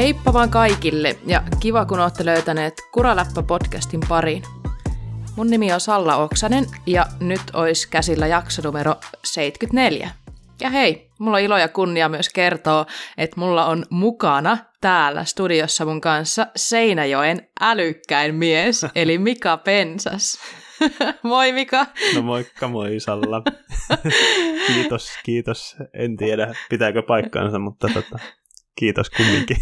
Heippa 0.00 0.32
vaan 0.32 0.50
kaikille 0.50 1.16
ja 1.26 1.42
kiva 1.60 1.84
kun 1.84 2.00
olette 2.00 2.24
löytäneet 2.24 2.74
Kuraläppä-podcastin 2.92 4.08
pariin. 4.08 4.42
Mun 5.36 5.46
nimi 5.46 5.72
on 5.72 5.80
Salla 5.80 6.16
Oksanen 6.16 6.64
ja 6.86 7.06
nyt 7.20 7.40
olisi 7.52 7.88
käsillä 7.90 8.26
jakso 8.26 8.62
numero 8.64 8.94
74. 9.24 10.10
Ja 10.60 10.70
hei, 10.70 11.10
mulla 11.18 11.36
on 11.36 11.42
ilo 11.42 11.58
ja 11.58 11.68
kunnia 11.68 12.08
myös 12.08 12.28
kertoa, 12.28 12.86
että 13.18 13.40
mulla 13.40 13.66
on 13.66 13.84
mukana 13.90 14.58
täällä 14.80 15.24
studiossa 15.24 15.84
mun 15.84 16.00
kanssa 16.00 16.46
Seinäjoen 16.56 17.48
älykkäin 17.60 18.34
mies, 18.34 18.86
eli 18.94 19.18
Mika 19.18 19.56
Pensas. 19.56 20.38
moi 21.22 21.52
Mika. 21.52 21.86
No 22.14 22.22
moikka, 22.22 22.68
moi 22.68 23.00
Salla. 23.00 23.42
kiitos, 24.66 25.10
kiitos. 25.24 25.76
En 25.94 26.16
tiedä, 26.16 26.54
pitääkö 26.70 27.02
paikkaansa, 27.02 27.58
mutta 27.58 27.88
tota, 27.94 28.18
kiitos 28.78 29.10
kumminkin 29.10 29.56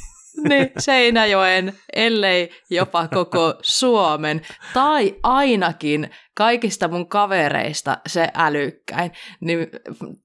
niin, 0.48 0.70
Seinäjoen, 0.78 1.72
ellei 1.92 2.50
jopa 2.70 3.08
koko 3.08 3.54
Suomen, 3.62 4.40
tai 4.74 5.14
ainakin 5.22 6.10
kaikista 6.34 6.88
mun 6.88 7.08
kavereista 7.08 7.96
se 8.06 8.28
älykkäin. 8.34 9.12
Niin 9.40 9.66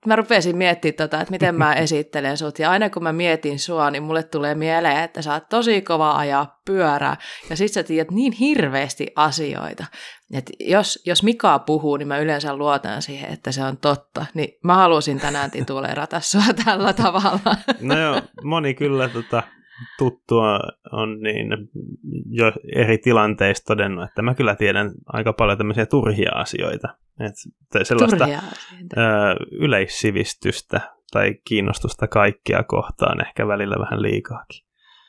mä 0.06 0.16
rupesin 0.16 0.58
miettimään 0.58 0.98
tota, 0.98 1.22
että 1.22 1.32
miten 1.32 1.56
mä 1.56 1.74
esittelen 1.74 2.38
sut, 2.38 2.60
ja 2.60 2.72
aina 2.72 2.90
kun 2.90 3.04
mä 3.04 3.14
mietin 3.14 3.60
sua, 3.60 3.92
niin 3.92 4.04
mulle 4.04 4.24
tulee 4.24 4.56
mieleen, 4.56 5.04
että 5.04 5.22
sä 5.22 5.34
oot 5.34 5.50
tosi 5.50 5.82
kova 5.82 6.12
ajaa 6.12 6.60
pyörää, 6.66 7.18
ja 7.50 7.56
sit 7.56 7.74
sä 7.74 7.84
tiedät 7.84 8.12
niin 8.12 8.32
hirveästi 8.32 9.08
asioita. 9.16 9.86
Et 10.34 10.52
jos, 10.60 11.00
jos 11.06 11.24
Mika 11.24 11.60
puhuu, 11.60 11.98
niin 11.98 12.08
mä 12.08 12.18
yleensä 12.18 12.56
luotan 12.56 13.02
siihen, 13.02 13.34
että 13.34 13.52
se 13.52 13.64
on 13.64 13.78
totta. 13.78 14.26
Niin 14.34 14.50
mä 14.64 14.76
halusin 14.76 15.20
tänään 15.20 15.52
tituleerata 15.52 16.20
sua 16.20 16.44
tällä 16.66 16.94
tavalla. 16.94 17.58
No 17.82 18.00
joo, 18.00 18.22
moni 18.44 18.74
kyllä 18.74 19.10
tota, 19.10 19.44
tuttua 19.98 20.60
on 20.92 21.20
niin 21.20 21.48
jo 22.30 22.52
eri 22.76 22.98
tilanteissa 22.98 23.66
todennut, 23.66 24.06
että 24.06 24.22
mä 24.22 24.36
kyllä 24.36 24.56
tiedän 24.56 24.92
aika 25.06 25.34
paljon 25.34 25.58
tämmöisiä 25.58 25.86
turhia 25.86 26.32
asioita. 26.32 26.88
Että 27.20 27.84
sellaista 27.84 28.18
turhia 28.18 28.40
asioita. 28.52 29.02
Ö, 29.02 29.36
yleissivistystä 29.52 30.82
tai 31.12 31.36
kiinnostusta 31.46 32.08
kaikkia 32.08 32.64
kohtaan 32.64 33.26
ehkä 33.28 33.48
välillä 33.48 33.76
vähän 33.80 34.02
liikaakin. 34.02 34.66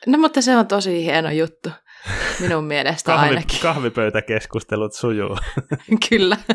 No 0.07 0.17
mutta 0.17 0.41
se 0.41 0.57
on 0.57 0.67
tosi 0.67 1.05
hieno 1.05 1.31
juttu. 1.31 1.69
Minun 2.39 2.63
mielestä 2.63 3.11
Kahvi, 3.11 3.27
ainakin. 3.27 3.59
Kahvipöytäkeskustelut 3.61 4.93
sujuu. 4.93 5.37
Kyllä. 6.09 6.37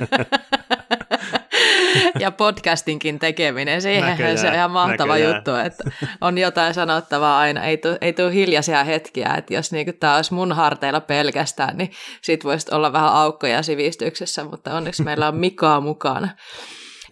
ja 2.19 2.31
podcastinkin 2.31 3.19
tekeminen, 3.19 3.83
siihen 3.83 4.39
se 4.39 4.49
on 4.49 4.55
ihan 4.55 4.71
mahtava 4.71 5.13
näköjään. 5.13 5.37
juttu, 5.37 5.55
että 5.55 5.85
on 6.21 6.39
jotain 6.39 6.75
sanottavaa 6.75 7.39
aina, 7.39 7.65
ei 7.65 7.77
tule 7.77 7.99
ei 8.01 8.13
tuu 8.13 8.29
hiljaisia 8.29 8.85
hetkiä, 8.85 9.35
että 9.39 9.55
jos 9.55 9.73
niinku 9.73 9.93
tämä 10.01 10.17
olisi 10.17 10.35
mun 10.35 10.53
harteilla 10.53 11.01
pelkästään, 11.01 11.77
niin 11.77 11.91
sit 12.23 12.45
voisi 12.45 12.75
olla 12.75 12.93
vähän 12.93 13.13
aukkoja 13.13 13.63
sivistyksessä, 13.63 14.45
mutta 14.45 14.75
onneksi 14.75 15.03
meillä 15.03 15.29
on 15.29 15.37
Mikaa 15.37 15.81
mukana. 15.81 16.29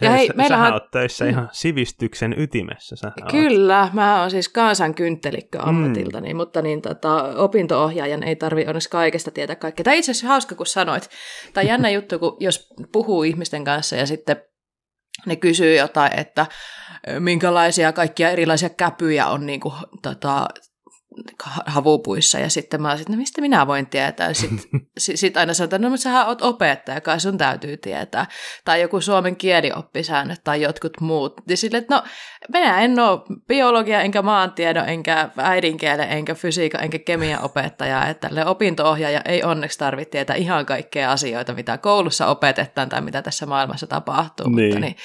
Ja 0.01 0.11
hei, 0.11 0.31
meillähän... 0.35 0.67
Sähän 0.67 0.73
oot 0.73 0.91
töissä 0.91 1.29
ihan 1.29 1.49
sivistyksen 1.53 2.35
ytimessä. 2.39 2.97
Sähän 2.97 3.15
Kyllä, 3.31 3.83
oot. 3.83 3.93
mä 3.93 4.21
oon 4.21 4.31
siis 4.31 4.49
kansankyntelikkö 4.49 5.59
ammatiltani, 5.63 6.35
mm. 6.35 6.37
mutta 6.37 6.63
niin, 6.63 6.83
tota, 6.83 7.23
opinto-ohjaajan 7.23 8.23
ei 8.23 8.37
tarvi 8.37 8.65
onneksi 8.67 8.91
kaikesta 8.91 9.31
tietää 9.31 9.57
kaikkea. 9.57 9.85
Tämä 9.85 9.95
itse 9.95 10.11
asiassa 10.11 10.29
hauska, 10.29 10.55
kun 10.55 10.67
sanoit. 10.67 11.11
On 11.57 11.67
jännä 11.67 11.91
juttu, 11.91 12.19
kun 12.19 12.37
jos 12.41 12.69
puhuu 12.93 13.23
ihmisten 13.23 13.65
kanssa 13.65 13.97
ja 13.97 14.07
sitten 14.07 14.43
ne 15.27 15.37
kysyy 15.37 15.77
jotain, 15.77 16.19
että 16.19 16.47
minkälaisia 17.19 17.93
kaikkia 17.93 18.31
erilaisia 18.31 18.69
käpyjä 18.69 19.27
on 19.27 19.47
niin 19.47 19.61
kuin, 19.61 19.75
tota, 20.03 20.49
havupuissa 21.67 22.39
ja 22.39 22.51
sitten 22.51 22.83
mä 22.83 22.91
olisin, 22.91 23.07
no 23.09 23.17
mistä 23.17 23.41
minä 23.41 23.67
voin 23.67 23.87
tietää. 23.87 24.33
Sitten 24.33 24.81
sit 24.99 25.37
aina 25.37 25.55
sanotaan, 25.55 25.83
no 25.83 25.91
mutta 25.91 26.03
sähän 26.03 26.27
oot 26.27 26.43
opettaja, 26.43 27.01
kai 27.01 27.21
sun 27.21 27.39
täytyy 27.39 27.77
tietää. 27.77 28.27
Tai 28.65 28.81
joku 28.81 29.01
suomen 29.01 29.37
kielioppisäännöt 29.37 30.41
tai 30.45 30.63
jotkut 30.63 31.01
muut. 31.01 31.35
Ja 31.49 31.57
sille, 31.57 31.79
että 31.79 31.95
no 31.95 32.03
minä 32.53 32.81
en 32.81 32.99
ole 32.99 33.21
biologia, 33.47 34.01
enkä 34.01 34.23
maantiedon, 34.23 34.89
enkä 34.89 35.31
äidinkielen, 35.37 36.11
enkä 36.11 36.35
fysiikan, 36.35 36.85
enkä 36.85 36.99
kemian 36.99 37.45
opettaja. 37.45 38.07
Että 38.07 38.29
tälle 38.29 38.47
opinto-ohjaaja 38.47 39.21
ei 39.25 39.43
onneksi 39.43 39.79
tarvitse 39.79 40.11
tietää 40.11 40.37
ihan 40.37 40.67
kaikkea 40.67 41.13
asioita, 41.13 41.55
mitä 41.55 41.79
koulussa 41.79 42.27
opetetaan 42.27 42.89
tai 42.89 43.01
mitä 43.01 43.23
tässä 43.23 43.47
maailmassa 43.47 43.87
tapahtuu. 43.87 44.49
Niin. 44.49 44.69
Mutta 44.69 44.81
niin, 44.81 44.97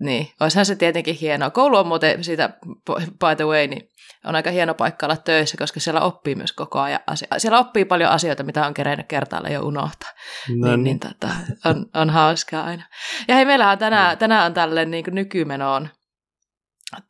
niin, 0.00 0.28
olisihan 0.40 0.66
se 0.66 0.76
tietenkin 0.76 1.14
hienoa. 1.14 1.50
Koulu 1.50 1.76
on 1.76 1.86
muuten 1.86 2.24
siitä, 2.24 2.50
by 2.96 3.36
the 3.36 3.44
way, 3.44 3.66
niin 3.66 3.88
on 4.24 4.36
aika 4.36 4.50
hieno 4.50 4.74
paikka 4.74 5.06
olla 5.06 5.16
töissä, 5.16 5.56
koska 5.56 5.80
siellä 5.80 6.00
oppii 6.00 6.34
myös 6.34 6.52
koko 6.52 6.80
ajan 6.80 7.00
asioita. 7.06 7.38
Siellä 7.38 7.58
oppii 7.58 7.84
paljon 7.84 8.10
asioita, 8.10 8.42
mitä 8.42 8.66
on 8.66 8.74
kerennyt 8.74 9.08
kertailla 9.08 9.48
jo 9.48 9.60
unohtaa. 9.60 10.10
No 10.48 10.54
niin, 10.54 10.62
niin, 10.62 10.84
niin 10.84 11.00
tota, 11.00 11.28
on, 11.64 11.86
on 11.94 12.10
hauskaa 12.10 12.64
aina. 12.64 12.82
Ja 13.28 13.34
hei, 13.34 13.44
meillähän 13.44 13.72
on 13.72 13.78
tänään, 13.78 14.10
no. 14.10 14.16
tänään 14.16 14.46
on 14.46 14.54
tällainen 14.54 14.90
niin 14.90 15.04
nykymenoon 15.10 15.88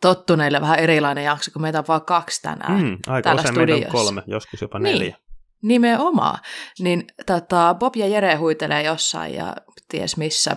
tottuneille 0.01 0.61
vähän 0.61 0.79
erilainen 0.79 1.25
jakso, 1.25 1.51
kun 1.51 1.63
meitä 1.63 1.79
on 1.79 1.85
vaan 1.89 2.05
kaksi 2.05 2.43
tänään 2.43 2.83
mm, 2.83 2.99
aika 3.07 3.23
täällä 3.23 3.43
studiossa. 3.43 3.87
on 3.87 3.93
kolme, 3.93 4.23
joskus 4.27 4.63
jopa 4.63 4.79
neljä. 4.79 5.01
Niin, 5.01 5.17
nimenomaan. 5.63 6.39
Niin 6.79 7.05
tota, 7.27 7.75
Bob 7.79 7.97
ja 7.97 8.07
Jere 8.07 8.35
huitelee 8.35 8.83
jossain 8.83 9.35
ja 9.35 9.57
ties 9.89 10.17
missä 10.17 10.57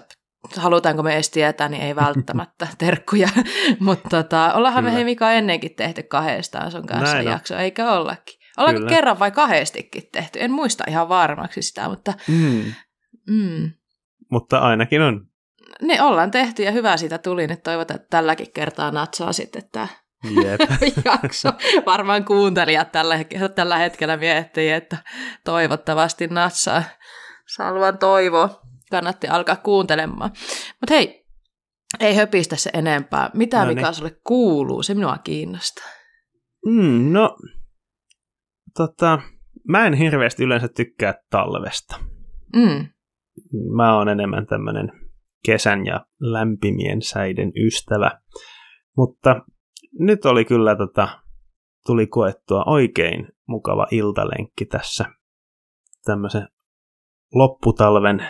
halutaanko 0.58 1.04
me 1.04 1.14
edes 1.14 1.30
tietää, 1.30 1.70
niin 1.70 1.84
ei 1.84 1.96
välttämättä 1.96 2.68
terkkuja. 2.78 3.30
Mutta 3.80 4.10
tota, 4.10 4.54
ollaanhan 4.54 4.84
Kyllä. 4.84 4.92
me 4.92 4.96
hei 4.96 5.04
Mika 5.04 5.32
ennenkin 5.32 5.76
tehty 5.76 6.04
kahdestaan 6.04 6.72
sun 6.72 6.88
kanssa 6.88 7.16
Näin 7.16 7.28
jakso, 7.28 7.54
on. 7.54 7.60
eikä 7.62 7.92
ollakin. 7.92 8.42
Ollaanko 8.58 8.80
Kyllä. 8.80 8.90
kerran 8.90 9.20
vai 9.20 9.32
kahdestikin 9.32 10.10
tehty? 10.12 10.40
En 10.42 10.52
muista 10.52 10.84
ihan 10.88 11.10
varmaksi 11.10 11.62
sitä, 11.62 11.90
mutta... 11.90 12.14
Mm. 12.28 12.74
Mm. 13.30 13.72
Mutta 14.32 14.60
ainakin 14.60 15.02
on. 15.02 15.28
Ne 15.82 16.02
ollaan 16.02 16.32
tehty 16.32 16.64
ja 16.64 16.72
hyvä 16.72 16.98
siitä 16.98 17.18
tuli. 17.18 17.48
Nyt 17.48 17.64
toivotaan, 17.64 18.00
että 18.00 18.08
tälläkin 18.10 18.52
kertaa 18.54 18.92
natsaa 18.92 19.34
sitten 19.34 19.64
tämä 19.72 19.88
Jep. 20.44 20.62
jakso. 21.06 21.50
Varmaan 21.86 22.26
kuuntelijat 22.26 22.92
tällä, 22.92 23.16
tällä 23.56 23.78
hetkellä 23.78 24.18
miettii, 24.18 24.72
että 24.72 24.98
toivottavasti 25.46 26.28
natsaa. 26.28 26.84
Salvan 27.56 27.98
toivo 27.98 28.61
kannatti 28.92 29.28
alkaa 29.28 29.56
kuuntelemaan. 29.56 30.32
Mutta 30.82 30.94
hei, 30.94 31.26
ei 32.00 32.16
höpistä 32.16 32.56
se 32.56 32.70
enempää. 32.74 33.30
Mitä 33.34 33.66
no 33.66 33.74
mikä 33.74 33.92
sulle 33.92 34.16
kuuluu? 34.28 34.84
Se 34.84 34.94
minua 34.94 35.18
kiinnostaa. 35.18 35.88
Mm, 36.66 37.14
no, 37.14 37.38
tota, 38.78 39.20
mä 39.68 39.88
en 39.88 39.94
hirveästi 39.94 40.44
yleensä 40.44 40.68
tykkää 40.68 41.14
talvesta. 41.30 42.00
Mm. 42.56 42.88
Mä 43.76 43.98
oon 43.98 44.10
enemmän 44.10 44.48
tämmönen 44.48 44.92
kesän 45.46 45.86
ja 45.86 46.06
lämpimien 46.20 47.02
säiden 47.02 47.52
ystävä. 47.66 48.22
Mutta 48.98 49.42
nyt 50.00 50.26
oli 50.26 50.46
kyllä 50.46 50.76
tota, 50.76 51.20
tuli 51.86 52.08
koettua 52.08 52.64
oikein 52.66 53.28
mukava 53.48 53.88
iltalenkki 53.92 54.66
tässä 54.66 55.06
tämmöisen 56.06 56.48
lopputalven 57.34 58.28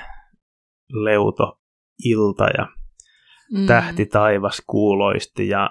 leuto 0.93 1.59
ilta 2.05 2.47
ja 2.57 2.67
mm. 3.51 3.65
tähti 3.65 4.05
taivas 4.05 4.61
kuuloisti 4.67 5.47
ja 5.47 5.69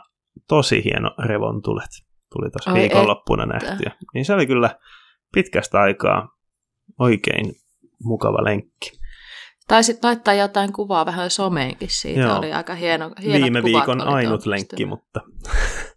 tosi 0.48 0.84
hieno 0.84 1.10
revontulet 1.25 1.91
tuli 2.32 2.50
tuossa 2.50 2.75
viikonloppuna 2.75 3.44
että. 3.44 3.66
nähtyä. 3.66 3.92
Niin 4.14 4.25
se 4.25 4.34
oli 4.34 4.47
kyllä 4.47 4.70
pitkästä 5.34 5.80
aikaa 5.80 6.28
oikein 6.98 7.53
mukava 8.04 8.44
lenkki. 8.44 9.00
Taisit 9.69 10.04
laittaa 10.04 10.34
jotain 10.34 10.72
kuvaa 10.72 11.06
vähän 11.06 11.30
someenkin 11.30 11.91
siitä, 11.91 12.20
Joo. 12.20 12.38
oli 12.38 12.53
aika 12.53 12.75
hieno. 12.75 13.10
Viime 13.22 13.62
viikon 13.62 14.00
ainut 14.00 14.47
lenkki, 14.47 14.86
mutta... 14.86 15.21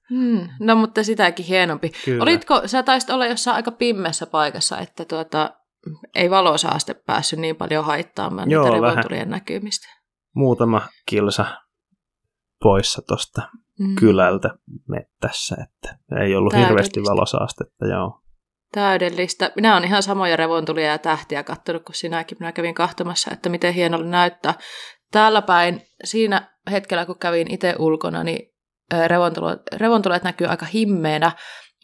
Hmm, 0.09 0.50
no 0.59 0.75
mutta 0.75 1.03
sitäkin 1.03 1.45
hienompi. 1.45 1.92
Kyllä. 2.06 2.24
Olitko, 2.24 2.62
sä 2.65 2.83
taisit 2.83 3.09
olla 3.09 3.25
jossain 3.25 3.56
aika 3.56 3.71
pimmessä 3.71 4.25
paikassa, 4.25 4.80
että 4.80 5.06
tuota, 5.06 5.53
ei 6.15 6.30
valosaaste 6.30 6.94
päässyt 6.94 7.39
niin 7.39 7.56
paljon 7.56 7.85
haittaamaan 7.85 8.51
Joo, 8.51 8.63
niitä 8.63 8.75
revontulien 8.75 9.30
näkymistä. 9.30 9.88
Muutama 10.35 10.81
kilsa 11.06 11.45
poissa 12.63 13.01
tuosta 13.07 13.41
mm. 13.80 13.95
kylältä 13.95 14.50
mettässä, 14.88 15.56
että 15.63 15.97
ei 16.21 16.35
ollut 16.35 16.53
hirveästi 16.53 17.00
valosaastetta, 17.00 17.88
joo. 17.88 18.19
Täydellistä. 18.71 19.51
Minä 19.56 19.74
olen 19.74 19.88
ihan 19.88 20.03
samoja 20.03 20.35
revontulia 20.35 20.88
ja 20.88 20.97
tähtiä 20.97 21.44
katsonut 21.44 21.83
kuin 21.83 21.95
sinäkin. 21.95 22.38
Minä 22.39 22.51
kävin 22.51 22.74
kahtomassa, 22.74 23.31
että 23.31 23.50
miten 23.50 23.74
hienolla 23.74 24.06
näyttää. 24.06 24.53
Täällä 25.12 25.41
päin, 25.41 25.81
siinä 26.03 26.57
hetkellä 26.71 27.06
kun 27.06 27.19
kävin 27.19 27.51
itse 27.51 27.75
ulkona, 27.80 28.24
niin 28.24 28.53
revontulet, 29.07 29.62
revontulet 29.74 30.24
näkyy 30.24 30.47
aika 30.47 30.65
himmeenä, 30.65 31.31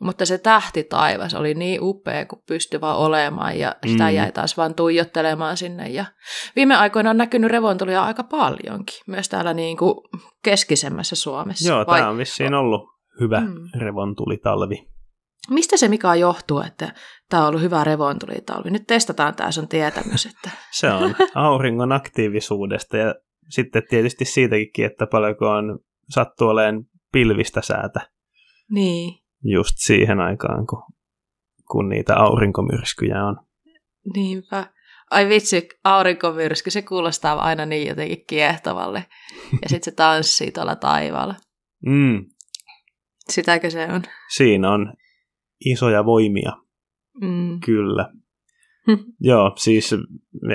mutta 0.01 0.25
se 0.25 0.37
tähti 0.37 0.83
taivas 0.83 1.33
oli 1.33 1.53
niin 1.53 1.79
upea, 1.81 2.25
kun 2.25 2.43
pystyi 2.47 2.81
vaan 2.81 2.97
olemaan 2.97 3.59
ja 3.59 3.75
sitä 3.87 4.03
mm. 4.03 4.15
jäi 4.15 4.31
taas 4.31 4.57
vaan 4.57 4.75
tuijottelemaan 4.75 5.57
sinne. 5.57 5.89
Ja 5.89 6.05
viime 6.55 6.75
aikoina 6.75 7.09
on 7.09 7.17
näkynyt 7.17 7.51
revontulia 7.51 8.03
aika 8.03 8.23
paljonkin, 8.23 8.99
myös 9.07 9.29
täällä 9.29 9.53
niin 9.53 9.77
kuin 9.77 9.95
keskisemmässä 10.43 11.15
Suomessa. 11.15 11.69
Joo, 11.69 11.85
Vai... 11.87 11.99
tämä 11.99 12.09
on 12.09 12.17
vissiin 12.17 12.53
ollut 12.53 12.89
hyvä 13.19 13.39
mm. 13.39 13.55
revontulitalvi. 13.79 14.89
Mistä 15.49 15.77
se 15.77 15.87
mikä 15.87 16.15
johtuu, 16.15 16.59
että 16.59 16.93
tämä 17.29 17.43
on 17.43 17.49
ollut 17.49 17.61
hyvä 17.61 17.83
revontulitalvi? 17.83 18.69
Nyt 18.69 18.87
testataan 18.87 19.35
tämä 19.35 19.51
sun 19.51 19.67
tietämys. 19.67 20.25
Että... 20.25 20.49
se 20.79 20.91
on 20.91 21.15
auringon 21.35 21.91
aktiivisuudesta 21.91 22.97
ja 22.97 23.15
sitten 23.49 23.83
tietysti 23.89 24.25
siitäkin, 24.25 24.85
että 24.85 25.07
paljonko 25.07 25.49
on 25.49 25.79
sattuu 26.09 26.47
olemaan 26.47 26.83
pilvistä 27.11 27.61
säätä. 27.61 28.09
Niin. 28.71 29.28
Just 29.43 29.73
siihen 29.77 30.19
aikaan, 30.19 30.67
kun, 30.67 30.83
kun 31.71 31.89
niitä 31.89 32.15
aurinkomyrskyjä 32.15 33.25
on. 33.25 33.37
Niinpä. 34.15 34.65
Ai 35.11 35.29
vitsi, 35.29 35.69
aurinkomyrsky, 35.83 36.69
se 36.69 36.81
kuulostaa 36.81 37.39
aina 37.39 37.65
niin 37.65 37.87
jotenkin 37.87 38.25
kiehtovalle. 38.27 39.05
Ja 39.51 39.69
sitten 39.69 39.83
se 39.83 39.91
tanssii 39.91 40.51
tuolla 40.51 40.75
taivaalla. 40.75 41.35
Mm. 41.85 42.25
Sitäkö 43.29 43.69
se 43.69 43.87
on? 43.93 44.01
Siinä 44.35 44.71
on 44.71 44.93
isoja 45.65 46.05
voimia. 46.05 46.51
Mm. 47.21 47.59
Kyllä. 47.65 48.09
Joo, 49.29 49.53
siis 49.55 49.95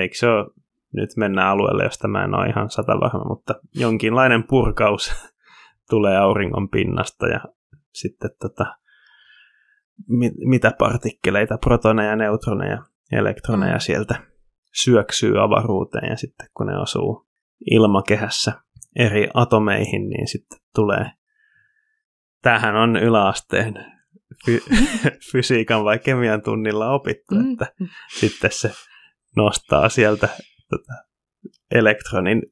eikö 0.01 0.15
se 0.17 0.29
ole, 0.29 0.47
nyt 0.93 1.11
mennään 1.17 1.49
alueelle, 1.49 1.85
josta 1.85 2.09
mä 2.09 2.25
en 2.25 2.35
ole 2.35 2.47
ihan 2.47 2.71
sata 2.71 2.93
varma, 2.93 3.25
mutta 3.29 3.55
jonkinlainen 3.75 4.45
purkaus 4.45 5.13
tulee 5.91 6.17
auringon 6.17 6.69
pinnasta 6.69 7.27
ja 7.27 7.41
sitten 7.95 8.31
tota, 8.41 8.67
mit, 10.09 10.33
mitä 10.45 10.73
partikkeleita, 10.79 11.59
protoneja, 11.59 12.17
neutroneja, 12.17 12.83
elektroneja 13.13 13.75
mm. 13.75 13.81
sieltä 13.81 14.15
syöksyy 14.83 15.43
avaruuteen 15.43 16.11
ja 16.11 16.17
sitten 16.17 16.49
kun 16.57 16.67
ne 16.67 16.79
osuu 16.79 17.27
ilmakehässä 17.71 18.53
eri 18.97 19.29
atomeihin, 19.35 20.09
niin 20.09 20.29
sitten 20.29 20.59
tulee, 20.75 21.11
tähän 22.43 22.77
on 22.77 22.97
yläasteen 22.97 23.75
fy- 24.47 24.65
fysiikan 25.33 25.85
vai 25.85 25.99
kemian 25.99 26.43
tunnilla 26.43 26.91
opittu, 26.91 27.35
mm. 27.35 27.53
että 27.53 27.67
sitten 28.19 28.53
se 28.53 28.71
nostaa 29.37 29.89
sieltä 29.89 30.29
tota, 30.71 30.93
elektronin 31.71 32.43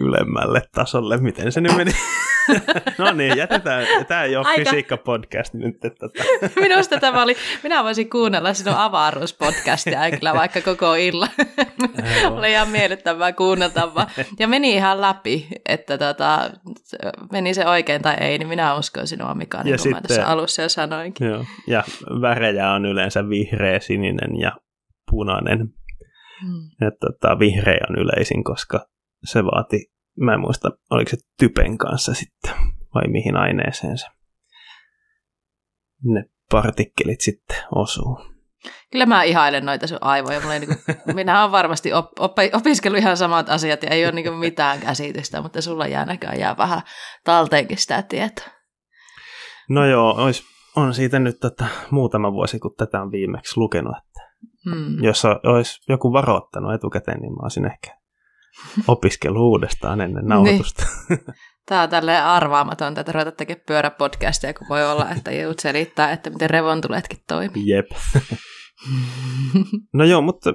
ylemmälle 0.00 0.62
tasolle. 0.74 1.16
Miten 1.16 1.52
se 1.52 1.60
nyt 1.60 1.76
meni? 1.76 1.92
no 2.98 3.12
niin, 3.12 3.36
jätetään. 3.36 3.86
Tämä 4.08 4.22
ei 4.22 4.36
ole 4.36 4.46
Aika... 4.46 4.70
fysiikka-podcast 4.70 5.54
nyt. 5.54 5.84
Että... 5.84 5.90
Tota. 5.98 6.24
Minusta 6.60 7.00
tämä 7.00 7.22
oli, 7.22 7.36
minä 7.62 7.84
voisin 7.84 8.10
kuunnella 8.10 8.54
sinun 8.54 8.74
avaruuspodcastia 8.74 10.10
kyllä 10.18 10.34
vaikka 10.34 10.60
koko 10.60 10.94
illan. 10.94 11.28
oli 12.30 12.50
ihan 12.50 12.68
miellyttävää 12.68 13.32
kuunneltavaa. 13.32 14.10
Ja 14.38 14.48
meni 14.48 14.74
ihan 14.74 15.00
läpi, 15.00 15.48
että 15.68 15.98
tota, 15.98 16.50
meni 17.32 17.54
se 17.54 17.66
oikein 17.66 18.02
tai 18.02 18.16
ei, 18.20 18.38
niin 18.38 18.48
minä 18.48 18.74
uskon 18.74 19.06
sinua 19.06 19.34
Mika, 19.34 19.62
niin 19.62 19.70
ja 19.70 19.76
kuin 19.76 19.82
sitten, 19.82 20.02
mä 20.02 20.08
tässä 20.08 20.26
alussa 20.26 20.62
jo 20.62 20.68
sanoinkin. 20.68 21.26
Joo. 21.26 21.44
Ja 21.66 21.84
värejä 22.20 22.70
on 22.70 22.86
yleensä 22.86 23.28
vihreä, 23.28 23.80
sininen 23.80 24.40
ja 24.40 24.52
punainen. 25.10 25.58
Hmm. 26.42 26.88
Että 26.88 27.06
tota, 27.06 27.38
vihreä 27.38 27.86
on 27.90 27.98
yleisin, 27.98 28.44
koska 28.44 28.86
se 29.24 29.44
vaati 29.44 29.92
mä 30.20 30.34
en 30.34 30.40
muista, 30.40 30.70
oliko 30.90 31.10
se 31.10 31.16
typen 31.38 31.78
kanssa 31.78 32.14
sitten, 32.14 32.52
vai 32.94 33.08
mihin 33.08 33.36
aineeseen 33.36 33.98
se 33.98 34.06
ne 36.04 36.24
partikkelit 36.50 37.20
sitten 37.20 37.56
osuu. 37.74 38.18
Kyllä 38.90 39.06
mä 39.06 39.22
ihailen 39.22 39.66
noita 39.66 39.86
sun 39.86 39.98
aivoja. 40.00 40.40
Mulla 40.40 40.54
niin 40.58 40.66
kuin, 40.66 40.96
minä 41.14 41.40
olen 41.40 41.52
varmasti 41.52 41.92
op, 41.92 42.06
op, 42.18 42.32
opiskellut 42.52 42.98
ihan 42.98 43.16
samat 43.16 43.48
asiat 43.48 43.82
ja 43.82 43.90
ei 43.90 44.04
ole 44.04 44.12
niin 44.12 44.34
mitään 44.34 44.80
käsitystä, 44.80 45.42
mutta 45.42 45.62
sulla 45.62 45.86
jää 45.86 46.04
näköjään 46.04 46.38
jää 46.38 46.56
vähän 46.56 46.82
talteenkin 47.24 47.78
sitä 47.78 48.02
tietoa. 48.02 48.46
No 49.68 49.86
joo, 49.86 50.14
ois, 50.16 50.42
on 50.76 50.94
siitä 50.94 51.18
nyt 51.18 51.40
tota, 51.40 51.66
muutama 51.90 52.32
vuosi, 52.32 52.58
kun 52.58 52.74
tätä 52.76 53.02
on 53.02 53.12
viimeksi 53.12 53.52
lukenut. 53.56 53.96
Että 53.98 54.32
hmm. 54.70 55.04
Jos 55.04 55.24
olisi 55.24 55.80
joku 55.88 56.12
varoittanut 56.12 56.74
etukäteen, 56.74 57.20
niin 57.20 57.32
mä 57.32 57.42
olisin 57.42 57.66
ehkä 57.66 58.01
opiskelu 58.88 59.50
uudestaan 59.50 60.00
ennen 60.00 60.24
nauhoitusta. 60.26 60.86
Niin. 61.08 61.20
Tämä 61.66 61.82
on 61.82 61.88
tälleen 61.88 62.24
arvaamatonta, 62.24 63.00
että 63.00 63.12
ruveta 63.12 63.32
tekemään 63.32 63.64
pyöräpodcastia, 63.66 64.54
kun 64.54 64.66
voi 64.68 64.90
olla, 64.90 65.10
että 65.10 65.30
joudut 65.30 65.58
selittää, 65.58 66.12
että 66.12 66.30
miten 66.30 66.50
revontuletkin 66.50 67.18
toimii. 67.28 67.68
Jep. 67.68 67.86
no 69.92 70.04
joo, 70.04 70.22
mutta 70.22 70.52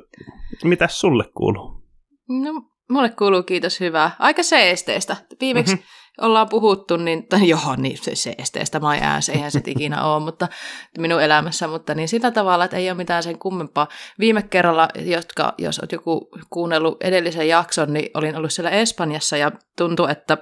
mitä 0.64 0.88
sulle 0.88 1.24
kuuluu? 1.38 1.84
No, 2.30 2.62
mulle 2.90 3.10
kuuluu 3.10 3.44
kiitos 3.44 3.80
hyvää. 3.80 4.12
Aika 4.20 4.44
seesteistä. 4.44 5.16
Viimeksi 5.42 5.76
mm-hmm 5.76 5.88
ollaan 6.22 6.50
puhuttu, 6.50 6.98
niin, 6.98 7.28
tai 7.28 7.50
joo, 7.50 7.76
niin 7.78 7.98
se, 7.98 8.16
se 8.16 8.36
esteestä 8.38 8.80
mä 8.80 8.98
jää, 8.98 9.22
se 9.22 9.32
eihän 9.32 9.52
se 9.52 9.62
ikinä 9.68 10.04
ole, 10.04 10.24
mutta 10.24 10.48
minun 10.98 11.22
elämässä, 11.22 11.68
mutta 11.68 11.96
niin 11.96 12.08
sillä 12.08 12.32
tavalla, 12.32 12.66
että 12.66 12.78
ei 12.78 12.90
ole 12.90 12.98
mitään 12.98 13.24
sen 13.24 13.40
kummempaa. 13.40 13.88
Viime 14.20 14.42
kerralla, 14.44 14.88
jotka, 14.96 15.54
jos 15.58 15.80
olet 15.80 15.92
joku 15.92 16.30
kuunnellut 16.50 17.04
edellisen 17.04 17.48
jakson, 17.48 17.94
niin 17.94 18.12
olin 18.14 18.36
ollut 18.36 18.54
siellä 18.54 18.72
Espanjassa 18.72 19.38
ja 19.38 19.52
tuntui, 19.78 20.12
että 20.12 20.38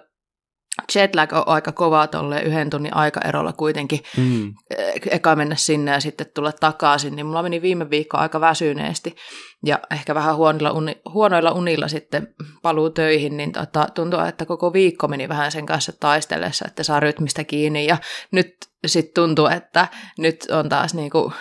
jetlag 0.95 1.33
on 1.33 1.43
aika 1.45 1.71
kova 1.71 2.07
tolle 2.07 2.41
yhden 2.41 2.69
tunnin 2.69 2.95
aikaerolla 2.95 3.53
kuitenkin. 3.53 3.99
Mm. 4.17 4.53
Eka 5.11 5.35
mennä 5.35 5.55
sinne 5.55 5.91
ja 5.91 5.99
sitten 5.99 6.27
tulla 6.33 6.51
takaisin, 6.51 7.15
niin 7.15 7.25
mulla 7.25 7.43
meni 7.43 7.61
viime 7.61 7.89
viikko 7.89 8.17
aika 8.17 8.41
väsyneesti 8.41 9.15
ja 9.65 9.79
ehkä 9.91 10.15
vähän 10.15 10.35
huonoilla, 10.35 10.71
uni, 10.71 11.01
huonoilla 11.13 11.51
unilla 11.51 11.87
sitten 11.87 12.35
paluu 12.61 12.89
töihin, 12.89 13.37
niin 13.37 13.51
tota, 13.51 13.87
tuntuu, 13.93 14.19
että 14.19 14.45
koko 14.45 14.73
viikko 14.73 15.07
meni 15.07 15.29
vähän 15.29 15.51
sen 15.51 15.65
kanssa 15.65 15.93
taistellessa, 15.99 16.65
että 16.67 16.83
saa 16.83 16.99
rytmistä 16.99 17.43
kiinni 17.43 17.85
ja 17.85 17.97
nyt 18.31 18.55
sitten 18.85 19.13
tuntuu, 19.13 19.47
että 19.47 19.87
nyt 20.17 20.47
on 20.51 20.69
taas 20.69 20.93
niinku 20.93 21.33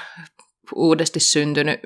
uudesti 0.74 1.20
syntynyt 1.20 1.80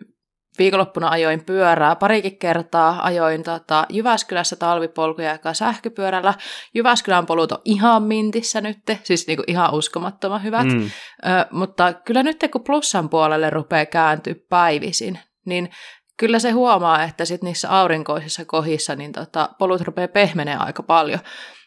Viikonloppuna 0.59 1.09
ajoin 1.09 1.45
pyörää 1.45 1.97
parikin 1.97 2.39
kertaa. 2.39 2.99
Ajoin 3.03 3.43
tota, 3.43 3.87
Jyväskylässä 3.89 4.57
talvipolkuja 4.57 5.39
ja 5.45 5.55
sähköpyörällä. 5.55 6.35
Jyväskylän 6.75 7.27
polut 7.27 7.53
on 7.53 7.59
ihan 7.65 8.03
mintissä 8.03 8.61
nyt, 8.61 8.79
siis 9.03 9.27
niinku 9.27 9.45
ihan 9.47 9.75
uskomattoman 9.75 10.43
hyvät. 10.43 10.67
Mm. 10.67 10.91
Ö, 11.27 11.47
mutta 11.51 11.93
kyllä 11.93 12.23
nyt 12.23 12.45
kun 12.53 12.65
plussan 12.65 13.09
puolelle 13.09 13.51
rupeaa 13.51 13.87
kääntyä 13.87 14.35
päivisin, 14.49 15.19
niin 15.47 15.71
kyllä 16.17 16.39
se 16.39 16.51
huomaa, 16.51 17.03
että 17.03 17.25
sit 17.25 17.43
niissä 17.43 17.71
aurinkoisissa 17.71 18.45
kohissa 18.45 18.97
niin 18.97 19.13
tota, 19.13 19.49
polut 19.59 19.81
rupeaa 19.81 20.09
pehmenee 20.09 20.57
aika 20.57 20.83
paljon. 20.83 21.21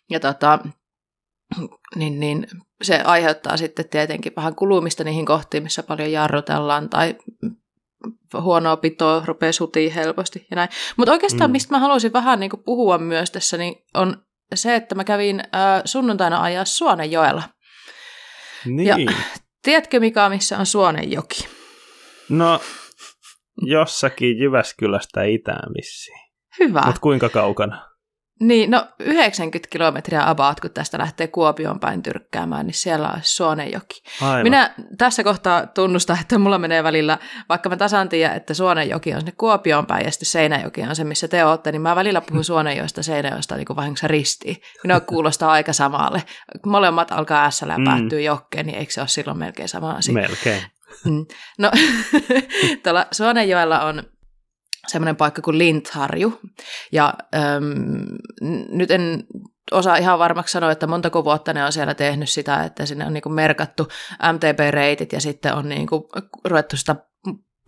Ja 0.10 0.20
tota, 0.20 0.60
niin, 1.96 2.20
niin 2.20 2.48
se 2.82 3.02
aiheuttaa 3.02 3.58
sitten 3.58 3.90
tietenkin 3.90 4.34
vähän 4.36 4.56
kulumista 4.56 5.04
niihin 5.04 5.26
kohtiin, 5.26 5.64
missä 5.64 5.84
paljon 5.84 6.12
jarrutellaan 6.12 6.90
tai 6.90 7.16
huonoa 8.42 8.78
pitoa 8.78 9.24
rupeaa 9.26 9.52
sutiin 9.52 9.92
helposti 9.92 10.48
ja 10.52 10.56
näin. 10.56 10.70
Mutta 10.98 11.12
oikeastaan 11.12 11.50
mm. 11.50 11.52
mistä 11.52 11.74
mä 11.74 11.80
haluaisin 11.80 12.14
vähän 12.14 12.40
niin 12.40 12.50
kuin 12.50 12.64
puhua 12.64 12.98
myös 12.98 13.32
tässä, 13.32 13.58
niin 13.58 13.76
on 13.94 14.18
se, 14.56 14.76
että 14.76 14.96
mä 14.96 15.04
kävin 15.04 15.40
äh, 15.40 15.82
sunnuntaina 15.86 16.42
ajaa 16.42 16.66
Suonenjoella. 16.66 17.44
Niin. 18.66 18.88
Ja 18.88 18.96
tiedätkö 19.64 20.00
mikä 20.00 20.30
missä 20.30 20.58
on 20.58 20.66
Suonenjoki? 20.66 21.48
No, 22.30 22.62
jossakin 23.62 24.40
Jyväskylästä 24.40 25.24
itään 25.24 25.74
vissiin. 25.78 26.20
Hyvä. 26.60 26.82
Mutta 26.86 27.02
kuinka 27.02 27.30
kaukana? 27.30 27.91
Niin, 28.42 28.72
no 28.72 28.88
90 29.00 29.70
kilometriä 29.70 30.30
about, 30.30 30.60
kun 30.60 30.72
tästä 30.72 30.98
lähtee 30.98 31.28
Kuopion 31.28 31.80
päin 31.80 32.04
tyrkkäämään, 32.04 32.66
niin 32.66 32.74
siellä 32.74 33.10
on 33.10 33.20
Suonenjoki. 33.22 34.04
Aivan. 34.22 34.44
Minä 34.44 34.74
tässä 34.98 35.24
kohtaa 35.24 35.68
tunnustan, 35.68 36.18
että 36.22 36.38
mulla 36.38 36.58
menee 36.58 36.84
välillä, 36.84 37.18
vaikka 37.50 37.70
mä 37.70 37.78
tasan 37.78 38.10
tiedän, 38.10 38.38
että 38.38 38.54
Suonenjoki 38.54 39.14
on 39.14 39.20
sinne 39.20 39.34
Kuopion 39.38 39.86
päin 39.86 40.06
ja 40.06 40.12
sitten 40.12 40.26
Seinäjoki 40.26 40.82
on 40.82 40.96
se, 40.96 41.04
missä 41.04 41.28
te 41.28 41.46
olette, 41.46 41.72
niin 41.72 41.82
mä 41.82 41.96
välillä 41.96 42.22
puhun 42.22 42.44
Suonenjoista 42.44 43.04
Seinäjoista 43.04 43.56
niin 43.56 43.68
vahingossa 43.76 44.08
ristiin. 44.08 44.58
Minua 44.84 45.00
kuulostaa 45.00 45.52
aika 45.62 45.74
samalle. 45.74 46.24
Molemmat 46.66 47.12
alkaa 47.12 47.52
S 47.52 47.62
mm. 47.62 47.84
päättyy 47.84 48.22
jokkeen, 48.22 48.66
niin 48.66 48.78
eikö 48.78 48.92
se 48.94 49.02
ole 49.02 49.08
silloin 49.08 49.38
melkein 49.38 49.70
sama 49.70 49.92
asia? 49.92 50.14
Melkein. 50.14 50.64
Mm. 51.06 51.26
No, 51.58 51.72
tuolla 52.84 53.06
Suonenjoella 53.12 53.82
on 53.82 54.04
semmoinen 54.88 55.16
paikka 55.16 55.42
kuin 55.42 55.58
Lintharju. 55.58 56.40
Ja 56.92 57.14
äm, 57.36 58.06
nyt 58.70 58.92
en 58.92 59.24
osaa 59.72 59.96
ihan 59.96 60.20
varmaksi 60.20 60.52
sanoa, 60.52 60.72
että 60.72 60.88
montako 60.88 61.24
vuotta 61.24 61.54
ne 61.54 61.66
on 61.66 61.72
siellä 61.72 61.94
tehnyt 61.94 62.30
sitä, 62.30 62.64
että 62.64 62.86
sinne 62.86 63.06
on 63.06 63.14
niinku 63.14 63.30
merkattu 63.30 63.88
MTP-reitit 64.34 65.14
ja 65.14 65.22
sitten 65.22 65.54
on 65.54 65.70
niinku 65.70 66.10
ruvettu 66.46 66.78
sitä 66.78 66.96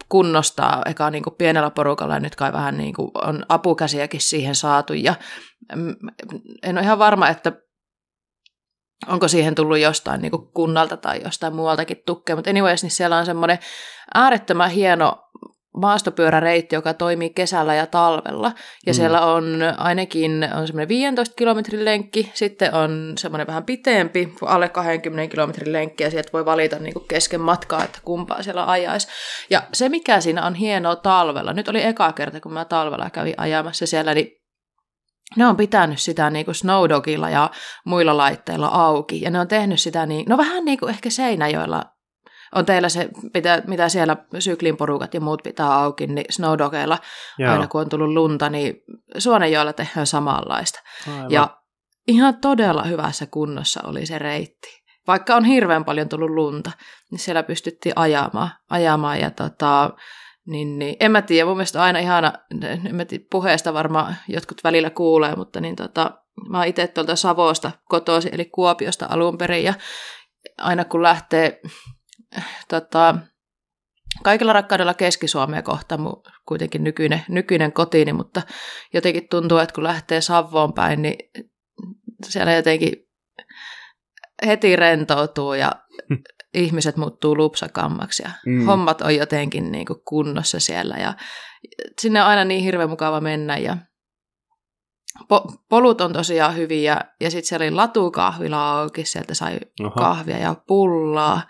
kunnostaa 0.10 0.82
eka 0.86 1.10
niin 1.10 1.24
kuin 1.24 1.36
pienellä 1.36 1.70
porukalla 1.70 2.14
ja 2.14 2.20
nyt 2.20 2.36
kai 2.36 2.54
vähän 2.54 2.78
niin 2.78 2.94
kuin 2.94 3.12
on 3.14 3.46
apukäsiäkin 3.50 4.22
siihen 4.22 4.56
saatu 4.56 4.94
ja 4.94 5.16
en 6.64 6.78
ole 6.78 6.82
ihan 6.82 7.00
varma, 7.00 7.30
että 7.30 7.52
onko 9.08 9.28
siihen 9.28 9.56
tullut 9.56 9.80
jostain 9.80 10.22
niin 10.22 10.32
kuin 10.32 10.48
kunnalta 10.54 10.98
tai 10.98 11.22
jostain 11.24 11.56
muualtakin 11.56 12.04
tukea, 12.06 12.36
mutta 12.36 12.50
anyways, 12.50 12.84
niin 12.84 12.92
siellä 12.92 13.18
on 13.18 13.26
semmoinen 13.26 13.60
äärettömän 14.14 14.70
hieno 14.70 15.30
maastopyöräreitti, 15.78 16.76
joka 16.76 16.94
toimii 16.94 17.30
kesällä 17.30 17.76
ja 17.76 17.88
talvella. 17.88 18.52
Ja 18.86 18.94
mm. 18.94 18.96
siellä 18.96 19.26
on 19.26 19.60
ainakin 19.78 20.50
on 20.56 20.68
semmoinen 20.68 20.88
15 20.88 21.36
kilometrin 21.36 21.86
lenkki, 21.86 22.32
sitten 22.34 22.74
on 22.74 23.14
semmoinen 23.18 23.48
vähän 23.48 23.64
pitempi, 23.64 24.34
alle 24.42 24.70
20 24.70 25.32
kilometrin 25.32 25.74
lenkki, 25.74 26.04
ja 26.04 26.12
sieltä 26.12 26.30
voi 26.34 26.46
valita 26.46 26.80
niin 26.80 26.94
kuin 26.94 27.08
kesken 27.08 27.42
matkaa, 27.42 27.84
että 27.84 28.00
kumpaa 28.06 28.44
siellä 28.44 28.66
ajaisi. 28.72 29.08
Ja 29.50 29.64
se, 29.74 29.90
mikä 29.90 30.22
siinä 30.22 30.46
on 30.46 30.56
hienoa 30.56 30.96
talvella, 30.96 31.54
nyt 31.54 31.68
oli 31.68 31.84
eka 31.84 32.12
kerta, 32.12 32.42
kun 32.42 32.54
mä 32.54 32.66
talvella 32.66 33.10
kävin 33.10 33.36
ajamassa 33.38 33.88
siellä, 33.88 34.14
niin 34.14 34.44
ne 35.36 35.46
on 35.46 35.58
pitänyt 35.58 36.00
sitä 36.00 36.30
niin 36.30 36.46
kuin 36.46 36.56
Snowdogilla 36.56 37.30
ja 37.30 37.50
muilla 37.86 38.18
laitteilla 38.18 38.68
auki, 38.68 39.22
ja 39.22 39.30
ne 39.30 39.40
on 39.40 39.48
tehnyt 39.48 39.80
sitä 39.80 40.06
niin, 40.06 40.26
no 40.30 40.38
vähän 40.38 40.66
niin 40.66 40.80
kuin 40.80 40.90
ehkä 40.90 41.10
Seinäjoella 41.10 41.84
on 42.56 42.66
teillä 42.66 42.90
se, 42.90 43.10
mitä, 43.34 43.62
mitä 43.68 43.90
siellä 43.90 44.18
syklin 44.40 44.78
porukat 44.78 45.14
ja 45.14 45.22
muut 45.22 45.44
pitää 45.44 45.74
auki, 45.74 46.08
niin 46.08 46.26
Snowdogeilla 46.30 46.98
aina 47.50 47.68
kun 47.68 47.82
on 47.82 47.90
tullut 47.90 48.14
lunta, 48.14 48.50
niin 48.50 48.76
Suonenjoella 49.18 49.74
tehdään 49.74 50.08
samanlaista. 50.08 50.80
Aivan. 51.08 51.32
Ja 51.32 51.58
ihan 52.08 52.38
todella 52.38 52.84
hyvässä 52.84 53.26
kunnossa 53.26 53.82
oli 53.84 54.06
se 54.06 54.20
reitti. 54.20 54.84
Vaikka 55.08 55.36
on 55.36 55.46
hirveän 55.46 55.86
paljon 55.86 56.10
tullut 56.10 56.30
lunta, 56.30 56.72
niin 57.12 57.20
siellä 57.20 57.44
pystyttiin 57.44 57.94
ajamaan, 57.96 58.50
ajamaan 58.70 59.20
ja 59.20 59.32
tota, 59.32 59.90
niin, 60.48 60.80
niin, 60.80 60.96
en 61.00 61.12
mä 61.12 61.22
tiedä, 61.22 61.46
mun 61.46 61.58
mielestä 61.58 61.84
aina 61.84 62.00
ihana, 62.00 62.34
en 62.86 62.96
mä 62.96 63.06
tiedä, 63.06 63.24
puheesta 63.32 63.74
varmaan 63.74 64.16
jotkut 64.28 64.64
välillä 64.64 64.90
kuulee, 64.90 65.36
mutta 65.36 65.62
niin 65.62 65.76
tota, 65.76 66.12
mä 66.50 66.58
oon 66.58 66.68
itse 66.68 66.88
tuolta 66.88 67.16
Savosta 67.16 67.72
kotoisin, 67.90 68.36
eli 68.36 68.46
Kuopiosta 68.46 69.08
alun 69.10 69.38
perin, 69.38 69.64
ja 69.64 69.74
aina 70.58 70.86
kun 70.86 71.04
lähtee 71.04 71.62
tota, 72.68 73.16
kaikilla 74.24 74.54
rakkaudella 74.54 74.94
Keski-Suomea 74.94 75.62
kohta, 75.62 76.00
kuitenkin 76.46 76.84
nykyinen, 76.84 77.26
nykyinen 77.30 77.74
kotiini, 77.74 78.14
mutta 78.14 78.42
jotenkin 78.94 79.28
tuntuu, 79.30 79.58
että 79.58 79.76
kun 79.76 79.84
lähtee 79.84 80.22
Savoon 80.22 80.74
päin, 80.74 81.02
niin 81.02 81.18
siellä 82.26 82.54
jotenkin 82.54 82.94
heti 84.46 84.76
rentoutuu 84.76 85.54
ja 85.54 85.72
ihmiset 86.54 86.98
muuttuu 86.98 87.38
lupsakammaksi 87.38 88.24
ja 88.24 88.30
mm. 88.46 88.66
hommat 88.66 89.02
on 89.02 89.16
jotenkin 89.16 89.72
niin 89.72 89.86
kuin 89.86 90.00
kunnossa 90.06 90.60
siellä 90.60 90.96
ja 90.96 91.14
sinne 92.02 92.22
on 92.22 92.28
aina 92.28 92.46
niin 92.46 92.64
hirveän 92.64 92.90
mukava 92.90 93.22
mennä 93.22 93.58
ja 93.58 93.78
po- 95.22 95.58
polut 95.70 96.02
on 96.02 96.14
tosiaan 96.14 96.56
hyviä 96.56 97.02
ja 97.22 97.32
sitten 97.32 97.48
siellä 97.48 97.64
oli 97.64 97.72
latukahvila 97.72 98.80
auki, 98.80 99.06
sieltä 99.06 99.34
sai 99.34 99.60
Oha. 99.82 99.96
kahvia 99.96 100.38
ja 100.38 100.56
pullaa 100.68 101.42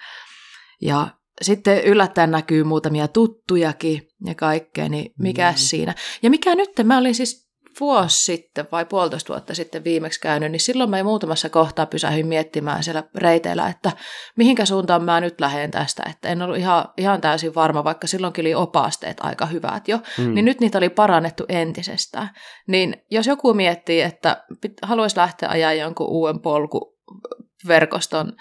ja 0.86 1.08
sitten 1.42 1.84
yllättäen 1.84 2.32
näkyy 2.32 2.64
muutamia 2.64 3.08
tuttujakin 3.08 4.08
ja 4.26 4.36
kaikkea, 4.36 4.90
niin 4.90 5.12
mikä 5.20 5.52
mm. 5.52 5.58
siinä. 5.58 5.96
Ja 6.24 6.30
mikä 6.30 6.56
nyt, 6.56 6.70
mä 6.84 6.98
olin 6.98 7.16
siis 7.16 7.44
vuosi 7.80 8.24
sitten 8.24 8.68
vai 8.72 8.86
puolitoista 8.86 9.34
vuotta 9.34 9.56
sitten 9.56 9.84
viimeksi 9.84 10.20
käynyt, 10.20 10.52
niin 10.52 10.60
silloin 10.60 10.90
mä 10.90 11.04
muutamassa 11.04 11.50
kohtaa 11.50 11.86
pysähdyin 11.86 12.28
miettimään 12.28 12.84
siellä 12.84 13.04
reiteillä, 13.16 13.68
että 13.68 13.92
mihinkä 14.38 14.66
suuntaan 14.66 15.04
mä 15.04 15.22
nyt 15.22 15.42
lähden 15.42 15.72
tästä, 15.72 16.04
että 16.10 16.30
en 16.30 16.42
ollut 16.42 16.58
ihan, 16.58 16.86
ihan 16.98 17.22
täysin 17.22 17.56
varma, 17.56 17.84
vaikka 17.84 18.08
silloinkin 18.08 18.44
oli 18.44 18.56
opasteet 18.56 19.18
aika 19.20 19.46
hyvät 19.46 19.88
jo, 19.88 20.00
mm. 20.18 20.34
niin 20.34 20.46
nyt 20.46 20.60
niitä 20.60 20.78
oli 20.78 20.90
parannettu 20.90 21.46
entisestään. 21.50 22.30
Niin 22.68 22.98
jos 23.12 23.28
joku 23.28 23.54
miettii, 23.54 24.02
että 24.02 24.44
haluaisi 24.82 25.18
lähteä 25.18 25.50
ajaa 25.50 25.74
jonkun 25.74 26.08
uuden 26.08 26.40
polkuverkoston 26.40 28.34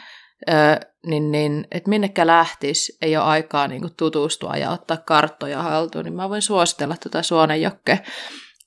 niin, 1.06 1.32
niin 1.32 1.66
että 1.70 1.90
minnekä 1.90 2.26
lähtisi, 2.26 2.96
ei 3.02 3.16
ole 3.16 3.24
aikaa 3.24 3.68
niin 3.68 3.80
kuin 3.80 3.96
tutustua 3.96 4.56
ja 4.56 4.70
ottaa 4.70 4.96
karttoja 4.96 5.62
haltuun, 5.62 6.04
niin 6.04 6.14
mä 6.14 6.28
voin 6.28 6.42
suositella 6.42 6.96
tuota 7.02 7.22
Suonenjokkea. 7.22 7.98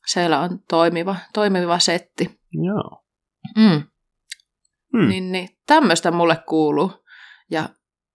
Siellä 0.05 0.39
on 0.39 0.59
toimiva, 0.69 1.15
toimiva 1.33 1.79
setti. 1.79 2.39
Joo. 2.53 3.03
Mm. 3.57 3.83
Hmm. 4.97 5.07
Niin, 5.09 5.31
niin, 5.31 5.49
tämmöistä 5.67 6.11
mulle 6.11 6.37
kuuluu. 6.47 6.91
Ja 7.51 7.69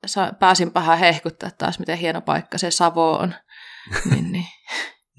sa- 0.06 0.32
pääsin 0.38 0.74
vähän 0.74 0.98
hehkuttaa 0.98 1.50
taas, 1.58 1.78
miten 1.78 1.98
hieno 1.98 2.20
paikka 2.20 2.58
se 2.58 2.70
Savo 2.70 3.12
on. 3.12 3.34
niin, 4.10 4.32
niin. 4.32 4.46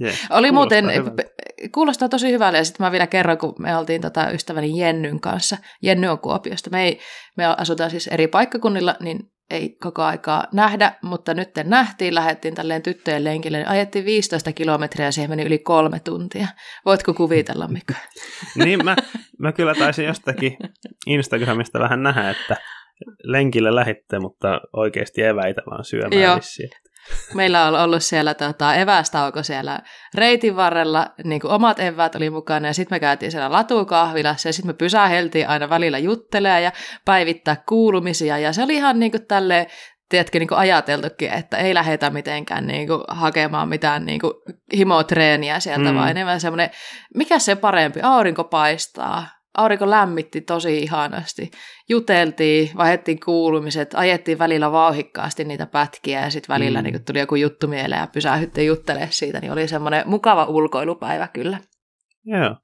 Yeah, 0.01 0.15
Oli 0.29 0.51
muuten, 0.51 0.93
hyvältä. 0.93 1.23
kuulostaa 1.73 2.09
tosi 2.09 2.31
hyvälle, 2.31 2.57
ja 2.57 2.65
sitten 2.65 2.85
mä 2.85 2.91
vielä 2.91 3.07
kerron, 3.07 3.37
kun 3.37 3.55
me 3.59 3.77
oltiin 3.77 4.01
tota 4.01 4.31
ystäväni 4.31 4.79
Jennyn 4.79 5.19
kanssa. 5.19 5.57
Jenny 5.81 6.07
on 6.07 6.19
Kuopiosta. 6.19 6.69
Me, 6.69 6.83
ei, 6.83 6.99
me 7.37 7.45
asutaan 7.45 7.89
siis 7.91 8.07
eri 8.07 8.27
paikkakunnilla, 8.27 8.95
niin 8.99 9.19
ei 9.51 9.69
koko 9.69 10.01
aikaa 10.01 10.47
nähdä, 10.53 10.91
mutta 11.01 11.33
nyt 11.33 11.49
nähtiin, 11.63 12.15
lähdettiin 12.15 12.55
tälleen 12.55 12.81
tyttöjen 12.81 13.23
lenkille, 13.23 13.57
niin 13.57 13.67
ajettiin 13.67 14.05
15 14.05 14.53
kilometriä 14.53 15.05
ja 15.05 15.11
siihen 15.11 15.29
meni 15.29 15.43
yli 15.43 15.59
kolme 15.59 15.99
tuntia. 15.99 16.47
Voitko 16.85 17.13
kuvitella, 17.13 17.67
Mikko? 17.67 17.93
niin, 18.63 18.85
mä, 18.85 18.95
mä 19.39 19.51
kyllä 19.51 19.75
taisin 19.75 20.05
jostakin 20.05 20.57
Instagramista 21.07 21.79
vähän 21.79 22.03
nähdä, 22.03 22.29
että 22.29 22.57
lenkille 23.23 23.75
lähitte, 23.75 24.19
mutta 24.19 24.61
oikeasti 24.73 25.23
eväitä 25.23 25.61
vaan 25.71 25.85
syömään 25.85 26.21
Joo. 26.21 26.35
Vissiin. 26.35 26.69
Meillä 27.33 27.65
on 27.65 27.75
ollut 27.75 28.03
siellä 28.03 28.33
tota, 28.33 28.75
evästauko 28.75 29.43
siellä 29.43 29.79
reitin 30.15 30.55
varrella, 30.55 31.07
niin 31.23 31.41
kuin 31.41 31.51
omat 31.51 31.79
eväät 31.79 32.15
oli 32.15 32.29
mukana, 32.29 32.67
ja 32.67 32.73
sitten 32.73 32.95
me 32.95 32.99
käytiin 32.99 33.31
siellä 33.31 33.51
latukahvilassa, 33.51 34.49
ja 34.49 34.53
sitten 34.53 34.69
me 34.69 34.73
pysäheltiin 34.73 35.49
aina 35.49 35.69
välillä 35.69 35.97
juttelee 35.97 36.61
ja 36.61 36.71
päivittää 37.05 37.63
kuulumisia, 37.67 38.37
ja 38.37 38.53
se 38.53 38.63
oli 38.63 38.75
ihan 38.75 38.99
niin 38.99 39.11
kuin 39.11 39.27
tälle 39.27 39.67
tiedätkö, 40.09 40.39
niin 40.39 40.47
kuin 40.47 40.57
ajateltukin, 40.57 41.33
että 41.33 41.57
ei 41.57 41.73
lähdetä 41.73 42.09
mitenkään 42.09 42.67
niin 42.67 42.87
kuin, 42.87 43.03
hakemaan 43.07 43.69
mitään 43.69 44.05
niin 44.05 44.19
kuin, 44.19 44.33
himotreeniä 44.77 45.59
sieltä, 45.59 45.91
mm. 45.91 45.95
vaan 45.95 46.09
enemmän 46.09 46.41
semmoinen, 46.41 46.69
mikä 47.15 47.39
se 47.39 47.55
parempi, 47.55 47.99
aurinko 48.03 48.43
paistaa, 48.43 49.27
aurinko 49.57 49.89
lämmitti 49.89 50.41
tosi 50.41 50.79
ihanasti. 50.79 51.51
Juteltiin, 51.89 52.69
vaihdettiin 52.77 53.19
kuulumiset, 53.19 53.93
ajettiin 53.93 54.39
välillä 54.39 54.71
vauhikkaasti 54.71 55.43
niitä 55.43 55.65
pätkiä 55.65 56.21
ja 56.21 56.29
sitten 56.29 56.53
välillä 56.53 56.81
mm. 56.81 56.83
niin 56.83 57.05
tuli 57.05 57.19
joku 57.19 57.35
juttu 57.35 57.67
mieleen 57.67 57.99
ja 57.99 58.07
pysähyttiin 58.07 58.67
juttelemaan 58.67 59.11
siitä, 59.11 59.39
niin 59.39 59.51
oli 59.51 59.67
semmoinen 59.67 60.03
mukava 60.05 60.45
ulkoilupäivä 60.45 61.27
kyllä. 61.27 61.57
Joo. 62.25 62.55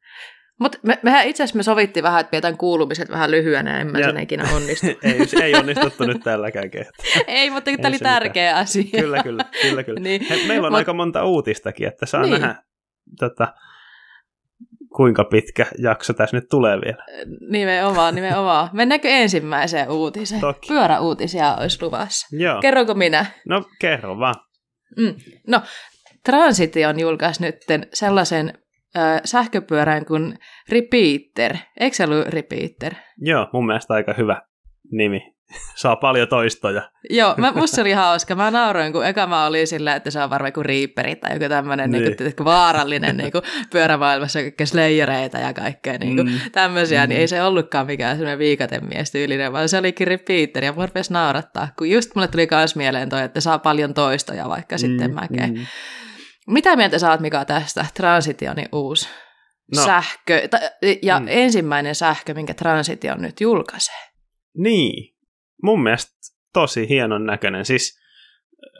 Mutta 0.60 0.78
me, 0.84 1.00
mehän 1.02 1.28
itse 1.28 1.44
asiassa 1.44 1.58
me 1.58 1.64
sovittiin 1.64 2.04
vähän, 2.04 2.20
että 2.20 2.32
pidetään 2.32 2.58
kuulumiset 2.58 3.10
vähän 3.10 3.32
lyhyenä, 3.32 3.82
en 3.82 3.92
mä 3.92 3.98
sen 3.98 4.20
ikinä 4.20 4.44
onnistu. 4.56 4.88
ei, 5.04 5.44
ei 5.44 5.56
onnistuttu 5.56 6.04
nyt 6.04 6.22
tälläkään 6.24 6.72
kertaa. 6.72 7.06
ei, 7.28 7.50
mutta 7.50 7.72
tämä 7.72 7.88
oli 7.88 8.00
tärkeä 8.00 8.50
mitään. 8.50 8.62
asia. 8.64 9.02
kyllä, 9.02 9.24
kyllä. 9.24 9.46
kyllä, 9.62 9.84
kyllä. 9.84 10.00
niin. 10.10 10.26
He, 10.30 10.48
meillä 10.48 10.66
on 10.66 10.74
Mut... 10.74 10.78
aika 10.78 10.94
monta 10.94 11.26
uutistakin, 11.26 11.88
että 11.88 12.06
saa 12.06 12.22
niin. 12.22 12.32
nähdä 12.32 12.56
tota, 13.20 13.54
kuinka 14.98 15.24
pitkä 15.24 15.66
jakso 15.78 16.14
tässä 16.14 16.38
nyt 16.38 16.50
tulee 16.50 16.78
vielä. 16.82 17.06
Nimenomaan, 17.52 18.16
nimenomaan. 18.16 18.70
Mennäänkö 18.74 19.08
ensimmäiseen 19.10 19.90
uutiseen? 19.90 20.42
Toki. 20.42 20.68
Pyöräuutisia 20.68 21.56
olisi 21.56 21.82
luvassa. 21.82 22.38
Joo. 22.38 22.62
Kerronko 22.62 22.94
minä? 22.94 23.26
No, 23.48 23.64
kerro 23.82 24.20
vaan. 24.20 24.36
Mm. 24.98 25.16
No, 25.48 25.62
Transiti 26.24 26.86
on 26.86 27.00
julkaissut 27.00 27.46
nyt 27.46 27.56
sellaisen 27.94 28.54
äh, 28.98 29.22
sähköpyörän 29.26 30.06
kuin 30.06 30.38
Repeater. 30.70 31.58
Eikö 31.80 31.96
se 31.96 32.04
ollut 32.04 32.28
Repeater? 32.28 32.94
Joo, 33.18 33.48
mun 33.54 33.66
mielestä 33.66 33.94
aika 33.94 34.14
hyvä 34.18 34.42
nimi 34.92 35.37
saa 35.82 35.96
paljon 35.96 36.28
toistoja. 36.28 36.92
Joo, 37.10 37.34
mä, 37.38 37.52
musta 37.52 37.82
oli 37.82 37.92
hauska. 37.92 38.36
Mä 38.36 38.52
nauroin, 38.52 38.94
kun 38.94 39.06
eka 39.06 39.28
mä 39.28 39.46
olin 39.46 39.68
sillä, 39.68 39.96
että 39.96 40.12
se 40.12 40.24
on 40.24 40.30
varmaan 40.30 40.54
kuin 40.54 40.66
Reaperi 40.66 41.16
tai 41.16 41.34
joku 41.34 41.50
tämmöinen 41.50 41.92
niin. 41.92 42.04
niin 42.20 42.36
kuin, 42.36 42.46
vaarallinen 42.46 43.18
niin 43.18 43.32
kuin, 43.32 43.44
pyörämaailmassa, 43.72 44.42
kaikkea 44.42 44.66
slayereita 44.66 45.38
ja 45.38 45.54
kaikkea 45.54 45.98
niin 45.98 46.16
kuin, 46.16 46.32
mm. 46.32 46.40
tämmöisiä, 46.52 47.06
mm. 47.06 47.10
niin 47.10 47.22
ei 47.22 47.28
se 47.28 47.44
ollutkaan 47.44 47.86
mikään 47.86 48.16
semmoinen 48.16 48.40
viikatemies 48.40 49.12
tyylinen, 49.12 49.54
vaan 49.54 49.70
se 49.70 49.78
olikin 49.78 50.08
Repeater 50.08 50.64
ja 50.64 50.74
mua 50.74 50.88
naurattaa, 51.10 51.68
kun 51.78 51.90
just 51.90 52.16
mulle 52.16 52.28
tuli 52.28 52.48
myös 52.52 52.76
mieleen 52.76 53.10
toi, 53.10 53.24
että 53.24 53.42
saa 53.42 53.60
paljon 53.60 53.94
toistoja 53.94 54.50
vaikka 54.50 54.76
mm. 54.76 54.80
sitten 54.80 55.14
mäkeen. 55.14 55.54
Mm. 55.54 55.66
Mitä 56.48 56.76
mieltä 56.76 57.00
sä 57.00 57.12
oot, 57.12 57.20
Mika, 57.20 57.46
tästä 57.46 57.86
Transitionin 57.94 58.70
uusi 58.72 59.10
no. 59.76 59.86
sähkö, 59.86 60.48
ja 61.02 61.20
mm. 61.20 61.26
ensimmäinen 61.30 61.96
sähkö, 61.96 62.34
minkä 62.34 62.54
Transition 62.54 63.22
nyt 63.22 63.42
julkaisee? 63.42 64.08
Niin, 64.58 65.17
mun 65.64 65.84
mielestä 65.84 66.12
tosi 66.54 66.90
hienon 66.90 67.26
näköinen. 67.26 67.66
Siis 67.66 68.00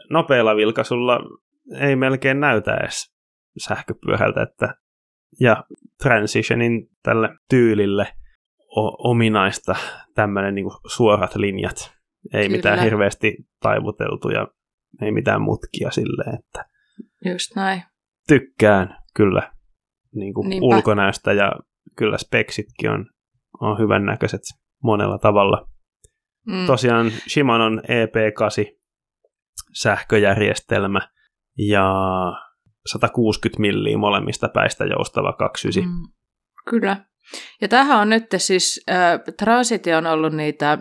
nopealla 0.10 0.56
vilkaisulla 0.56 1.20
ei 1.80 1.96
melkein 1.96 2.40
näytä 2.40 2.76
edes 2.76 3.16
sähköpyöhältä, 3.58 4.42
että 4.42 4.76
ja 5.40 5.64
transitionin 6.04 6.88
tälle 7.04 7.30
tyylille 7.50 8.08
o- 8.78 9.10
ominaista 9.10 9.76
tämmöinen 10.16 10.56
niin 10.56 10.68
suorat 10.96 11.36
linjat. 11.36 11.92
Ei 12.34 12.44
Kyllä. 12.46 12.58
mitään 12.58 12.80
hirveästi 12.80 13.38
taivuteltuja, 13.60 14.48
ei 15.02 15.12
mitään 15.12 15.42
mutkia 15.42 15.92
silleen, 15.92 16.40
että 16.40 16.66
Just 17.26 17.56
näin. 17.56 17.84
Tykkään 18.28 18.98
kyllä 19.16 19.52
niin 20.16 20.34
kuin 20.34 20.64
ulkonäöstä 20.64 21.34
ja 21.34 21.52
kyllä 21.98 22.18
speksitkin 22.18 22.90
on, 22.90 23.06
on 23.62 23.80
hyvän 23.80 24.06
näköiset 24.06 24.42
monella 24.84 25.18
tavalla. 25.18 25.68
Mm. 26.48 26.66
Tosiaan 26.66 27.12
Shimanon 27.30 27.82
EP8 27.84 28.78
sähköjärjestelmä 29.74 31.00
ja 31.58 31.94
160 32.86 33.62
milliä 33.62 33.98
molemmista 33.98 34.50
päistä 34.50 34.86
joustava 34.86 35.34
29. 35.34 35.84
Mm, 35.84 36.08
kyllä. 36.70 36.98
Ja 37.62 37.68
tähän 37.68 38.00
on 38.00 38.10
nyt 38.10 38.26
siis, 38.38 38.84
äh, 38.90 39.20
Transitio 39.38 39.98
on 39.98 40.06
ollut 40.06 40.34
niitä 40.34 40.78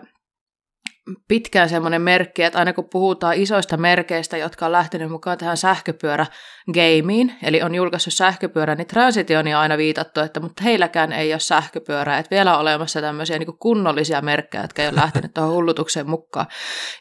pitkään 1.29 1.69
semmoinen 1.69 2.03
merkki, 2.03 2.43
että 2.43 2.59
aina 2.59 2.73
kun 2.73 2.89
puhutaan 2.93 3.35
isoista 3.35 3.77
merkeistä, 3.77 4.37
jotka 4.37 4.67
on 4.67 4.73
lähtenyt 4.73 5.11
mukaan 5.11 5.39
tähän 5.39 5.57
sähköpyörägameen, 5.57 7.35
eli 7.43 7.63
on 7.63 7.75
julkaissut 7.75 8.15
sähköpyörä, 8.15 8.75
niin 8.75 8.87
Transitioni 8.87 9.55
on 9.55 9.61
aina 9.61 9.79
viitattu, 9.79 10.21
että 10.21 10.41
mutta 10.41 10.65
heilläkään 10.65 11.13
ei 11.13 11.33
ole 11.33 11.41
sähköpyörää, 11.41 12.19
että 12.19 12.31
vielä 12.31 12.55
on 12.55 12.61
olemassa 12.61 13.01
tämmöisiä 13.01 13.39
niin 13.39 13.59
kunnollisia 13.59 14.21
merkkejä, 14.21 14.65
jotka 14.65 14.83
ei 14.83 14.89
ole 14.89 14.97
lähtenyt 14.97 15.35
tuohon 15.35 15.55
hullutukseen 15.55 16.11
mukaan. 16.11 16.47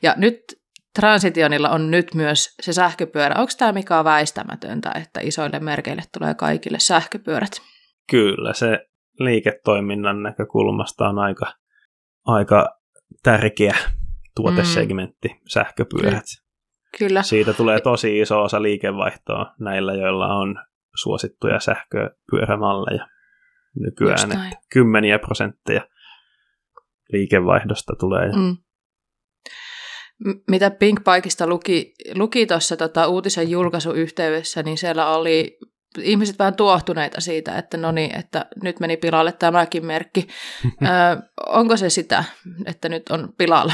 Ja 0.01 0.13
nyt 0.17 0.39
Transitionilla 0.99 1.69
on 1.69 1.91
nyt 1.91 2.13
myös 2.13 2.55
se 2.61 2.73
sähköpyörä. 2.73 3.35
Onko 3.37 3.51
tämä 3.57 3.71
mikä 3.71 3.99
on 3.99 4.05
väistämätöntä, 4.05 4.91
että 4.91 5.19
isoille 5.23 5.59
merkeille 5.59 6.03
tulee 6.17 6.33
kaikille 6.33 6.79
sähköpyörät? 6.79 7.51
Kyllä, 8.11 8.53
se 8.53 8.79
liiketoiminnan 9.19 10.23
näkökulmasta 10.23 11.09
on 11.09 11.19
aika, 11.19 11.45
aika 12.25 12.69
tärkeä 13.23 13.75
tuotesegmentti, 14.35 15.27
mm. 15.27 15.39
sähköpyörät. 15.47 16.25
Kyllä. 16.99 17.23
Siitä 17.23 17.53
tulee 17.53 17.81
tosi 17.81 18.19
iso 18.19 18.43
osa 18.43 18.61
liikevaihtoa 18.61 19.53
näillä, 19.59 19.93
joilla 19.93 20.27
on 20.27 20.55
suosittuja 20.95 21.59
sähköpyörämalleja 21.59 23.07
nykyään. 23.79 24.31
Että 24.31 24.57
kymmeniä 24.73 25.19
prosentteja 25.19 25.81
liikevaihdosta 27.11 27.93
tulee. 27.99 28.31
Mm. 28.31 28.57
Mitä 30.47 30.71
Pink 30.71 30.99
Bikeista 31.03 31.47
luki, 31.47 31.93
luki 32.15 32.45
tuossa 32.45 32.77
tota, 32.77 33.07
uutisen 33.07 33.49
julkaisuyhteydessä, 33.49 34.63
niin 34.63 34.77
siellä 34.77 35.07
oli 35.07 35.57
ihmiset 36.01 36.39
vähän 36.39 36.55
tuohtuneita 36.55 37.21
siitä, 37.21 37.57
että 37.57 37.77
no 37.77 37.91
niin, 37.91 38.19
että 38.19 38.45
nyt 38.63 38.79
meni 38.79 38.97
pilalle 38.97 39.31
tämäkin 39.31 39.85
merkki. 39.85 40.27
Ö, 40.65 41.21
onko 41.47 41.77
se 41.77 41.89
sitä, 41.89 42.23
että 42.65 42.89
nyt 42.89 43.09
on 43.09 43.33
pilalla? 43.37 43.73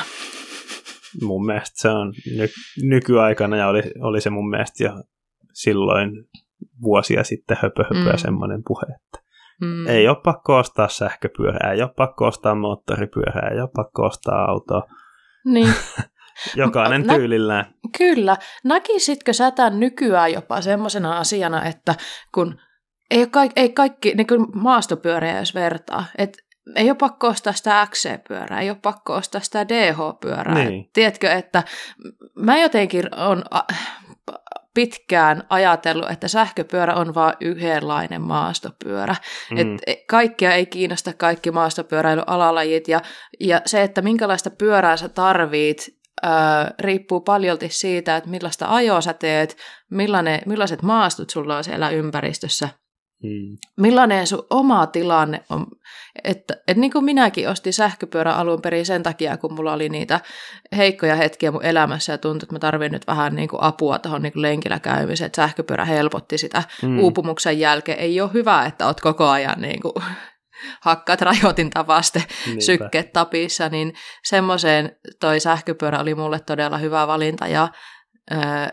Mun 1.22 1.46
mielestä 1.46 1.82
se 1.82 1.90
on 1.90 2.14
ny- 2.38 2.90
nykyaikana 2.90 3.58
ja 3.58 3.68
oli, 3.68 3.82
oli 4.00 4.22
se 4.22 4.30
mun 4.30 4.50
mielestä 4.50 4.84
jo 4.84 5.04
silloin 5.54 6.12
vuosia 6.82 7.24
sitten 7.24 7.58
höpö 7.62 7.84
höpö 7.84 8.12
mm. 8.12 8.18
semmoinen 8.18 8.62
puhe, 8.68 8.84
että 8.84 9.32
mm. 9.62 9.88
ei 9.88 10.08
ole 10.08 10.18
pakko 10.24 10.58
ostaa 10.58 10.88
sähköpyörää, 10.88 11.72
ei 11.72 11.82
ole 11.82 11.94
pakko 11.98 12.26
ostaa 12.26 12.56
moottoripyörää, 12.56 13.50
ei 13.50 13.62
ole 13.62 13.70
pakko 13.76 14.06
ostaa 14.06 14.46
autoa. 14.46 14.84
Niin. 15.46 15.74
Jokainen 16.56 17.04
Nä, 17.08 17.14
tyylillään. 17.14 17.66
Kyllä. 17.98 18.38
Näkisitkö 18.64 19.34
sä 19.34 19.52
tämän 19.52 19.80
nykyään 19.80 20.34
jopa 20.34 20.62
semmoisena 20.62 21.18
asiana, 21.18 21.66
että 21.66 21.96
kun 22.34 22.60
ei, 23.12 23.28
kaikki, 23.28 23.62
ei 23.62 23.70
kaikki 23.70 24.14
niin 24.16 24.28
kuin 24.28 24.48
maastopyöriä 24.56 25.40
jos 25.40 25.56
vertaa, 25.56 26.06
että 26.18 26.40
ei 26.76 26.90
ole 26.90 26.98
pakko 26.98 27.28
ostaa 27.28 27.54
sitä 27.54 27.88
XC-pyörää, 27.92 28.62
ei 28.62 28.70
ole 28.70 28.78
pakko 28.82 29.14
ostaa 29.14 29.42
sitä 29.42 29.68
DH-pyörää. 29.68 30.56
Niin. 30.56 30.90
Tiedätkö, 30.94 31.32
että 31.32 31.64
mä 32.36 32.58
jotenkin 32.58 33.16
on 33.16 33.44
pitkään 34.74 35.44
ajatellut, 35.50 36.12
että 36.12 36.28
sähköpyörä 36.28 36.96
on 36.96 37.16
vain 37.16 37.34
yhdenlainen 37.42 38.22
maastopyörä. 38.22 39.16
Mm. 39.52 39.58
Et 39.58 39.68
e, 39.88 39.96
kaikkia 40.08 40.54
ei 40.54 40.66
kiinnosta 40.66 41.14
kaikki 41.14 41.52
maastopyöräilyalalajit 41.52 42.88
ja, 42.88 43.02
ja 43.40 43.62
se, 43.66 43.84
että 43.84 44.02
minkälaista 44.02 44.50
pyörää 44.50 44.98
sä 44.98 45.10
tarvit 45.10 46.01
riippuu 46.80 47.22
paljolti 47.22 47.70
siitä, 47.70 48.18
että 48.18 48.30
millaista 48.30 48.66
ajoa 48.70 49.02
sä 49.02 49.14
teet, 49.14 49.58
millainen, 49.92 50.42
millaiset 50.46 50.82
maastut 50.82 51.30
sulla 51.30 51.58
on 51.58 51.64
siellä 51.64 51.90
ympäristössä, 51.90 52.70
hmm. 53.24 53.58
millainen 53.78 54.28
sun 54.28 54.48
oma 54.50 54.88
tilanne 54.88 55.44
on. 55.50 55.66
Että, 56.24 56.58
et 56.68 56.78
niin 56.78 56.92
kuin 56.92 57.06
minäkin 57.06 57.50
ostin 57.50 57.74
sähköpyörän 57.74 58.36
alun 58.36 58.62
perin 58.62 58.86
sen 58.86 59.04
takia, 59.04 59.38
kun 59.38 59.54
mulla 59.54 59.74
oli 59.74 59.90
niitä 59.90 60.20
heikkoja 60.78 61.16
hetkiä 61.16 61.52
mun 61.52 61.66
elämässä 61.66 62.14
ja 62.14 62.18
tuntui, 62.18 62.46
että 62.46 62.56
mä 62.56 62.60
tarvin 62.60 62.92
nyt 62.92 63.08
vähän 63.08 63.36
niin 63.36 63.50
kuin 63.50 63.64
apua 63.64 64.00
tuohon 64.00 64.22
niin 64.22 64.34
lenkillä 64.36 64.80
käymiseen, 64.80 65.26
että 65.26 65.36
sähköpyörä 65.36 65.86
helpotti 65.86 66.38
sitä 66.38 66.64
hmm. 66.82 67.00
uupumuksen 67.00 67.60
jälkeen. 67.60 68.00
Ei 68.00 68.22
ole 68.22 68.34
hyvä, 68.34 68.66
että 68.66 68.88
oot 68.88 69.02
koko 69.02 69.28
ajan 69.28 69.62
niin 69.62 69.82
kuin 69.82 69.94
hakkaat 70.82 71.22
rajoitinta 71.22 71.88
vaste 71.88 72.24
sykkeet 72.60 73.14
tapissa, 73.14 73.70
niin 73.70 73.94
semmoiseen 74.24 74.96
toi 75.20 75.40
sähköpyörä 75.40 76.00
oli 76.00 76.16
mulle 76.16 76.40
todella 76.40 76.78
hyvä 76.78 77.08
valinta 77.08 77.48
ja 77.48 77.68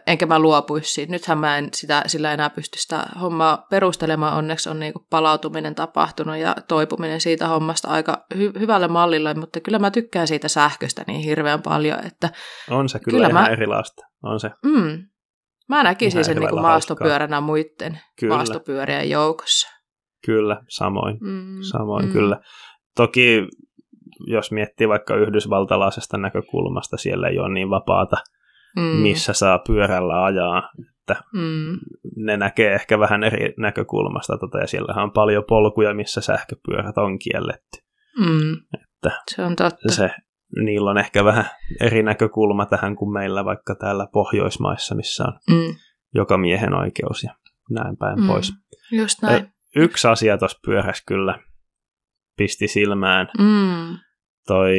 enkä 0.06 0.26
mä 0.26 0.38
luopuisi 0.38 0.92
siitä. 0.92 1.12
Nythän 1.12 1.38
mä 1.38 1.58
en 1.58 1.68
sitä, 1.74 2.02
sillä 2.06 2.32
enää 2.32 2.50
pysty 2.50 2.78
sitä 2.78 3.06
hommaa 3.20 3.66
perustelemaan. 3.70 4.36
Onneksi 4.36 4.68
on 4.68 4.80
niinku 4.80 5.06
palautuminen 5.10 5.74
tapahtunut 5.74 6.36
ja 6.36 6.56
toipuminen 6.68 7.20
siitä 7.20 7.48
hommasta 7.48 7.88
aika 7.88 8.26
hy- 8.34 8.58
hyvälle 8.58 8.88
mallilla, 8.88 9.34
mutta 9.34 9.60
kyllä 9.60 9.78
mä 9.78 9.90
tykkään 9.90 10.28
siitä 10.28 10.48
sähköstä 10.48 11.04
niin 11.06 11.20
hirveän 11.20 11.62
paljon. 11.62 12.06
Että 12.06 12.30
on 12.70 12.88
se 12.88 12.98
kyllä, 12.98 13.16
kyllä 13.16 13.28
ihan 13.28 13.42
mä, 13.42 13.48
erilaista. 13.48 14.02
On 14.22 14.40
se. 14.40 14.50
Mm, 14.64 14.98
mä 15.68 15.82
näkisin 15.82 16.24
sen 16.24 16.36
niinku 16.36 16.56
maastopyöränä 16.56 17.40
muiden 17.40 18.00
kyllä. 18.20 18.34
maastopyörien 18.34 19.10
joukossa. 19.10 19.77
Kyllä, 20.26 20.62
samoin. 20.68 21.18
Mm, 21.20 21.58
samoin 21.60 22.06
mm. 22.06 22.12
kyllä. 22.12 22.40
Toki 22.96 23.48
jos 24.26 24.52
miettii 24.52 24.88
vaikka 24.88 25.16
yhdysvaltalaisesta 25.16 26.18
näkökulmasta, 26.18 26.96
siellä 26.96 27.28
ei 27.28 27.38
ole 27.38 27.54
niin 27.54 27.70
vapaata, 27.70 28.16
mm. 28.76 28.82
missä 28.82 29.32
saa 29.32 29.58
pyörällä 29.58 30.24
ajaa. 30.24 30.70
Että 31.00 31.24
mm. 31.32 31.78
Ne 32.16 32.36
näkee 32.36 32.74
ehkä 32.74 32.98
vähän 32.98 33.24
eri 33.24 33.54
näkökulmasta, 33.58 34.38
tota, 34.38 34.58
ja 34.58 34.66
siellä 34.66 35.02
on 35.02 35.12
paljon 35.12 35.44
polkuja, 35.48 35.94
missä 35.94 36.20
sähköpyörät 36.20 36.98
on 36.98 37.18
kielletty. 37.18 37.78
Mm. 38.18 38.52
Että 38.52 39.22
se 39.34 39.42
on 39.42 39.56
totta. 39.56 39.92
Se, 39.92 40.10
niillä 40.64 40.90
on 40.90 40.98
ehkä 40.98 41.24
vähän 41.24 41.44
eri 41.80 42.02
näkökulma 42.02 42.66
tähän 42.66 42.96
kuin 42.96 43.12
meillä 43.12 43.44
vaikka 43.44 43.74
täällä 43.74 44.06
Pohjoismaissa, 44.12 44.94
missä 44.94 45.24
on 45.24 45.32
mm. 45.50 45.74
joka 46.14 46.38
miehen 46.38 46.74
oikeus 46.74 47.22
ja 47.22 47.34
näin 47.70 47.96
päin 47.96 48.20
mm. 48.20 48.26
pois. 48.26 48.52
Just 48.92 49.22
näin 49.22 49.52
yksi 49.76 50.08
asia 50.08 50.38
tuossa 50.38 50.58
pyörässä 50.66 51.04
kyllä 51.06 51.38
pisti 52.36 52.68
silmään. 52.68 53.28
Mm. 53.38 53.98
Toi 54.46 54.76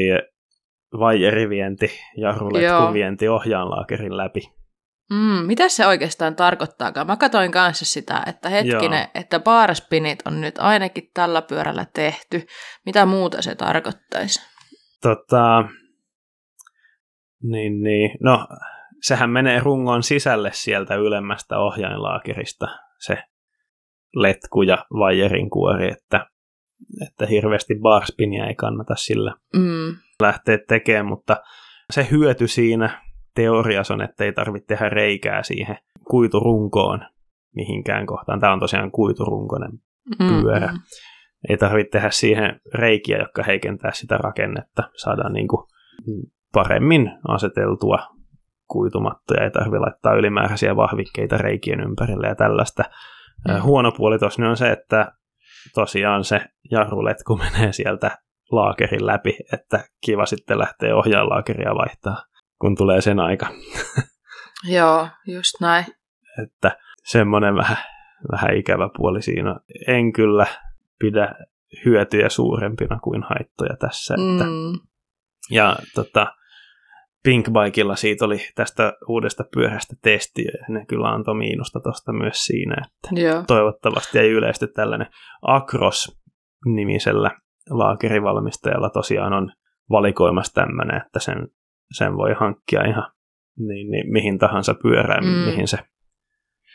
vaijerivienti, 0.99 1.91
jarruletkuvienti 2.17 3.27
ohjaanlaakerin 3.27 4.17
läpi. 4.17 4.41
Mm, 5.09 5.45
mitä 5.45 5.69
se 5.69 5.87
oikeastaan 5.87 6.35
tarkoittaakaan? 6.35 7.07
Mä 7.07 7.17
katsoin 7.17 7.51
kanssa 7.51 7.85
sitä, 7.85 8.23
että 8.27 8.49
hetkinen, 8.49 8.99
Joo. 8.99 9.11
että 9.15 9.39
barspinit 9.39 10.19
on 10.25 10.41
nyt 10.41 10.55
ainakin 10.57 11.11
tällä 11.13 11.41
pyörällä 11.41 11.85
tehty. 11.93 12.45
Mitä 12.85 13.05
muuta 13.05 13.41
se 13.41 13.55
tarkoittaisi? 13.55 14.41
Tota, 15.01 15.63
niin, 17.43 17.83
niin. 17.83 18.11
No, 18.23 18.47
sehän 19.01 19.29
menee 19.29 19.59
rungon 19.59 20.03
sisälle 20.03 20.49
sieltä 20.53 20.95
ylemmästä 20.95 21.59
ohjainlaakerista, 21.59 22.67
se 22.99 23.17
letku 24.15 24.61
ja 24.61 24.85
vajerin 24.93 25.49
kuori, 25.49 25.91
että, 25.91 26.29
että 27.07 27.25
hirveästi 27.25 27.75
barspinia 27.81 28.47
ei 28.47 28.55
kannata 28.55 28.95
sillä 28.95 29.33
mm. 29.53 29.95
lähteä 30.21 30.57
tekemään, 30.67 31.05
mutta 31.05 31.37
se 31.93 32.07
hyöty 32.11 32.47
siinä 32.47 33.01
teoriassa 33.35 33.93
on, 33.93 34.01
että 34.01 34.23
ei 34.23 34.33
tarvitse 34.33 34.67
tehdä 34.67 34.89
reikää 34.89 35.43
siihen 35.43 35.77
kuiturunkoon 36.09 36.99
mihinkään 37.55 38.05
kohtaan. 38.05 38.39
Tämä 38.39 38.53
on 38.53 38.59
tosiaan 38.59 38.91
kuiturunkoinen 38.91 39.71
pyörä. 40.17 40.67
Mm. 40.67 40.79
Ei 41.49 41.57
tarvitse 41.57 41.89
tehdä 41.91 42.09
siihen 42.09 42.61
reikiä, 42.73 43.17
jotka 43.17 43.43
heikentää 43.43 43.91
sitä 43.93 44.17
rakennetta. 44.17 44.83
Saadaan 44.95 45.33
niin 45.33 45.47
kuin 45.47 45.67
paremmin 46.53 47.11
aseteltua 47.27 47.97
kuitumattoja, 48.67 49.43
ei 49.43 49.51
tarvitse 49.51 49.79
laittaa 49.79 50.13
ylimääräisiä 50.13 50.75
vahvikkeita 50.75 51.37
reikien 51.37 51.79
ympärille 51.79 52.27
ja 52.27 52.35
tällaista. 52.35 52.83
Mm. 53.47 53.61
Huono 53.61 53.91
puoli 53.91 54.19
tosi 54.19 54.41
on 54.41 54.57
se, 54.57 54.71
että 54.71 55.11
tosiaan 55.73 56.23
se 56.23 56.41
jarruletku 56.71 57.37
menee 57.53 57.73
sieltä 57.73 58.17
laakerin 58.51 59.05
läpi, 59.05 59.37
että 59.53 59.83
kiva 60.05 60.25
sitten 60.25 60.59
lähtee 60.59 60.93
ohjaa 60.93 61.29
laakeria 61.29 61.75
vaihtaa, 61.75 62.23
kun 62.61 62.75
tulee 62.75 63.01
sen 63.01 63.19
aika. 63.19 63.47
Joo, 64.75 65.07
just 65.27 65.53
näin. 65.61 65.85
Että 66.43 66.77
semmoinen 67.03 67.55
vähän, 67.55 67.77
vähän 68.31 68.57
ikävä 68.57 68.89
puoli 68.97 69.21
siinä. 69.21 69.55
En 69.87 70.13
kyllä 70.13 70.45
pidä 70.99 71.35
hyötyjä 71.85 72.29
suurempina 72.29 72.99
kuin 72.99 73.23
haittoja 73.23 73.75
tässä. 73.79 74.13
Että, 74.13 74.43
mm. 74.43 74.79
Ja 75.51 75.75
tota, 75.95 76.33
Pinkbikeilla 77.29 77.95
siitä 77.95 78.25
oli 78.25 78.37
tästä 78.55 78.93
uudesta 79.07 79.43
pyörästä 79.53 79.95
testiä, 80.01 80.51
ja 80.53 80.65
ne 80.69 80.85
kyllä 80.85 81.09
antoi 81.09 81.35
miinusta 81.35 81.79
tuosta 81.79 82.13
myös 82.13 82.45
siinä, 82.45 82.75
että 82.87 83.21
Joo. 83.21 83.43
toivottavasti 83.47 84.19
ei 84.19 84.31
yleisty 84.31 84.67
tällainen 84.67 85.07
Acros-nimisellä 85.41 87.31
laakerivalmistajalla 87.69 88.89
tosiaan 88.89 89.33
on 89.33 89.51
valikoimassa 89.89 90.53
tämmöinen, 90.53 91.01
että 91.01 91.19
sen, 91.19 91.47
sen 91.97 92.17
voi 92.17 92.33
hankkia 92.39 92.85
ihan 92.85 93.11
niin, 93.57 93.91
niin, 93.91 94.11
mihin 94.11 94.37
tahansa 94.37 94.73
pyörään, 94.83 95.23
mm. 95.23 95.29
mihin 95.29 95.67
se 95.67 95.77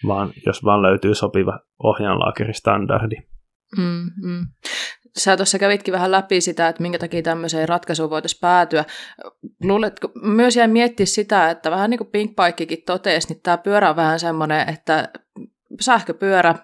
vaan 0.06 0.32
jos 0.46 0.64
vaan 0.64 0.82
löytyy 0.82 1.14
sopiva 1.14 1.60
ohjaanlaakeristandardi. 1.82 3.16
Mm, 3.76 4.10
mm. 4.22 4.46
Sä 5.16 5.36
tuossa 5.36 5.58
kävitkin 5.58 5.94
vähän 5.94 6.10
läpi 6.10 6.40
sitä, 6.40 6.68
että 6.68 6.82
minkä 6.82 6.98
takia 6.98 7.22
tämmöiseen 7.22 7.68
ratkaisuun 7.68 8.10
voitaisiin 8.10 8.40
päätyä. 8.40 8.84
Luuletko, 9.62 10.12
myös 10.22 10.56
jäin 10.56 10.70
miettiä 10.70 11.06
sitä, 11.06 11.50
että 11.50 11.70
vähän 11.70 11.90
niin 11.90 11.98
kuin 11.98 12.10
Pink 12.10 12.32
Pikekin 12.36 12.82
totesi, 12.86 13.28
niin 13.28 13.40
tämä 13.42 13.58
pyörä 13.58 13.90
on 13.90 13.96
vähän 13.96 14.20
semmoinen, 14.20 14.68
että 14.68 15.08
sähköpyörä 15.80 16.54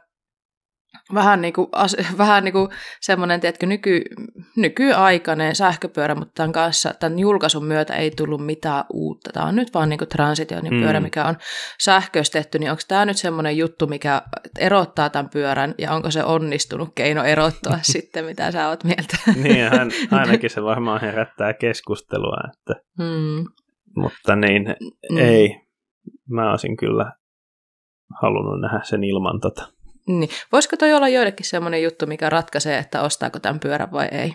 vähän 1.15 1.41
niin 1.41 1.53
kuin, 1.53 1.69
vähän 2.19 2.45
niin 2.45 2.53
kuin 2.53 2.69
semmoinen, 3.01 3.41
tiedätkö, 3.41 3.67
nyky, 3.67 4.03
nykyaikainen 4.57 5.57
sähköpyörä, 5.57 6.15
mutta 6.15 6.33
tämän 6.35 6.53
kanssa, 6.53 6.95
tämän 7.01 7.19
julkaisun 7.19 7.65
myötä 7.65 7.95
ei 7.95 8.11
tullut 8.11 8.47
mitään 8.47 8.85
uutta. 8.93 9.33
Tämä 9.33 9.47
on 9.47 9.57
nyt 9.57 9.75
vaan 9.75 9.89
niin 9.89 9.99
kuin 9.99 10.09
transitionin 10.09 10.75
mm. 10.75 10.81
pyörä, 10.81 11.01
mikä 11.01 11.25
on 11.25 11.37
sähköistetty, 11.81 12.59
niin 12.59 12.71
onko 12.71 12.83
tämä 12.89 13.05
nyt 13.05 13.17
semmoinen 13.17 13.57
juttu, 13.57 13.87
mikä 13.87 14.23
erottaa 14.59 15.11
tämän 15.11 15.31
pyörän, 15.31 15.75
ja 15.79 15.93
onko 15.93 16.11
se 16.11 16.25
onnistunut 16.25 16.89
keino 16.95 17.25
erottaa 17.25 17.79
sitten, 17.93 18.25
mitä 18.25 18.51
sä 18.51 18.69
oot 18.69 18.85
mieltä? 18.85 19.17
niin, 19.43 19.71
hän, 19.71 19.91
ainakin 20.21 20.51
se 20.51 20.63
varmaan 20.63 21.01
herättää 21.01 21.53
keskustelua, 21.53 22.37
että, 22.53 22.83
mm. 22.99 23.45
mutta 23.97 24.37
niin, 24.37 24.77
mm. 25.11 25.19
ei, 25.19 25.61
mä 26.31 26.51
olisin 26.51 26.77
kyllä 26.77 27.13
halunnut 28.21 28.61
nähdä 28.61 28.81
sen 28.83 29.05
ilman 29.05 29.41
tota 29.41 29.80
niin. 30.19 30.31
Voisiko 30.53 30.77
toi 30.77 30.93
olla 30.93 31.09
joillekin 31.09 31.47
semmoinen 31.47 31.83
juttu, 31.83 32.07
mikä 32.07 32.31
ratkaisee, 32.31 32.79
että 32.79 33.03
ostaako 33.03 33.39
tämän 33.39 33.61
pyörän 33.61 33.93
vai 33.93 34.09
ei? 34.13 34.33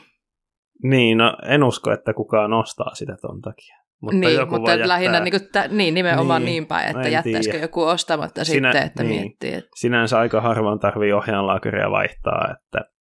Niin, 0.83 1.17
no 1.17 1.37
en 1.43 1.63
usko, 1.63 1.91
että 1.91 2.13
kukaan 2.13 2.53
ostaa 2.53 2.95
sitä 2.95 3.15
ton 3.21 3.41
takia. 3.41 3.75
Mutta 4.01 4.17
niin, 4.17 4.35
joku 4.35 4.55
mutta 4.55 4.71
jättää... 4.71 4.87
lähinnä 4.87 5.19
niin, 5.19 5.31
kuin, 5.31 5.49
tä, 5.51 5.67
niin 5.67 5.93
nimenomaan 5.93 6.41
niin, 6.41 6.51
niin 6.51 6.65
päin, 6.65 6.87
että 6.87 7.09
jättäisikö 7.09 7.51
tiedä. 7.51 7.63
joku 7.63 7.83
ostamatta 7.83 8.45
Sinä, 8.45 8.71
sitten, 8.71 8.87
että 8.87 9.03
niin. 9.03 9.21
miettii. 9.21 9.53
Että... 9.53 9.69
Sinänsä 9.75 10.19
aika 10.19 10.41
harvoin 10.41 10.79
tarvii 10.79 11.13
ohjaanlaakeria 11.13 11.91
vaihtaa, 11.91 12.47
että 12.51 12.91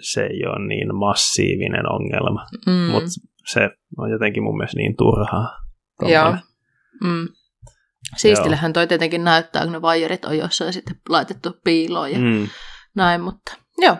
se 0.00 0.22
ei 0.22 0.46
ole 0.46 0.66
niin 0.66 0.96
massiivinen 0.96 1.92
ongelma, 1.92 2.46
mm. 2.66 2.90
mutta 2.90 3.08
se 3.46 3.70
on 3.98 4.10
jotenkin 4.10 4.42
mun 4.42 4.56
mielestä 4.56 4.76
niin 4.76 4.96
turhaa. 4.96 5.58
Joo. 6.02 6.36
Mm. 7.04 7.28
Siistillähän 8.16 8.72
toi 8.72 8.86
tietenkin 8.86 9.24
näyttää, 9.24 9.62
kun 9.62 9.72
ne 9.72 9.82
vaijerit 9.82 10.24
on 10.24 10.38
jossain 10.38 10.72
sitten 10.72 10.96
laitettu 11.08 11.52
piiloon 11.64 12.12
ja 12.12 12.18
mm. 12.18 12.48
näin, 12.96 13.20
mutta 13.20 13.56
joo, 13.78 13.96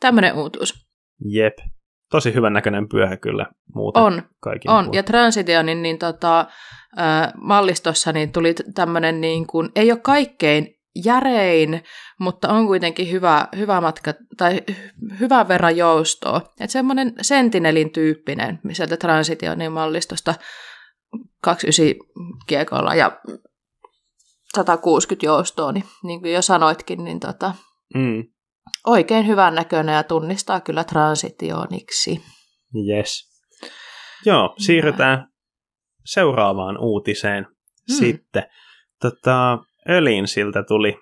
tämmöinen 0.00 0.34
uutuus. 0.34 0.74
Jep, 1.24 1.54
tosi 2.10 2.34
hyvän 2.34 2.52
näköinen 2.52 2.88
pyöhä 2.88 3.16
kyllä 3.16 3.46
muuten. 3.74 4.02
On, 4.02 4.12
on. 4.12 4.84
Puolin. 4.84 4.92
ja 4.92 5.02
Transitionin 5.02 5.82
niin 5.82 5.98
tota, 5.98 6.40
äh, 6.98 7.32
mallistossa 7.40 8.12
niin 8.12 8.32
tuli 8.32 8.54
tämmöinen, 8.74 9.20
niin 9.20 9.46
kuin, 9.46 9.70
ei 9.76 9.92
ole 9.92 10.00
kaikkein 10.02 10.78
järein, 11.04 11.82
mutta 12.20 12.48
on 12.48 12.66
kuitenkin 12.66 13.10
hyvä, 13.10 13.48
hyvä 13.56 13.80
matka 13.80 14.14
tai 14.36 14.62
hyvän 15.20 15.48
verran 15.48 15.76
joustoa. 15.76 16.40
Että 16.60 16.72
semmoinen 16.72 17.12
sentinelin 17.20 17.92
tyyppinen 17.92 18.60
sieltä 18.72 18.96
Transitionin 18.96 19.72
mallistosta 19.72 20.34
29 21.42 21.96
kiekolla 22.46 22.94
ja 22.94 23.20
160 24.54 25.26
joustoa, 25.26 25.72
niin, 25.72 25.84
niin 26.02 26.20
kuin 26.20 26.32
jo 26.32 26.42
sanoitkin, 26.42 27.04
niin 27.04 27.20
tota, 27.20 27.54
mm. 27.94 28.24
oikein 28.86 29.26
hyvän 29.26 29.54
näköinen 29.54 29.94
ja 29.94 30.02
tunnistaa 30.02 30.60
kyllä 30.60 30.84
transitioniksi. 30.84 32.22
Yes. 32.88 33.28
Joo, 34.26 34.54
siirrytään 34.58 35.28
seuraavaan 36.04 36.78
uutiseen 36.78 37.44
mm. 37.44 37.94
sitten. 37.94 38.42
Tota, 39.00 39.58
Ölinsiltä 39.88 40.62
tuli 40.62 40.98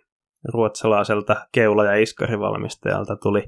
ruotsalaiselta 0.52 1.46
keula- 1.52 1.84
ja 1.84 1.94
iskarivalmistajalta 1.94 3.16
tuli 3.16 3.42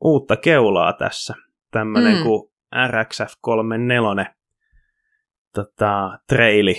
uutta 0.00 0.36
keulaa 0.36 0.92
tässä. 0.92 1.34
Tämmöinen 1.70 2.16
mm. 2.16 2.22
kuin 2.22 2.50
RXF 2.88 3.32
34 3.40 4.34
tota, 5.54 6.18
traili 6.28 6.76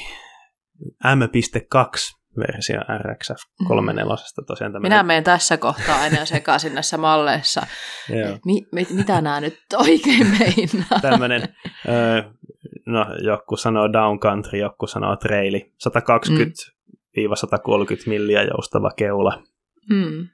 M.2 1.03 2.19
versio 2.38 2.79
RXF 2.79 3.41
34 3.67 4.15
tosiaan. 4.47 4.73
Tämmönen... 4.73 4.91
Minä 4.91 5.03
menen 5.03 5.23
tässä 5.23 5.58
kohtaa 5.58 5.99
aina 6.01 6.25
sekaisin 6.25 6.73
näissä 6.73 6.97
malleissa. 6.97 7.62
mi, 8.45 8.67
mi, 8.71 8.88
mitä 8.93 9.21
nämä 9.21 9.41
nyt 9.41 9.60
oikein 9.77 10.27
meinaa? 10.27 10.99
Tämmöinen, 11.01 11.41
no 12.86 13.05
joku 13.23 13.55
sanoo 13.58 13.93
downcountry, 13.93 14.60
joku 14.60 14.88
sanoo 14.88 15.15
traili. 15.15 15.73
120-130 15.88 15.91
milliä 18.05 18.43
joustava 18.43 18.91
keula. 18.97 19.43
Mm. 19.89 20.27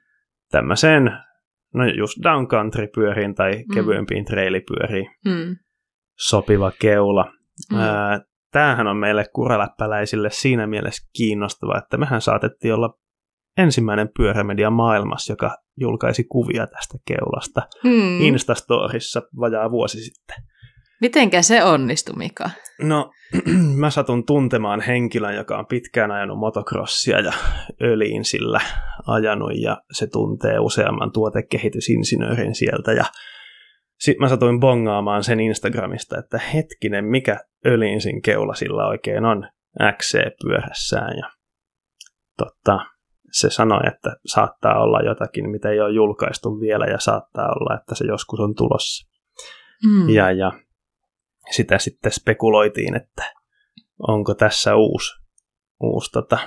Tämmöiseen, 0.50 1.10
no 1.74 1.86
just 1.86 2.18
downcountry 2.22 2.86
pyöriin 2.94 3.34
tai 3.34 3.56
mm. 3.56 3.74
kevyempiin 3.74 4.24
trailipyöriin 4.24 5.10
mm. 5.24 5.56
sopiva 6.18 6.72
keula. 6.80 7.32
Mm. 7.72 7.78
tämähän 8.52 8.86
on 8.86 8.96
meille 8.96 9.24
kuraläppäläisille 9.34 10.30
siinä 10.30 10.66
mielessä 10.66 11.08
kiinnostava, 11.16 11.78
että 11.78 11.96
mehän 11.96 12.20
saatettiin 12.20 12.74
olla 12.74 12.98
ensimmäinen 13.58 14.08
pyörämedia 14.16 14.70
maailmassa, 14.70 15.32
joka 15.32 15.56
julkaisi 15.80 16.24
kuvia 16.24 16.66
tästä 16.66 16.98
keulasta 17.06 17.62
mm. 17.84 18.20
Instastorissa 18.20 19.22
vajaa 19.40 19.70
vuosi 19.70 20.00
sitten. 20.00 20.36
Mitenkä 21.00 21.42
se 21.42 21.64
onnistui, 21.64 22.16
Mika? 22.16 22.50
No, 22.82 23.10
mä 23.80 23.90
satun 23.90 24.26
tuntemaan 24.26 24.80
henkilön, 24.80 25.34
joka 25.34 25.58
on 25.58 25.66
pitkään 25.66 26.10
ajanut 26.10 26.38
motocrossia 26.38 27.20
ja 27.20 27.32
öliin 27.82 28.24
sillä 28.24 28.60
ajanut, 29.06 29.52
ja 29.54 29.82
se 29.92 30.06
tuntee 30.06 30.58
useamman 30.58 31.12
tuotekehitysinsinöörin 31.12 32.54
sieltä, 32.54 32.92
ja 32.92 33.04
sitten 33.98 34.24
mä 34.24 34.28
satuin 34.28 34.60
bongaamaan 34.60 35.24
sen 35.24 35.40
Instagramista, 35.40 36.18
että 36.18 36.38
hetkinen, 36.38 37.04
mikä 37.04 37.40
ölinsin 37.66 38.22
keula 38.22 38.54
sillä 38.54 38.86
oikein 38.86 39.24
on 39.24 39.48
XC-pyörässään. 39.98 41.16
Ja 41.16 41.30
totta, 42.36 42.78
se 43.32 43.50
sanoi, 43.50 43.80
että 43.86 44.16
saattaa 44.26 44.82
olla 44.82 45.00
jotakin, 45.00 45.50
mitä 45.50 45.70
ei 45.70 45.80
ole 45.80 45.94
julkaistu 45.94 46.60
vielä 46.60 46.86
ja 46.86 46.98
saattaa 46.98 47.48
olla, 47.48 47.80
että 47.80 47.94
se 47.94 48.04
joskus 48.06 48.40
on 48.40 48.54
tulossa. 48.54 49.08
Mm. 49.84 50.08
Ja, 50.08 50.32
ja 50.32 50.52
sitä 51.50 51.78
sitten 51.78 52.12
spekuloitiin, 52.12 52.96
että 52.96 53.34
onko 54.08 54.34
tässä 54.34 54.76
uusi, 54.76 55.12
uusi 55.82 56.10
tota, 56.12 56.38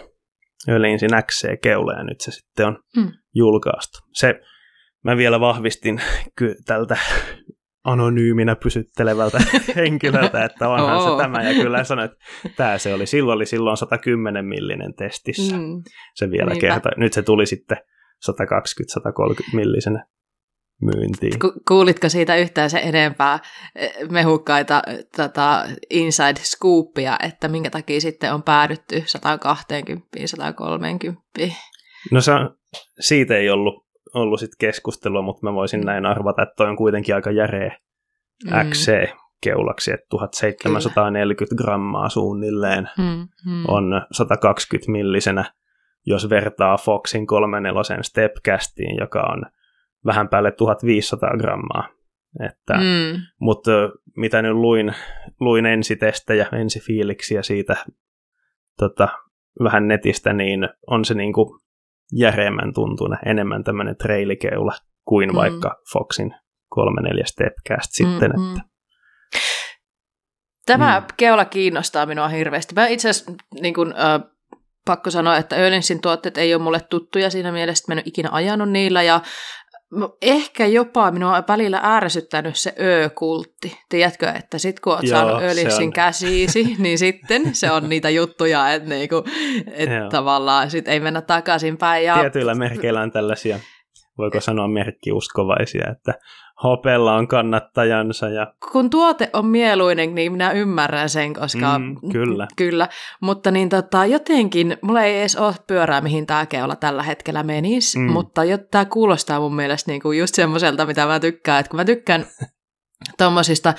ölinsin 0.70 1.10
XC-keula 1.26 1.94
ja 1.94 2.04
nyt 2.04 2.22
se 2.22 2.32
sitten 2.32 2.66
on 2.66 2.84
mm. 2.98 3.12
julkaistu. 3.36 4.00
Se 4.14 4.40
mä 5.04 5.18
vielä 5.18 5.40
vahvistin 5.40 6.02
ky- 6.36 6.56
tältä 6.66 6.98
anonyyminä 7.84 8.56
pysyttelevältä 8.56 9.40
henkilöltä, 9.76 10.46
että 10.46 10.70
onhan 10.70 10.98
oh. 10.98 11.18
se 11.18 11.24
tämä. 11.24 11.44
Ja 11.44 11.54
kyllä 11.54 11.84
sanoin, 11.84 12.12
että 12.12 12.26
tämä 12.56 12.78
se 12.78 12.94
oli. 12.94 13.06
Silloin 13.06 13.36
oli 13.36 13.46
silloin 13.46 13.78
110 13.78 14.46
millinen 14.46 14.94
testissä. 14.94 15.58
Mm. 15.58 15.84
Se 16.16 16.32
vielä 16.32 16.56
kertoi. 16.56 16.92
Nyt 16.98 17.14
se 17.14 17.22
tuli 17.22 17.46
sitten 17.46 17.78
120-130 18.32 19.56
millisenä 19.56 20.06
myyntiin. 20.82 21.40
Ku- 21.40 21.62
kuulitko 21.68 22.10
siitä 22.10 22.36
yhtään 22.36 22.70
se 22.70 22.80
enempää 22.80 23.40
eh, 23.76 23.94
mehukkaita 24.10 24.82
tota, 25.16 25.66
inside 25.90 26.40
scoopia, 26.40 27.18
että 27.24 27.48
minkä 27.48 27.70
takia 27.70 28.02
sitten 28.02 28.34
on 28.34 28.44
päädytty 28.44 29.04
120-130? 31.40 31.52
No 32.12 32.22
se, 32.22 32.32
siitä 33.00 33.38
ei 33.38 33.50
ollut 33.50 33.89
ollut 34.14 34.40
sit 34.40 34.52
keskustelua, 34.60 35.22
mutta 35.22 35.46
mä 35.48 35.54
voisin 35.54 35.82
näin 35.82 36.06
arvata, 36.06 36.42
että 36.44 36.54
toi 36.58 36.68
on 36.68 36.76
kuitenkin 36.76 37.16
aika 37.16 37.32
järeä 37.32 37.78
mm. 38.46 38.70
XC-keulaksi, 38.70 39.94
että 39.94 40.06
1740 40.10 41.56
Kyllä. 41.56 41.66
grammaa 41.66 42.10
suunnilleen 42.10 42.90
mm, 42.98 43.28
mm. 43.52 43.64
on 43.68 44.02
120 44.12 44.92
millisenä, 44.92 45.46
jos 46.06 46.30
vertaa 46.30 46.78
Foxin 46.78 47.28
34 47.28 48.04
Stepcastiin, 48.04 48.98
joka 49.00 49.22
on 49.22 49.42
vähän 50.06 50.30
päälle 50.30 50.52
1500 50.52 51.38
grammaa. 51.38 51.90
Että, 52.46 52.74
mm. 52.74 53.22
Mutta 53.40 53.72
mitä 54.18 54.42
nyt 54.42 54.54
luin, 54.54 54.94
luin 55.40 55.66
ensitestejä, 55.66 56.48
ensifiiliksiä 56.54 57.42
siitä 57.42 57.76
tota, 58.78 59.08
vähän 59.64 59.88
netistä, 59.88 60.34
niin 60.34 60.70
on 60.88 61.06
se 61.06 61.14
niinku 61.14 61.60
järeemmän 62.14 62.74
tuntuna, 62.74 63.18
enemmän 63.26 63.64
tämmöinen 63.64 63.98
trailikeula 63.98 64.74
kuin 65.06 65.30
mm. 65.30 65.36
vaikka 65.36 65.76
Foxin 65.94 66.36
34 66.70 67.26
Stepcast 67.26 67.92
sitten. 67.92 68.32
Mm-hmm. 68.32 68.52
Että. 68.52 68.70
Tämä 70.66 71.00
mm. 71.00 71.06
keula 71.18 71.46
kiinnostaa 71.46 72.06
minua 72.06 72.28
hirveästi. 72.28 72.76
Mä 72.76 72.88
itse 72.88 73.10
asiassa 73.10 73.32
niin 73.62 73.74
kun, 73.74 73.94
äh, 73.94 74.32
pakko 74.86 75.12
sanoa, 75.12 75.38
että 75.38 75.56
Ölensin 75.56 76.02
tuotteet 76.02 76.38
ei 76.38 76.54
ole 76.54 76.64
mulle 76.64 76.80
tuttuja 76.80 77.30
siinä 77.30 77.52
mielessä, 77.52 77.82
että 77.82 77.92
mä 77.92 77.94
en 77.94 77.98
ole 77.98 78.04
ikinä 78.06 78.30
ajanut 78.32 78.70
niillä 78.70 79.04
ja 79.04 79.22
ehkä 80.22 80.66
jopa 80.66 81.12
minua 81.12 81.38
on 81.38 81.44
välillä 81.48 81.82
ärsyttänyt 81.84 82.56
se 82.56 82.74
ö-kultti. 82.80 83.80
Tiedätkö, 83.90 84.30
että 84.30 84.58
sit 84.58 84.80
kun 84.80 84.94
oot 84.94 85.04
Joo, 85.04 85.10
saanut 85.10 85.44
ölissin 85.44 85.94
käsiisi, 85.94 86.76
niin 86.80 86.98
sitten 86.98 87.56
se 87.56 87.72
on 87.72 87.90
niitä 87.90 88.10
juttuja, 88.10 88.74
että 88.74 88.90
niinku, 88.90 89.24
et 89.72 89.90
tavallaan 90.10 90.72
sit 90.72 90.88
ei 90.88 91.00
mennä 91.00 91.22
takaisinpäin. 91.22 92.06
Ja... 92.06 92.16
Tietyillä 92.20 92.56
merkeillä 92.56 93.02
on 93.02 93.12
tällaisia, 93.12 93.60
voiko 94.20 94.42
sanoa 94.42 94.68
merkkiuskovaisia, 94.68 95.92
että 95.92 96.14
Hopella 96.64 97.16
on 97.16 97.28
kannattajansa. 97.28 98.30
Ja... 98.30 98.54
Kun 98.72 98.90
tuote 98.90 99.30
on 99.34 99.46
mieluinen, 99.46 100.16
niin 100.16 100.32
minä 100.32 100.52
ymmärrän 100.52 101.10
sen, 101.10 101.34
koska... 101.34 101.80
Mm, 101.80 101.96
kyllä. 102.12 102.48
Kyllä, 102.56 102.90
mutta 103.22 103.52
niin 103.52 103.70
tota, 103.70 104.06
jotenkin, 104.06 104.78
mulla 104.82 105.04
ei 105.04 105.20
edes 105.20 105.36
ole 105.36 105.56
pyörää, 105.68 106.02
mihin 106.02 106.26
tämä 106.26 106.46
keula 106.46 106.76
tällä 106.76 107.04
hetkellä 107.04 107.44
menisi, 107.44 108.00
mm. 108.00 108.12
mutta 108.12 108.42
tämä 108.72 108.86
kuulostaa 108.86 109.40
mun 109.40 109.56
mielestä 109.56 109.92
niinku 109.92 110.12
just 110.12 110.36
semmoiselta, 110.36 110.86
mitä 110.86 111.06
mä 111.06 111.20
tykkään. 111.20 111.60
Että 111.60 111.70
kun 111.70 111.80
mä 111.80 111.86
tykkään 111.86 112.26
tuommoisista 113.18 113.74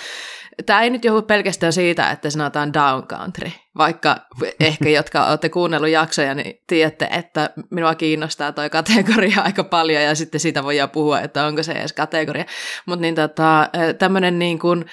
Tämä 0.66 0.82
ei 0.82 0.90
nyt 0.90 1.04
johdu 1.04 1.22
pelkästään 1.22 1.72
siitä, 1.72 2.10
että 2.10 2.30
sanotaan 2.30 2.72
down 2.72 3.06
country, 3.06 3.50
vaikka 3.78 4.16
ehkä 4.60 4.88
jotka 4.98 5.26
olette 5.26 5.48
kuunnellut 5.48 5.90
jaksoja, 5.90 6.34
niin 6.34 6.54
tiedätte, 6.66 7.08
että 7.10 7.50
minua 7.70 7.94
kiinnostaa 7.94 8.52
tuo 8.52 8.70
kategoria 8.70 9.42
aika 9.46 9.64
paljon 9.64 10.02
ja 10.02 10.14
sitten 10.14 10.40
siitä 10.40 10.64
voidaan 10.64 10.90
puhua, 10.90 11.20
että 11.20 11.46
onko 11.46 11.62
se 11.62 11.72
edes 11.72 11.92
kategoria. 11.92 12.44
Mutta 12.86 13.00
niin 13.00 13.14
tota, 13.14 13.68
tämmöinen 13.98 14.38
niin 14.38 14.58
kuin, 14.58 14.84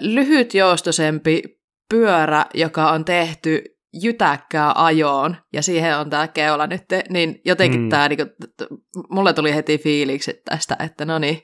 lyhytjoustoisempi 0.00 1.42
pyörä, 1.90 2.46
joka 2.54 2.90
on 2.90 3.04
tehty 3.04 3.62
jytäkkää 4.02 4.72
ajoon, 4.74 5.36
ja 5.52 5.62
siihen 5.62 5.98
on 5.98 6.10
tämä 6.10 6.28
keula 6.28 6.66
nyt, 6.66 6.82
niin 7.10 7.40
jotenkin 7.44 7.80
mm. 7.80 7.88
tämä, 7.88 8.08
niin 8.08 8.16
kuin, 8.16 8.30
mulle 9.10 9.32
tuli 9.32 9.54
heti 9.54 9.78
fiilikset 9.78 10.36
tästä, 10.44 10.76
että 10.84 11.04
no 11.04 11.18
niin, 11.18 11.42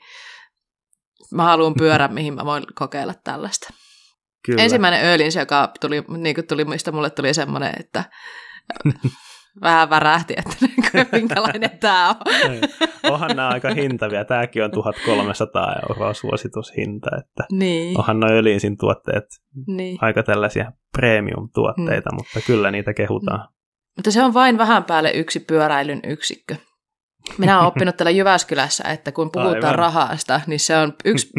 mä 1.32 1.42
haluan 1.42 1.74
pyörä, 1.74 2.08
mihin 2.08 2.34
mä 2.34 2.44
voin 2.44 2.64
kokeilla 2.74 3.14
tällaista. 3.24 3.68
Kyllä. 4.46 4.62
Ensimmäinen 4.62 5.04
öölins, 5.04 5.36
joka 5.36 5.72
tuli, 5.80 6.04
niin 6.08 6.34
kuin 6.34 6.46
tuli, 6.46 6.64
mistä 6.64 6.92
mulle 6.92 7.10
tuli 7.10 7.34
semmoinen, 7.34 7.72
että 7.80 8.04
vähän 9.62 9.90
värähti, 9.90 10.34
että 10.36 10.56
minkälainen 11.12 11.78
tämä 11.80 12.08
on. 12.08 12.16
onhan 13.12 13.36
nämä 13.36 13.48
aika 13.48 13.74
hintavia. 13.74 14.24
Tämäkin 14.24 14.64
on 14.64 14.70
1300 14.70 15.74
euroa 15.88 16.14
suositushinta. 16.14 17.10
Että 17.18 17.44
niin. 17.52 17.98
Onhan 17.98 18.20
nuo 18.20 18.30
öljysin 18.30 18.76
tuotteet 18.76 19.24
niin. 19.66 19.98
aika 20.00 20.22
tällaisia 20.22 20.72
premium-tuotteita, 20.96 22.10
mm. 22.10 22.16
mutta 22.16 22.40
kyllä 22.46 22.70
niitä 22.70 22.94
kehutaan. 22.94 23.40
Mm. 23.40 23.54
Mutta 23.96 24.10
se 24.10 24.24
on 24.24 24.34
vain 24.34 24.58
vähän 24.58 24.84
päälle 24.84 25.10
yksi 25.14 25.40
pyöräilyn 25.40 26.00
yksikkö. 26.04 26.56
Minä 27.38 27.58
olen 27.58 27.66
oppinut 27.66 27.96
täällä 27.96 28.10
Jyväskylässä, 28.10 28.84
että 28.88 29.12
kun 29.12 29.30
puhutaan 29.32 29.64
Aivan. 29.64 29.74
rahasta, 29.74 30.40
niin 30.46 30.60
se 30.60 30.76
on 30.76 30.94
yksi, 31.04 31.30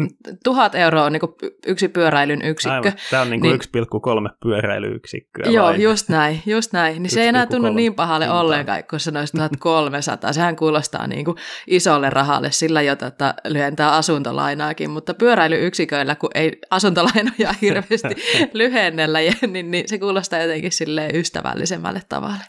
tuhat 0.44 0.74
euroa 0.74 1.04
on 1.04 1.12
niin 1.12 1.22
yksi 1.66 1.88
pyöräilyn 1.88 2.42
yksikkö. 2.42 2.74
Aivan. 2.74 2.92
Tämä 3.10 3.22
on 3.22 3.30
niin 3.30 3.40
niin, 3.40 3.60
1,3 3.60 4.36
pyöräilyyksikköä. 4.42 5.50
Joo, 5.50 5.66
vai? 5.66 5.82
just 5.82 6.08
näin, 6.08 6.42
just 6.46 6.72
näin. 6.72 7.02
Niin 7.02 7.10
se 7.10 7.22
ei 7.22 7.28
enää 7.28 7.46
tunnu 7.46 7.72
niin 7.72 7.94
pahalle 7.94 8.24
hintaa. 8.24 8.40
ollenkaan, 8.40 8.84
kun 8.90 9.00
sanoisi 9.00 9.36
1300. 9.36 10.32
Sehän 10.32 10.56
kuulostaa 10.56 11.06
niin 11.06 11.24
kuin 11.24 11.36
isolle 11.66 12.10
rahalle, 12.10 12.52
sillä 12.52 12.82
jo 12.82 12.96
tota, 12.96 13.34
lyhentää 13.44 13.92
asuntolainaakin, 13.92 14.90
mutta 14.90 15.14
pyöräilyyksiköillä, 15.14 16.14
kun 16.14 16.30
ei 16.34 16.58
asuntolainoja 16.70 17.54
hirveästi 17.62 18.16
lyhennellä, 18.52 19.18
niin, 19.46 19.70
niin 19.70 19.88
se 19.88 19.98
kuulostaa 19.98 20.38
jotenkin 20.38 20.72
ystävällisemmälle 21.14 22.02
tavalle. 22.08 22.44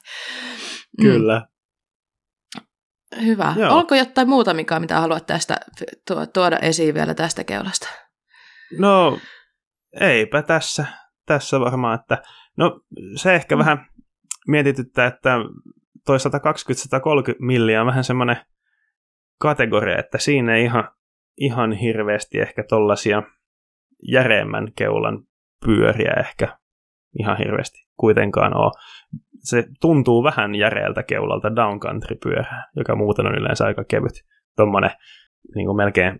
Mm. 1.03 1.54
Hyvä. 3.21 3.53
Joo. 3.57 3.77
Onko 3.77 3.95
jotain 3.95 4.29
muuta, 4.29 4.53
mikä 4.53 4.79
mitä 4.79 4.99
haluat 4.99 5.25
tästä 5.25 5.57
tuoda 6.33 6.57
esiin 6.57 6.93
vielä 6.93 7.13
tästä 7.13 7.43
keulasta? 7.43 7.87
No, 8.79 9.19
eipä 9.99 10.41
tässä. 10.41 10.85
Tässä 11.25 11.59
varmaan, 11.59 11.99
että 11.99 12.23
no 12.57 12.81
se 13.15 13.35
ehkä 13.35 13.55
mm. 13.55 13.59
vähän 13.59 13.85
mietityttää, 14.47 15.07
että 15.07 15.37
toi 16.05 16.17
120-130 16.17 16.21
milliä 17.39 17.81
on 17.81 17.87
vähän 17.87 18.03
semmoinen 18.03 18.37
kategoria, 19.41 19.99
että 19.99 20.17
siinä 20.17 20.55
ei 20.55 20.63
ihan, 20.63 20.89
ihan 21.37 21.71
hirveästi 21.71 22.39
ehkä 22.39 22.63
tollasia 22.69 23.23
järeemmän 24.11 24.67
keulan 24.77 25.23
pyöriä 25.65 26.13
ehkä 26.19 26.57
ihan 27.19 27.37
hirveästi 27.37 27.87
kuitenkaan 27.99 28.57
ole 28.57 28.71
se 29.45 29.63
tuntuu 29.81 30.23
vähän 30.23 30.55
järeältä 30.55 31.03
keulalta 31.03 31.55
downcountry-pyörää, 31.55 32.71
joka 32.75 32.95
muuten 32.95 33.27
on 33.27 33.35
yleensä 33.35 33.65
aika 33.65 33.83
kevyt. 33.83 34.13
Tuommoinen 34.57 34.91
niin 35.55 35.65
kuin 35.65 35.77
melkein 35.77 36.19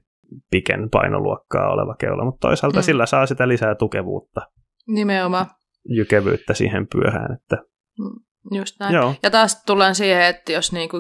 piken 0.51 0.89
painoluokkaa 0.89 1.69
oleva 1.69 1.95
keula, 1.95 2.25
mutta 2.25 2.47
toisaalta 2.47 2.79
mm. 2.79 2.83
sillä 2.83 3.05
saa 3.05 3.25
sitä 3.25 3.47
lisää 3.47 3.75
tukevuutta. 3.75 4.41
Nimenomaan. 4.88 5.45
Jykevyyttä 5.89 6.53
siihen 6.53 6.88
pyörään. 6.88 7.33
Että... 7.33 7.57
Mm, 7.99 8.57
just 8.57 8.79
näin. 8.79 8.93
Joo. 8.93 9.15
Ja 9.23 9.31
taas 9.31 9.63
tullaan 9.65 9.95
siihen, 9.95 10.25
että 10.25 10.51
jos 10.51 10.71
niinku 10.71 10.97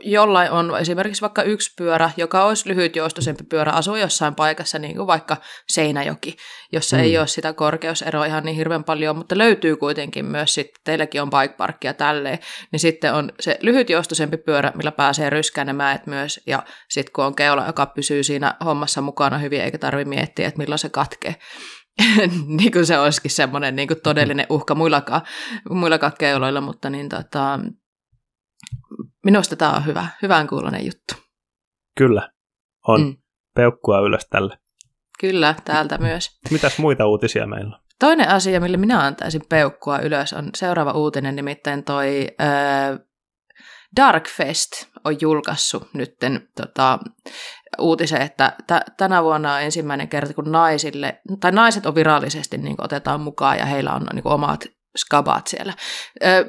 jollain 0.00 0.50
on 0.50 0.78
esimerkiksi 0.80 1.22
vaikka 1.22 1.42
yksi 1.42 1.74
pyörä, 1.78 2.10
joka 2.16 2.44
olisi 2.44 2.68
lyhytjoustoisempi 2.68 3.44
pyörä, 3.44 3.72
asuu 3.72 3.96
jossain 3.96 4.34
paikassa, 4.34 4.78
niin 4.78 4.96
kuin 4.96 5.06
vaikka 5.06 5.36
Seinäjoki, 5.68 6.36
jossa 6.72 6.96
mm. 6.96 7.02
ei 7.02 7.18
ole 7.18 7.26
sitä 7.26 7.52
korkeuseroa 7.52 8.24
ihan 8.24 8.44
niin 8.44 8.56
hirveän 8.56 8.84
paljon, 8.84 9.16
mutta 9.16 9.38
löytyy 9.38 9.76
kuitenkin 9.76 10.24
myös 10.24 10.54
sitten, 10.54 10.80
teilläkin 10.84 11.22
on 11.22 11.30
bike 11.30 11.54
parkkia 11.54 11.94
tälleen, 11.94 12.38
niin 12.72 12.80
sitten 12.80 13.14
on 13.14 13.32
se 13.40 13.58
lyhytjoustoisempi 13.60 14.36
pyörä, 14.36 14.72
millä 14.74 14.92
pääsee 14.92 15.30
ryskään 15.30 15.66
ne 15.66 15.72
mäet 15.72 16.06
myös, 16.06 16.40
ja 16.46 16.62
sitten 16.88 17.12
kun 17.12 17.24
on 17.24 17.36
keula, 17.36 17.66
joka 17.66 17.86
pysyy 17.86 18.22
siinä 18.22 18.54
hommassa 18.64 19.00
mukana 19.00 19.38
hyvin, 19.38 19.60
eikä 19.60 19.78
tarvitse 19.78 20.08
miettiä, 20.08 20.48
että 20.48 20.58
milloin 20.58 20.78
se 20.78 20.88
katkee. 20.88 21.34
niin 22.58 22.72
kuin 22.72 22.86
se 22.86 22.98
olisikin 22.98 23.30
semmoinen 23.30 23.76
niin 23.76 23.88
kuin 23.88 24.00
todellinen 24.02 24.46
uhka 24.56 24.74
muillakaan, 24.74 25.22
muillakaan 25.70 26.12
keuloilla, 26.18 26.60
mutta 26.60 26.90
niin 26.90 27.08
tota, 27.08 27.60
Minusta 29.24 29.56
tämä 29.56 29.72
on 29.72 29.86
hyvä, 29.86 30.08
hyvän 30.22 30.46
kuulonen 30.46 30.86
juttu. 30.86 31.14
Kyllä, 31.98 32.30
on. 32.88 33.00
Mm. 33.00 33.16
Peukkua 33.54 34.00
ylös 34.00 34.26
tälle. 34.30 34.58
Kyllä, 35.20 35.54
täältä 35.64 35.98
myös. 35.98 36.38
Mitäs 36.50 36.78
muita 36.78 37.06
uutisia 37.06 37.46
meillä 37.46 37.76
on? 37.76 37.82
Toinen 37.98 38.28
asia, 38.28 38.60
millä 38.60 38.76
minä 38.76 39.00
antaisin 39.00 39.42
peukkua 39.48 39.98
ylös, 39.98 40.32
on 40.32 40.50
seuraava 40.56 40.92
uutinen, 40.92 41.36
nimittäin 41.36 41.84
toi 41.84 42.26
äh, 42.40 42.98
Darkfest 43.96 44.70
on 45.04 45.16
julkaissut 45.20 45.94
nytten 45.94 46.48
tota, 46.56 46.98
uutisen, 47.78 48.22
että 48.22 48.52
t- 48.66 48.96
tänä 48.96 49.22
vuonna 49.22 49.54
on 49.54 49.62
ensimmäinen 49.62 50.08
kerta, 50.08 50.34
kun 50.34 50.52
naisille, 50.52 51.20
tai 51.40 51.52
naiset 51.52 51.86
on 51.86 51.94
virallisesti 51.94 52.58
niin 52.58 52.76
otetaan 52.78 53.20
mukaan 53.20 53.58
ja 53.58 53.66
heillä 53.66 53.92
on 53.92 54.06
niin 54.12 54.28
omat 54.28 54.64
skabat 54.96 55.46
siellä. 55.46 55.72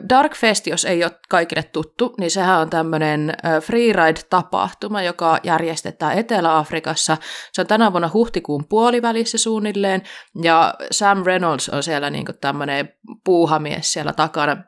Darkfest, 0.09 0.67
jos 0.67 0.85
ei 0.85 1.03
ole 1.03 1.19
kaikille 1.29 1.63
tuttu, 1.63 2.15
niin 2.19 2.31
sehän 2.31 2.59
on 2.59 2.69
tämmöinen 2.69 3.33
freeride-tapahtuma, 3.61 5.01
joka 5.01 5.37
järjestetään 5.43 6.17
Etelä-Afrikassa. 6.17 7.17
Se 7.53 7.61
on 7.61 7.67
tänä 7.67 7.91
vuonna 7.91 8.09
huhtikuun 8.13 8.67
puolivälissä 8.69 9.37
suunnilleen, 9.37 10.03
ja 10.43 10.73
Sam 10.91 11.23
Reynolds 11.25 11.69
on 11.69 11.83
siellä 11.83 12.09
niin 12.09 12.25
tämmöinen 12.41 12.93
puuhamies 13.23 13.93
siellä 13.93 14.13
takana. 14.13 14.63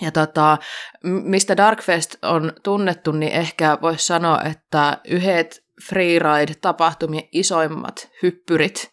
Ja 0.00 0.12
tota, 0.12 0.58
mistä 1.04 1.56
Darkfest 1.56 2.14
on 2.22 2.52
tunnettu, 2.62 3.12
niin 3.12 3.32
ehkä 3.32 3.78
voisi 3.82 4.06
sanoa, 4.06 4.42
että 4.42 4.98
yhdet 5.08 5.64
freeride-tapahtumien 5.88 7.28
isoimmat 7.32 8.10
hyppyrit, 8.22 8.90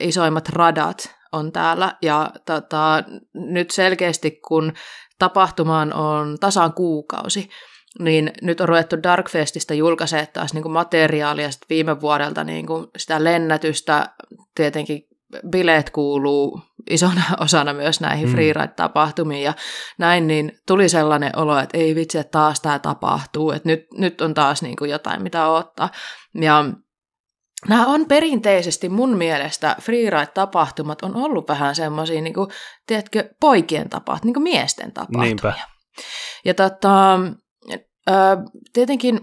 isoimmat 0.00 0.48
radat 0.48 1.14
on 1.32 1.52
täällä. 1.52 1.96
Ja 2.02 2.30
tota, 2.46 3.04
nyt 3.34 3.70
selkeästi, 3.70 4.30
kun 4.30 4.72
tapahtumaan 5.18 5.94
on 5.94 6.36
tasan 6.40 6.72
kuukausi, 6.72 7.48
niin 7.98 8.32
nyt 8.42 8.60
on 8.60 8.68
ruvettu 8.68 9.02
Darkfestistä 9.02 9.74
julkaisemaan 9.74 10.26
taas 10.32 10.54
niin 10.54 10.62
kuin 10.62 10.72
materiaalia 10.72 11.50
sit 11.50 11.62
viime 11.70 12.00
vuodelta 12.00 12.44
niin 12.44 12.66
kuin 12.66 12.86
sitä 12.96 13.24
lennätystä, 13.24 14.08
tietenkin 14.54 15.08
bileet 15.50 15.90
kuuluu 15.90 16.60
isona 16.90 17.22
osana 17.44 17.72
myös 17.72 18.00
näihin 18.00 18.28
mm. 18.28 18.32
freeride-tapahtumiin 18.32 19.42
ja 19.42 19.54
näin, 19.98 20.26
niin 20.26 20.52
tuli 20.66 20.88
sellainen 20.88 21.38
olo, 21.38 21.58
että 21.58 21.78
ei 21.78 21.94
vitsi, 21.94 22.18
että 22.18 22.30
taas 22.30 22.60
tämä 22.60 22.78
tapahtuu, 22.78 23.50
että 23.50 23.68
nyt, 23.68 23.86
nyt 23.98 24.20
on 24.20 24.34
taas 24.34 24.62
niin 24.62 24.76
kuin 24.76 24.90
jotain, 24.90 25.22
mitä 25.22 25.48
odottaa. 25.48 25.90
Ja 26.34 26.64
Nämä 27.68 27.86
on 27.86 28.06
perinteisesti 28.06 28.88
mun 28.88 29.16
mielestä 29.16 29.76
freeride-tapahtumat 29.80 31.02
on 31.02 31.16
ollut 31.16 31.48
vähän 31.48 31.74
semmoisia, 31.74 32.20
niin 32.20 32.34
kuin, 32.34 32.50
tiedätkö, 32.86 33.34
poikien 33.40 33.88
tapahtumia, 33.90 34.26
niin 34.26 34.34
kuin 34.34 34.42
miesten 34.42 34.92
tapahtumia. 34.92 35.24
Niinpä. 35.24 35.52
Ja 36.44 36.54
tota, 36.54 37.18
tietenkin 38.72 39.20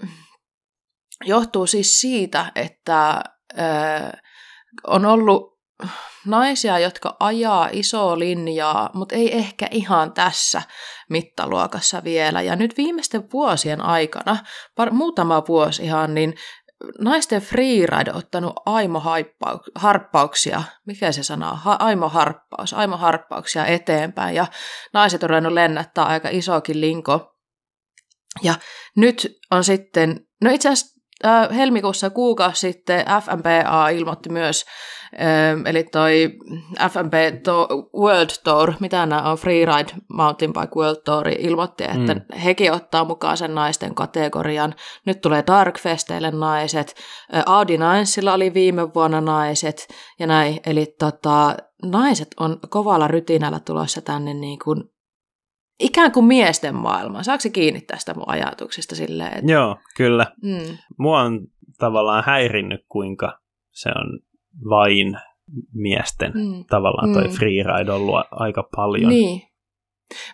johtuu 1.25 1.67
siis 1.67 1.99
siitä, 1.99 2.51
että 2.55 3.23
on 4.87 5.05
ollut 5.05 5.59
naisia, 6.25 6.79
jotka 6.79 7.15
ajaa 7.19 7.69
isoa 7.71 8.19
linjaa, 8.19 8.89
mutta 8.93 9.15
ei 9.15 9.37
ehkä 9.37 9.67
ihan 9.71 10.13
tässä 10.13 10.61
mittaluokassa 11.09 12.03
vielä. 12.03 12.41
Ja 12.41 12.55
nyt 12.55 12.77
viimeisten 12.77 13.31
vuosien 13.33 13.81
aikana, 13.81 14.37
par- 14.81 14.91
muutama 14.91 15.43
vuosi 15.47 15.83
ihan, 15.83 16.13
niin 16.13 16.33
naisten 16.99 17.41
freeride 17.41 18.13
ottanut 18.13 18.53
aimoharppauksia, 18.65 20.63
mikä 20.85 21.11
se 21.11 21.23
sana 21.23 21.55
ha, 21.55 21.77
aimoharppaus, 21.79 22.73
aimoharppauksia 22.73 23.65
eteenpäin. 23.65 24.35
Ja 24.35 24.47
naiset 24.93 25.23
on 25.23 25.29
ruvennut 25.29 25.53
lennättää 25.53 26.05
aika 26.05 26.29
isokin 26.31 26.81
linko. 26.81 27.35
Ja 28.43 28.55
nyt 28.95 29.39
on 29.51 29.63
sitten, 29.63 30.27
no 30.43 30.51
itse 30.51 30.69
asiassa 30.69 30.98
äh, 31.25 31.55
helmikuussa 31.55 32.09
kuukausi 32.09 32.59
sitten 32.59 33.05
FMPA 33.23 33.89
ilmoitti 33.89 34.29
myös, 34.29 34.65
äh, 35.13 35.61
eli 35.65 35.83
toi 35.83 36.29
FMP 36.89 37.43
to- 37.43 37.67
World 37.99 38.29
Tour, 38.43 38.73
mitä 38.79 39.05
nämä 39.05 39.31
on, 39.31 39.37
Freeride 39.37 39.91
Mountain 40.13 40.53
Bike 40.53 40.75
World 40.75 41.01
Tour, 41.05 41.27
ilmoitti, 41.39 41.83
että 41.83 42.13
mm. 42.13 42.39
hekin 42.43 42.73
ottaa 42.73 43.05
mukaan 43.05 43.37
sen 43.37 43.55
naisten 43.55 43.95
kategorian. 43.95 44.75
Nyt 45.05 45.21
tulee 45.21 45.43
Darkfesteille 45.47 46.31
naiset, 46.31 46.95
äh, 47.35 47.43
Audi 47.45 47.77
Naisilla 47.77 48.33
oli 48.33 48.53
viime 48.53 48.93
vuonna 48.93 49.21
naiset 49.21 49.87
ja 50.19 50.27
näin, 50.27 50.59
eli 50.65 50.95
tota, 50.99 51.57
naiset 51.85 52.27
on 52.39 52.59
kovalla 52.69 53.07
rytinällä 53.07 53.59
tulossa 53.59 54.01
tänne 54.01 54.33
niin 54.33 54.59
kuin 54.63 54.83
ikään 55.79 56.11
kuin 56.11 56.25
miesten 56.25 56.75
maailma. 56.75 57.23
Saako 57.23 57.41
se 57.41 57.49
kiinni 57.49 57.81
tästä 57.81 58.13
mun 58.13 58.29
ajatuksesta 58.29 58.95
silleen? 58.95 59.33
Että... 59.33 59.51
Joo, 59.51 59.77
kyllä. 59.97 60.25
Mm. 60.43 60.77
Mua 60.97 61.21
on 61.21 61.47
tavallaan 61.77 62.23
häirinnyt, 62.25 62.85
kuinka 62.89 63.39
se 63.71 63.89
on 63.89 64.19
vain 64.69 65.17
miesten 65.73 66.31
mm. 66.35 66.65
tavallaan 66.69 67.13
toi 67.13 67.23
mm. 67.23 67.33
freeride 67.33 67.91
ollut 67.91 68.15
aika 68.31 68.69
paljon. 68.75 69.09
Niin, 69.09 69.41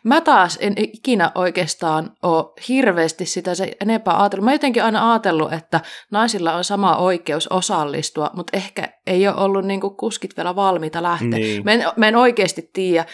Mä 0.03 0.21
taas 0.21 0.57
en 0.61 0.73
ikinä 0.77 1.31
oikeastaan 1.35 2.11
ole 2.23 2.45
hirveästi 2.67 3.25
sitä 3.25 3.55
se 3.55 3.71
enempää 3.81 4.21
ajatellut. 4.21 4.45
Mä 4.45 4.51
jotenkin 4.51 4.83
aina 4.83 5.11
ajatellut, 5.11 5.53
että 5.53 5.81
naisilla 6.11 6.53
on 6.53 6.63
sama 6.63 6.95
oikeus 6.95 7.47
osallistua, 7.47 8.29
mutta 8.33 8.57
ehkä 8.57 8.89
ei 9.07 9.27
ole 9.27 9.35
ollut 9.35 9.65
niin 9.65 9.81
kuskit 9.81 10.37
vielä 10.37 10.55
valmiita 10.55 11.03
lähteä. 11.03 11.29
Niin. 11.29 11.63
Mä, 11.63 11.71
en, 11.71 11.83
mä 11.95 12.07
en 12.07 12.15
oikeasti 12.15 12.69
tiedä 12.73 13.05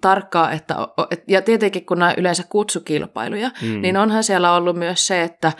tarkkaan, 0.00 0.52
että, 0.52 0.76
ja 1.28 1.42
tietenkin 1.42 1.86
kun 1.86 1.98
nämä 1.98 2.14
yleensä 2.16 2.42
kutsukilpailuja, 2.48 3.50
mm. 3.62 3.80
niin 3.80 3.96
onhan 3.96 4.24
siellä 4.24 4.52
ollut 4.52 4.76
myös 4.76 5.06
se, 5.06 5.22
että 5.22 5.52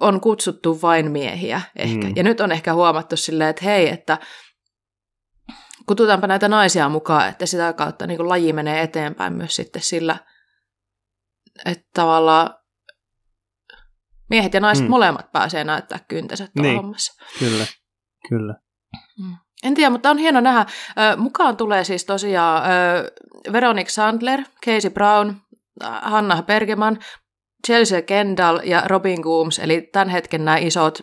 on 0.00 0.20
kutsuttu 0.20 0.82
vain 0.82 1.10
miehiä 1.10 1.60
ehkä. 1.76 2.06
Mm. 2.06 2.12
Ja 2.16 2.22
nyt 2.22 2.40
on 2.40 2.52
ehkä 2.52 2.74
huomattu 2.74 3.16
silleen, 3.16 3.50
että 3.50 3.64
hei, 3.64 3.88
että 3.88 4.18
kututaanpa 5.86 6.26
näitä 6.26 6.48
naisia 6.48 6.88
mukaan, 6.88 7.28
että 7.28 7.46
sitä 7.46 7.72
kautta 7.72 8.06
niin 8.06 8.28
laji 8.28 8.52
menee 8.52 8.82
eteenpäin 8.82 9.32
myös 9.32 9.56
sitten 9.56 9.82
sillä, 9.82 10.16
että 11.64 11.88
tavallaan 11.94 12.54
miehet 14.30 14.54
ja 14.54 14.60
naiset 14.60 14.84
mm. 14.84 14.90
molemmat 14.90 15.32
pääsee 15.32 15.64
näyttää 15.64 15.98
kyntensä 16.08 16.48
tuolla 16.56 16.70
niin, 16.70 16.82
hommassa. 16.82 17.24
Kyllä, 17.38 17.64
kyllä. 18.28 18.54
Mm. 19.18 19.36
En 19.62 19.74
tiedä, 19.74 19.90
mutta 19.90 20.10
on 20.10 20.18
hieno 20.18 20.40
nähdä. 20.40 20.66
mukaan 21.16 21.56
tulee 21.56 21.84
siis 21.84 22.04
tosiaan 22.04 22.62
Veronique 23.52 23.90
Sandler, 23.90 24.40
Casey 24.66 24.90
Brown, 24.90 25.34
Hanna 26.02 26.42
Bergeman, 26.42 26.98
Chelsea 27.66 28.02
Kendall 28.02 28.60
ja 28.64 28.82
Robin 28.86 29.22
Coombs, 29.22 29.58
eli 29.58 29.88
tämän 29.92 30.08
hetken 30.08 30.44
nämä 30.44 30.56
isot 30.56 30.98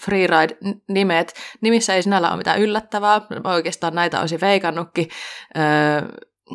freeride-nimet. 0.00 1.34
Nimissä 1.60 1.94
ei 1.94 2.02
sinällä 2.02 2.28
ole 2.28 2.36
mitään 2.36 2.60
yllättävää, 2.60 3.20
oikeastaan 3.44 3.94
näitä 3.94 4.20
olisi 4.20 4.40
veikannutkin. 4.40 5.08
Öö, 5.56 6.08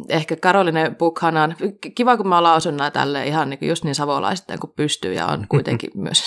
ehkä 0.09 0.35
Karoline 0.35 0.89
Bukhanan. 0.89 1.55
Kiva, 1.95 2.17
kun 2.17 2.27
mä 2.27 2.43
lausun 2.43 2.77
nämä 2.77 2.91
tälle 2.91 3.27
ihan 3.27 3.49
niin 3.49 3.59
just 3.61 3.83
niin 3.83 3.95
savolaisittain 3.95 4.59
kuin 4.59 4.73
pystyy 4.75 5.13
ja 5.13 5.25
on 5.25 5.45
kuitenkin 5.49 5.91
myös 6.03 6.23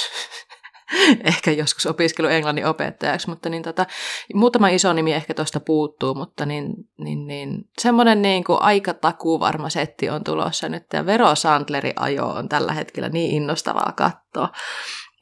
ehkä 1.24 1.50
joskus 1.50 1.86
opiskelu 1.86 2.28
englannin 2.28 2.66
opettajaksi, 2.66 3.28
mutta 3.28 3.48
niin 3.48 3.62
tota, 3.62 3.86
muutama 4.34 4.68
iso 4.68 4.92
nimi 4.92 5.12
ehkä 5.12 5.34
tuosta 5.34 5.60
puuttuu, 5.60 6.14
mutta 6.14 6.46
niin, 6.46 6.74
niin, 6.98 7.26
niin, 7.26 7.64
semmoinen 7.78 8.22
niin 8.22 8.44
kuin 8.44 8.62
aika 8.62 8.94
varma 9.40 9.70
setti 9.70 10.10
on 10.10 10.24
tulossa 10.24 10.68
nyt 10.68 10.86
ja 10.92 11.06
Vero 11.06 11.34
Sandleri 11.34 11.92
ajo 11.96 12.26
on 12.26 12.48
tällä 12.48 12.72
hetkellä 12.72 13.08
niin 13.08 13.30
innostavaa 13.30 13.92
katsoa, 13.96 14.48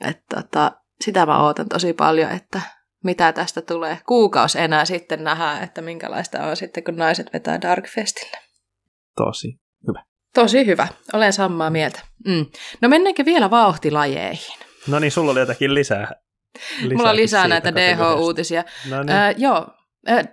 että 0.00 0.42
tota, 0.42 0.72
sitä 1.04 1.26
mä 1.26 1.42
ootan 1.42 1.68
tosi 1.68 1.92
paljon, 1.92 2.30
että 2.30 2.60
mitä 3.04 3.32
tästä 3.32 3.62
tulee. 3.62 3.98
Kuukausi 4.06 4.58
enää 4.58 4.84
sitten 4.84 5.24
nähdään, 5.24 5.62
että 5.62 5.82
minkälaista 5.82 6.46
on 6.46 6.56
sitten, 6.56 6.84
kun 6.84 6.96
naiset 6.96 7.32
vetää 7.32 7.62
Darkfestille. 7.62 8.36
Tosi 9.16 9.60
hyvä. 9.88 10.02
Tosi 10.34 10.66
hyvä. 10.66 10.88
Olen 11.12 11.32
samaa 11.32 11.70
mieltä. 11.70 12.00
Mm. 12.26 12.46
No 12.80 12.88
mennäänkö 12.88 13.24
vielä 13.24 13.50
vauhtilajeihin? 13.50 14.58
No 14.86 14.98
niin, 14.98 15.12
sulla 15.12 15.30
oli 15.30 15.40
jotakin 15.40 15.74
lisää. 15.74 16.08
lisää 16.80 16.96
Mulla 16.96 17.10
on 17.10 17.16
lisää 17.16 17.48
näitä 17.48 17.74
DH-uutisia. 17.74 18.64
No 18.90 19.02
niin. 19.02 19.10
äh, 19.10 19.34
joo, 19.38 19.66
äh, 20.10 20.28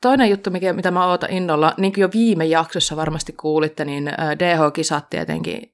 toinen 0.00 0.30
juttu, 0.30 0.50
mikä, 0.50 0.72
mitä 0.72 0.90
mä 0.90 1.06
ootan 1.06 1.30
innolla, 1.30 1.74
niin 1.76 1.92
kuin 1.92 2.02
jo 2.02 2.08
viime 2.14 2.44
jaksossa 2.44 2.96
varmasti 2.96 3.32
kuulitte, 3.32 3.84
niin 3.84 4.12
DH-kisat 4.38 5.10
tietenkin 5.10 5.71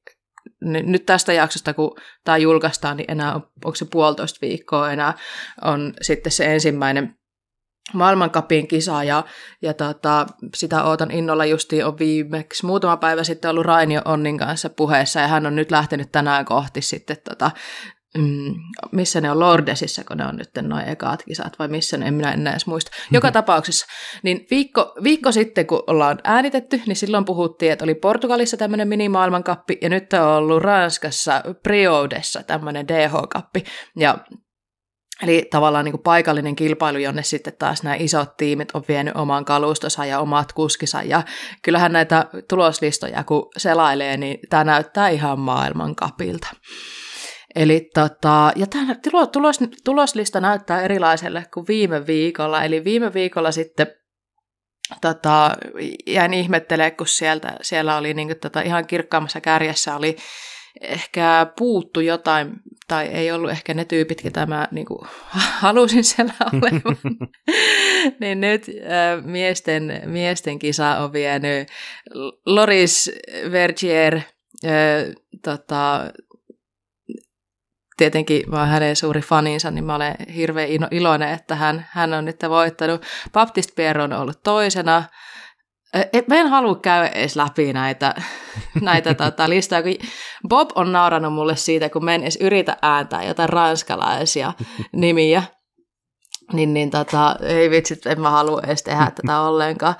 nyt 0.60 1.06
tästä 1.06 1.32
jaksosta, 1.32 1.74
kun 1.74 1.96
tämä 2.24 2.36
julkaistaan, 2.36 2.96
niin 2.96 3.10
enää 3.10 3.34
onko 3.34 3.74
se 3.74 3.84
puolitoista 3.84 4.38
viikkoa 4.42 4.90
enää 4.90 5.14
on 5.64 5.94
sitten 6.02 6.32
se 6.32 6.54
ensimmäinen 6.54 7.18
maailmankapin 7.92 8.68
kisa 8.68 9.04
ja, 9.04 9.24
ja 9.62 9.74
tota, 9.74 10.26
sitä 10.54 10.84
ootan 10.84 11.10
innolla 11.10 11.44
justiin 11.44 11.86
on 11.86 11.98
viimeksi 11.98 12.66
muutama 12.66 12.96
päivä 12.96 13.24
sitten 13.24 13.50
ollut 13.50 13.66
Rainio 13.66 14.02
Onnin 14.04 14.38
kanssa 14.38 14.70
puheessa 14.70 15.20
ja 15.20 15.28
hän 15.28 15.46
on 15.46 15.56
nyt 15.56 15.70
lähtenyt 15.70 16.12
tänään 16.12 16.44
kohti 16.44 16.82
sitten 16.82 17.16
tota, 17.28 17.50
mm, 18.16 18.54
missä 18.92 19.20
ne 19.20 19.30
on 19.30 19.40
Lordesissa, 19.40 20.04
kun 20.04 20.16
ne 20.16 20.26
on 20.26 20.36
nyt 20.36 20.50
noin 20.62 20.88
ekaat 20.88 21.22
kisat, 21.22 21.58
vai 21.58 21.68
missä 21.68 21.96
ne, 21.96 22.06
en 22.06 22.14
minä 22.14 22.32
enää 22.32 22.52
edes 22.52 22.66
muista. 22.66 22.90
Joka 23.10 23.32
tapauksessa, 23.32 23.86
niin 24.22 24.46
viikko, 24.50 24.94
viikko 25.02 25.32
sitten, 25.32 25.66
kun 25.66 25.82
ollaan 25.86 26.18
äänitetty, 26.24 26.82
niin 26.86 26.96
silloin 26.96 27.24
puhuttiin, 27.24 27.72
että 27.72 27.84
oli 27.84 27.94
Portugalissa 27.94 28.56
tämmöinen 28.56 28.88
minimaailmankappi, 28.88 29.78
ja 29.82 29.88
nyt 29.88 30.12
on 30.12 30.28
ollut 30.28 30.62
Ranskassa 30.62 31.42
Priodessa 31.62 32.42
tämmöinen 32.42 32.88
DH-kappi, 32.88 33.64
ja 33.96 34.18
Eli 35.22 35.48
tavallaan 35.50 35.84
niin 35.84 35.92
kuin 35.92 36.02
paikallinen 36.02 36.56
kilpailu, 36.56 36.98
jonne 36.98 37.22
sitten 37.22 37.52
taas 37.58 37.82
nämä 37.82 37.96
isot 37.98 38.36
tiimit 38.36 38.68
on 38.74 38.82
vienyt 38.88 39.16
oman 39.16 39.44
kalustonsa 39.44 40.04
ja 40.04 40.20
omat 40.20 40.52
kuskisa. 40.52 41.02
Ja 41.02 41.22
kyllähän 41.62 41.92
näitä 41.92 42.26
tuloslistoja, 42.48 43.24
kun 43.24 43.48
selailee, 43.56 44.16
niin 44.16 44.38
tämä 44.50 44.64
näyttää 44.64 45.08
ihan 45.08 45.38
maailmankapilta. 45.38 46.48
Eli 47.54 47.90
tota, 47.94 48.52
ja 48.56 48.66
tämä 48.66 48.94
tulos, 49.32 49.58
tuloslista 49.84 50.40
näyttää 50.40 50.82
erilaiselle 50.82 51.44
kuin 51.54 51.66
viime 51.68 52.06
viikolla. 52.06 52.64
Eli 52.64 52.84
viime 52.84 53.14
viikolla 53.14 53.52
sitten 53.52 53.86
tota, 55.00 55.56
jäin 56.06 56.34
ihmettelemään, 56.34 56.96
kun 56.96 57.06
sieltä, 57.06 57.56
siellä 57.62 57.96
oli 57.96 58.14
niin 58.14 58.28
kuin, 58.28 58.40
tota, 58.40 58.60
ihan 58.60 58.86
kirkkaammassa 58.86 59.40
kärjessä 59.40 59.96
oli 59.96 60.16
ehkä 60.80 61.46
puuttu 61.58 62.00
jotain, 62.00 62.52
tai 62.88 63.06
ei 63.06 63.32
ollut 63.32 63.50
ehkä 63.50 63.74
ne 63.74 63.84
tyypit, 63.84 64.22
ketä 64.22 64.46
mä 64.46 64.68
niin 64.70 64.86
kuin, 64.86 65.08
halusin 65.62 66.04
siellä 66.04 66.32
olevan. 66.52 66.96
niin 68.20 68.40
nyt 68.40 68.66
äh, 68.66 69.24
miesten, 69.24 70.02
miesten 70.06 70.58
kisa 70.58 70.96
on 70.96 71.12
vienyt 71.12 71.68
Loris 72.46 73.12
Vergier, 73.52 74.16
äh, 74.16 74.22
tota, 75.44 76.10
tietenkin 77.98 78.54
oon 78.54 78.68
hänen 78.68 78.96
suuri 78.96 79.20
faninsa, 79.20 79.70
niin 79.70 79.84
mä 79.84 79.94
olen 79.94 80.14
hirveän 80.36 80.68
iloinen, 80.90 81.28
että 81.28 81.54
hän, 81.54 81.86
hän 81.90 82.14
on 82.14 82.24
nyt 82.24 82.36
voittanut. 82.48 83.02
Baptist 83.32 83.70
Pierre 83.76 84.02
on 84.02 84.12
ollut 84.12 84.42
toisena. 84.42 85.04
Mä 86.28 86.36
en 86.36 86.46
halua 86.46 86.74
käydä 86.74 87.08
edes 87.08 87.36
läpi 87.36 87.72
näitä, 87.72 88.14
näitä 88.80 89.14
tota, 89.14 89.48
listoja, 89.48 89.82
kun 89.82 89.94
Bob 90.48 90.70
on 90.74 90.92
naurannut 90.92 91.32
mulle 91.32 91.56
siitä, 91.56 91.88
kun 91.88 92.04
mä 92.04 92.14
en 92.14 92.22
edes 92.22 92.38
yritä 92.40 92.76
ääntää 92.82 93.24
jotain 93.24 93.48
ranskalaisia 93.48 94.52
nimiä. 94.92 95.42
Niin, 96.52 96.74
niin 96.74 96.90
tota, 96.90 97.36
ei 97.42 97.70
vitsit, 97.70 98.06
en 98.06 98.20
mä 98.20 98.30
halua 98.30 98.60
edes 98.66 98.82
tehdä 98.82 99.10
tätä 99.14 99.40
ollenkaan. 99.40 99.94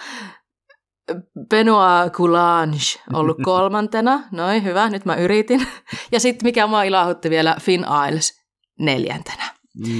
Benoit 1.48 2.12
Coulange 2.12 2.78
ollut 3.12 3.38
kolmantena. 3.44 4.20
Noin, 4.32 4.64
hyvä, 4.64 4.88
nyt 4.88 5.04
mä 5.04 5.14
yritin. 5.14 5.66
Ja 6.12 6.20
sitten 6.20 6.46
mikä 6.46 6.66
mua 6.66 6.82
ilahdutti 6.82 7.30
vielä, 7.30 7.56
Finn 7.60 7.84
Isles 8.08 8.44
neljäntenä. 8.78 9.44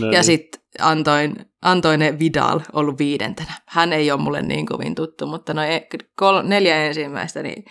Noin. 0.01 0.12
Ja 0.12 0.22
sitten 0.22 0.61
Antoin, 0.80 1.35
Antoine 1.62 2.18
Vidal 2.18 2.61
ollut 2.72 2.99
viidentenä. 2.99 3.53
Hän 3.66 3.93
ei 3.93 4.11
ole 4.11 4.20
mulle 4.20 4.43
niin 4.43 4.66
kovin 4.66 4.95
tuttu, 4.95 5.26
mutta 5.26 5.55
noin 5.55 5.80
kol- 6.14 6.43
neljä 6.43 6.85
ensimmäistä, 6.85 7.43
niin 7.43 7.64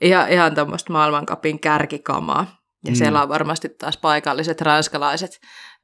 ihan, 0.00 0.30
ihan 0.30 0.54
tuommoista 0.54 0.92
maailmankapin 0.92 1.60
kärkikamaa. 1.60 2.46
Ja 2.84 2.90
mm. 2.90 2.96
siellä 2.96 3.22
on 3.22 3.28
varmasti 3.28 3.68
taas 3.68 3.96
paikalliset 3.96 4.60
ranskalaiset 4.60 5.40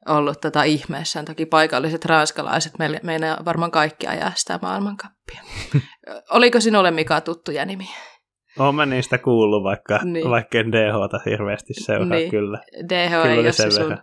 ollut 0.07 0.41
tätä 0.41 0.63
ihmeessään. 0.63 1.25
Toki 1.25 1.45
paikalliset 1.45 2.05
ranskalaiset, 2.05 2.79
meillä, 2.79 2.99
meillä 3.03 3.37
varmaan 3.45 3.71
kaikki 3.71 4.07
ajaa 4.07 4.31
sitä 4.35 4.59
maailmankappia. 4.61 5.41
Oliko 6.37 6.59
sinulle 6.59 6.91
Mika 6.91 7.21
tuttuja 7.21 7.65
nimi? 7.65 7.89
Olen 8.59 8.75
mä 8.75 8.85
niistä 8.85 9.17
kuullut, 9.17 9.63
vaikka, 9.63 9.99
niin. 10.03 10.29
vaikka 10.29 10.57
en 10.57 10.71
DHta 10.71 11.19
hirveästi 11.25 11.73
seuraa 11.73 12.17
niin. 12.17 12.31
kyllä. 12.31 12.61
DH 12.89 13.09
kyllä 13.09 13.33
ei 13.33 13.39
ole 13.39 13.51
se 13.51 13.71
sun... 13.71 13.97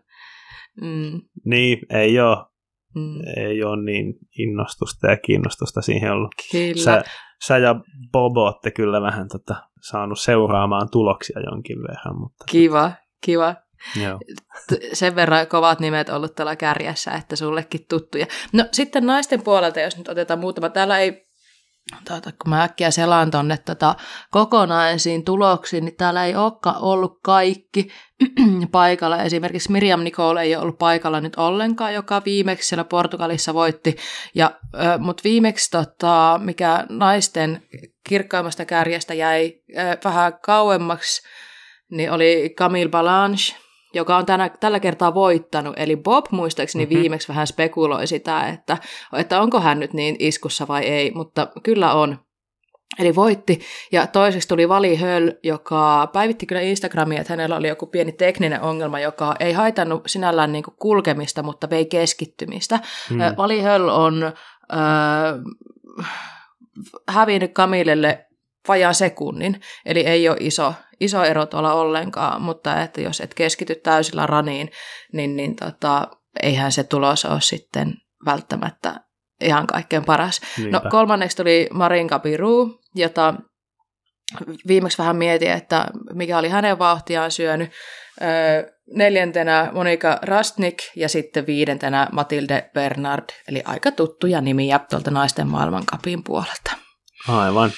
Mm. 0.80 1.20
Niin, 1.44 1.78
ei 1.90 2.20
ole. 2.20 2.36
Mm. 2.94 3.20
Ei 3.36 3.64
ole 3.64 3.84
niin 3.84 4.14
innostusta 4.38 5.10
ja 5.10 5.16
kiinnostusta 5.16 5.82
siihen 5.82 6.12
ollut. 6.12 6.30
Kyllä. 6.52 6.84
Sä, 6.84 7.02
sä 7.46 7.58
ja 7.58 7.74
Bobo 8.12 8.44
olette 8.44 8.70
kyllä 8.70 9.02
vähän 9.02 9.28
tota, 9.28 9.54
saanut 9.90 10.18
seuraamaan 10.18 10.88
tuloksia 10.92 11.40
jonkin 11.50 11.78
verran. 11.78 12.20
Mutta... 12.20 12.44
Kiva, 12.50 12.92
kiva. 13.24 13.54
Sen 14.92 15.14
verran 15.14 15.46
kovat 15.46 15.80
nimet 15.80 16.08
ollut 16.08 16.34
tällä 16.34 16.56
kärjessä, 16.56 17.10
että 17.10 17.36
sullekin 17.36 17.86
tuttuja. 17.88 18.26
No 18.52 18.64
sitten 18.72 19.06
naisten 19.06 19.42
puolelta, 19.42 19.80
jos 19.80 19.96
nyt 19.96 20.08
otetaan 20.08 20.40
muutama. 20.40 20.68
Täällä 20.68 20.98
ei 20.98 21.30
Tuota, 22.08 22.30
kun 22.32 22.50
mä 22.50 22.62
äkkiä 22.62 22.90
selaan 22.90 23.30
tuonne 23.30 23.56
tota, 23.56 23.94
kokonaisiin 24.30 25.24
tuloksiin, 25.24 25.84
niin 25.84 25.96
täällä 25.96 26.24
ei 26.24 26.36
olekaan 26.36 26.82
ollut 26.82 27.18
kaikki 27.22 27.88
paikalla. 28.72 29.22
Esimerkiksi 29.22 29.72
Miriam 29.72 30.00
Nicole 30.00 30.42
ei 30.42 30.54
ole 30.54 30.62
ollut 30.62 30.78
paikalla 30.78 31.20
nyt 31.20 31.36
ollenkaan, 31.36 31.94
joka 31.94 32.22
viimeksi 32.24 32.68
siellä 32.68 32.84
Portugalissa 32.84 33.54
voitti. 33.54 33.96
Ja, 34.34 34.60
mutta 34.98 35.20
viimeksi, 35.24 35.70
tota, 35.70 36.40
mikä 36.42 36.86
naisten 36.88 37.62
kirkkaimmasta 38.08 38.64
kärjestä 38.64 39.14
jäi 39.14 39.52
vähän 40.04 40.32
kauemmaksi, 40.42 41.22
niin 41.90 42.12
oli 42.12 42.54
Camille 42.56 42.90
Balanche, 42.90 43.56
joka 43.94 44.16
on 44.16 44.26
tänä, 44.26 44.48
tällä 44.48 44.80
kertaa 44.80 45.14
voittanut. 45.14 45.74
Eli 45.76 45.96
Bob 45.96 46.26
muistaakseni 46.30 46.84
mm-hmm. 46.84 46.98
viimeksi 46.98 47.28
vähän 47.28 47.46
spekuloi 47.46 48.06
sitä, 48.06 48.48
että, 48.48 48.76
että 49.16 49.40
onko 49.40 49.60
hän 49.60 49.80
nyt 49.80 49.92
niin 49.92 50.16
iskussa 50.18 50.68
vai 50.68 50.82
ei, 50.82 51.10
mutta 51.10 51.48
kyllä 51.62 51.92
on. 51.92 52.18
Eli 52.98 53.14
voitti. 53.14 53.60
Ja 53.92 54.06
toiseksi 54.06 54.48
tuli 54.48 54.68
Vali 54.68 54.96
Höll, 54.96 55.30
joka 55.42 56.10
päivitti 56.12 56.46
kyllä 56.46 56.60
Instagramia, 56.60 57.20
että 57.20 57.32
hänellä 57.32 57.56
oli 57.56 57.68
joku 57.68 57.86
pieni 57.86 58.12
tekninen 58.12 58.60
ongelma, 58.60 59.00
joka 59.00 59.34
ei 59.40 59.52
haitannut 59.52 60.02
sinällään 60.06 60.52
niin 60.52 60.64
kulkemista, 60.78 61.42
mutta 61.42 61.70
vei 61.70 61.86
keskittymistä. 61.86 62.80
Mm. 63.10 63.18
Vali 63.36 63.60
Höll 63.60 63.88
on 63.88 64.22
äh, 64.24 64.32
hävinnyt 67.08 67.54
Kamilelle 67.54 68.26
vajaan 68.68 68.94
sekunnin, 68.94 69.60
eli 69.86 70.00
ei 70.00 70.28
ole 70.28 70.36
iso, 70.40 70.74
iso 71.00 71.24
ero 71.24 71.46
tuolla 71.46 71.74
ollenkaan, 71.74 72.42
mutta 72.42 72.82
että 72.82 73.00
jos 73.00 73.20
et 73.20 73.34
keskity 73.34 73.74
täysillä 73.74 74.26
raniin, 74.26 74.70
niin, 75.12 75.36
niin 75.36 75.56
tota, 75.56 76.08
eihän 76.42 76.72
se 76.72 76.84
tulos 76.84 77.24
ole 77.24 77.40
sitten 77.40 77.94
välttämättä 78.24 79.00
ihan 79.40 79.66
kaikkein 79.66 80.04
paras. 80.04 80.40
No, 80.40 80.62
Niinpä. 80.62 80.80
No 80.84 80.90
kolmanneksi 80.90 81.36
tuli 81.36 81.68
Marin 81.72 82.08
Kapiru, 82.08 82.80
jota 82.94 83.34
viimeksi 84.68 84.98
vähän 84.98 85.16
mietin, 85.16 85.50
että 85.50 85.86
mikä 86.14 86.38
oli 86.38 86.48
hänen 86.48 86.78
vauhtiaan 86.78 87.30
syönyt. 87.30 87.70
Öö, 88.22 88.72
neljäntenä 88.94 89.70
Monika 89.72 90.18
Rastnik 90.22 90.78
ja 90.96 91.08
sitten 91.08 91.46
viidentenä 91.46 92.08
Matilde 92.12 92.70
Bernard, 92.74 93.24
eli 93.48 93.62
aika 93.64 93.90
tuttuja 93.90 94.40
nimiä 94.40 94.80
tuolta 94.90 95.10
naisten 95.10 95.48
maailmankapin 95.48 96.24
puolelta. 96.24 96.76
Aivan. 97.28 97.70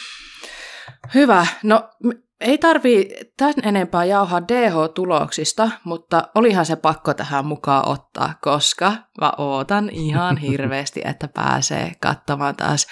Hyvä. 1.14 1.46
No 1.62 1.88
ei 2.42 2.58
tarvii 2.58 3.10
tämän 3.36 3.54
enempää 3.62 4.04
jauhaa 4.04 4.42
DH-tuloksista, 4.42 5.70
mutta 5.84 6.28
olihan 6.34 6.66
se 6.66 6.76
pakko 6.76 7.14
tähän 7.14 7.46
mukaan 7.46 7.88
ottaa, 7.88 8.34
koska 8.42 8.92
mä 9.20 9.32
ootan 9.38 9.90
ihan 9.90 10.36
hirveästi, 10.48 11.00
että 11.04 11.28
pääsee 11.28 11.92
katsomaan 12.00 12.56
taas 12.56 12.86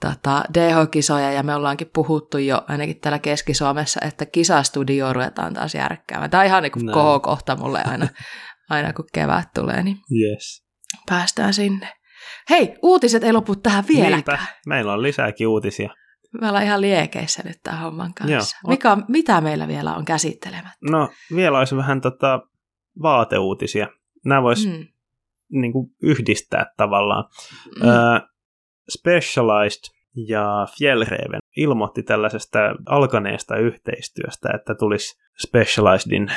tota, 0.00 0.44
DH-kisoja, 0.54 1.32
ja 1.32 1.42
me 1.42 1.54
ollaankin 1.54 1.90
puhuttu 1.94 2.38
jo 2.38 2.62
ainakin 2.68 3.00
täällä 3.00 3.18
Keski-Suomessa, 3.18 4.00
että 4.06 4.26
kisastudio 4.26 5.12
ruvetaan 5.12 5.54
taas 5.54 5.74
järkkäämään. 5.74 6.30
Tämä 6.30 6.40
on 6.40 6.46
ihan 6.46 6.62
niin 6.62 6.72
kuin 6.72 6.92
kohokohta 6.92 7.56
mulle 7.56 7.82
aina, 7.84 8.08
aina, 8.70 8.92
kun 8.92 9.04
kevät 9.12 9.48
tulee, 9.54 9.82
niin 9.82 9.96
yes. 9.96 10.64
päästään 11.08 11.54
sinne. 11.54 11.92
Hei, 12.50 12.74
uutiset 12.82 13.24
ei 13.24 13.32
lopu 13.32 13.56
tähän 13.56 13.84
vieläkään. 13.88 14.12
Niinpä. 14.12 14.38
Meillä 14.66 14.92
on 14.92 15.02
lisääkin 15.02 15.48
uutisia. 15.48 15.90
Me 16.40 16.48
ollaan 16.48 16.64
ihan 16.64 16.80
liekeissä 16.80 17.42
nyt 17.44 17.58
tämän 17.62 17.80
homman 17.80 18.14
kanssa. 18.14 18.56
Joo. 18.64 18.70
Mikä, 18.70 18.96
mitä 19.08 19.40
meillä 19.40 19.68
vielä 19.68 19.94
on 19.94 20.04
käsittelemättä? 20.04 20.90
No 20.90 21.08
vielä 21.34 21.58
olisi 21.58 21.76
vähän 21.76 22.00
tota 22.00 22.40
vaateuutisia. 23.02 23.88
Nämä 24.24 24.42
vois 24.42 24.66
mm. 24.66 24.86
niin 25.52 25.72
kuin 25.72 25.90
yhdistää 26.02 26.66
tavallaan. 26.76 27.24
Mm. 27.80 27.88
Uh, 27.88 28.20
Specialized 28.90 29.82
ja 30.28 30.66
Fjellreven 30.78 31.40
ilmoitti 31.56 32.02
tällaisesta 32.02 32.58
alkaneesta 32.86 33.56
yhteistyöstä, 33.56 34.48
että 34.54 34.74
tulisi 34.74 35.16
Specializedin 35.46 36.32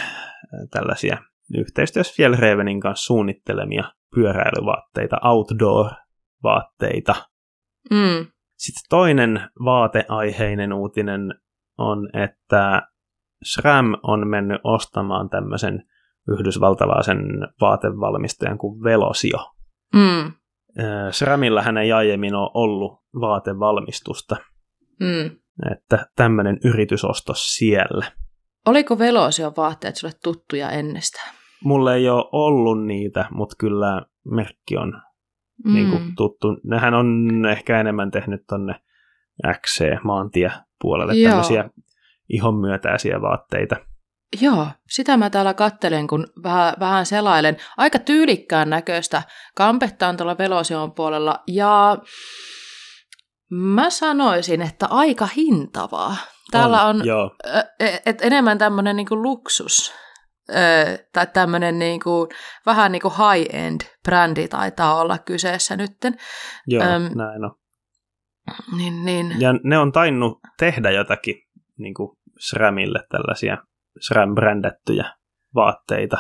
tällaisia 0.72 1.18
yhteistyössä 1.58 2.14
Fjellrevenin 2.16 2.80
kanssa 2.80 3.06
suunnittelemia 3.06 3.84
pyöräilyvaatteita, 4.16 5.18
outdoor-vaatteita. 5.24 7.16
Mm. 7.92 8.28
Sitten 8.60 8.84
toinen 8.89 9.49
vaateaiheinen 9.66 10.74
uutinen 10.74 11.34
on, 11.78 12.10
että 12.14 12.82
SRAM 13.43 13.95
on 14.03 14.28
mennyt 14.28 14.62
ostamaan 14.64 15.30
tämmöisen 15.30 15.84
yhdysvaltalaisen 16.28 17.20
vaatevalmistajan 17.62 18.57
kuin 18.57 18.84
Velosio. 18.84 19.53
Mm. 19.93 20.32
SRAMilla 21.12 21.62
hän 21.62 21.78
ei 21.78 21.91
aiemmin 21.91 22.36
ole 22.36 22.51
ollut 22.53 23.01
vaatevalmistusta. 23.22 24.36
Mm. 24.99 25.38
Että 25.72 26.05
tämmöinen 26.16 26.60
yritysostos 26.64 27.55
siellä. 27.55 28.12
Oliko 28.66 28.99
Velosio 28.99 29.53
vaatteet 29.57 29.95
sulle 29.95 30.14
tuttuja 30.24 30.70
ennestään? 30.70 31.36
Mulle 31.64 31.95
ei 31.95 32.10
ole 32.10 32.30
ollut 32.32 32.86
niitä, 32.86 33.26
mutta 33.32 33.55
kyllä 33.60 34.05
merkki 34.26 34.78
on 34.78 35.01
mm. 35.66 35.74
niin 35.74 35.89
kuin 35.89 36.16
tuttu. 36.16 36.47
Nehän 36.64 36.93
on 36.93 37.30
ehkä 37.51 37.80
enemmän 37.80 38.12
tehnyt 38.12 38.41
tonne 38.47 38.76
XC-maantie-puolelle 39.47 41.14
Joo. 41.14 41.30
tämmöisiä 41.30 41.70
ihon 42.30 42.55
myötäisiä 42.55 43.22
vaatteita. 43.22 43.76
Joo, 44.41 44.68
sitä 44.89 45.18
mä 45.18 45.30
täällä 45.30 45.53
kattelen, 45.53 46.07
kun 46.07 46.28
vähän, 46.43 46.74
vähän 46.80 47.05
selailen. 47.05 47.57
Aika 47.78 47.99
tyylikkään 47.99 48.70
näköistä 48.70 49.22
kampetta 49.55 50.07
on 50.07 50.18
tuolla 50.18 50.38
Velosion 50.38 50.91
puolella 50.91 51.43
ja 51.47 51.97
mä 53.49 53.89
sanoisin, 53.89 54.62
että 54.62 54.88
aika 54.89 55.28
hintavaa. 55.38 56.16
Täällä 56.51 56.86
on, 56.86 56.95
on 56.95 57.32
et, 57.80 58.01
et 58.05 58.22
enemmän 58.22 58.57
tämmöinen 58.57 58.95
niinku 58.95 59.22
luksus 59.22 59.93
tai 61.14 61.28
tämmöinen 61.34 61.80
niin 61.80 62.00
kuin, 62.00 62.30
vähän 62.66 62.91
niin 62.91 63.02
kuin 63.02 63.14
high-end 63.14 63.82
brändi 64.04 64.47
taitaa 64.47 65.02
olla 65.02 65.18
kyseessä 65.18 65.78
nytten. 65.78 66.18
Joo, 66.68 66.84
Öm, 66.84 67.18
näin 67.18 67.45
on. 67.45 67.56
Niin, 68.78 69.06
niin. 69.06 69.36
Ja 69.39 69.54
ne 69.64 69.78
on 69.78 69.91
tainnut 69.91 70.39
tehdä 70.58 70.91
jotakin 70.91 71.36
niin 71.78 71.93
kuin 71.93 72.18
SRAMille 72.39 73.00
tällaisia 73.10 73.58
SRAM-brändättyjä 74.00 75.14
vaatteita 75.56 76.18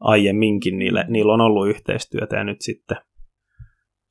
aiemminkin. 0.00 0.78
Niille, 0.78 1.04
niillä 1.08 1.32
on 1.32 1.40
ollut 1.40 1.68
yhteistyötä 1.68 2.36
ja 2.36 2.44
nyt 2.44 2.60
sitten 2.60 2.96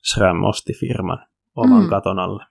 SRAM 0.04 0.44
osti 0.44 0.74
firman 0.80 1.28
oman 1.56 1.84
mm. 1.84 1.90
katon 1.90 2.20
alle. 2.20 2.46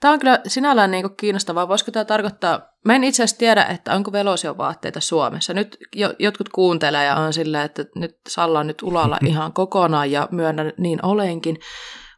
Tämä 0.00 0.12
on 0.12 0.18
kyllä 0.18 0.38
sinällään 0.46 0.90
niin 0.90 1.02
kuin 1.02 1.16
kiinnostavaa. 1.16 1.68
Voisiko 1.68 1.90
tämä 1.90 2.04
tarkoittaa, 2.04 2.60
mä 2.84 2.94
en 2.94 3.04
itse 3.04 3.22
asiassa 3.22 3.38
tiedä, 3.38 3.64
että 3.64 3.94
onko 3.94 4.12
Velosion 4.12 4.58
vaatteita 4.58 5.00
Suomessa. 5.00 5.54
Nyt 5.54 5.76
jo, 5.96 6.14
jotkut 6.18 6.48
kuuntelee 6.48 7.04
ja 7.04 7.16
on 7.16 7.32
silleen, 7.32 7.64
että 7.64 7.84
nyt 7.94 8.16
Salla 8.28 8.60
on 8.60 8.66
nyt 8.66 8.82
ulalla 8.82 9.18
ihan 9.26 9.52
kokonaan 9.52 10.10
ja 10.10 10.28
myönnän 10.30 10.72
niin 10.78 11.04
olenkin. 11.04 11.58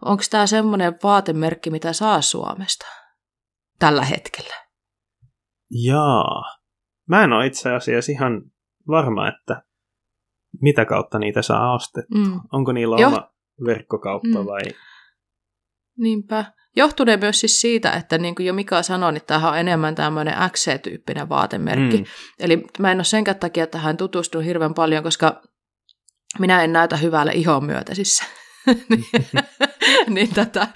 Onko 0.05 0.23
tämä 0.31 0.47
semmoinen 0.47 0.99
vaatemerkki, 1.03 1.71
mitä 1.71 1.93
saa 1.93 2.21
Suomesta 2.21 2.87
tällä 3.79 4.05
hetkellä? 4.05 4.55
Jaa. 5.71 6.43
Mä 7.09 7.25
en 7.25 7.33
ole 7.33 7.47
itse 7.47 7.71
asiassa 7.71 8.13
ihan 8.13 8.43
varma, 8.89 9.29
että 9.29 9.63
mitä 10.63 10.85
kautta 10.85 11.19
niitä 11.19 11.43
saa 11.43 11.75
ostettua. 11.75 12.19
Mm. 12.19 12.41
Onko 12.53 12.73
niillä 12.73 12.97
jo. 13.01 13.09
oma 13.09 13.31
verkkokauppa 13.67 14.39
mm. 14.39 14.47
vai? 14.47 14.63
Niinpä. 15.99 16.45
Johtuneen 16.77 17.21
myös 17.21 17.41
siis 17.41 17.61
siitä, 17.61 17.93
että 17.93 18.19
niin 18.19 18.35
kuin 18.35 18.47
jo 18.47 18.53
Mika 18.53 18.83
sanoi, 18.83 19.13
niin 19.13 19.23
tämä 19.27 19.51
on 19.51 19.59
enemmän 19.59 19.95
tämmöinen 19.95 20.35
XC-tyyppinen 20.51 21.29
vaatemerkki. 21.29 21.97
Mm. 21.97 22.05
Eli 22.41 22.63
mä 22.79 22.93
en 22.93 22.99
ole 22.99 23.05
senkään 23.05 23.39
takia 23.39 23.67
tähän 23.67 23.97
tutustunut 23.97 24.47
hirveän 24.47 24.75
paljon, 24.75 25.03
koska 25.03 25.43
minä 26.39 26.65
en 26.65 26.73
näytä 26.73 26.97
hyvälle 26.97 27.33
ihon 27.33 27.65
myötäisissä. 27.65 28.25
niin 30.15 30.35
tota, 30.35 30.69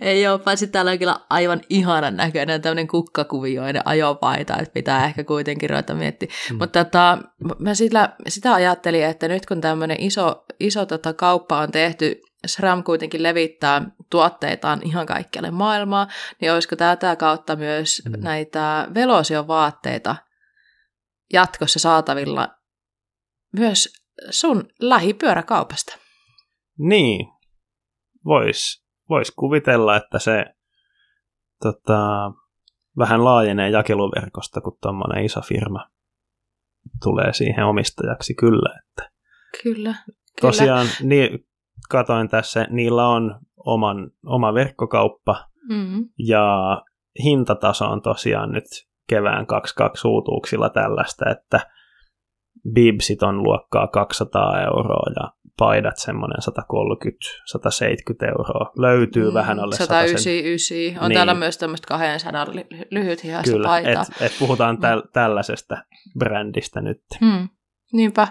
ei 0.00 0.28
ole, 0.28 0.38
paitsi 0.38 0.66
täällä 0.66 0.90
on 0.90 0.98
kyllä 0.98 1.16
aivan 1.30 1.60
ihanan 1.68 2.16
näköinen 2.16 2.62
tämmöinen 2.62 2.88
kukkakuvioinen 2.88 3.82
ajopaita, 3.84 4.56
että 4.56 4.72
pitää 4.72 5.04
ehkä 5.04 5.24
kuitenkin 5.24 5.70
ruveta 5.70 5.94
miettimään. 5.94 6.38
Mm. 6.50 6.56
Mutta 6.56 6.84
tota, 6.84 7.18
mä 7.58 7.74
sitä, 7.74 8.16
sitä 8.28 8.54
ajattelin, 8.54 9.04
että 9.04 9.28
nyt 9.28 9.46
kun 9.46 9.60
tämmöinen 9.60 10.00
iso, 10.00 10.44
iso 10.60 10.86
tota, 10.86 11.12
kauppa 11.12 11.58
on 11.58 11.72
tehty, 11.72 12.20
SRAM 12.46 12.84
kuitenkin 12.84 13.22
levittää 13.22 13.82
tuotteitaan 14.10 14.80
ihan 14.84 15.06
kaikkialle 15.06 15.50
maailmaa, 15.50 16.08
niin 16.40 16.52
olisiko 16.52 16.76
tätä 16.76 17.16
kautta 17.16 17.56
myös 17.56 18.02
mm. 18.08 18.24
näitä 18.24 18.88
velosion 18.94 19.46
vaatteita 19.46 20.16
jatkossa 21.32 21.78
saatavilla 21.78 22.48
myös 23.58 23.92
sun 24.30 24.68
lähipyöräkaupasta? 24.80 25.98
Niin, 26.78 27.26
voisi 28.24 28.84
vois 29.08 29.30
kuvitella, 29.30 29.96
että 29.96 30.18
se 30.18 30.44
tota, 31.62 32.32
vähän 32.98 33.24
laajenee 33.24 33.70
jakeluverkosta, 33.70 34.60
kun 34.60 34.78
tuommoinen 34.82 35.24
iso 35.24 35.40
firma 35.40 35.90
tulee 37.02 37.32
siihen 37.32 37.64
omistajaksi 37.64 38.34
kyllä. 38.34 38.78
Että 38.78 39.10
kyllä. 39.62 39.94
Tosiaan 40.40 40.86
niin, 41.00 41.46
katoin 41.88 42.28
tässä, 42.28 42.66
niillä 42.70 43.08
on 43.08 43.40
oman, 43.56 44.10
oma 44.26 44.54
verkkokauppa 44.54 45.44
mm-hmm. 45.68 46.08
ja 46.18 46.82
hintataso 47.24 47.84
on 47.84 48.02
tosiaan 48.02 48.52
nyt 48.52 48.64
kevään 49.08 49.46
22 49.46 50.08
uutuuksilla 50.08 50.68
tällaista, 50.68 51.30
että 51.30 51.60
bibsit 52.72 53.22
on 53.22 53.42
luokkaa 53.42 53.86
200 53.86 54.60
euroa 54.60 55.12
ja 55.16 55.32
paidat 55.58 55.96
semmoinen 55.96 56.38
130-170 58.24 58.28
euroa. 58.28 58.72
Löytyy 58.78 59.28
mm, 59.28 59.34
vähän 59.34 59.60
alle 59.60 59.76
199. 59.76 61.02
On 61.04 61.08
niin. 61.08 61.16
täällä 61.16 61.34
myös 61.34 61.58
tämmöistä 61.58 61.88
200 61.88 62.46
lyhyt 62.90 63.20
Kyllä, 63.44 63.68
paitaa. 63.68 64.02
Et, 64.02 64.22
et 64.22 64.36
puhutaan 64.38 64.78
täl, 64.80 65.02
tällaisesta 65.12 65.76
brändistä 66.18 66.80
nyt. 66.80 67.02
Mm, 67.20 67.48
niinpä. 67.92 68.28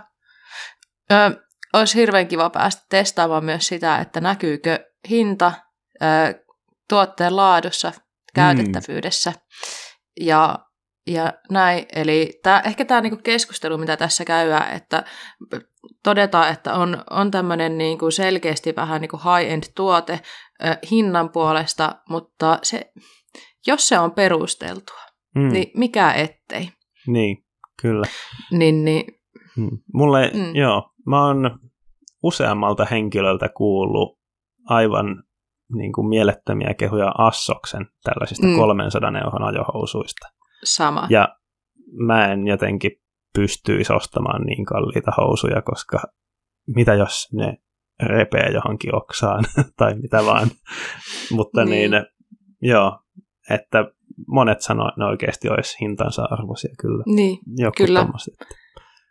Ö, 1.12 1.16
olisi 1.74 1.96
hirveän 1.96 2.28
kiva 2.28 2.50
päästä 2.50 2.86
testaamaan 2.90 3.46
myös 3.46 3.68
sitä, 3.68 3.98
että 3.98 4.22
näkyykö 4.22 4.80
hinta 5.10 5.54
ö, 6.02 6.06
tuotteen 6.90 7.36
laadussa, 7.36 7.92
käytettävyydessä. 8.36 9.32
Mm. 9.32 9.38
Ja 10.26 10.60
ja 11.08 11.34
näin, 11.50 11.86
eli 11.96 12.40
tää, 12.44 12.62
ehkä 12.62 12.86
tämä 12.86 13.02
niinku 13.02 13.20
keskustelu, 13.24 13.78
mitä 13.78 13.98
tässä 13.98 14.26
käydään, 14.26 14.76
että 14.76 15.04
todetaan, 16.04 16.50
että 16.50 16.74
on, 16.74 17.04
on 17.10 17.32
tämmöinen 17.32 17.78
niinku 17.78 18.12
selkeästi 18.12 18.76
vähän 18.76 19.02
niinku 19.02 19.18
high-end 19.18 19.64
tuote 19.76 20.14
äh, 20.66 20.78
hinnan 20.92 21.30
puolesta, 21.30 21.96
mutta 22.10 22.60
se, 22.64 22.92
jos 23.68 23.88
se 23.88 24.00
on 24.00 24.12
perusteltua, 24.12 25.02
mm. 25.36 25.52
niin 25.54 25.72
mikä 25.76 26.12
ettei. 26.12 26.70
Niin, 27.08 27.46
kyllä. 27.82 28.06
Niin, 28.52 28.86
niin. 28.86 29.23
Mm. 29.58 29.78
Mulle, 29.94 30.32
mm. 30.34 30.56
joo, 30.56 30.90
mä 31.06 31.26
oon 31.28 31.60
useammalta 32.24 32.86
henkilöltä 32.86 33.50
kuullut 33.50 34.20
aivan 34.66 35.24
niin 35.76 35.94
kuin 35.94 36.08
mielettömiä 36.08 36.74
kehuja 36.74 37.12
Assoksen 37.18 37.86
tällaisista 38.04 38.48
mm. 38.48 38.56
300 38.56 39.12
euron 39.24 39.44
ajohousuista. 39.44 40.28
Sama. 40.64 41.08
Ja 41.10 41.30
mä 42.08 42.32
en 42.32 42.48
jotenkin 42.48 42.92
pystyisi 43.34 43.94
ostamaan 43.94 44.42
niin 44.42 44.66
kalliita 44.66 45.12
housuja, 45.18 45.62
koska 45.62 46.00
mitä 46.76 46.94
jos 46.94 47.30
ne 47.34 47.58
repee 48.04 48.52
johonkin 48.52 48.96
oksaan 48.96 49.44
tai 49.78 49.96
mitä 49.96 50.26
vaan. 50.26 50.48
Mutta 51.38 51.66
niin. 51.66 51.92
niin, 51.92 52.06
joo, 52.62 53.00
että 53.50 53.86
monet 54.28 54.62
sanoo, 54.62 54.88
että 54.88 55.02
ne 55.02 55.06
oikeasti 55.06 55.50
olisi 55.50 55.78
hintansa 55.82 56.24
arvoisia 56.32 56.76
kyllä. 56.80 57.04
Niin, 57.06 57.40
Joku 57.58 57.74
kyllä. 57.78 58.00
Tommoset. 58.00 58.34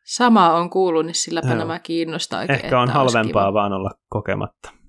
Sama 0.05 0.55
on 0.55 0.70
kuullut, 0.70 1.07
niin 1.07 1.14
silläpä 1.14 1.48
joo. 1.48 1.57
nämä 1.57 1.78
kiinnostaa 1.78 2.40
oikein. 2.40 2.64
Ehkä 2.64 2.80
on 2.80 2.88
halvempaa 2.88 3.53
vaan 3.53 3.72
olla 3.72 3.90
kokematta. 4.09 4.82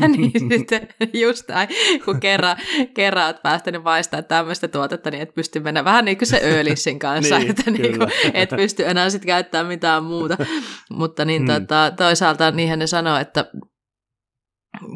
niin 0.16 0.32
sitten 0.48 0.88
just 1.12 1.48
näin, 1.48 1.68
kun 2.04 2.20
kerran, 2.20 2.56
kerran 2.94 3.26
olet 3.26 3.42
päästänyt 3.42 3.82
maistaa 3.82 4.22
tämmöistä 4.22 4.68
tuotetta, 4.68 5.10
niin 5.10 5.22
et 5.22 5.34
pysty 5.34 5.60
mennä 5.60 5.84
vähän 5.84 6.04
niin 6.04 6.18
kuin 6.18 6.28
se 6.28 6.40
öölissin 6.44 6.98
kanssa, 6.98 7.38
niin, 7.38 7.50
että 7.50 7.70
niin 7.70 7.98
kuin, 7.98 8.10
et 8.34 8.50
pysty 8.50 8.86
enää 8.86 9.10
sitten 9.10 9.26
käyttämään 9.26 9.66
mitään 9.66 10.04
muuta. 10.04 10.36
Mutta 10.90 11.24
niin, 11.24 11.42
hmm. 11.42 11.46
tota, 11.46 11.92
toisaalta 11.96 12.50
niinhän 12.50 12.78
ne 12.78 12.86
sanoo, 12.86 13.16
että 13.16 13.44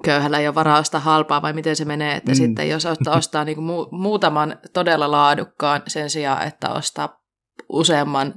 köyhällä 0.04 0.38
ei 0.38 0.48
ole 0.48 0.54
varaa 0.54 0.78
ostaa 0.78 1.00
halpaa, 1.00 1.42
vai 1.42 1.52
miten 1.52 1.76
se 1.76 1.84
menee, 1.84 2.16
että 2.16 2.32
mm. 2.32 2.36
sitten 2.36 2.68
jos 2.68 2.86
ostaa, 2.86 3.16
ostaa 3.16 3.44
niin 3.44 3.56
kuin 3.56 3.68
mu- 3.68 3.88
muutaman 3.90 4.58
todella 4.72 5.10
laadukkaan 5.10 5.82
sen 5.86 6.10
sijaan, 6.10 6.46
että 6.46 6.70
ostaa 6.70 7.20
useamman 7.68 8.34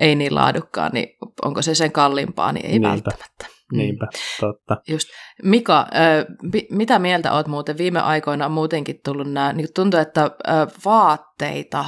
ei 0.00 0.14
niin 0.14 0.34
laadukkaan, 0.34 0.90
niin 0.94 1.08
onko 1.44 1.62
se 1.62 1.74
sen 1.74 1.92
kalliimpaa, 1.92 2.52
niin 2.52 2.66
ei 2.66 2.72
Niinpä. 2.72 2.88
välttämättä. 2.88 3.46
Mm. 3.72 3.78
Niinpä, 3.78 4.06
totta. 4.40 4.76
Just. 4.88 5.08
Mika, 5.42 5.80
äh, 5.80 6.26
mitä 6.70 6.98
mieltä 6.98 7.32
olet 7.32 7.46
muuten? 7.46 7.78
Viime 7.78 8.00
aikoina 8.00 8.46
on 8.46 8.52
muutenkin 8.52 9.00
tullut 9.04 9.32
nämä, 9.32 9.52
niin 9.52 9.68
tuntuu, 9.74 10.00
että 10.00 10.22
äh, 10.22 10.66
vaatteita, 10.84 11.84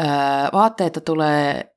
äh, 0.00 0.52
vaatteita 0.52 1.00
tulee 1.00 1.73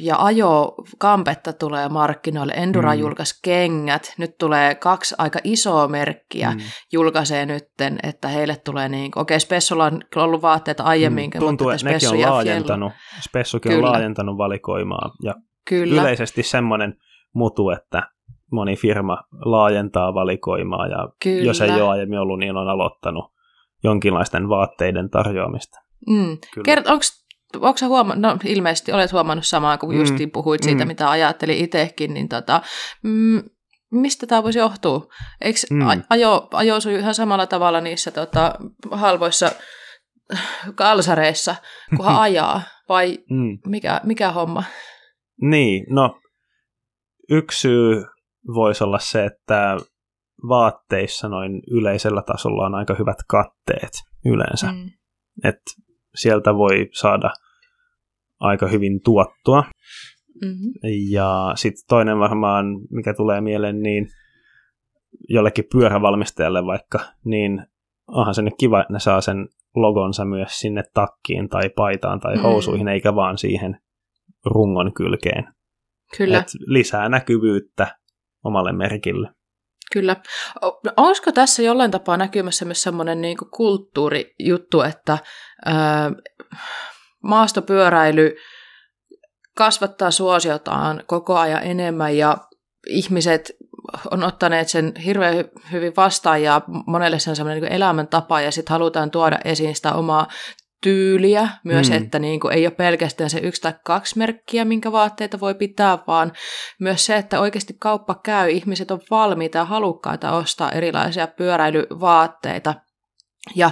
ja 0.00 0.16
ajo 0.18 0.74
kampetta 0.98 1.52
tulee 1.52 1.88
markkinoille. 1.88 2.52
Endura 2.52 2.94
mm. 2.94 3.00
julkaisi 3.00 3.40
kengät. 3.44 4.14
Nyt 4.18 4.38
tulee 4.38 4.74
kaksi 4.74 5.14
aika 5.18 5.38
isoa 5.44 5.88
merkkiä 5.88 6.50
mm. 6.50 6.60
julkaisee 6.92 7.46
nytten, 7.46 7.98
että 8.02 8.28
heille 8.28 8.56
tulee 8.56 8.88
niin, 8.88 9.12
okei, 9.16 9.20
okay, 9.20 9.40
Spessulla 9.40 9.84
on 9.84 10.00
ollut 10.16 10.42
vaatteita 10.42 10.82
aiemminkin, 10.82 11.40
mm. 11.40 11.46
Tuntuu, 11.46 11.70
että 11.70 11.86
nekin 11.86 12.08
on 12.08 12.22
laajentanut, 12.22 12.92
Spessukin 13.20 13.72
Kyllä. 13.72 13.86
on 13.86 13.92
laajentanut 13.92 14.38
valikoimaa. 14.38 15.10
Ja 15.22 15.34
Kyllä. 15.68 16.02
yleisesti 16.02 16.42
semmoinen 16.42 16.94
mutu, 17.34 17.70
että 17.70 18.02
moni 18.52 18.76
firma 18.76 19.18
laajentaa 19.44 20.14
valikoimaa 20.14 20.86
ja 20.86 21.08
Kyllä. 21.22 21.44
jos 21.44 21.60
ei 21.60 21.70
ole 21.70 21.82
aiemmin 21.82 22.18
ollut, 22.18 22.38
niin 22.38 22.56
on 22.56 22.68
aloittanut 22.68 23.24
jonkinlaisten 23.84 24.48
vaatteiden 24.48 25.10
tarjoamista. 25.10 25.78
Mm. 26.08 26.38
Kert, 26.64 26.86
onko 26.86 27.04
sä 27.76 27.88
huomannut, 27.88 28.22
no 28.22 28.50
ilmeisesti 28.50 28.92
olet 28.92 29.12
huomannut 29.12 29.46
samaa, 29.46 29.78
kun 29.78 29.94
mm. 29.94 30.00
justiin 30.00 30.30
puhuit 30.30 30.62
siitä, 30.62 30.84
mm. 30.84 30.88
mitä 30.88 31.10
ajattelin 31.10 31.58
itsekin, 31.58 32.14
niin 32.14 32.28
tota, 32.28 32.62
mm, 33.02 33.42
mistä 33.90 34.26
tämä 34.26 34.42
voisi 34.42 34.58
johtua? 34.58 35.06
Eikö 35.40 35.58
mm. 35.70 35.86
ajo, 36.10 36.48
ajo 36.52 36.76
ihan 36.98 37.14
samalla 37.14 37.46
tavalla 37.46 37.80
niissä 37.80 38.10
tota, 38.10 38.54
halvoissa 38.90 39.50
kalsareissa, 40.74 41.56
kunhan 41.96 42.20
ajaa, 42.28 42.62
vai 42.88 43.18
mm. 43.30 43.58
mikä, 43.66 44.00
mikä 44.04 44.30
homma? 44.30 44.64
Niin, 45.40 45.86
no 45.90 46.20
yksi 47.30 47.60
syy 47.60 48.04
voisi 48.54 48.84
olla 48.84 48.98
se, 48.98 49.24
että 49.24 49.76
vaatteissa 50.48 51.28
noin 51.28 51.62
yleisellä 51.70 52.22
tasolla 52.22 52.66
on 52.66 52.74
aika 52.74 52.94
hyvät 52.98 53.18
katteet 53.28 53.92
yleensä. 54.24 54.66
Mm. 54.66 54.90
Et 55.44 55.60
sieltä 56.14 56.54
voi 56.54 56.88
saada 56.92 57.30
aika 58.44 58.66
hyvin 58.66 59.00
tuottua. 59.04 59.64
Mm-hmm. 60.44 60.72
Ja 61.10 61.52
sitten 61.54 61.84
toinen 61.88 62.18
varmaan, 62.18 62.66
mikä 62.90 63.14
tulee 63.14 63.40
mieleen, 63.40 63.80
niin 63.80 64.08
jollekin 65.28 65.64
pyörävalmistajalle 65.72 66.66
vaikka, 66.66 66.98
niin 67.24 67.66
onhan 68.08 68.34
se 68.34 68.42
nyt 68.42 68.54
kiva, 68.58 68.80
että 68.80 68.92
ne 68.92 69.00
saa 69.00 69.20
sen 69.20 69.48
logonsa 69.74 70.24
myös 70.24 70.60
sinne 70.60 70.82
takkiin 70.94 71.48
tai 71.48 71.70
paitaan 71.76 72.20
tai 72.20 72.36
mm. 72.36 72.42
housuihin, 72.42 72.86
mm. 72.86 72.88
eikä 72.88 73.14
vaan 73.14 73.38
siihen 73.38 73.80
rungon 74.44 74.94
kylkeen. 74.94 75.44
Kyllä. 76.16 76.38
Et 76.38 76.48
lisää 76.66 77.08
näkyvyyttä 77.08 77.98
omalle 78.44 78.72
merkille. 78.72 79.30
Kyllä. 79.92 80.16
Olisiko 80.96 81.32
tässä 81.32 81.62
jollain 81.62 81.90
tapaa 81.90 82.16
näkymässä 82.16 82.64
myös 82.64 82.82
semmoinen 82.82 83.20
niin 83.20 83.36
kulttuurijuttu, 83.56 84.82
että 84.82 85.18
ää, 85.64 86.12
maastopyöräily 87.24 88.36
kasvattaa 89.56 90.10
suosiotaan 90.10 91.02
koko 91.06 91.38
ajan 91.38 91.62
enemmän 91.62 92.16
ja 92.16 92.36
ihmiset 92.86 93.52
on 94.10 94.24
ottaneet 94.24 94.68
sen 94.68 94.92
hirveän 95.04 95.44
hyvin 95.72 95.92
vastaan 95.96 96.42
ja 96.42 96.60
monelle 96.86 97.18
se 97.18 97.30
on 97.30 97.36
semmoinen 97.36 97.62
niin 97.62 97.72
elämäntapa 97.72 98.40
ja 98.40 98.50
sitten 98.50 98.72
halutaan 98.72 99.10
tuoda 99.10 99.38
esiin 99.44 99.76
sitä 99.76 99.92
omaa 99.92 100.28
tyyliä 100.84 101.48
myös, 101.64 101.90
mm. 101.90 101.96
että 101.96 102.18
niin 102.18 102.40
kuin 102.40 102.54
ei 102.54 102.66
ole 102.66 102.74
pelkästään 102.74 103.30
se 103.30 103.38
yksi 103.38 103.60
tai 103.60 103.74
kaksi 103.84 104.18
merkkiä, 104.18 104.64
minkä 104.64 104.92
vaatteita 104.92 105.40
voi 105.40 105.54
pitää, 105.54 105.98
vaan 106.06 106.32
myös 106.80 107.06
se, 107.06 107.16
että 107.16 107.40
oikeasti 107.40 107.76
kauppa 107.78 108.20
käy, 108.24 108.50
ihmiset 108.50 108.90
on 108.90 109.00
valmiita 109.10 109.58
ja 109.58 109.64
halukkaita 109.64 110.32
ostaa 110.32 110.72
erilaisia 110.72 111.26
pyöräilyvaatteita. 111.26 112.74
Ja 113.54 113.70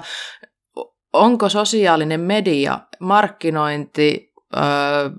onko 1.12 1.48
sosiaalinen 1.48 2.20
media, 2.20 2.80
markkinointi, 3.00 4.32
öö, 4.56 5.10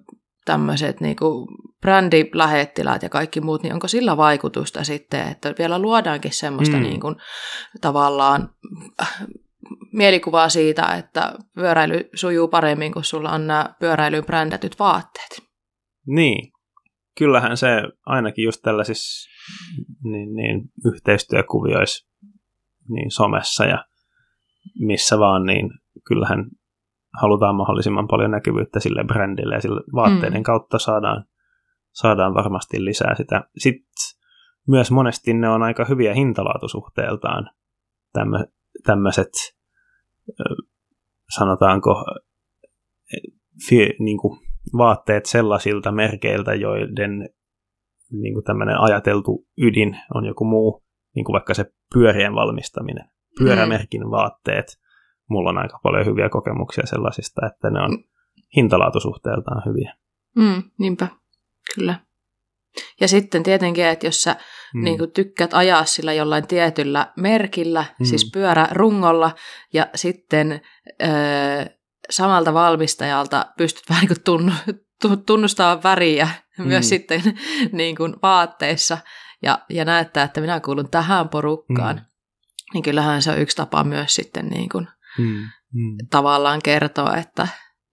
tämmöiset 0.45 1.01
niinku 1.01 1.47
brändilähettiläät 1.81 3.03
ja 3.03 3.09
kaikki 3.09 3.41
muut, 3.41 3.63
niin 3.63 3.73
onko 3.73 3.87
sillä 3.87 4.17
vaikutusta 4.17 4.83
sitten, 4.83 5.27
että 5.27 5.53
vielä 5.59 5.79
luodaankin 5.79 6.33
semmoista 6.33 6.77
mm. 6.77 6.83
niinku, 6.83 7.15
tavallaan 7.81 8.49
mielikuvaa 9.93 10.49
siitä, 10.49 10.95
että 10.95 11.33
pyöräily 11.55 12.09
sujuu 12.15 12.47
paremmin, 12.47 12.93
kun 12.93 13.03
sulla 13.03 13.31
on 13.31 13.47
nämä 13.47 13.75
pyöräilyyn 13.79 14.25
brändätyt 14.25 14.79
vaatteet. 14.79 15.43
Niin, 16.07 16.51
kyllähän 17.17 17.57
se 17.57 17.67
ainakin 18.05 18.45
just 18.45 18.61
tällaisissa 18.61 19.29
niin, 20.03 20.35
niin, 20.35 20.61
yhteistyökuvioissa 20.85 22.07
niin 22.89 23.11
somessa 23.11 23.65
ja 23.65 23.85
missä 24.79 25.19
vaan, 25.19 25.45
niin 25.45 25.69
kyllähän 26.07 26.45
halutaan 27.21 27.55
mahdollisimman 27.55 28.07
paljon 28.07 28.31
näkyvyyttä 28.31 28.79
sille 28.79 29.03
brändille 29.03 29.55
ja 29.55 29.61
sille 29.61 29.81
vaatteiden 29.95 30.39
mm. 30.39 30.43
kautta 30.43 30.79
saadaan, 30.79 31.25
saadaan 31.91 32.33
varmasti 32.33 32.85
lisää 32.85 33.15
sitä. 33.15 33.43
Sitten 33.57 33.93
myös 34.67 34.91
monesti 34.91 35.33
ne 35.33 35.49
on 35.49 35.63
aika 35.63 35.85
hyviä 35.85 36.13
hintalaatusuhteeltaan 36.13 37.49
tämmöiset, 38.85 39.31
sanotaanko, 41.29 42.05
niin 43.99 44.17
kuin 44.17 44.39
vaatteet 44.77 45.25
sellaisilta 45.25 45.91
merkeiltä, 45.91 46.53
joiden 46.53 47.29
niin 48.11 48.33
kuin 48.33 48.43
tämmöinen 48.43 48.79
ajateltu 48.79 49.47
ydin 49.57 49.97
on 50.13 50.25
joku 50.25 50.45
muu, 50.45 50.83
niin 51.15 51.25
kuin 51.25 51.33
vaikka 51.33 51.53
se 51.53 51.65
pyörien 51.93 52.35
valmistaminen, 52.35 53.05
pyörämerkin 53.37 54.01
mm. 54.01 54.11
vaatteet. 54.11 54.82
Mulla 55.29 55.49
on 55.49 55.57
aika 55.57 55.79
paljon 55.83 56.05
hyviä 56.05 56.29
kokemuksia 56.29 56.85
sellaisista, 56.85 57.45
että 57.45 57.69
ne 57.69 57.79
on 57.81 58.03
hintalaatusuhteeltaan 58.55 59.63
hyviä. 59.65 59.93
Mm, 60.35 60.63
niinpä, 60.79 61.07
kyllä. 61.75 61.99
Ja 63.01 63.07
sitten 63.07 63.43
tietenkin, 63.43 63.85
että 63.85 64.07
jos 64.07 64.23
sä 64.23 64.35
mm. 64.73 64.83
niin 64.83 65.11
tykkäät 65.13 65.53
ajaa 65.53 65.85
sillä 65.85 66.13
jollain 66.13 66.47
tietyllä 66.47 67.13
merkillä, 67.17 67.85
mm. 67.99 68.05
siis 68.05 68.31
pyörärungolla, 68.33 69.31
ja 69.73 69.87
sitten 69.95 70.61
öö, 71.03 71.65
samalta 72.09 72.53
valmistajalta 72.53 73.45
pystyt 73.57 73.83
vähän 73.89 74.05
niin 74.07 74.23
tunnu, 74.23 74.51
tunnustamaan 75.25 75.83
väriä 75.83 76.27
mm. 76.59 76.67
myös 76.67 76.89
sitten 76.89 77.21
niin 77.71 77.95
kuin 77.95 78.15
vaatteissa 78.21 78.97
ja, 79.41 79.59
ja 79.69 79.85
näyttää, 79.85 80.23
että 80.23 80.41
minä 80.41 80.59
kuulun 80.59 80.89
tähän 80.89 81.29
porukkaan, 81.29 81.95
mm. 81.95 82.01
niin 82.73 82.83
kyllähän 82.83 83.21
se 83.21 83.31
on 83.31 83.39
yksi 83.39 83.57
tapa 83.57 83.83
myös 83.83 84.15
sitten 84.15 84.47
niin 84.47 84.69
kuin 84.69 84.87
mm. 85.17 85.47
Mm. 85.73 85.97
tavallaan 86.09 86.61
kertoa, 86.63 87.17
että 87.17 87.47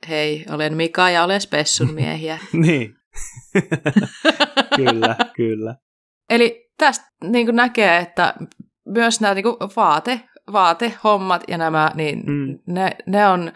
hei, 0.09 0.45
olen 0.51 0.77
Mika 0.77 1.11
ja 1.11 1.25
olen 1.25 1.41
Spessun 1.41 1.95
miehiä. 2.01 2.39
niin, 2.53 2.95
kyllä, 4.77 5.17
kyllä. 5.37 5.77
Eli 6.31 6.71
tästä 6.79 7.05
niin 7.25 7.47
kuin 7.47 7.57
näkee, 7.57 7.99
että 7.99 8.35
myös 8.87 9.21
nämä 9.21 9.35
niin 9.35 9.43
kuin 9.43 9.57
vaate, 9.77 10.21
vaatehommat 10.53 11.45
ja 11.49 11.59
nämä, 11.59 11.91
niin 11.95 12.23
mm. 12.27 12.59
ne, 12.67 12.91
ne 13.07 13.29
on 13.29 13.53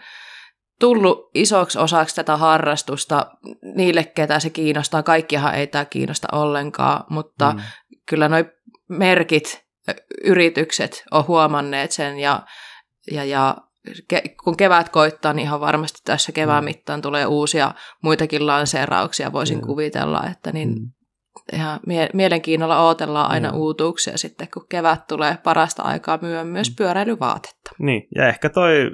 tullut 0.79 1.29
isoksi 1.33 1.79
osaksi 1.79 2.15
tätä 2.15 2.37
harrastusta 2.37 3.31
niille, 3.75 4.03
ketä 4.03 4.39
se 4.39 4.49
kiinnostaa. 4.49 5.03
Kaikkihan 5.03 5.55
ei 5.55 5.67
tämä 5.67 5.85
kiinnosta 5.85 6.27
ollenkaan, 6.31 7.03
mutta 7.09 7.51
mm. 7.51 7.61
kyllä 8.09 8.29
noi 8.29 8.45
merkit, 8.89 9.65
yritykset 10.23 11.03
on 11.11 11.27
huomanneet 11.27 11.91
sen 11.91 12.19
ja, 12.19 12.43
ja, 13.11 13.23
ja 13.23 13.57
ke, 14.07 14.23
kun 14.43 14.57
kevät 14.57 14.89
koittaa, 14.89 15.33
niin 15.33 15.43
ihan 15.43 15.59
varmasti 15.59 15.99
tässä 16.05 16.31
kevään 16.31 16.63
mm. 16.63 16.65
mittaan 16.65 17.01
tulee 17.01 17.25
uusia 17.25 17.73
muitakin 18.03 18.47
lanseerauksia, 18.47 19.31
voisin 19.31 19.57
mm. 19.57 19.65
kuvitella, 19.65 20.23
että 20.31 20.51
niin 20.51 20.69
mm. 20.69 20.91
ihan 21.53 21.79
mie- 21.87 22.09
mielenkiinnolla 22.13 22.85
odotellaan 22.85 23.31
aina 23.31 23.51
mm. 23.51 23.57
uutuuksia 23.57 24.17
sitten, 24.17 24.47
kun 24.53 24.65
kevät 24.69 25.07
tulee 25.07 25.37
parasta 25.43 25.83
aikaa 25.83 26.19
myydä 26.21 26.43
myös 26.43 26.69
mm. 26.69 26.75
pyöräilyvaatetta. 26.75 27.71
Niin, 27.79 28.07
ja 28.15 28.27
ehkä 28.27 28.49
toi 28.49 28.91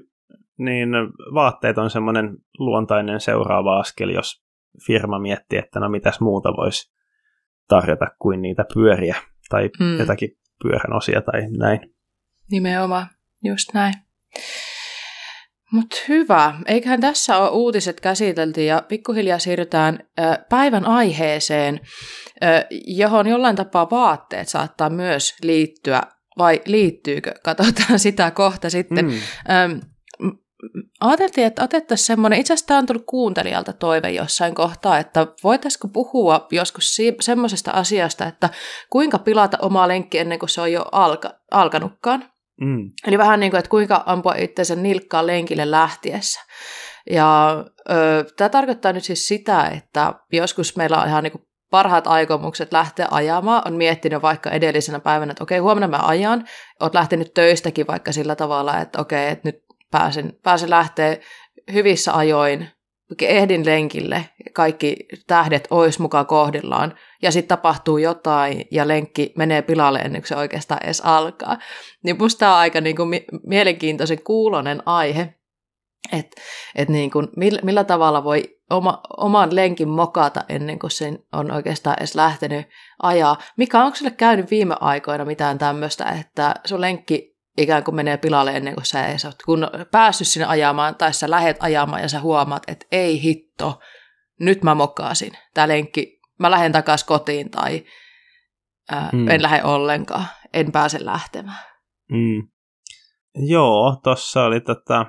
niin 0.58 0.90
vaatteet 1.34 1.78
on 1.78 1.90
semmoinen 1.90 2.38
luontainen 2.58 3.20
seuraava 3.20 3.80
askel, 3.80 4.10
jos 4.10 4.44
firma 4.86 5.20
miettii, 5.20 5.60
että 5.60 5.80
no 5.80 5.90
mitäs 5.90 6.20
muuta 6.20 6.50
voisi 6.50 6.94
tarjota 7.68 8.08
kuin 8.20 8.42
niitä 8.42 8.66
pyöriä 8.74 9.16
tai 9.50 9.70
hmm. 9.80 10.00
jotakin 10.00 10.30
pyörän 10.64 10.94
osia 10.94 11.22
tai 11.22 11.42
näin. 11.58 11.80
Nimenomaan, 12.52 13.08
just 13.44 13.74
näin. 13.74 13.94
Mutta 15.72 15.98
hyvä. 16.08 16.54
Eiköhän 16.66 17.02
tässä 17.02 17.38
ole 17.38 17.50
uutiset 17.50 18.02
käsitelty 18.02 18.64
ja 18.64 18.84
pikkuhiljaa 18.88 19.40
siirrytään 19.40 20.00
ö, 20.20 20.24
päivän 20.50 20.86
aiheeseen, 20.86 21.80
ö, 22.44 22.48
johon 22.88 23.28
jollain 23.28 23.56
tapaa 23.56 23.90
vaatteet 23.90 24.50
saattaa 24.50 24.90
myös 24.90 25.36
liittyä, 25.44 26.02
vai 26.38 26.62
liittyykö? 26.66 27.34
Katsotaan 27.44 28.00
sitä 28.08 28.32
kohta 28.32 28.70
sitten. 28.70 29.06
Mm. 29.06 29.12
Ö, 29.50 29.86
ajateltiin, 31.00 31.48
että 31.48 31.64
otettaisiin 31.64 32.06
semmoinen, 32.06 32.40
itse 32.40 32.54
asiassa 32.54 32.68
tämä 32.68 32.78
on 32.78 32.86
tullut 32.86 33.06
kuuntelijalta 33.06 33.74
toive 33.74 34.10
jossain 34.10 34.56
kohtaa, 34.56 35.00
että 35.00 35.28
voitaisiko 35.44 35.88
puhua 35.88 36.48
joskus 36.52 36.96
si- 36.96 37.16
semmoisesta 37.20 37.72
asiasta, 37.72 38.26
että 38.26 38.50
kuinka 38.90 39.20
pilata 39.20 39.58
omaa 39.62 39.88
lenkki 39.88 40.20
ennen 40.20 40.40
kuin 40.40 40.50
se 40.50 40.62
on 40.62 40.72
jo 40.72 40.86
alka- 40.92 41.34
alkanutkaan. 41.52 42.31
Mm. 42.62 42.90
Eli 43.08 43.18
vähän 43.18 43.40
niin 43.40 43.52
kuin, 43.52 43.60
että 43.60 43.70
kuinka 43.70 44.04
ampua 44.06 44.36
itsensä 44.38 44.76
nilkkaan 44.76 45.28
lenkille 45.28 45.72
lähtiessä. 45.72 46.42
Ja 47.10 47.56
ö, 47.90 48.26
tämä 48.38 48.50
tarkoittaa 48.50 48.94
nyt 48.94 49.04
siis 49.04 49.28
sitä, 49.28 49.66
että 49.68 50.14
joskus 50.32 50.76
meillä 50.78 51.02
on 51.02 51.08
ihan 51.08 51.24
niin 51.24 51.32
kuin 51.32 51.48
parhaat 51.70 52.08
aikomukset 52.08 52.72
lähteä 52.72 53.08
ajamaan, 53.12 53.62
on 53.66 53.74
miettinyt 53.74 54.22
vaikka 54.22 54.50
edellisenä 54.50 55.00
päivänä, 55.00 55.32
että 55.32 55.44
okei, 55.44 55.60
huomenna 55.60 55.88
mä 55.88 56.08
ajan, 56.08 56.48
oot 56.80 56.94
lähtenyt 56.94 57.34
töistäkin 57.34 57.88
vaikka 57.88 58.12
sillä 58.12 58.36
tavalla, 58.36 58.80
että 58.80 59.02
okei, 59.02 59.30
että 59.30 59.48
nyt 59.48 59.64
pääsen, 59.92 60.34
pääsen 60.44 60.70
lähteä 60.70 61.18
hyvissä 61.74 62.18
ajoin, 62.18 62.70
ehdin 63.22 63.66
lenkille, 63.66 64.26
kaikki 64.54 64.96
tähdet 65.28 65.68
ois 65.70 66.00
mukaan 66.00 66.26
kohdillaan, 66.26 66.94
ja 67.22 67.32
sitten 67.32 67.48
tapahtuu 67.48 67.98
jotain, 67.98 68.66
ja 68.72 68.88
lenkki 68.88 69.34
menee 69.38 69.62
pilalle 69.62 70.00
ennen 70.00 70.22
kuin 70.22 70.28
se 70.28 70.36
oikeastaan 70.36 70.84
edes 70.84 71.02
alkaa. 71.02 71.58
Niin 72.04 72.18
musta 72.18 72.40
tämä 72.40 72.54
on 72.54 72.60
aika 72.60 72.82
niin 72.82 72.96
kuin, 72.96 73.10
mielenkiintoisen 73.48 74.24
kuulonen 74.24 74.84
aihe, 74.86 75.34
että 76.12 76.42
et 76.76 76.90
niin 76.90 77.12
kuin, 77.12 77.28
millä, 77.62 77.84
tavalla 77.84 78.24
voi 78.24 78.44
oma, 78.70 79.02
oman 79.18 79.56
lenkin 79.56 79.90
mokata 79.90 80.44
ennen 80.50 80.80
kuin 80.80 80.92
sen 80.92 81.20
on 81.34 81.52
oikeastaan 81.52 81.96
edes 82.00 82.16
lähtenyt 82.16 82.68
ajaa. 83.04 83.38
Mikä 83.58 83.84
onko 83.84 83.96
sulle 83.96 84.12
käynyt 84.12 84.52
viime 84.52 84.76
aikoina 84.80 85.26
mitään 85.26 85.58
tämmöistä, 85.58 86.06
että 86.06 86.56
sun 86.66 86.82
lenkki 86.82 87.31
ikään 87.58 87.84
kuin 87.84 87.96
menee 87.96 88.18
pilalle 88.18 88.52
ennen 88.58 88.74
kuin 88.74 88.86
sä 88.86 89.08
edes 89.08 89.28
kun 89.46 89.68
päässyt 89.92 90.28
sinne 90.28 90.46
ajamaan 90.46 90.96
tai 90.96 91.14
sä 91.14 91.30
lähet 91.30 91.58
ajamaan 91.60 92.02
ja 92.02 92.10
sä 92.10 92.20
huomaat, 92.20 92.64
että 92.68 92.86
ei 92.92 93.22
hitto, 93.22 93.80
nyt 94.40 94.64
mä 94.64 94.76
mokkaasin. 94.76 95.34
Tämä 95.54 95.68
lenkki, 95.68 96.20
mä 96.40 96.52
lähden 96.52 96.72
takaisin 96.72 97.08
kotiin 97.08 97.50
tai 97.50 97.84
ää, 98.92 99.10
mm. 99.14 99.28
en 99.28 99.42
lähde 99.42 99.64
ollenkaan, 99.64 100.26
en 100.54 100.72
pääse 100.72 101.06
lähtemään. 101.06 101.66
Mm. 102.12 102.48
Joo, 103.36 104.00
tossa 104.04 104.44
oli 104.44 104.62
tota, 104.62 105.06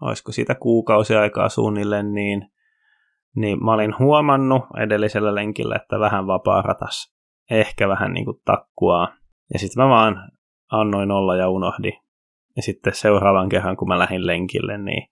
olisiko 0.00 0.32
siitä 0.32 0.54
kuukausi 0.54 1.14
aikaa 1.14 1.48
suunnilleen, 1.48 2.12
niin, 2.12 2.50
niin 3.36 3.64
mä 3.64 3.72
olin 3.72 3.98
huomannut 3.98 4.62
edellisellä 4.82 5.34
lenkillä, 5.34 5.76
että 5.76 6.00
vähän 6.00 6.26
vapaa 6.26 6.62
ratas, 6.62 7.14
ehkä 7.50 7.88
vähän 7.88 8.12
niin 8.12 8.24
kuin 8.24 8.40
takkua. 8.44 9.08
Ja 9.52 9.58
sitten 9.58 9.84
mä 9.84 9.88
vaan 9.88 10.30
annoin 10.80 11.10
olla 11.10 11.36
ja 11.36 11.48
unohdi. 11.48 11.92
Ja 12.56 12.62
sitten 12.62 12.94
seuraavan 12.94 13.48
kerran, 13.48 13.76
kun 13.76 13.88
mä 13.88 13.98
lähdin 13.98 14.26
lenkille, 14.26 14.78
niin 14.78 15.08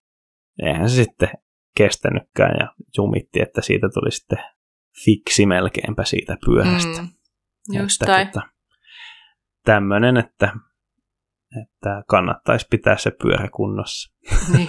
eihän 0.62 0.88
se 0.88 0.94
sitten 0.94 1.28
kestänytkään 1.76 2.56
ja 2.60 2.74
jumitti, 2.96 3.42
että 3.42 3.60
siitä 3.62 3.88
tuli 3.94 4.10
sitten 4.10 4.38
fiksi 5.04 5.46
melkeinpä 5.46 6.04
siitä 6.04 6.36
pyörästä. 6.46 7.02
Mm, 7.02 7.80
just 7.80 8.02
että, 8.02 8.24
tota, 8.24 8.46
tämmöinen, 9.64 10.16
että, 10.16 10.52
että 11.62 12.02
kannattaisi 12.08 12.66
pitää 12.70 12.96
se 12.96 13.10
pyörä 13.22 13.48
kunnossa. 13.48 14.14
Niin. 14.56 14.68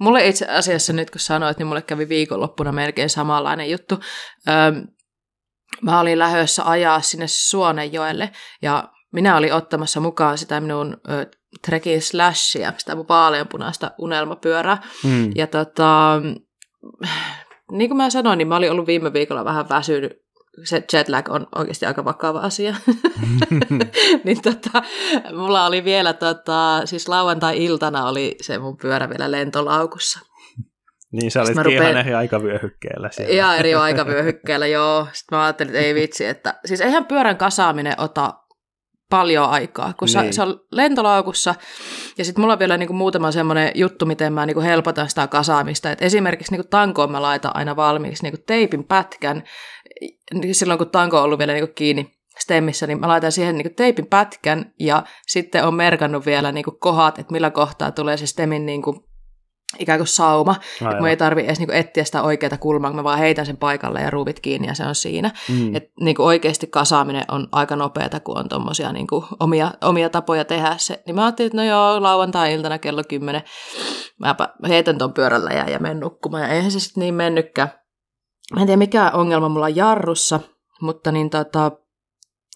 Mulle 0.00 0.26
itse 0.26 0.46
asiassa 0.48 0.92
nyt 0.92 1.10
kun 1.10 1.20
sanoit, 1.20 1.58
niin 1.58 1.66
mulle 1.66 1.82
kävi 1.82 2.08
viikonloppuna 2.08 2.72
melkein 2.72 3.10
samanlainen 3.10 3.70
juttu. 3.70 4.00
Öö, 4.48 4.82
mä 5.82 6.00
olin 6.00 6.18
lähdössä 6.18 6.62
ajaa 6.64 7.00
sinne 7.00 7.26
Suonenjoelle 7.28 8.32
ja 8.62 8.92
minä 9.12 9.36
olin 9.36 9.52
ottamassa 9.52 10.00
mukaan 10.00 10.38
sitä 10.38 10.60
minun 10.60 10.96
ö, 11.10 11.26
Trekin 11.66 12.02
Slashia, 12.02 12.72
sitä 12.76 12.94
mun 12.94 13.08
vaaleanpunaista 13.08 13.90
unelmapyörää. 13.98 14.82
Mm. 15.04 15.30
Ja 15.34 15.46
tota, 15.46 16.20
niin 17.78 17.90
kuin 17.90 17.96
mä 17.96 18.10
sanoin, 18.10 18.38
niin 18.38 18.48
mä 18.48 18.56
olin 18.56 18.70
ollut 18.70 18.86
viime 18.86 19.12
viikolla 19.12 19.44
vähän 19.44 19.68
väsynyt. 19.68 20.22
Se 20.64 20.84
jetlag 20.92 21.28
on 21.28 21.46
oikeasti 21.54 21.86
aika 21.86 22.04
vakava 22.04 22.40
asia. 22.40 22.74
niin 24.24 24.42
tota, 24.42 24.82
mulla 25.32 25.66
oli 25.66 25.84
vielä, 25.84 26.12
tota, 26.12 26.82
siis 26.84 27.08
lauantai-iltana 27.08 28.08
oli 28.08 28.36
se 28.40 28.58
mun 28.58 28.76
pyörä 28.76 29.08
vielä 29.08 29.30
lentolaukussa. 29.30 30.20
Niin 31.12 31.30
sä 31.30 31.40
olitkin 31.40 31.64
rupean... 31.64 31.82
ihan 31.82 31.96
eri 31.96 32.14
aikavyöhykkeellä 32.14 33.10
siellä. 33.12 33.34
Ihan 33.34 33.58
eri 33.58 33.74
aikavyöhykkeellä, 33.74 34.66
joo. 34.66 35.06
Sitten 35.12 35.38
mä 35.38 35.44
ajattelin, 35.44 35.70
että 35.74 35.86
ei 35.86 35.94
vitsi, 35.94 36.26
että 36.26 36.54
siis 36.64 36.80
eihän 36.80 37.04
pyörän 37.04 37.36
kasaaminen 37.36 37.94
ota 37.98 38.34
paljon 39.12 39.50
aikaa, 39.50 39.92
kun 39.98 40.08
niin. 40.22 40.32
se 40.32 40.42
on 40.42 40.60
lentolaukussa, 40.70 41.54
ja 42.18 42.24
sitten 42.24 42.42
mulla 42.42 42.52
on 42.52 42.58
vielä 42.58 42.76
niinku 42.76 42.94
muutama 42.94 43.32
semmoinen 43.32 43.72
juttu, 43.74 44.06
miten 44.06 44.32
mä 44.32 44.46
niinku 44.46 44.60
helpotan 44.60 45.08
sitä 45.08 45.26
kasaamista, 45.26 45.90
että 45.90 46.04
esimerkiksi 46.04 46.52
niinku 46.52 46.68
tankoon 46.70 47.12
mä 47.12 47.22
laitan 47.22 47.56
aina 47.56 47.76
valmiiksi 47.76 48.22
niinku 48.22 48.42
teipin 48.46 48.84
pätkän, 48.84 49.42
silloin 50.52 50.78
kun 50.78 50.90
tanko 50.90 51.18
on 51.18 51.24
ollut 51.24 51.38
vielä 51.38 51.52
niinku 51.52 51.72
kiinni 51.74 52.14
stemmissä, 52.38 52.86
niin 52.86 53.00
mä 53.00 53.08
laitan 53.08 53.32
siihen 53.32 53.58
niinku 53.58 53.74
teipin 53.76 54.06
pätkän, 54.06 54.72
ja 54.80 55.02
sitten 55.26 55.64
on 55.64 55.74
merkannut 55.74 56.26
vielä 56.26 56.52
niinku 56.52 56.70
kohdat, 56.70 57.18
että 57.18 57.32
millä 57.32 57.50
kohtaa 57.50 57.90
tulee 57.90 58.16
se 58.16 58.26
stemmin 58.26 58.66
niinku 58.66 59.08
ikään 59.78 59.98
kuin 59.98 60.06
sauma. 60.06 60.54
Aivan. 60.80 60.96
Mun 60.96 61.08
ei 61.08 61.16
tarvi 61.16 61.44
edes 61.44 61.58
niinku 61.58 61.74
etsiä 61.74 62.04
sitä 62.04 62.22
oikeaa 62.22 62.58
kulmaa, 62.60 62.92
mä 62.92 63.04
vaan 63.04 63.18
heitän 63.18 63.46
sen 63.46 63.56
paikalle 63.56 64.00
ja 64.00 64.10
ruuvit 64.10 64.40
kiinni 64.40 64.68
ja 64.68 64.74
se 64.74 64.84
on 64.84 64.94
siinä. 64.94 65.30
Mm. 65.48 65.76
Et 65.76 65.90
niinku 66.00 66.22
oikeasti 66.22 66.66
kasaaminen 66.66 67.24
on 67.28 67.48
aika 67.52 67.76
nopeata, 67.76 68.20
kun 68.20 68.38
on 68.38 68.48
tuommoisia 68.48 68.92
niinku 68.92 69.24
omia, 69.40 69.72
omia 69.80 70.10
tapoja 70.10 70.44
tehdä 70.44 70.74
se. 70.76 71.02
Niin 71.06 71.14
mä 71.14 71.24
ajattelin, 71.24 71.46
että 71.46 71.56
no 71.56 71.64
joo, 71.64 72.02
lauantai-iltana 72.02 72.78
kello 72.78 73.02
10 73.08 73.42
mä 74.18 74.36
heitän 74.68 74.98
ton 74.98 75.12
pyörällä 75.12 75.50
ja, 75.50 75.70
ja 75.70 75.78
menen 75.78 76.00
nukkumaan. 76.00 76.42
Ja 76.42 76.48
eihän 76.48 76.70
se 76.70 76.80
sitten 76.80 77.00
niin 77.00 77.14
mennytkään. 77.14 77.68
Mä 78.54 78.60
en 78.60 78.66
tiedä 78.66 78.76
mikä 78.76 79.10
ongelma 79.10 79.48
mulla 79.48 79.66
on 79.66 79.76
jarrussa, 79.76 80.40
mutta 80.80 81.12
niin 81.12 81.30
tota, 81.30 81.72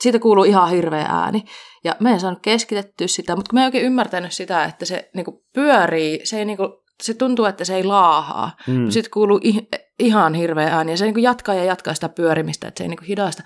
siitä 0.00 0.18
kuuluu 0.18 0.44
ihan 0.44 0.70
hirveä 0.70 1.06
ääni. 1.08 1.44
Ja 1.84 1.96
mä 2.00 2.10
en 2.10 2.20
saanut 2.20 2.42
keskitettyä 2.42 3.06
sitä, 3.06 3.36
mutta 3.36 3.50
kun 3.50 3.56
mä 3.56 3.60
en 3.60 3.66
oikein 3.66 3.84
ymmärtänyt 3.84 4.32
sitä, 4.32 4.64
että 4.64 4.84
se 4.84 5.10
niinku 5.14 5.44
pyörii, 5.52 6.26
se 6.26 6.38
ei 6.38 6.44
niinku 6.44 6.84
se 7.02 7.14
tuntuu, 7.14 7.44
että 7.44 7.64
se 7.64 7.74
ei 7.76 7.84
laahaa. 7.84 8.56
Mm. 8.66 8.90
Sitten 8.90 9.10
kuuluu 9.10 9.40
ih- 9.44 9.86
ihan 9.98 10.34
hirveä 10.34 10.68
ääni 10.68 10.92
ja 10.92 10.96
se 10.96 11.04
niin 11.04 11.22
jatkaa 11.22 11.54
ja 11.54 11.64
jatkaa 11.64 11.94
sitä 11.94 12.08
pyörimistä, 12.08 12.68
että 12.68 12.78
se 12.78 12.84
ei 12.84 12.88
niin 12.88 13.04
hidasta. 13.08 13.42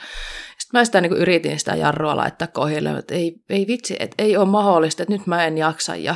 Sitten 0.59 0.81
mä 0.81 0.85
sitä 0.85 1.01
niin 1.01 1.13
yritin 1.13 1.59
sitä 1.59 1.75
jarrua 1.75 2.17
laittaa 2.17 2.49
kohille, 2.49 2.91
että 2.91 3.15
ei, 3.15 3.35
ei 3.51 3.67
vitsi, 3.67 3.97
että 3.99 4.23
ei 4.23 4.37
ole 4.37 4.49
mahdollista, 4.49 5.03
että 5.03 5.13
nyt 5.13 5.27
mä 5.27 5.47
en 5.47 5.59
jaksa. 5.59 5.97
Ja 5.97 6.15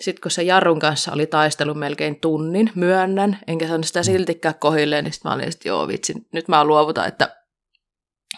sitten 0.00 0.22
kun 0.22 0.30
se 0.30 0.42
jarrun 0.42 0.78
kanssa 0.78 1.12
oli 1.12 1.26
taistelu 1.26 1.74
melkein 1.74 2.20
tunnin, 2.20 2.70
myönnän, 2.74 3.38
enkä 3.46 3.68
saanut 3.68 3.86
sitä 3.86 4.02
siltikään 4.02 4.54
kohille, 4.54 5.02
niin 5.02 5.12
sitten 5.12 5.30
mä 5.30 5.34
olin, 5.34 5.48
että 5.48 5.68
joo 5.68 5.88
vitsi, 5.88 6.14
nyt 6.32 6.48
mä 6.48 6.64
luovutan, 6.64 7.08
että 7.08 7.36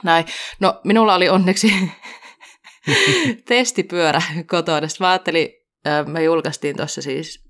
näin. 0.03 0.25
No 0.61 0.81
minulla 0.85 1.15
oli 1.15 1.29
onneksi 1.29 1.73
testipyörä 3.49 4.23
kotona. 4.47 4.89
Sitten 4.89 5.05
mä 5.05 5.11
ajattelin, 5.11 5.49
me 6.07 6.23
julkaistiin 6.23 6.77
tuossa 6.77 7.03
siis 7.03 7.48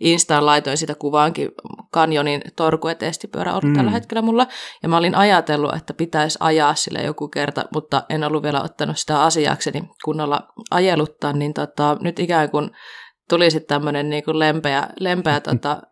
Instaan 0.00 0.46
laitoin 0.46 0.78
sitä 0.78 0.94
kuvaankin 0.94 1.48
kanjonin 1.90 2.42
torku- 2.56 2.88
ja 2.88 2.94
testipyörä 2.94 3.54
on 3.54 3.60
mm. 3.64 3.74
tällä 3.74 3.90
hetkellä 3.90 4.22
mulla. 4.22 4.46
Ja 4.82 4.88
mä 4.88 4.96
olin 4.96 5.14
ajatellut, 5.14 5.74
että 5.74 5.94
pitäisi 5.94 6.38
ajaa 6.40 6.74
sille 6.74 6.98
joku 6.98 7.28
kerta, 7.28 7.64
mutta 7.74 8.02
en 8.08 8.24
ollut 8.24 8.42
vielä 8.42 8.62
ottanut 8.62 8.98
sitä 8.98 9.22
asiakseni 9.22 9.82
kunnolla 10.04 10.40
ajeluttaa, 10.70 11.32
niin 11.32 11.54
tota, 11.54 11.96
nyt 12.00 12.18
ikään 12.18 12.50
kuin 12.50 12.70
tuli 13.28 13.50
sitten 13.50 13.68
tämmöinen 13.68 14.10
niin 14.10 14.24
lempeä, 14.26 14.88
lempeä 15.00 15.40
tota, 15.40 15.82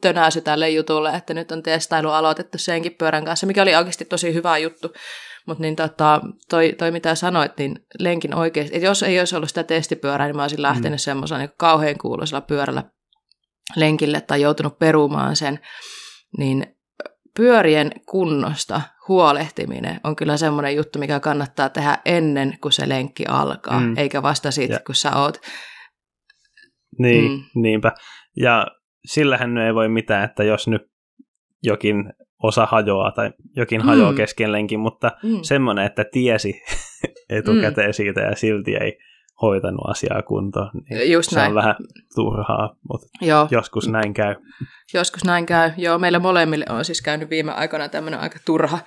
tönäsy 0.00 0.40
tälle 0.40 0.70
jutulle, 0.70 1.10
että 1.10 1.34
nyt 1.34 1.52
on 1.52 1.62
testailu 1.62 2.10
aloitettu 2.10 2.58
senkin 2.58 2.94
pyörän 2.98 3.24
kanssa, 3.24 3.46
mikä 3.46 3.62
oli 3.62 3.74
oikeasti 3.74 4.04
tosi 4.04 4.34
hyvä 4.34 4.58
juttu. 4.58 4.92
Mutta 5.46 5.62
niin 5.62 5.76
tota, 5.76 6.20
toi, 6.50 6.74
toi, 6.78 6.90
mitä 6.90 7.14
sanoit, 7.14 7.52
niin 7.58 7.86
lenkin 7.98 8.34
oikeasti, 8.34 8.76
että 8.76 8.86
jos 8.86 9.02
ei 9.02 9.18
olisi 9.18 9.36
ollut 9.36 9.48
sitä 9.48 9.62
testipyörää, 9.62 10.26
niin 10.26 10.36
mä 10.36 10.42
olisin 10.42 10.62
lähtenyt 10.62 11.00
mm. 11.00 11.02
semmoisella 11.02 11.40
niin 11.40 11.50
kauhean 11.58 11.98
kuuloisella 11.98 12.40
pyörällä 12.40 12.84
lenkille 13.76 14.20
tai 14.20 14.40
joutunut 14.40 14.78
perumaan 14.78 15.36
sen, 15.36 15.60
niin 16.38 16.76
pyörien 17.36 17.90
kunnosta 18.08 18.80
huolehtiminen 19.08 20.00
on 20.04 20.16
kyllä 20.16 20.36
semmoinen 20.36 20.76
juttu, 20.76 20.98
mikä 20.98 21.20
kannattaa 21.20 21.68
tehdä 21.68 21.98
ennen 22.04 22.58
kuin 22.60 22.72
se 22.72 22.88
lenkki 22.88 23.24
alkaa, 23.28 23.80
mm. 23.80 23.96
eikä 23.96 24.22
vasta 24.22 24.50
sitten, 24.50 24.80
kun 24.86 24.94
sä 24.94 25.16
oot. 25.16 25.38
Niin, 26.98 27.30
mm. 27.30 27.62
niinpä. 27.62 27.92
Ja 28.36 28.66
sillähän 29.06 29.58
ei 29.58 29.74
voi 29.74 29.88
mitään, 29.88 30.24
että 30.24 30.44
jos 30.44 30.68
nyt 30.68 30.82
jokin 31.62 32.12
osa 32.42 32.66
hajoaa 32.66 33.12
tai 33.12 33.30
jokin 33.56 33.80
mm. 33.80 33.86
hajoaa 33.86 34.14
kesken 34.14 34.52
lenkin, 34.52 34.80
mutta 34.80 35.10
mm. 35.22 35.38
semmoinen, 35.42 35.86
että 35.86 36.04
tiesi 36.12 36.62
etukäteen 37.28 37.88
mm. 37.88 37.92
siitä 37.92 38.20
ja 38.20 38.36
silti 38.36 38.74
ei 38.74 38.98
hoitanut 39.42 39.90
asiaa 39.90 40.22
kuntoon. 40.22 40.70
Niin 40.90 41.12
Just 41.12 41.30
se 41.30 41.36
näin. 41.36 41.48
on 41.48 41.54
vähän 41.54 41.74
turhaa, 42.14 42.76
mutta 42.90 43.06
Joo. 43.20 43.48
joskus 43.50 43.88
näin 43.88 44.14
käy. 44.14 44.34
Joskus 44.94 45.24
näin 45.24 45.46
käy. 45.46 45.70
Joo, 45.76 45.98
meillä 45.98 46.18
molemmille 46.18 46.64
on 46.68 46.84
siis 46.84 47.02
käynyt 47.02 47.30
viime 47.30 47.52
aikoina 47.52 47.88
tämmöinen 47.88 48.20
aika 48.20 48.38
turha 48.44 48.78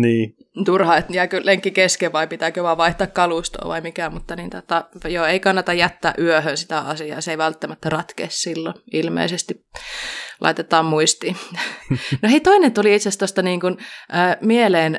niin. 0.00 0.36
Turha, 0.64 0.96
että 0.96 1.12
jääkö 1.12 1.40
lenkki 1.44 1.70
kesken 1.70 2.12
vai 2.12 2.26
pitääkö 2.26 2.62
vaan 2.62 2.76
vaihtaa 2.76 3.06
kalustoa 3.06 3.68
vai 3.68 3.80
mikä, 3.80 4.10
mutta 4.10 4.36
niin 4.36 4.50
tota, 4.50 4.84
joo, 5.08 5.26
ei 5.26 5.40
kannata 5.40 5.72
jättää 5.72 6.14
yöhön 6.18 6.56
sitä 6.56 6.78
asiaa, 6.78 7.20
se 7.20 7.30
ei 7.30 7.38
välttämättä 7.38 7.88
ratkea 7.88 8.26
silloin 8.30 8.74
ilmeisesti. 8.92 9.66
Laitetaan 10.40 10.84
muistiin. 10.84 11.36
no 12.22 12.28
hei, 12.28 12.40
toinen 12.40 12.72
tuli 12.72 12.94
itse 12.94 13.08
asiassa 13.08 13.18
tuosta 13.18 13.42
niin 13.42 13.60
kuin, 13.60 13.76
äh, 14.14 14.36
mieleen 14.40 14.98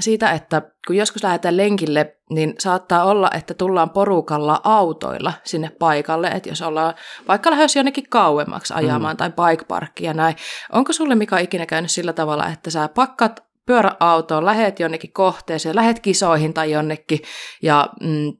siitä, 0.00 0.32
että 0.32 0.62
kun 0.86 0.96
joskus 0.96 1.22
lähdetään 1.22 1.56
lenkille, 1.56 2.16
niin 2.30 2.54
saattaa 2.58 3.04
olla, 3.04 3.30
että 3.34 3.54
tullaan 3.54 3.90
porukalla 3.90 4.60
autoilla 4.64 5.32
sinne 5.44 5.70
paikalle, 5.70 6.28
että 6.28 6.48
jos 6.48 6.62
ollaan 6.62 6.94
vaikka 7.28 7.50
lähes 7.50 7.76
jonnekin 7.76 8.08
kauemmaksi 8.08 8.74
ajamaan 8.76 9.14
mm. 9.14 9.16
tai 9.16 9.30
bike 9.30 9.64
parkkia 9.64 10.10
ja 10.10 10.14
näin. 10.14 10.36
Onko 10.72 10.92
sulle 10.92 11.14
Mika 11.14 11.38
ikinä 11.38 11.66
käynyt 11.66 11.90
sillä 11.90 12.12
tavalla, 12.12 12.48
että 12.48 12.70
sä 12.70 12.88
pakkat 12.88 13.44
pyöräautoon, 13.66 14.46
lähet 14.46 14.80
jonnekin 14.80 15.12
kohteeseen, 15.12 15.76
lähet 15.76 16.00
kisoihin 16.00 16.54
tai 16.54 16.70
jonnekin, 16.70 17.18
ja, 17.62 17.88
mm, 18.00 18.32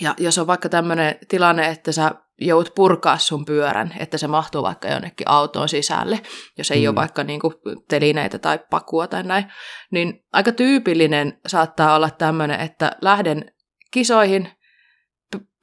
ja 0.00 0.14
jos 0.18 0.38
on 0.38 0.46
vaikka 0.46 0.68
tämmöinen 0.68 1.18
tilanne, 1.28 1.68
että 1.68 1.92
sä 1.92 2.10
joudut 2.40 2.74
purkaa 2.74 3.18
sun 3.18 3.44
pyörän, 3.44 3.94
että 3.98 4.18
se 4.18 4.26
mahtuu 4.26 4.62
vaikka 4.62 4.88
jonnekin 4.88 5.28
autoon 5.28 5.68
sisälle, 5.68 6.20
jos 6.58 6.70
ei 6.70 6.80
mm. 6.80 6.88
ole 6.88 6.94
vaikka 6.94 7.24
niin 7.24 7.40
kuin 7.40 7.54
telineitä 7.88 8.38
tai 8.38 8.58
pakua 8.70 9.06
tai 9.06 9.22
näin, 9.22 9.44
niin 9.90 10.24
aika 10.32 10.52
tyypillinen 10.52 11.40
saattaa 11.46 11.96
olla 11.96 12.10
tämmöinen, 12.10 12.60
että 12.60 12.92
lähden 13.00 13.52
kisoihin, 13.90 14.50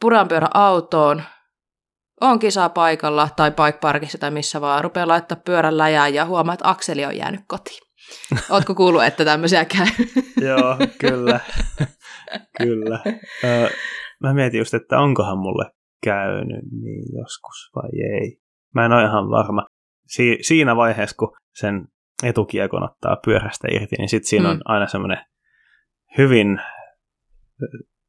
puran 0.01 0.27
pyörä 0.27 0.47
autoon, 0.53 1.23
on 2.21 2.39
kisa 2.39 2.69
paikalla 2.69 3.29
tai 3.35 3.51
bike 3.51 3.77
parkissa 3.81 4.17
tai 4.17 4.31
missä 4.31 4.61
vaan, 4.61 4.83
rupeaa 4.83 5.07
laittaa 5.07 5.41
pyörän 5.45 5.77
läjään 5.77 6.13
ja 6.13 6.25
huomaa, 6.25 6.53
että 6.53 6.69
akseli 6.69 7.05
on 7.05 7.17
jäänyt 7.17 7.41
kotiin. 7.47 7.86
Ootko 8.49 8.75
kuullut, 8.75 9.03
että 9.03 9.25
tämmöisiä 9.25 9.65
käy? 9.65 9.87
Joo, 10.41 10.77
kyllä. 10.99 11.39
kyllä. 12.63 12.99
Ö, 13.43 13.69
mä 14.19 14.33
mietin 14.33 14.57
just, 14.57 14.73
että 14.73 14.99
onkohan 14.99 15.37
mulle 15.37 15.71
käynyt 16.03 16.71
niin 16.81 17.03
joskus 17.19 17.71
vai 17.75 17.89
ei. 18.13 18.41
Mä 18.75 18.85
en 18.85 18.91
ole 18.91 19.03
ihan 19.03 19.29
varma. 19.29 19.65
Si- 20.07 20.37
siinä 20.41 20.75
vaiheessa, 20.75 21.15
kun 21.19 21.35
sen 21.55 21.87
etukiekon 22.23 22.83
ottaa 22.83 23.17
pyörästä 23.25 23.67
irti, 23.71 23.95
niin 23.97 24.09
sitten 24.09 24.29
siinä 24.29 24.47
mm. 24.47 24.51
on 24.51 24.61
aina 24.65 24.87
semmoinen 24.87 25.25
hyvin 26.17 26.61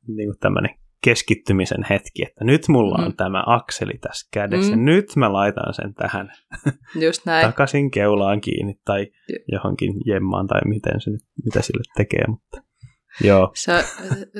niin 0.09 0.29
kuin 0.29 0.39
tämmöinen 0.41 0.75
keskittymisen 1.05 1.87
hetki, 1.91 2.23
että 2.23 2.45
nyt 2.45 2.69
mulla 2.69 2.99
on 2.99 3.09
mm. 3.09 3.17
tämä 3.17 3.43
akseli 3.47 3.99
tässä 4.01 4.29
kädessä, 4.33 4.77
mm. 4.77 4.85
nyt 4.85 5.07
mä 5.17 5.33
laitan 5.33 5.75
sen 5.75 5.95
tähän 5.95 6.33
Just 7.05 7.27
näin. 7.27 7.47
takaisin 7.47 7.91
keulaan 7.91 8.41
kiinni 8.41 8.75
tai 8.85 9.07
johonkin 9.53 9.93
jemmaan 10.07 10.47
tai 10.47 10.61
miten 10.65 11.01
se 11.01 11.11
nyt, 11.11 11.21
mitä 11.45 11.63
sille 11.63 11.83
tekee, 11.97 12.25
mutta 12.29 12.69
Joo. 13.21 13.51
Se, 13.55 13.85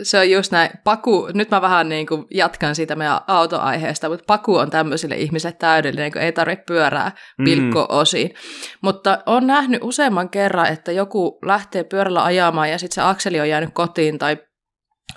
se 0.03 0.19
on 0.19 0.31
just 0.31 0.53
näin. 0.53 0.71
Paku, 0.85 1.29
nyt 1.35 1.51
mä 1.51 1.61
vähän 1.61 1.89
niin 1.89 2.07
kuin 2.07 2.27
jatkan 2.35 2.75
siitä 2.75 2.97
meidän 2.97 3.21
autoaiheesta, 3.27 4.09
mutta 4.09 4.25
paku 4.27 4.57
on 4.57 4.71
tämmöisille 4.71 5.17
ihmisille 5.17 5.57
täydellinen, 5.59 6.13
kun 6.13 6.23
ei 6.23 6.33
tarvitse 6.33 6.65
pyörää 6.67 7.13
mm. 7.39 7.45
pilkko-osiin. 7.45 8.29
Mm. 8.29 8.35
Mutta 8.83 9.19
on 9.27 9.47
nähnyt 9.47 9.83
useamman 9.83 10.31
kerran, 10.31 10.67
että 10.67 10.93
joku 10.93 11.39
lähtee 11.45 11.85
pyörällä 11.85 12.25
ajamaan 12.25 12.71
ja 12.71 12.79
sitten 12.79 12.95
se 12.95 13.03
akseli 13.03 13.41
on 13.41 13.49
jäänyt 13.49 13.71
kotiin 13.73 14.19
tai 14.19 14.37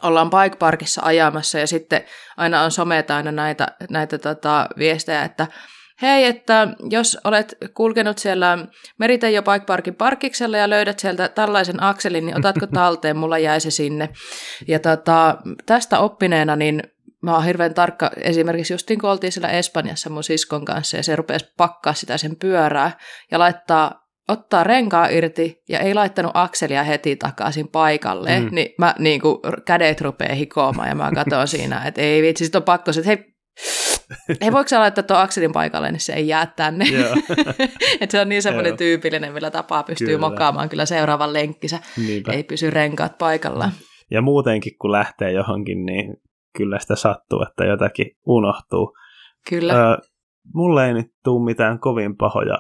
ollaan 0.04 0.30
bike 0.30 0.56
parkissa 0.56 1.02
ajamassa 1.04 1.60
ja 1.60 1.68
sitten 1.68 2.04
aina 2.38 2.62
on 2.62 2.72
someta 2.72 3.16
aina 3.16 3.32
näitä, 3.32 3.68
näitä 3.90 4.18
tota, 4.18 4.70
viestejä, 4.78 5.24
että 5.24 5.48
hei, 6.02 6.26
että 6.26 6.68
jos 6.90 7.18
olet 7.24 7.58
kulkenut 7.74 8.18
siellä 8.18 8.58
Meritejo 8.98 9.42
Bike 9.42 9.66
Parkin 9.66 9.96
parkiksella 9.96 10.58
ja 10.58 10.70
löydät 10.70 11.00
sieltä 11.00 11.28
tällaisen 11.28 11.84
akselin, 11.84 12.26
niin 12.26 12.38
otatko 12.38 12.68
talteen, 12.74 13.18
mulla 13.18 13.38
jäi 13.38 13.62
se 13.62 13.72
sinne. 13.72 14.10
Ja 14.68 14.80
tota, 14.80 15.38
tästä 15.66 16.00
oppineena, 16.00 16.56
niin 16.56 16.84
mä 17.22 17.36
oon 17.36 17.46
hirveän 17.46 17.74
tarkka, 17.74 18.12
esimerkiksi 18.18 18.74
just 18.74 18.88
kun 19.02 19.10
oltiin 19.10 19.32
siellä 19.32 19.50
Espanjassa 19.50 20.10
mun 20.10 20.24
siskon 20.24 20.66
kanssa, 20.66 20.98
ja 20.98 21.04
se 21.04 21.16
rupesi 21.16 21.54
pakkaa 21.58 21.94
sitä 21.94 22.18
sen 22.18 22.36
pyörää 22.36 22.92
ja 23.32 23.40
laittaa 23.40 24.01
ottaa 24.32 24.64
renkaa 24.64 25.08
irti 25.08 25.62
ja 25.70 25.80
ei 25.80 25.94
laittanut 25.94 26.32
akselia 26.34 26.84
heti 26.84 27.16
takaisin 27.16 27.68
paikalle, 27.68 28.40
mm. 28.40 28.48
niin 28.52 28.74
mä 28.78 28.96
niin 29.00 29.22
kuin, 29.22 29.38
kädet 29.66 30.02
rupeaa 30.02 30.36
hikoamaan 30.36 30.90
ja 30.90 30.96
mä 30.96 31.12
katson 31.16 31.48
siinä, 31.58 31.84
että 31.86 32.02
ei 32.02 32.22
vitsi, 32.22 32.46
sit 32.46 32.56
on 32.56 32.64
pakko, 32.64 32.92
että 32.92 33.08
hei, 33.08 33.32
Ei 34.42 34.52
voiko 34.52 34.68
sä 34.68 34.80
laittaa 34.80 35.04
tuon 35.04 35.20
akselin 35.20 35.52
paikalle, 35.52 35.92
niin 35.92 36.00
se 36.00 36.14
ei 36.14 36.28
jää 36.28 36.46
tänne. 36.46 36.86
että 38.02 38.12
se 38.12 38.22
on 38.22 38.30
niin 38.30 38.42
semmoinen 38.42 38.78
tyypillinen, 38.78 39.34
millä 39.34 39.52
tapaa 39.52 39.84
pystyy 39.84 40.08
kyllä. 40.08 40.30
mokaamaan 40.30 40.70
kyllä 40.70 40.86
seuraavan 40.86 41.34
lenkkisä. 41.34 41.80
Niinpä. 41.98 42.32
Ei 42.32 42.44
pysy 42.44 42.70
renkaat 42.70 43.18
paikallaan. 43.18 43.72
Ja 44.12 44.22
muutenkin, 44.22 44.78
kun 44.82 44.92
lähtee 44.92 45.32
johonkin, 45.32 45.86
niin 45.86 46.18
kyllä 46.58 46.80
sitä 46.80 46.96
sattuu, 46.96 47.46
että 47.50 47.66
jotakin 47.66 48.08
unohtuu. 48.26 48.94
Kyllä. 49.50 49.74
Öö, 49.74 49.98
mulle 50.54 50.88
ei 50.88 50.94
nyt 50.94 51.08
tule 51.24 51.46
mitään 51.46 51.80
kovin 51.80 52.18
pahoja 52.18 52.58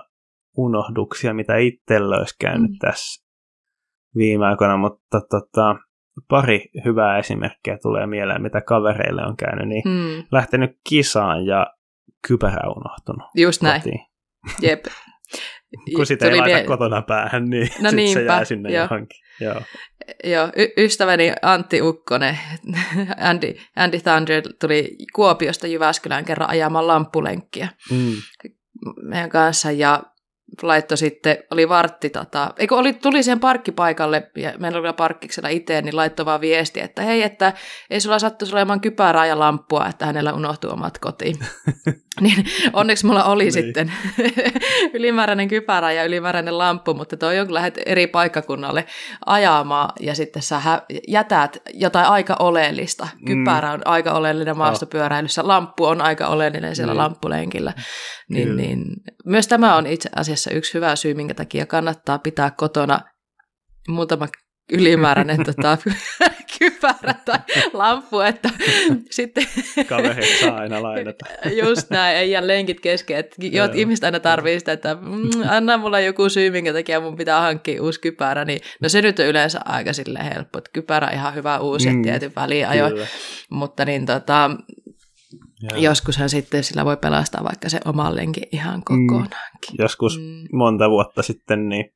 unohduksia, 0.58 1.34
mitä 1.34 1.58
itsellä 1.58 2.18
olisi 2.18 2.36
käynyt 2.39 2.72
mm. 2.72 2.78
tässä 2.80 3.26
viime 4.16 4.45
aikoina, 4.45 4.78
mutta 4.78 5.22
tota, 5.30 5.76
pari 6.28 6.66
hyvää 6.86 7.18
esimerkkiä 7.18 7.78
tulee 7.82 8.08
mieleen, 8.08 8.41
mitä 8.41 8.62
kavereille 8.62 9.26
on 9.26 9.38
käynyt, 9.38 9.68
niin 9.68 9.84
mm. 9.86 10.24
lähtenyt 10.32 10.72
kisaan 10.89 11.45
ja 11.45 11.68
kypärä 12.28 12.70
unohtunut. 12.76 13.30
Just 13.36 13.62
näin. 13.62 13.82
Kotiin. 13.82 14.06
Jep. 14.62 14.86
Kun 15.95 16.06
sitä 16.06 16.26
ei 16.26 16.38
laita 16.38 16.56
vie... 16.56 16.64
kotona 16.64 17.02
päähän, 17.02 17.45
niin 17.45 17.70
no 17.82 17.89
sit 17.89 17.95
niinpä, 17.95 18.20
se 18.20 18.26
jää 18.26 18.45
sinne 18.45 18.72
jo. 18.72 18.82
johonkin. 18.82 19.20
Joo. 19.39 19.62
Joo, 20.24 20.49
y- 20.56 20.84
ystäväni 20.84 21.34
Antti 21.41 21.82
Ukkonen, 21.82 22.38
Andy, 23.30 23.56
Andy 23.76 23.99
Thunder, 23.99 24.43
tuli 24.60 24.95
Kuopiosta 25.16 25.68
Jyväskylään 25.68 26.26
kerran 26.26 26.49
ajamaan 26.49 26.88
lamppulenkkiä 26.88 27.68
mm. 27.91 28.14
meidän 29.02 29.30
kanssa, 29.30 29.72
ja 29.72 30.04
laittoi 30.62 30.97
sitten, 30.97 31.38
oli 31.52 31.70
vartti, 31.70 32.10
tota, 32.10 32.54
eikö 32.58 32.76
oli, 32.76 32.93
tuli 32.93 33.24
siihen 33.24 33.39
parkkipaikalle, 33.39 34.32
ja 34.36 34.54
meillä 34.60 34.76
oli 34.76 34.84
vielä 34.84 34.93
parkkiksella 34.93 35.49
itse, 35.49 35.82
niin 35.82 35.95
laittoi 35.95 36.26
vaan 36.26 36.41
viesti, 36.41 36.82
että 36.82 37.02
hei, 37.02 37.24
että 37.24 37.54
ei 37.89 38.02
sulla 38.02 38.20
sattuisi 38.20 38.56
olemaan 38.56 38.82
kypärää 38.82 39.26
ja 39.26 39.39
lamppua, 39.39 39.88
että 39.88 40.06
hänellä 40.06 40.34
unohtuu 40.34 40.72
omat 40.72 40.97
kotiin. 40.97 41.36
niin 42.22 42.45
onneksi 42.74 43.06
mulla 43.06 43.24
oli 43.24 43.43
niin. 43.43 43.54
sitten 43.54 43.93
ylimääräinen 44.93 45.47
kypärä 45.47 45.91
ja 45.91 46.04
ylimääräinen 46.04 46.58
lamppu, 46.58 46.93
mutta 46.93 47.18
toi 47.18 47.39
on, 47.39 47.47
kun 47.47 47.54
lähdet 47.54 47.80
eri 47.86 48.08
paikkakunnalle 48.08 48.86
ajamaan 49.26 49.89
ja 49.99 50.16
sitten 50.16 50.41
sä 50.41 50.62
jätät 51.08 51.58
jotain 51.74 52.06
aika 52.06 52.36
oleellista. 52.39 53.08
Mm. 53.14 53.26
Kypärä 53.26 53.68
mm. 53.68 53.74
on 53.74 53.82
aika 53.86 54.12
oleellinen 54.12 54.58
maastopyöräilyssä, 54.58 55.47
lamppu 55.47 55.86
on 55.86 56.02
aika 56.02 56.28
oleellinen 56.28 56.76
siellä 56.76 56.93
niin. 56.93 56.97
lamppulenkillä. 56.97 57.74
Niin, 58.30 58.58
niin, 58.58 58.86
myös 59.26 59.47
tämä 59.47 59.76
on 59.76 59.88
itse 59.88 60.10
asiassa 60.16 60.41
yksi 60.50 60.74
hyvä 60.74 60.96
syy, 60.96 61.14
minkä 61.14 61.34
takia 61.34 61.66
kannattaa 61.66 62.20
pitää 62.20 62.52
kotona 62.52 63.00
muutama 63.88 64.28
ylimääräinen 64.72 65.44
tota, 65.44 65.78
kypärä 66.60 67.14
tai 67.26 67.39
lamppu, 67.74 68.20
että 68.20 68.50
sitten... 69.10 69.46
Kaverit 69.88 70.39
saa 70.39 70.56
aina 70.56 70.84
lainata. 70.84 71.26
Just 71.64 71.89
näin, 71.89 72.18
ei 72.18 72.32
jää 72.32 72.48
lenkit 72.48 72.80
kesken. 72.80 73.18
Että 73.18 73.36
ihmiset 73.74 74.04
aina 74.04 74.20
tarvii 74.20 74.60
sitä, 74.60 74.72
että 74.72 74.98
mm, 75.02 75.30
anna 75.50 75.78
mulla 75.78 76.00
joku 76.00 76.30
syy, 76.30 76.50
minkä 76.50 76.74
takia 76.74 77.00
mun 77.00 77.16
pitää 77.16 77.42
hankkia 77.42 77.84
uusi 77.84 78.02
kypärä, 78.02 78.46
niin 78.46 78.62
no 78.82 78.89
se 78.89 79.02
nyt 79.02 79.20
on 79.20 79.26
yleensä 79.26 79.60
aika 79.66 79.94
sille 79.94 80.20
helppo, 80.36 80.58
että 80.58 80.70
kypärä 80.74 81.08
on 81.08 81.14
ihan 81.14 81.36
hyvä 81.36 81.60
uusi 81.60 81.89
mm, 81.89 82.02
tietyn 82.02 82.32
väliin 82.36 82.68
ajo, 82.68 82.86
mutta 83.50 83.86
niin 83.86 84.06
tota, 84.06 84.52
Joo. 85.62 85.82
Joskushan 85.82 86.30
sitten 86.30 86.64
sillä 86.64 86.86
voi 86.86 86.97
pelastaa 86.97 87.43
vaikka 87.43 87.70
se 87.70 87.80
oman 87.86 88.16
lenkin 88.16 88.43
ihan 88.51 88.76
mm. 88.80 88.84
kokonaankin. 88.84 89.72
Mm. 89.72 89.76
Joskus 89.80 90.20
mm. 90.20 90.57
monta 90.57 90.89
vuotta 90.89 91.24
sitten 91.24 91.70
niin 91.70 91.93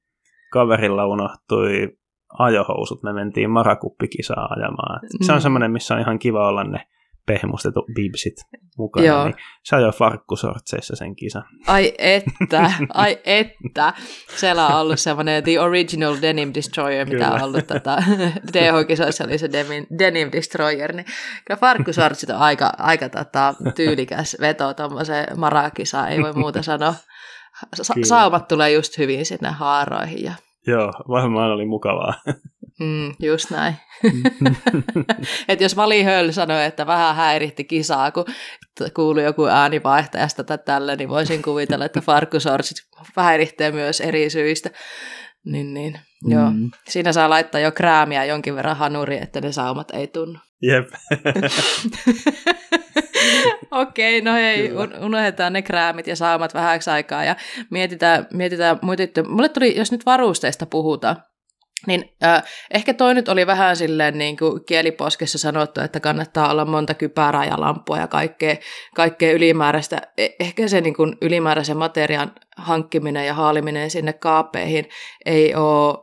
kaverilla 0.51 1.05
unohtui 1.05 1.97
ajohousut. 2.39 3.03
Me 3.03 3.13
mentiin 3.13 3.49
marakuppikisaa 3.49 4.47
ajamaan. 4.55 4.99
Mm. 5.03 5.26
Se 5.26 5.32
on 5.32 5.38
mm. 5.38 5.41
semmoinen, 5.41 5.72
missä 5.72 5.93
on 5.93 6.01
ihan 6.01 6.20
kiva 6.20 6.47
olla 6.47 6.63
ne 6.63 6.88
pehmustetut 7.26 7.86
bibsit 7.95 8.34
mukana. 8.78 9.05
Joo. 9.07 9.26
Niin 9.26 9.36
se 9.63 9.76
ajoi 9.76 9.91
farkkusortseissa 9.91 10.95
sen 10.95 11.15
kisa. 11.15 11.41
Ai 11.67 11.93
että, 11.97 12.71
ai 12.93 13.19
että. 13.26 13.93
Siellä 14.36 14.67
on 14.67 14.82
ollut 14.82 14.99
semmoinen 14.99 15.43
The 15.43 15.59
Original 15.59 16.17
Denim 16.21 16.51
Destroyer, 16.53 17.09
mitä 17.09 17.32
on 17.32 17.43
ollut 17.43 17.67
tätä 17.67 17.97
DH-kisoissa 18.53 19.23
oli 19.23 19.38
se 19.38 19.51
Denim, 19.51 19.86
Denim 19.99 20.30
Destroyer. 20.32 20.93
Niin 20.95 21.05
kyllä 21.45 21.59
farkkusortsit 21.59 22.30
on 22.30 22.36
aika, 22.36 22.71
aika 22.78 23.09
tota, 23.09 23.53
tyylikäs 23.76 24.38
veto 24.41 24.73
tuommoiseen 24.73 25.39
marakisaan, 25.39 26.11
ei 26.11 26.21
voi 26.21 26.34
muuta 26.34 26.61
sanoa. 26.71 26.93
Sa- 27.73 27.93
saumat 28.03 28.47
tulee 28.47 28.71
just 28.71 28.97
hyvin 28.97 29.26
sinne 29.26 29.49
haaroihin 29.49 30.23
ja 30.23 30.34
Joo, 30.67 30.91
varmaan 31.07 31.51
oli 31.51 31.65
mukavaa. 31.65 32.13
Mm, 32.80 33.13
just 33.19 33.51
näin. 33.51 33.76
että 35.47 35.63
jos 35.63 35.76
Vali 35.76 36.03
Höll 36.03 36.32
sanoi, 36.32 36.65
että 36.65 36.88
vähän 36.88 37.15
häiritti 37.15 37.63
kisaa, 37.63 38.11
kun 38.11 38.26
kuului 38.93 39.23
joku 39.23 39.45
ääni 39.45 39.84
vaihtajasta 39.84 40.43
tai 40.43 40.57
tällä, 40.57 40.95
niin 40.95 41.09
voisin 41.09 41.41
kuvitella, 41.41 41.86
että 41.86 42.01
farkkusorsit 42.01 42.78
häiritsee 43.17 43.71
myös 43.71 44.01
eri 44.01 44.30
syistä. 44.30 44.69
Niin, 45.45 45.73
niin. 45.73 45.99
Mm. 46.26 46.32
Joo. 46.32 46.51
Siinä 46.88 47.13
saa 47.13 47.30
laittaa 47.30 47.61
jo 47.61 47.71
kräämiä 47.71 48.26
jonkin 48.26 48.55
verran 48.55 48.78
hanuri, 48.78 49.17
että 49.17 49.41
ne 49.41 49.51
saumat 49.51 49.91
ei 49.91 50.07
tunnu. 50.07 50.39
Jep. 50.61 50.89
Okei, 53.71 54.19
okay, 54.19 54.32
no 54.32 54.34
hei, 54.34 54.71
unohdetaan 55.01 55.53
ne 55.53 55.61
kräämit 55.61 56.07
ja 56.07 56.15
saumat 56.15 56.53
vähäksi 56.53 56.89
aikaa 56.89 57.23
ja 57.23 57.36
mietitään, 57.69 58.28
mietitään 58.34 58.80
muita. 58.82 59.03
Mulle 59.28 59.49
tuli, 59.49 59.78
jos 59.78 59.91
nyt 59.91 60.05
varusteista 60.05 60.65
puhutaan, 60.65 61.15
niin 61.88 62.15
äh, 62.23 62.43
ehkä 62.73 62.93
toi 62.93 63.13
nyt 63.13 63.30
oli 63.30 63.47
vähän 63.47 63.76
silleen 63.76 64.17
niin 64.17 64.38
kuin 64.38 64.65
kieliposkessa 64.65 65.38
sanottu, 65.38 65.82
että 65.82 65.99
kannattaa 65.99 66.51
olla 66.51 66.65
monta 66.65 66.93
kypärää 66.93 67.45
ja 67.45 67.59
lampua 67.59 67.97
ja 67.97 68.07
kaikkea, 68.07 68.55
kaikkea 68.95 69.32
ylimääräistä. 69.32 70.01
E- 70.17 70.28
ehkä 70.39 70.67
se 70.67 70.82
niin 70.82 70.95
kuin 70.95 71.17
ylimääräisen 71.21 71.78
materiaan 71.78 72.32
hankkiminen 72.57 73.28
ja 73.28 73.34
haaliminen 73.34 73.89
sinne 73.89 74.13
kaapeihin 74.13 74.89
ei 75.26 75.55
ole 75.55 75.97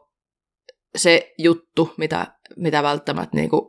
se 0.97 1.33
juttu, 1.39 1.95
mitä, 1.97 2.27
mitä 2.57 2.83
välttämättä 2.83 3.37
niin 3.37 3.51
kuin, 3.51 3.63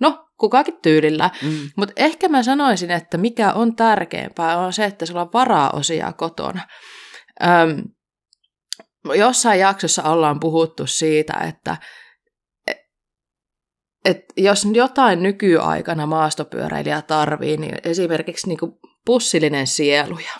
no, 0.00 0.26
kukakin 0.36 0.78
tyylillä. 0.82 1.30
Mm. 1.42 1.70
Mutta 1.76 1.92
ehkä 1.96 2.28
mä 2.28 2.42
sanoisin, 2.42 2.90
että 2.90 3.18
mikä 3.18 3.52
on 3.52 3.76
tärkeämpää 3.76 4.58
on 4.58 4.72
se, 4.72 4.84
että 4.84 5.06
sulla 5.06 5.20
on 5.20 5.32
varaosia 5.34 6.12
kotona. 6.12 6.60
Öm, 7.42 7.82
jossain 9.14 9.60
jaksossa 9.60 10.02
ollaan 10.02 10.40
puhuttu 10.40 10.86
siitä, 10.86 11.34
että 11.48 11.76
et 14.04 14.24
jos 14.36 14.66
jotain 14.72 15.22
nykyaikana 15.22 16.06
maastopyöräilijä 16.06 17.02
tarvii, 17.02 17.56
niin 17.56 17.74
esimerkiksi 17.84 18.48
niinku 18.48 18.78
pussillinen 19.06 19.66
sieluja. 19.66 20.32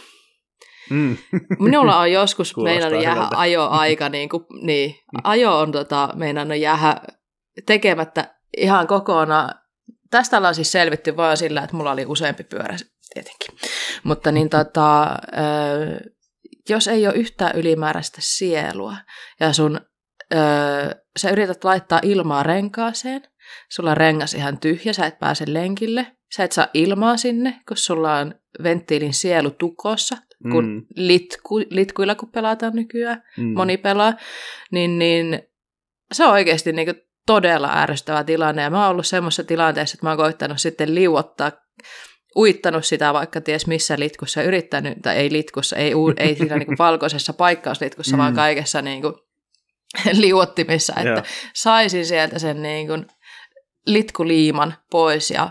Mm. 0.90 1.16
Minulla 1.58 1.98
on 1.98 2.12
joskus 2.12 2.56
meinannut 2.64 3.02
jäädä 3.02 3.28
ajoaika, 3.36 4.08
niin, 4.08 4.28
kuin, 4.28 4.44
niin 4.62 4.94
ajo 5.24 5.58
on 5.58 5.72
tota, 5.72 6.08
meinannut 6.14 6.58
jäädä 6.58 7.00
tekemättä 7.66 8.34
ihan 8.56 8.86
kokonaan. 8.86 9.54
Tästä 10.10 10.36
ollaan 10.36 10.54
siis 10.54 10.72
selvitty 10.72 11.16
vain 11.16 11.36
sillä, 11.36 11.62
että 11.62 11.76
mulla 11.76 11.92
oli 11.92 12.06
useampi 12.06 12.44
pyörä 12.44 12.76
tietenkin. 13.14 13.70
Mutta 14.04 14.32
niin 14.32 14.48
tota, 14.48 15.16
jos 16.68 16.88
ei 16.88 17.06
ole 17.06 17.14
yhtään 17.14 17.56
ylimääräistä 17.56 18.18
sielua 18.20 18.96
ja 19.40 19.52
sun, 19.52 19.80
öö, 20.34 20.90
sä 21.18 21.30
yrität 21.30 21.64
laittaa 21.64 22.00
ilmaa 22.02 22.42
renkaaseen, 22.42 23.22
sulla 23.68 23.90
on 23.90 23.96
rengas 23.96 24.34
ihan 24.34 24.58
tyhjä, 24.58 24.92
sä 24.92 25.06
et 25.06 25.18
pääse 25.18 25.44
lenkille, 25.48 26.06
sä 26.36 26.44
et 26.44 26.52
saa 26.52 26.68
ilmaa 26.74 27.16
sinne, 27.16 27.60
kun 27.68 27.76
sulla 27.76 28.16
on 28.16 28.34
venttiilin 28.62 29.14
sielu 29.14 29.50
tukossa, 29.50 30.16
kun 30.52 30.64
mm. 30.64 30.86
litku, 30.96 31.58
litkuilla 31.70 32.14
kun 32.14 32.30
pelataan 32.30 32.72
nykyään, 32.74 33.22
mm. 33.36 33.44
moni 33.44 33.76
pelaa, 33.76 34.14
niin, 34.70 34.98
niin 34.98 35.42
se 36.12 36.24
on 36.24 36.32
oikeasti 36.32 36.72
niin 36.72 36.86
kuin 36.86 37.02
todella 37.26 37.70
ärsyttävä 37.74 38.24
tilanne. 38.24 38.62
Ja 38.62 38.70
mä 38.70 38.82
oon 38.82 38.90
ollut 38.90 39.06
semmoisessa 39.06 39.44
tilanteessa, 39.44 39.94
että 39.94 40.06
mä 40.06 40.10
oon 40.10 40.18
koittanut 40.18 40.60
sitten 40.60 40.94
liuottaa 40.94 41.52
uittanut 42.36 42.84
sitä 42.84 43.12
vaikka 43.12 43.40
ties 43.40 43.66
missä 43.66 43.96
litkussa, 43.98 44.42
yrittänyt, 44.42 44.98
tai 45.02 45.16
ei 45.16 45.32
litkussa, 45.32 45.76
ei, 45.76 45.92
ei 46.16 46.34
siinä 46.34 46.56
niin 46.56 46.66
kuin 46.66 46.78
valkoisessa 46.78 47.32
paikkauslitkussa, 47.32 48.16
mm. 48.16 48.18
vaan 48.18 48.34
kaikessa 48.34 48.82
niin 48.82 49.02
kuin 49.02 49.14
liuottimissa, 50.12 50.92
että 50.96 51.10
yeah. 51.10 51.24
saisin 51.54 52.06
sieltä 52.06 52.38
sen 52.38 52.62
niin 52.62 52.86
kuin 52.86 53.06
litkuliiman 53.86 54.74
pois 54.90 55.30
ja 55.30 55.50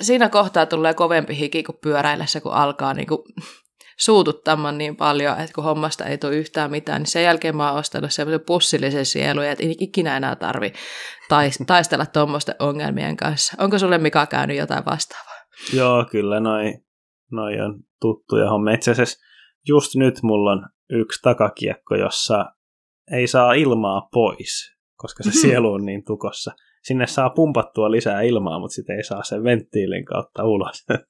siinä 0.00 0.28
kohtaa 0.28 0.66
tulee 0.66 0.94
kovempi 0.94 1.38
hiki 1.38 1.62
kuin 1.62 1.78
pyöräillessä, 1.82 2.40
kun 2.40 2.52
alkaa 2.52 2.94
niin 2.94 3.06
kuin 3.06 3.22
suututtamaan 4.04 4.78
niin 4.78 4.96
paljon, 4.96 5.40
että 5.40 5.52
kun 5.54 5.64
hommasta 5.64 6.04
ei 6.04 6.18
tule 6.18 6.36
yhtään 6.36 6.70
mitään, 6.70 7.02
niin 7.02 7.10
sen 7.10 7.22
jälkeen 7.22 7.56
mä 7.56 7.70
oon 7.70 7.80
ostanut 7.80 8.12
semmoisen 8.12 8.46
pussillisen 8.46 9.06
sielun, 9.06 9.44
että 9.44 9.64
ei 9.64 9.76
ikinä 9.80 10.16
enää 10.16 10.36
tarvi 10.36 10.72
taistella 11.66 12.06
tuommoisten 12.06 12.54
ongelmien 12.58 13.16
kanssa. 13.16 13.54
Onko 13.58 13.78
sulle 13.78 13.98
Mika 13.98 14.26
käynyt 14.26 14.56
jotain 14.56 14.84
vastaavaa? 14.84 15.27
Joo, 15.72 16.04
kyllä 16.10 16.40
noi, 16.40 16.74
noi 17.32 17.60
on 17.60 17.80
tuttuja 18.00 18.50
hommia. 18.50 18.74
Itse 18.74 18.90
asiassa 18.90 19.18
just 19.68 19.94
nyt 19.94 20.22
mulla 20.22 20.52
on 20.52 20.66
yksi 20.90 21.22
takakiekko, 21.22 21.94
jossa 21.94 22.46
ei 23.12 23.26
saa 23.26 23.52
ilmaa 23.52 24.08
pois, 24.12 24.76
koska 24.96 25.22
se 25.22 25.32
sielu 25.32 25.72
on 25.72 25.86
niin 25.86 26.04
tukossa. 26.04 26.52
Sinne 26.82 27.06
saa 27.06 27.30
pumpattua 27.30 27.90
lisää 27.90 28.22
ilmaa, 28.22 28.58
mutta 28.58 28.74
sitten 28.74 28.96
ei 28.96 29.04
saa 29.04 29.22
sen 29.22 29.44
venttiilin 29.44 30.04
kautta 30.04 30.44
ulos. 30.44 30.86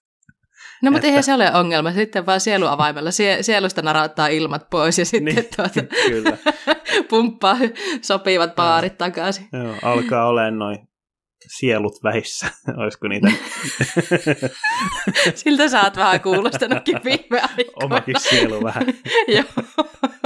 No 0.83 0.91
mutta 0.91 0.99
että... 0.99 1.09
eihän 1.09 1.23
se 1.23 1.35
ole 1.35 1.55
ongelma, 1.55 1.93
sitten 1.93 2.27
vaan 2.27 2.41
sieluavaimella 2.41 3.11
Sie- 3.11 3.43
sielusta 3.43 3.83
narauttaa 3.83 4.27
ilmat 4.29 4.71
pois 4.71 4.99
ja 4.99 5.05
sitten 5.05 5.35
niin, 5.35 5.49
tuota, 5.57 5.97
kyllä. 6.09 6.37
pumppaa 7.11 7.57
sopivat 8.03 8.55
paarit 8.55 8.99
takaisin. 8.99 9.49
Joo, 9.53 9.75
alkaa 9.83 10.27
olemaan 10.29 10.59
noin 10.59 10.88
sielut 11.59 11.95
vähissä, 12.05 12.47
olisiko 12.83 13.09
niitä? 13.09 13.29
Siltä 15.35 15.69
sä 15.69 15.83
oot 15.83 15.97
vähän 15.97 16.21
kuulostanutkin 16.21 17.01
viime 17.05 17.41
aikoina. 17.41 17.85
Omakin 17.85 18.21
sielu 18.21 18.65
vähän, 18.65 18.87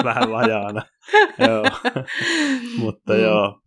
vähän 0.04 0.30
vajaana. 0.30 0.82
joo. 1.38 1.64
Mutta 2.78 3.12
mm. 3.12 3.20
joo, 3.20 3.60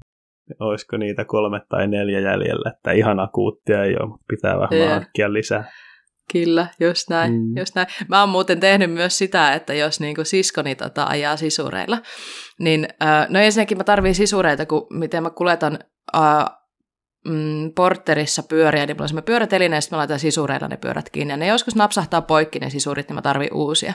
olisiko 0.59 0.97
niitä 0.97 1.25
kolme 1.25 1.61
tai 1.69 1.87
neljä 1.87 2.19
jäljellä, 2.19 2.71
että 2.75 2.91
ihan 2.91 3.19
akuuttia 3.19 3.83
ei 3.83 3.95
ole, 3.99 4.09
mutta 4.09 4.25
pitää 4.27 4.59
vähän 4.59 4.89
hankkia 4.89 5.33
lisää. 5.33 5.71
Kyllä, 6.31 6.67
just 6.79 7.09
näin, 7.09 7.33
mm. 7.33 7.57
just 7.57 7.75
näin. 7.75 7.87
Mä 8.07 8.19
oon 8.19 8.29
muuten 8.29 8.59
tehnyt 8.59 8.91
myös 8.91 9.17
sitä, 9.17 9.53
että 9.53 9.73
jos 9.73 9.99
niinku 9.99 10.23
siskoni 10.23 10.75
tota 10.75 11.05
ajaa 11.05 11.37
sisureilla, 11.37 11.97
niin 12.59 12.87
no 13.29 13.39
ensinnäkin 13.39 13.77
mä 13.77 13.83
tarviin 13.83 14.15
sisureita, 14.15 14.65
kun 14.65 14.87
miten 14.89 15.23
mä 15.23 15.29
kuljetan 15.29 15.79
äh, 16.15 16.45
mm, 17.25 17.71
porterissa 17.75 18.43
pyöriä, 18.43 18.85
niin 18.85 18.95
mulla 18.95 19.03
on 19.03 19.09
semmoinen 19.09 19.25
pyöräteline, 19.25 19.75
ja 19.75 19.81
sitten 19.81 19.97
mä 19.97 19.99
laitan 19.99 20.19
sisureilla 20.19 20.67
ne 20.67 20.77
pyörät 20.77 21.09
kiinni, 21.09 21.33
ja 21.33 21.37
ne 21.37 21.47
joskus 21.47 21.75
napsahtaa 21.75 22.21
poikki 22.21 22.59
ne 22.59 22.69
sisurit, 22.69 23.07
niin 23.07 23.15
mä 23.15 23.21
tarvin 23.21 23.53
uusia. 23.53 23.93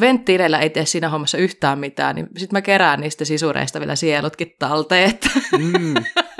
venttiileillä 0.00 0.58
ei 0.58 0.70
tee 0.70 0.86
siinä 0.86 1.08
hommassa 1.08 1.38
yhtään 1.38 1.78
mitään, 1.78 2.16
niin 2.16 2.26
sitten 2.36 2.56
mä 2.56 2.62
kerään 2.62 3.00
niistä 3.00 3.24
sisureista 3.24 3.80
vielä 3.80 3.96
sielutkin 3.96 4.54
talteen, 4.58 5.10
että 5.10 5.30
mm. 5.58 5.94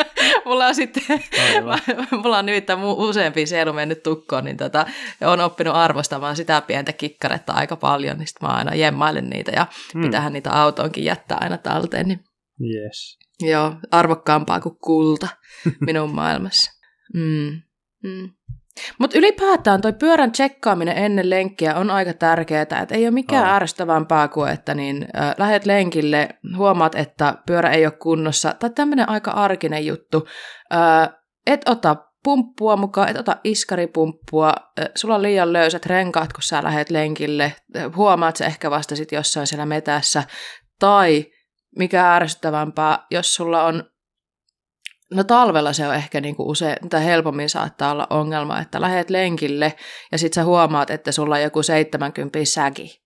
mulla 0.45 0.67
on 0.67 0.75
sitten, 0.75 1.03
mulla 2.23 2.39
on 2.39 2.47
nimittäin 2.47 2.85
useampi 2.85 3.47
sielu 3.47 3.73
mennyt 3.73 4.03
tukkoon, 4.03 4.45
niin 4.45 4.57
tota, 4.57 4.87
on 5.21 5.41
oppinut 5.41 5.75
arvostamaan 5.75 6.37
sitä 6.37 6.61
pientä 6.61 6.93
kikkaretta 6.93 7.53
aika 7.53 7.77
paljon, 7.77 8.19
niin 8.19 8.27
sitten 8.27 8.49
mä 8.49 8.55
aina 8.55 8.75
jemmailen 8.75 9.31
niitä, 9.31 9.53
ja 9.57 9.67
mm. 9.95 10.03
pitähän 10.03 10.33
niitä 10.33 10.51
autoonkin 10.51 11.05
jättää 11.05 11.39
aina 11.41 11.59
talteen, 11.59 12.09
niin 12.09 12.25
Yes. 12.61 13.19
Joo, 13.41 13.75
arvokkaampaa 13.91 14.61
kuin 14.61 14.77
kulta 14.85 15.29
minun 15.81 16.15
maailmassa. 16.21 16.73
Mm. 17.15 17.63
Mm. 18.03 18.31
Mutta 18.99 19.19
ylipäätään 19.19 19.81
toi 19.81 19.93
pyörän 19.93 20.33
tsekkaaminen 20.33 20.99
ennen 20.99 21.31
lenkkiä 21.31 21.75
on 21.75 21.91
aika 21.91 22.13
tärkeää, 22.13 22.63
että 22.63 22.95
ei 22.95 23.05
ole 23.05 23.11
mikään 23.11 23.49
oh. 23.49 23.55
ärsyttävämpää 23.55 24.29
kuin, 24.29 24.53
että 24.53 24.75
niin, 24.75 25.09
äh, 25.17 25.35
lähet 25.39 25.67
lenkille, 25.67 26.29
huomaat, 26.57 26.95
että 26.95 27.35
pyörä 27.47 27.71
ei 27.71 27.87
ole 27.87 27.93
kunnossa, 27.93 28.55
tai 28.59 28.71
tämmöinen 28.71 29.09
aika 29.09 29.31
arkinen 29.31 29.87
juttu, 29.87 30.27
äh, 30.75 31.15
et 31.47 31.69
ota 31.69 31.97
pumppua 32.25 32.77
mukaan, 32.77 33.09
et 33.09 33.19
ota 33.19 33.37
iskaripumppua, 33.45 34.55
äh, 34.81 34.89
sulla 34.95 35.15
on 35.15 35.23
liian 35.23 35.53
löysät 35.53 35.87
renkaat, 35.87 36.33
kun 36.33 36.43
sä 36.43 36.65
lähet 36.65 36.91
lenkille, 36.91 37.55
huomaat 37.97 38.37
se 38.37 38.45
ehkä 38.45 38.71
vasta 38.71 38.97
sit 38.97 39.13
jossain 39.13 39.47
siellä 39.47 39.67
metässä, 39.67 40.23
tai 40.79 41.27
mikä 41.77 42.15
ärsyttävämpää, 42.15 43.07
jos 43.11 43.35
sulla 43.35 43.65
on, 43.65 43.85
no 45.15 45.25
talvella 45.25 45.73
se 45.73 45.89
on 45.89 45.95
ehkä 45.95 46.21
niinku 46.21 46.51
usein, 46.51 46.89
tai 46.91 47.05
helpommin 47.05 47.49
saattaa 47.49 47.93
olla 47.93 48.07
ongelma, 48.11 48.61
että 48.61 48.81
lähet 48.81 49.11
lenkille 49.11 49.77
ja 50.13 50.19
sit 50.19 50.33
sä 50.33 50.45
huomaat, 50.45 50.91
että 50.91 51.13
sulla 51.13 51.35
on 51.35 51.43
joku 51.43 51.63
70 51.63 52.39
säki. 52.45 53.01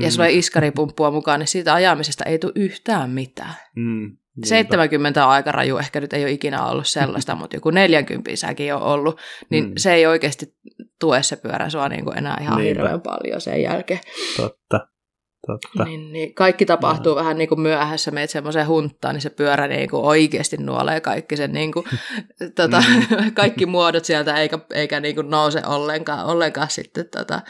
Ja 0.00 0.06
mm. 0.06 0.10
sulla 0.10 0.24
on 0.24 0.34
iskaripumppua 0.34 1.10
mukaan, 1.10 1.40
niin 1.40 1.48
siitä 1.48 1.74
ajamisesta 1.74 2.24
ei 2.24 2.38
tule 2.38 2.52
yhtään 2.54 3.10
mitään. 3.10 3.54
Mm. 3.76 4.16
70 4.44 5.24
on 5.24 5.30
aika 5.30 5.52
raju, 5.52 5.76
ehkä 5.76 6.00
nyt 6.00 6.12
ei 6.12 6.24
ole 6.24 6.30
ikinä 6.30 6.66
ollut 6.66 6.88
sellaista, 6.88 7.34
mutta 7.40 7.56
joku 7.56 7.70
40 7.70 8.36
säkin 8.36 8.74
on 8.74 8.82
ollut, 8.82 9.20
niin 9.50 9.64
mm. 9.64 9.72
se 9.76 9.94
ei 9.94 10.06
oikeasti 10.06 10.56
tue 11.00 11.22
se 11.22 11.36
pyörä 11.36 11.70
sua 11.70 11.88
niin 11.88 12.04
kuin 12.04 12.18
enää 12.18 12.38
ihan 12.40 12.56
Niinpä. 12.56 12.68
hirveän 12.82 13.00
paljon 13.00 13.40
sen 13.40 13.62
jälkeen. 13.62 14.00
Totta. 14.36 14.93
Totta. 15.46 15.84
Niin, 15.84 16.12
niin 16.12 16.34
kaikki 16.34 16.66
tapahtuu 16.66 17.14
no. 17.14 17.20
vähän 17.20 17.38
niin 17.38 17.48
kuin 17.48 17.60
myöhässä, 17.60 18.10
meet 18.10 18.30
semmoiseen 18.30 18.66
hunttaan, 18.66 19.14
niin 19.14 19.22
se 19.22 19.30
pyörä 19.30 19.68
niin 19.68 19.90
kuin 19.90 20.04
oikeasti 20.04 20.56
nuolee 20.56 21.00
kaikki 21.00 21.36
sen 21.36 21.52
niin 21.52 21.72
kuin, 21.72 21.86
tota, 22.56 22.82
mm. 22.88 23.32
kaikki 23.34 23.66
muodot 23.66 24.04
sieltä, 24.04 24.34
eikä, 24.34 24.58
eikä 24.74 25.00
niin 25.00 25.14
kuin 25.14 25.30
nouse 25.30 25.62
ollenkaan, 25.66 26.26
ollenkaan 26.26 26.70
sitten 26.70 27.04
tota, 27.16 27.40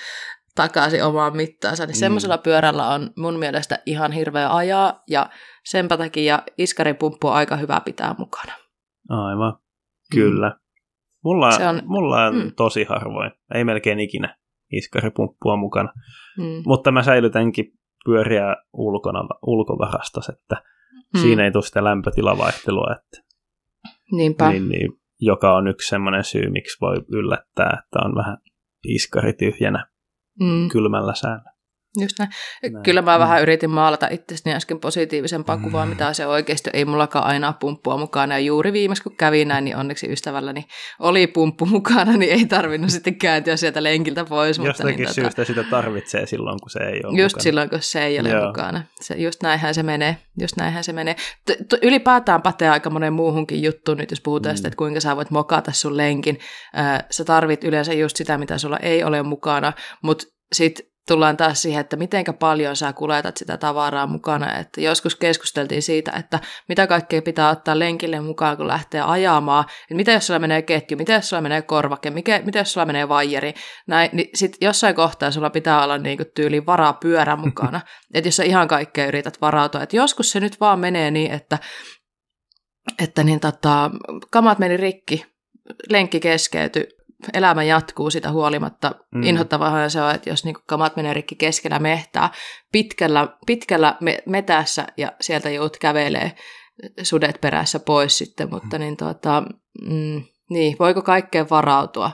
takaisin 0.55 1.05
omaan 1.05 1.37
mittaansa. 1.37 1.87
Niin 1.87 1.97
mm. 1.97 1.99
semmoisella 1.99 2.39
pyörällä 2.39 2.89
on 2.89 3.11
mun 3.17 3.39
mielestä 3.39 3.79
ihan 3.87 4.13
hirveä 4.13 4.55
ajaa, 4.55 5.03
ja 5.11 5.31
sen 5.65 5.89
takia 5.89 6.43
iskaripumppu 6.59 7.29
on 7.29 7.35
aika 7.35 7.57
hyvä 7.57 7.81
pitää 7.85 8.15
mukana. 8.19 8.53
Aivan, 9.09 9.59
kyllä. 10.13 10.49
Mm. 10.49 10.57
Mulla, 11.25 11.51
se 11.51 11.69
on, 11.69 11.83
mulla 11.85 12.25
on 12.25 12.35
mm. 12.35 12.53
tosi 12.57 12.85
harvoin, 12.85 13.31
ei 13.55 13.65
melkein 13.65 14.01
ikinä 14.01 14.37
iskaripumppua 14.73 15.57
mukana. 15.57 15.93
Mm. 16.39 16.63
Mutta 16.67 16.93
mä 16.93 17.03
säilytänkin 17.03 17.73
pyöriä 18.05 18.57
ulkona, 18.73 19.21
ulkovarastossa, 19.47 20.33
että 20.33 20.63
hmm. 21.17 21.23
siinä 21.23 21.45
ei 21.45 21.53
tule 21.53 21.63
sitä 21.63 21.85
lämpötilavaihtelua, 21.85 22.95
että, 22.97 23.25
Niinpä. 24.13 24.51
Niin, 24.51 24.69
niin, 24.69 24.93
joka 25.21 25.57
on 25.57 25.69
yksi 25.69 25.89
semmoinen 25.89 26.25
syy, 26.25 26.51
miksi 26.51 26.77
voi 26.81 26.97
yllättää, 27.09 27.83
että 27.85 27.99
on 28.05 28.15
vähän 28.15 28.39
iskari 28.89 29.33
tyhjänä 29.33 29.87
hmm. 30.43 30.69
kylmällä 30.69 31.15
säällä. 31.15 31.54
Just 32.01 32.19
näin. 32.19 32.31
näin. 32.63 32.83
Kyllä 32.83 33.03
mä 33.03 33.17
mm. 33.17 33.21
vähän 33.21 33.43
yritin 33.43 33.71
maalata 33.71 34.09
itsestäni 34.11 34.57
äsken 34.57 34.81
positiivisempaa 34.81 35.57
mm. 35.57 35.63
kuvaa, 35.63 35.87
mitä 35.87 36.13
se 36.13 36.27
oikeasti 36.27 36.71
ei 36.73 36.85
mullakaan 36.85 37.27
aina 37.27 37.53
pumppua 37.53 37.97
mukana. 37.97 38.35
Ja 38.35 38.39
juuri 38.39 38.73
viimeksi 38.73 39.03
kun 39.03 39.17
kävi 39.17 39.45
näin, 39.45 39.65
niin 39.65 39.77
onneksi 39.77 40.13
ystävälläni 40.13 40.65
oli 40.99 41.27
pumppu 41.27 41.67
mukana, 41.77 42.13
niin 42.17 42.33
ei 42.33 42.47
tarvinnut 42.47 42.91
sitten 42.91 43.19
kääntyä 43.19 43.57
sieltä 43.57 43.83
lenkiltä 43.83 44.25
pois. 44.25 44.59
Jostakin 44.59 44.87
mutta 44.87 45.03
niin, 45.03 45.15
syystä 45.15 45.31
tota... 45.31 45.45
sitä 45.45 45.65
tarvitsee 45.71 46.27
silloin, 46.27 46.61
kun 46.61 46.71
se 46.71 46.79
ei 46.79 47.01
ole 47.05 47.23
Just 47.23 47.35
mukana. 47.35 47.43
silloin, 47.43 47.71
kun 47.71 47.79
se 47.83 48.05
ei 48.05 48.21
ole 48.21 48.29
Joo. 48.29 48.47
mukana. 48.47 48.83
Se, 49.01 49.15
just 49.15 49.43
näinhän 49.43 49.75
se 49.75 49.83
menee. 49.83 50.17
Just 50.41 50.57
näinhän 50.57 50.85
se 50.85 50.93
menee. 50.93 51.15
T- 51.47 51.69
t- 51.69 51.83
ylipäätään 51.83 52.43
pätee 52.43 52.69
aika 52.71 52.91
monen 52.91 53.13
muuhunkin 53.13 53.63
juttuun 53.63 53.99
nyt, 53.99 54.11
jos 54.11 54.21
puhutaan 54.21 54.55
mm. 54.55 54.57
sitä, 54.57 54.69
että 54.69 54.79
kuinka 54.79 55.01
sä 55.01 55.17
voit 55.17 55.31
mokata 55.31 55.73
sun 55.73 55.97
lenkin. 55.97 56.39
Äh, 56.79 57.05
sä 57.11 57.25
tarvit 57.25 57.65
yleensä 57.65 57.93
just 57.93 58.17
sitä, 58.17 58.39
mitä 58.39 58.59
sulla 58.59 58.79
ei 58.79 59.05
ole 59.05 59.23
mukana, 59.23 59.73
mutta 60.03 60.27
sitten 60.53 60.87
tullaan 61.09 61.37
taas 61.37 61.63
siihen, 61.63 61.81
että 61.81 61.97
mitenkä 61.97 62.33
paljon 62.33 62.77
sä 62.77 62.93
kuljetat 62.93 63.37
sitä 63.37 63.57
tavaraa 63.57 64.07
mukana. 64.07 64.59
Että 64.59 64.81
joskus 64.81 65.17
keskusteltiin 65.17 65.83
siitä, 65.83 66.13
että 66.19 66.41
mitä 66.69 66.87
kaikkea 66.87 67.23
pitää 67.23 67.51
ottaa 67.51 67.79
lenkille 67.79 68.21
mukaan, 68.21 68.57
kun 68.57 68.69
lähtee 68.69 69.01
ajamaan. 69.01 69.65
Että 69.83 69.95
mitä 69.95 70.13
jos 70.13 70.27
sulla 70.27 70.39
menee 70.39 70.63
ketju, 70.63 70.97
mitä 70.97 71.13
jos 71.13 71.29
sulla 71.29 71.43
menee 71.43 71.63
korvake, 71.63 72.11
mikä, 72.11 72.43
mitä 72.45 72.59
jos 72.59 72.73
sulla 72.73 72.87
menee 72.87 73.09
vaijeri. 73.09 73.55
Näin, 73.87 74.11
niin 74.13 74.29
sit 74.35 74.57
jossain 74.61 74.95
kohtaa 74.95 75.31
sulla 75.31 75.51
pitää 75.51 75.85
olla 75.85 75.99
niinku 75.99 76.25
tyyli 76.35 76.67
varaa 76.67 76.93
pyörä 76.93 77.37
mukana. 77.37 77.81
että 78.15 78.29
jos 78.29 78.37
sä 78.37 78.45
ihan 78.45 78.69
kaikkea 78.69 79.07
yrität 79.07 79.41
varautua. 79.41 79.83
Että 79.83 79.97
joskus 79.97 80.31
se 80.31 80.41
nyt 80.41 80.61
vaan 80.61 80.79
menee 80.79 81.11
niin, 81.11 81.33
että, 81.33 81.59
että 83.03 83.25
niin 83.25 83.41
tota, 83.41 83.91
kamat 84.31 84.59
meni 84.59 84.77
rikki, 84.77 85.25
lenkki 85.91 86.21
keskeytyi, 86.21 86.89
elämä 87.35 87.63
jatkuu 87.63 88.11
sitä 88.11 88.31
huolimatta. 88.31 88.93
Mm. 89.15 89.23
Inhottavahan 89.23 89.91
se 89.91 90.03
on, 90.03 90.15
että 90.15 90.31
jos 90.31 90.45
niin 90.45 90.57
kamat 90.67 90.97
menee 90.97 91.15
rikki 91.15 91.35
keskellä 91.35 91.79
mehtää, 91.79 92.31
pitkällä, 92.73 93.29
pitkällä 93.47 93.97
me, 94.01 94.19
metässä 94.27 94.87
ja 94.97 95.13
sieltä 95.21 95.51
jout 95.51 95.77
kävelee 95.77 96.33
sudet 97.03 97.41
perässä 97.41 97.81
pois 97.81 98.19
sitten, 98.19 98.51
mutta 98.51 98.79
niin, 98.79 98.97
tuota, 98.97 99.43
mm, 99.83 100.23
niin, 100.51 100.77
voiko 100.79 101.03
kaikkeen 101.03 101.51
varautua? 101.51 102.11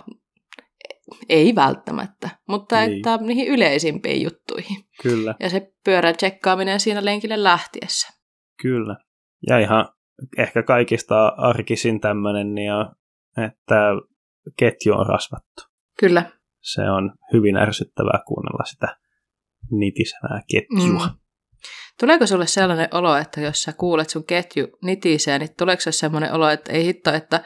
Ei 1.28 1.54
välttämättä, 1.54 2.28
mutta 2.48 2.80
niin. 2.80 2.96
että 2.96 3.16
niihin 3.16 3.48
yleisimpiin 3.48 4.22
juttuihin. 4.22 4.76
Kyllä. 5.02 5.34
Ja 5.40 5.50
se 5.50 5.72
pyörän 5.84 6.16
tsekkaaminen 6.16 6.80
siinä 6.80 7.04
lenkille 7.04 7.42
lähtiessä. 7.42 8.08
Kyllä. 8.62 8.96
Ja 9.48 9.58
ihan 9.58 9.88
ehkä 10.38 10.62
kaikista 10.62 11.26
arkisin 11.26 12.00
tämmöinen, 12.00 12.54
niin 12.54 12.72
että 13.46 13.80
ketju 14.56 14.94
on 14.94 15.06
rasvattu. 15.06 15.62
Kyllä. 16.00 16.30
Se 16.60 16.90
on 16.90 17.14
hyvin 17.32 17.56
ärsyttävää 17.56 18.20
kuunnella 18.26 18.64
sitä 18.64 18.96
nitisevää 19.70 20.40
ketjua. 20.50 21.06
Mm. 21.06 21.20
Tuleeko 22.00 22.26
sulle 22.26 22.46
sellainen 22.46 22.88
olo, 22.92 23.16
että 23.16 23.40
jos 23.40 23.62
sä 23.62 23.72
kuulet 23.72 24.10
sun 24.10 24.24
ketju 24.24 24.68
nitisee, 24.82 25.38
niin 25.38 25.50
tuleeko 25.58 25.80
se 25.80 25.92
sellainen 25.92 26.32
olo, 26.32 26.48
että 26.48 26.72
ei 26.72 26.84
hitto, 26.84 27.12
että 27.12 27.44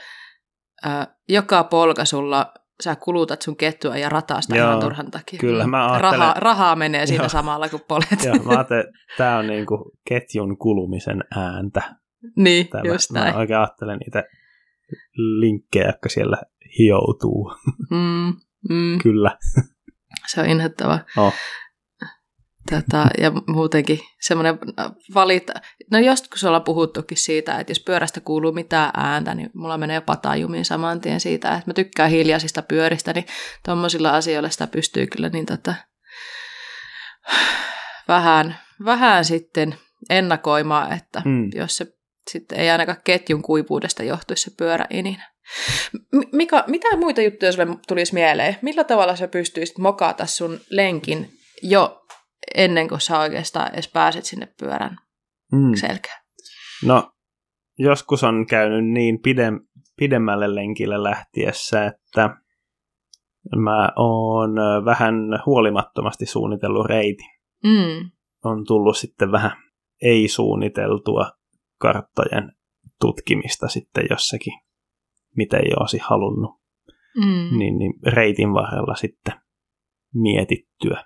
ää, 0.82 1.14
joka 1.28 1.64
polka 1.64 2.05
sulla 2.05 2.55
sä 2.80 2.97
kulutat 2.97 3.42
sun 3.42 3.57
ketjua 3.57 3.97
ja 3.97 4.09
rataa 4.09 4.40
sitä 4.40 4.57
Joo, 4.57 4.68
ihan 4.68 4.80
turhan 4.80 5.11
takia. 5.11 5.38
Kyllä, 5.38 5.66
mä 5.66 5.92
ajattelen... 5.92 6.18
Rahaa, 6.18 6.34
rahaa 6.36 6.76
menee 6.76 7.07
siinä 7.07 7.22
Joo. 7.24 7.28
samalla, 7.28 7.68
kun 7.68 7.80
polet. 7.88 8.24
Joo, 8.24 8.34
mä 8.34 8.51
ajattelen, 8.57 8.84
tää 9.16 9.38
on 9.38 9.47
niinku 9.47 9.92
ketjun 10.09 10.59
kulumisen 10.59 11.24
ääntä. 11.36 11.82
Niin, 12.36 12.68
Tämä, 12.68 12.82
just 12.86 13.11
näin. 13.11 13.34
Mä 13.34 13.40
oikein 13.40 13.59
ajattelen 13.59 13.99
niitä 13.99 14.24
linkkejä, 15.14 15.86
jotka 15.86 16.09
siellä 16.09 16.36
hioutuu. 16.79 17.53
Mm, 17.91 18.37
mm. 18.68 18.99
Kyllä. 19.03 19.39
Se 20.27 20.41
on 20.41 20.47
inhottava. 20.47 20.99
Oh. 21.16 21.33
Tätä, 22.70 23.07
ja 23.18 23.33
muutenkin 23.47 24.01
semmoinen 24.20 24.59
valita. 25.14 25.53
No 25.91 25.99
joskus 25.99 26.45
ollaan 26.45 26.62
puhuttukin 26.62 27.18
siitä, 27.18 27.59
että 27.59 27.70
jos 27.70 27.81
pyörästä 27.81 28.20
kuuluu 28.20 28.53
mitään 28.53 28.91
ääntä, 28.97 29.35
niin 29.35 29.51
mulla 29.55 29.79
menee 29.79 30.01
patajumiin 30.01 30.64
saman 30.64 31.01
tien 31.01 31.20
siitä, 31.20 31.55
että 31.55 31.70
mä 31.70 31.75
tykkään 31.75 32.11
hiljaisista 32.11 32.62
pyöristä, 32.62 33.12
niin 33.12 33.27
tuommoisilla 33.64 34.11
asioilla 34.11 34.49
sitä 34.51 34.66
pystyy 34.66 35.07
kyllä 35.07 35.29
niin 35.29 35.47
tota, 35.47 35.75
vähän, 38.09 38.59
vähän 38.85 39.25
sitten 39.25 39.75
ennakoimaan, 40.11 40.93
että 40.93 41.22
mm. 41.25 41.51
jos 41.55 41.77
se 41.77 41.87
sitten 42.31 42.59
ei 42.59 42.70
ainakaan 42.70 42.99
ketjun 43.05 43.43
kuivuudesta 43.43 44.03
johtuisi 44.03 44.43
se 44.43 44.51
pyöräinin. 44.57 45.22
Mika, 46.32 46.64
mitä 46.66 46.97
muita 46.97 47.22
juttuja 47.22 47.53
sinulle 47.53 47.78
tulisi 47.88 48.14
mieleen? 48.14 48.57
Millä 48.62 48.84
tavalla 48.84 49.16
sä 49.16 49.28
pystyisit 49.28 49.78
mokata 49.78 50.26
sun 50.26 50.61
lenkin 50.70 51.28
jo 51.62 52.01
ennen 52.55 52.88
kuin 52.88 53.01
sä 53.01 53.18
oikeastaan 53.18 53.72
edes 53.74 53.88
pääset 53.88 54.24
sinne 54.24 54.49
pyörän 54.61 54.97
mm. 55.53 55.74
selkään? 55.74 56.24
No, 56.84 57.12
joskus 57.78 58.24
on 58.24 58.47
käynyt 58.47 58.92
niin 58.92 59.22
pidem, 59.22 59.61
pidemmälle 59.97 60.55
lenkille 60.55 61.03
lähtiessä, 61.03 61.86
että 61.86 62.30
mä 63.57 63.88
oon 63.97 64.55
vähän 64.84 65.14
huolimattomasti 65.47 66.26
suunnitellut 66.26 66.86
reiti. 66.86 67.24
Mm. 67.64 68.11
On 68.45 68.64
tullut 68.66 68.97
sitten 68.97 69.32
vähän 69.32 69.53
ei-suunniteltua 70.03 71.30
karttojen 71.78 72.53
tutkimista 73.01 73.68
sitten 73.68 74.07
jossakin, 74.11 74.53
mitä 75.37 75.57
ei 75.57 75.72
olisi 75.80 75.99
halunnut, 76.03 76.61
mm. 77.16 77.59
niin, 77.59 77.78
niin 77.78 77.93
reitin 78.07 78.53
varrella 78.55 78.95
sitten 78.95 79.35
mietittyä. 80.14 81.05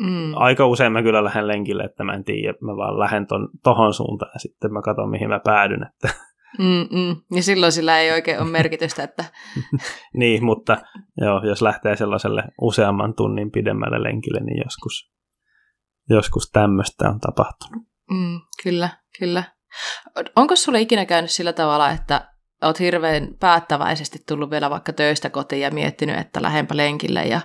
Mm. 0.00 0.32
Aika 0.34 0.66
usein 0.66 0.92
mä 0.92 1.02
kyllä 1.02 1.24
lähden 1.24 1.46
lenkille, 1.46 1.82
että 1.82 2.04
mä 2.04 2.12
en 2.12 2.24
tiedä, 2.24 2.58
mä 2.60 2.76
vaan 2.76 2.98
lähden 2.98 3.26
ton, 3.26 3.48
tohon 3.62 3.94
suuntaan 3.94 4.30
ja 4.34 4.38
sitten 4.38 4.72
mä 4.72 4.82
katson, 4.82 5.10
mihin 5.10 5.28
mä 5.28 5.40
päädyn. 5.44 5.86
Että. 5.86 6.18
Mm-mm. 6.58 7.16
Ja 7.36 7.42
silloin 7.42 7.72
sillä 7.72 7.98
ei 8.00 8.12
oikein 8.12 8.40
ole 8.40 8.50
merkitystä, 8.50 9.02
että... 9.02 9.24
niin, 10.20 10.44
mutta 10.44 10.76
joo, 11.20 11.42
jos 11.44 11.62
lähtee 11.62 11.96
sellaiselle 11.96 12.42
useamman 12.60 13.14
tunnin 13.14 13.50
pidemmälle 13.50 14.02
lenkille, 14.02 14.40
niin 14.40 14.62
joskus, 14.64 15.12
joskus 16.10 16.50
tämmöistä 16.50 17.08
on 17.08 17.20
tapahtunut. 17.20 17.82
Mm, 18.10 18.40
kyllä, 18.62 18.88
kyllä. 19.18 19.44
Onko 20.36 20.56
sulle 20.56 20.80
ikinä 20.80 21.06
käynyt 21.06 21.30
sillä 21.30 21.52
tavalla, 21.52 21.90
että 21.90 22.35
olet 22.66 22.80
hirveän 22.80 23.28
päättäväisesti 23.40 24.18
tullut 24.28 24.50
vielä 24.50 24.70
vaikka 24.70 24.92
töistä 24.92 25.30
kotiin 25.30 25.62
ja 25.62 25.70
miettinyt, 25.70 26.18
että 26.18 26.42
lähempä 26.42 26.76
lenkille 26.76 27.24
ja 27.24 27.40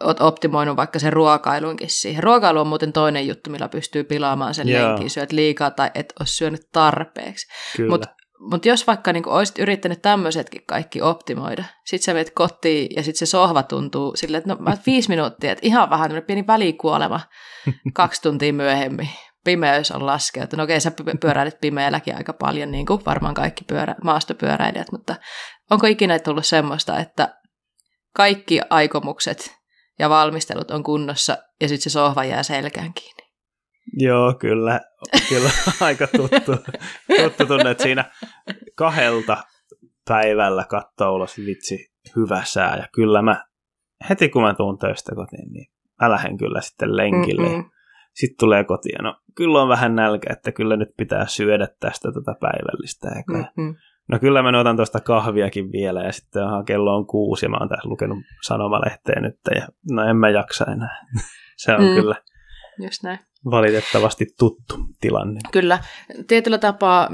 oot 0.00 0.20
optimoinut 0.20 0.76
vaikka 0.76 0.98
sen 0.98 1.12
ruokailunkin 1.12 1.90
siihen. 1.90 2.22
Ruokailu 2.22 2.60
on 2.60 2.66
muuten 2.66 2.92
toinen 2.92 3.28
juttu, 3.28 3.50
millä 3.50 3.68
pystyy 3.68 4.04
pilaamaan 4.04 4.54
sen 4.54 4.68
Joo. 4.68 4.88
lenkin, 4.88 5.10
syöt 5.10 5.32
liikaa 5.32 5.70
tai 5.70 5.90
et 5.94 6.12
ole 6.20 6.26
syönyt 6.26 6.68
tarpeeksi. 6.72 7.46
Mutta 7.88 8.08
mut 8.50 8.66
jos 8.66 8.86
vaikka 8.86 9.12
niin 9.12 9.28
olisit 9.28 9.58
yrittänyt 9.58 10.02
tämmöisetkin 10.02 10.62
kaikki 10.66 11.02
optimoida, 11.02 11.64
sit 11.84 12.02
sä 12.02 12.12
menet 12.12 12.30
kotiin 12.34 12.88
ja 12.96 13.02
sitten 13.02 13.18
se 13.18 13.30
sohva 13.30 13.62
tuntuu 13.62 14.16
silleen, 14.16 14.38
että 14.38 14.54
no 14.54 14.56
mä 14.60 14.76
viisi 14.86 15.08
minuuttia, 15.08 15.52
että 15.52 15.66
ihan 15.66 15.90
vähän 15.90 16.22
pieni 16.26 16.46
välikuolema 16.46 17.20
kaksi 17.94 18.22
tuntia 18.22 18.52
myöhemmin 18.52 19.08
pimeys 19.44 19.90
on 19.90 20.06
laskeutunut. 20.06 20.58
No 20.58 20.64
okei, 20.64 20.80
sä 20.80 20.92
pyöräilet 21.20 21.60
pimeälläkin 21.60 22.16
aika 22.16 22.32
paljon, 22.32 22.70
niin 22.70 22.86
kuin 22.86 23.04
varmaan 23.06 23.34
kaikki 23.34 23.64
pyörä, 23.64 23.94
maastopyöräilijät, 24.04 24.92
mutta 24.92 25.16
onko 25.70 25.86
ikinä 25.86 26.18
tullut 26.18 26.46
semmoista, 26.46 26.98
että 26.98 27.34
kaikki 28.16 28.60
aikomukset 28.70 29.56
ja 29.98 30.08
valmistelut 30.08 30.70
on 30.70 30.82
kunnossa 30.82 31.38
ja 31.60 31.68
sitten 31.68 31.82
se 31.82 31.90
sohva 31.90 32.24
jää 32.24 32.42
selkään 32.42 32.94
kiinni? 32.94 33.24
Joo, 33.92 34.34
kyllä. 34.34 34.80
Kyllä 35.28 35.50
aika 35.80 36.06
tuttu, 36.06 36.52
tuttu 37.22 37.46
tunne, 37.46 37.70
että 37.70 37.82
siinä 37.82 38.04
kahdelta 38.74 39.36
päivällä 40.08 40.64
katsoo 40.64 41.14
ulos 41.14 41.38
vitsi 41.38 41.92
hyvä 42.16 42.42
sää. 42.44 42.76
Ja 42.76 42.88
kyllä 42.94 43.22
mä 43.22 43.44
heti 44.10 44.28
kun 44.28 44.42
mä 44.42 44.54
tuun 44.54 44.78
töistä 44.78 45.14
kotiin, 45.14 45.52
niin 45.52 45.66
mä 46.00 46.10
lähden 46.10 46.38
kyllä 46.38 46.60
sitten 46.60 46.96
lenkille. 46.96 47.48
Mm-mm. 47.48 47.70
Sitten 48.14 48.36
tulee 48.40 48.64
kotiin, 48.64 49.02
no 49.02 49.16
kyllä 49.34 49.62
on 49.62 49.68
vähän 49.68 49.94
nälkä, 49.94 50.32
että 50.32 50.52
kyllä 50.52 50.76
nyt 50.76 50.88
pitää 50.96 51.26
syödä 51.26 51.68
tästä 51.80 52.08
tätä 52.12 52.34
päivällistä. 52.40 53.08
Mm-hmm. 53.08 53.74
No 54.08 54.18
kyllä 54.18 54.42
mä 54.42 54.60
otan 54.60 54.76
tuosta 54.76 55.00
kahviakin 55.00 55.72
vielä 55.72 56.02
ja 56.02 56.12
sitten 56.12 56.42
aha, 56.42 56.64
kello 56.64 56.96
on 56.96 57.06
kuusi 57.06 57.46
ja 57.46 57.50
mä 57.50 57.56
oon 57.60 57.68
tässä 57.68 57.88
lukenut 57.88 58.18
sanomalehteen 58.42 59.22
nyt 59.22 59.38
ja 59.54 59.68
no 59.90 60.02
en 60.02 60.16
mä 60.16 60.30
jaksa 60.30 60.64
enää. 60.72 61.06
Se 61.64 61.74
on 61.74 61.84
mm. 61.84 61.94
kyllä 61.94 62.16
Just 62.82 63.02
näin. 63.02 63.18
valitettavasti 63.50 64.26
tuttu 64.38 64.74
tilanne. 65.00 65.40
Kyllä. 65.52 65.78
Tietyllä 66.28 66.58
tapaa 66.58 67.08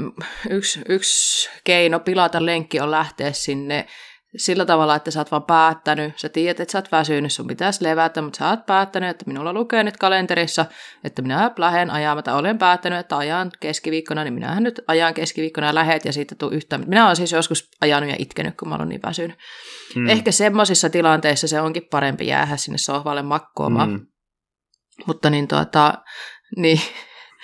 yksi, 0.51 0.81
yksi 0.89 1.51
keino 1.65 2.01
pilata 2.01 2.47
lenkki 2.47 2.81
on 2.81 2.91
lähteä 2.91 3.33
sinne 3.33 3.87
sillä 4.37 4.65
tavalla, 4.65 4.97
että 4.97 5.11
sä 5.11 5.21
oot 5.21 5.31
vaan 5.31 5.43
päättänyt, 5.43 6.19
sä 6.19 6.29
tiedät, 6.29 6.61
että 6.61 6.73
sä 6.73 6.79
oot 6.79 6.93
väsynyt, 6.93 7.33
sun 7.33 7.47
pitäisi 7.47 7.85
levätä, 7.85 8.23
mutta 8.23 8.37
sä 8.37 8.49
oot 8.49 8.67
päättänyt, 8.67 9.11
että 9.11 9.25
minulla 9.27 9.53
lukee 9.53 9.83
nyt 9.83 9.97
kalenterissa, 9.97 10.67
että 11.05 11.23
minä 11.23 11.51
lähden 11.59 11.91
ajamaan, 11.91 12.25
tai 12.25 12.35
olen 12.35 12.59
päättänyt, 12.59 12.99
että 12.99 13.17
ajan 13.17 13.51
keskiviikkona, 13.61 14.25
niin 14.25 14.35
minähän 14.35 14.63
nyt 14.63 14.81
ajan 14.87 15.15
keskiviikkona 15.15 15.67
ja 15.67 15.75
lähet 15.75 16.05
ja 16.05 16.13
siitä 16.13 16.35
tuu 16.35 16.51
yhtään. 16.51 16.85
Minä 16.87 17.05
olen 17.05 17.17
siis 17.17 17.33
joskus 17.33 17.71
ajanut 17.81 18.11
ja 18.11 18.17
itkenyt, 18.19 18.57
kun 18.57 18.69
mä 18.69 18.75
olen 18.75 18.89
niin 18.89 19.03
väsynyt. 19.03 19.39
Mm. 19.97 20.09
Ehkä 20.09 20.33
semmoisissa 20.33 20.91
tilanteissa 20.91 21.49
se 21.49 21.61
onkin 21.61 21.89
parempi 21.91 22.27
jäädä 22.27 22.57
sinne 22.57 22.79
sohvalle 22.79 23.23
makkoamaan. 23.23 23.91
Mm. 23.91 24.07
Mutta 25.07 25.31
niin 25.31 25.49
tuota, 25.49 25.95
niin 26.57 26.81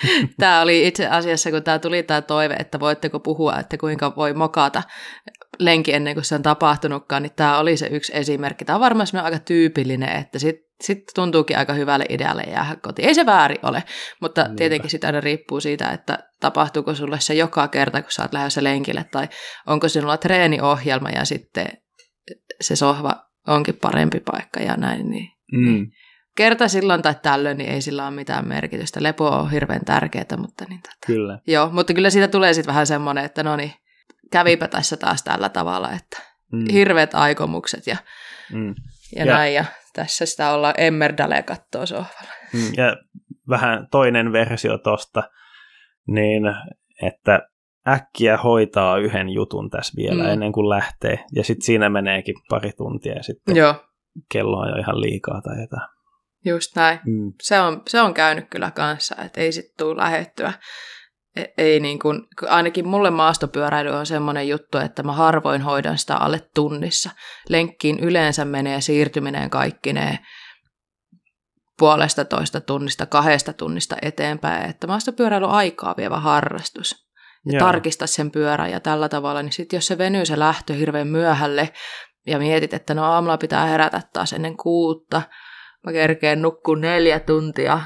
tämä 0.41 0.61
oli 0.61 0.87
itse 0.87 1.09
asiassa, 1.09 1.51
kun 1.51 1.63
tämä 1.63 1.79
tuli 1.79 2.03
tämä 2.03 2.23
toive, 2.23 2.55
että 2.55 2.81
voitteko 2.81 3.21
puhua, 3.21 3.59
että 3.59 3.79
kuinka 3.79 4.17
voi 4.17 4.35
mokata 4.35 4.83
lenki 5.59 5.93
ennen 5.93 6.15
kuin 6.15 6.25
se 6.25 6.35
on 6.35 6.43
tapahtunutkaan, 6.43 7.23
niin 7.23 7.33
tämä 7.37 7.59
oli 7.59 7.77
se 7.77 7.87
yksi 7.87 8.13
esimerkki. 8.15 8.65
Tämä 8.65 8.75
on 8.75 8.81
varmaan 8.81 9.07
aika 9.23 9.39
tyypillinen, 9.39 10.17
että 10.17 10.39
sitten 10.39 10.67
sit 10.81 10.99
tuntuukin 11.15 11.59
aika 11.59 11.73
hyvälle 11.73 12.07
idealle 12.09 12.43
jäädä 12.43 12.77
kotiin. 12.83 13.09
Ei 13.09 13.15
se 13.15 13.27
väärin 13.27 13.59
ole, 13.63 13.83
mutta 14.21 14.43
Niinpä. 14.43 14.57
tietenkin 14.57 14.91
sitä 14.91 15.07
aina 15.07 15.21
riippuu 15.21 15.61
siitä, 15.61 15.91
että 15.91 16.19
tapahtuuko 16.41 16.95
sulle 16.95 17.21
se 17.21 17.35
joka 17.35 17.69
kerta, 17.69 18.03
kun 18.03 18.13
sä 18.13 18.23
oot 18.23 18.33
lähdössä 18.33 18.65
lenkille, 18.65 19.05
tai 19.11 19.29
onko 19.67 19.89
sinulla 19.89 20.17
treeniohjelma 20.17 21.11
ja 21.11 21.25
sitten 21.25 21.67
se 22.61 22.77
sohva 22.77 23.27
onkin 23.47 23.79
parempi 23.83 24.21
paikka 24.21 24.61
ja 24.61 24.77
näin. 24.77 25.11
Niin, 25.11 25.29
mm. 25.53 25.65
niin. 25.65 25.87
Kerta 26.37 26.69
silloin 26.69 27.03
tai 27.03 27.15
tällöin, 27.23 27.59
niin 27.59 27.71
ei 27.71 27.81
sillä 27.81 28.07
ole 28.07 28.15
mitään 28.15 28.49
merkitystä. 28.49 29.03
Lepo 29.03 29.29
on 29.29 29.51
hirveän 29.51 29.85
tärkeää, 29.85 30.37
mutta 30.37 30.65
niin 30.69 30.83
tätä. 30.83 30.97
Kyllä. 31.07 31.39
Joo, 31.47 31.71
mutta 31.71 31.95
kyllä 31.95 32.11
siitä 32.11 32.29
tulee 32.29 32.55
sitten 32.55 32.73
vähän 32.73 32.87
semmoinen, 32.87 33.25
että 33.25 33.43
no 33.43 33.57
niin, 33.57 33.73
kävipä 34.33 34.69
tässä 34.69 34.97
taas 34.97 35.23
tällä 35.23 35.49
tavalla, 35.49 35.93
että 35.93 36.23
mm. 36.53 36.65
hirveät 36.73 37.15
aikomukset 37.15 37.87
ja, 37.87 37.97
mm. 38.53 38.75
ja, 39.17 39.25
ja 39.25 39.25
näin, 39.25 39.55
ja 39.55 39.65
tässä 39.93 40.27
sitä 40.27 40.51
ollaan 40.51 40.75
emmerdale 40.79 41.43
kattoo 41.43 41.87
sohvalla. 41.87 42.33
Mm, 42.53 42.73
ja 42.77 42.97
vähän 43.49 43.89
toinen 43.91 44.33
versio 44.33 44.79
tosta, 44.79 45.23
niin 46.07 46.43
että 47.03 47.49
äkkiä 47.89 48.37
hoitaa 48.37 48.99
yhden 48.99 49.29
jutun 49.29 49.71
tässä 49.71 49.93
vielä 49.97 50.23
mm. 50.23 50.31
ennen 50.31 50.53
kuin 50.53 50.69
lähtee, 50.69 51.25
ja 51.35 51.45
sitten 51.45 51.67
siinä 51.67 51.89
meneekin 51.89 52.35
pari 52.49 52.73
tuntia, 52.77 53.15
ja 53.15 53.23
sitten 53.23 53.57
Joo. 53.57 53.75
kello 54.33 54.57
on 54.57 54.69
jo 54.69 54.77
ihan 54.77 55.01
liikaa 55.01 55.41
tai 55.41 55.61
jotain. 55.61 55.89
Just 56.45 56.77
näin. 56.77 56.99
Mm. 57.07 57.33
Se, 57.43 57.61
on, 57.61 57.83
se 57.89 58.01
on 58.01 58.15
käynyt 58.15 58.47
kyllä 58.51 58.71
kanssa, 58.71 59.17
että 59.25 59.41
ei 59.41 59.53
sitten 59.53 59.75
tule 59.79 60.03
lähettyä. 60.03 60.53
E, 61.37 61.45
ei 61.59 61.81
niin 61.81 61.99
kuin, 61.99 62.23
ainakin 62.49 62.89
mulle 62.89 63.11
maastopyöräily 63.11 63.91
on 63.91 64.07
semmoinen 64.07 64.49
juttu, 64.49 64.79
että 64.79 65.03
mä 65.03 65.13
harvoin 65.13 65.63
hoidan 65.63 65.99
sitä 65.99 66.17
alle 66.17 66.41
tunnissa. 66.55 67.11
Lenkkiin 67.49 67.99
yleensä 67.99 68.45
menee 68.45 68.81
siirtyminen 68.81 69.51
kaikki 69.51 69.93
ne 69.93 70.19
puolesta 71.79 72.25
toista 72.25 72.61
tunnista, 72.61 73.07
kahdesta 73.07 73.53
tunnista 73.53 73.97
eteenpäin, 74.03 74.71
että 74.71 74.87
maastopyöräily 74.87 75.45
on 75.47 75.53
aikaa 75.53 75.95
vievä 75.97 76.21
harrastus. 76.21 77.07
Ja 77.53 77.61
tarkista 77.61 78.07
sen 78.07 78.31
pyörän 78.31 78.71
ja 78.71 78.81
tällä 78.81 79.09
tavalla, 79.09 79.43
niin 79.43 79.53
sitten 79.53 79.77
jos 79.77 79.87
se 79.87 79.99
venyy 79.99 80.27
se 80.27 80.39
lähtö 80.39 80.75
hirveän 80.75 81.09
myöhälle 81.09 81.73
ja 82.27 82.39
mietit, 82.39 82.75
että 82.75 82.95
no 82.95 83.05
aamulla 83.05 83.39
pitää 83.39 83.67
herätä 83.67 84.03
taas 84.13 84.33
ennen 84.33 84.57
kuutta, 84.57 85.23
mä 85.87 85.93
kerkeen 85.93 86.43
nukkuu 86.43 86.75
neljä 86.75 87.21
tuntia, 87.21 87.81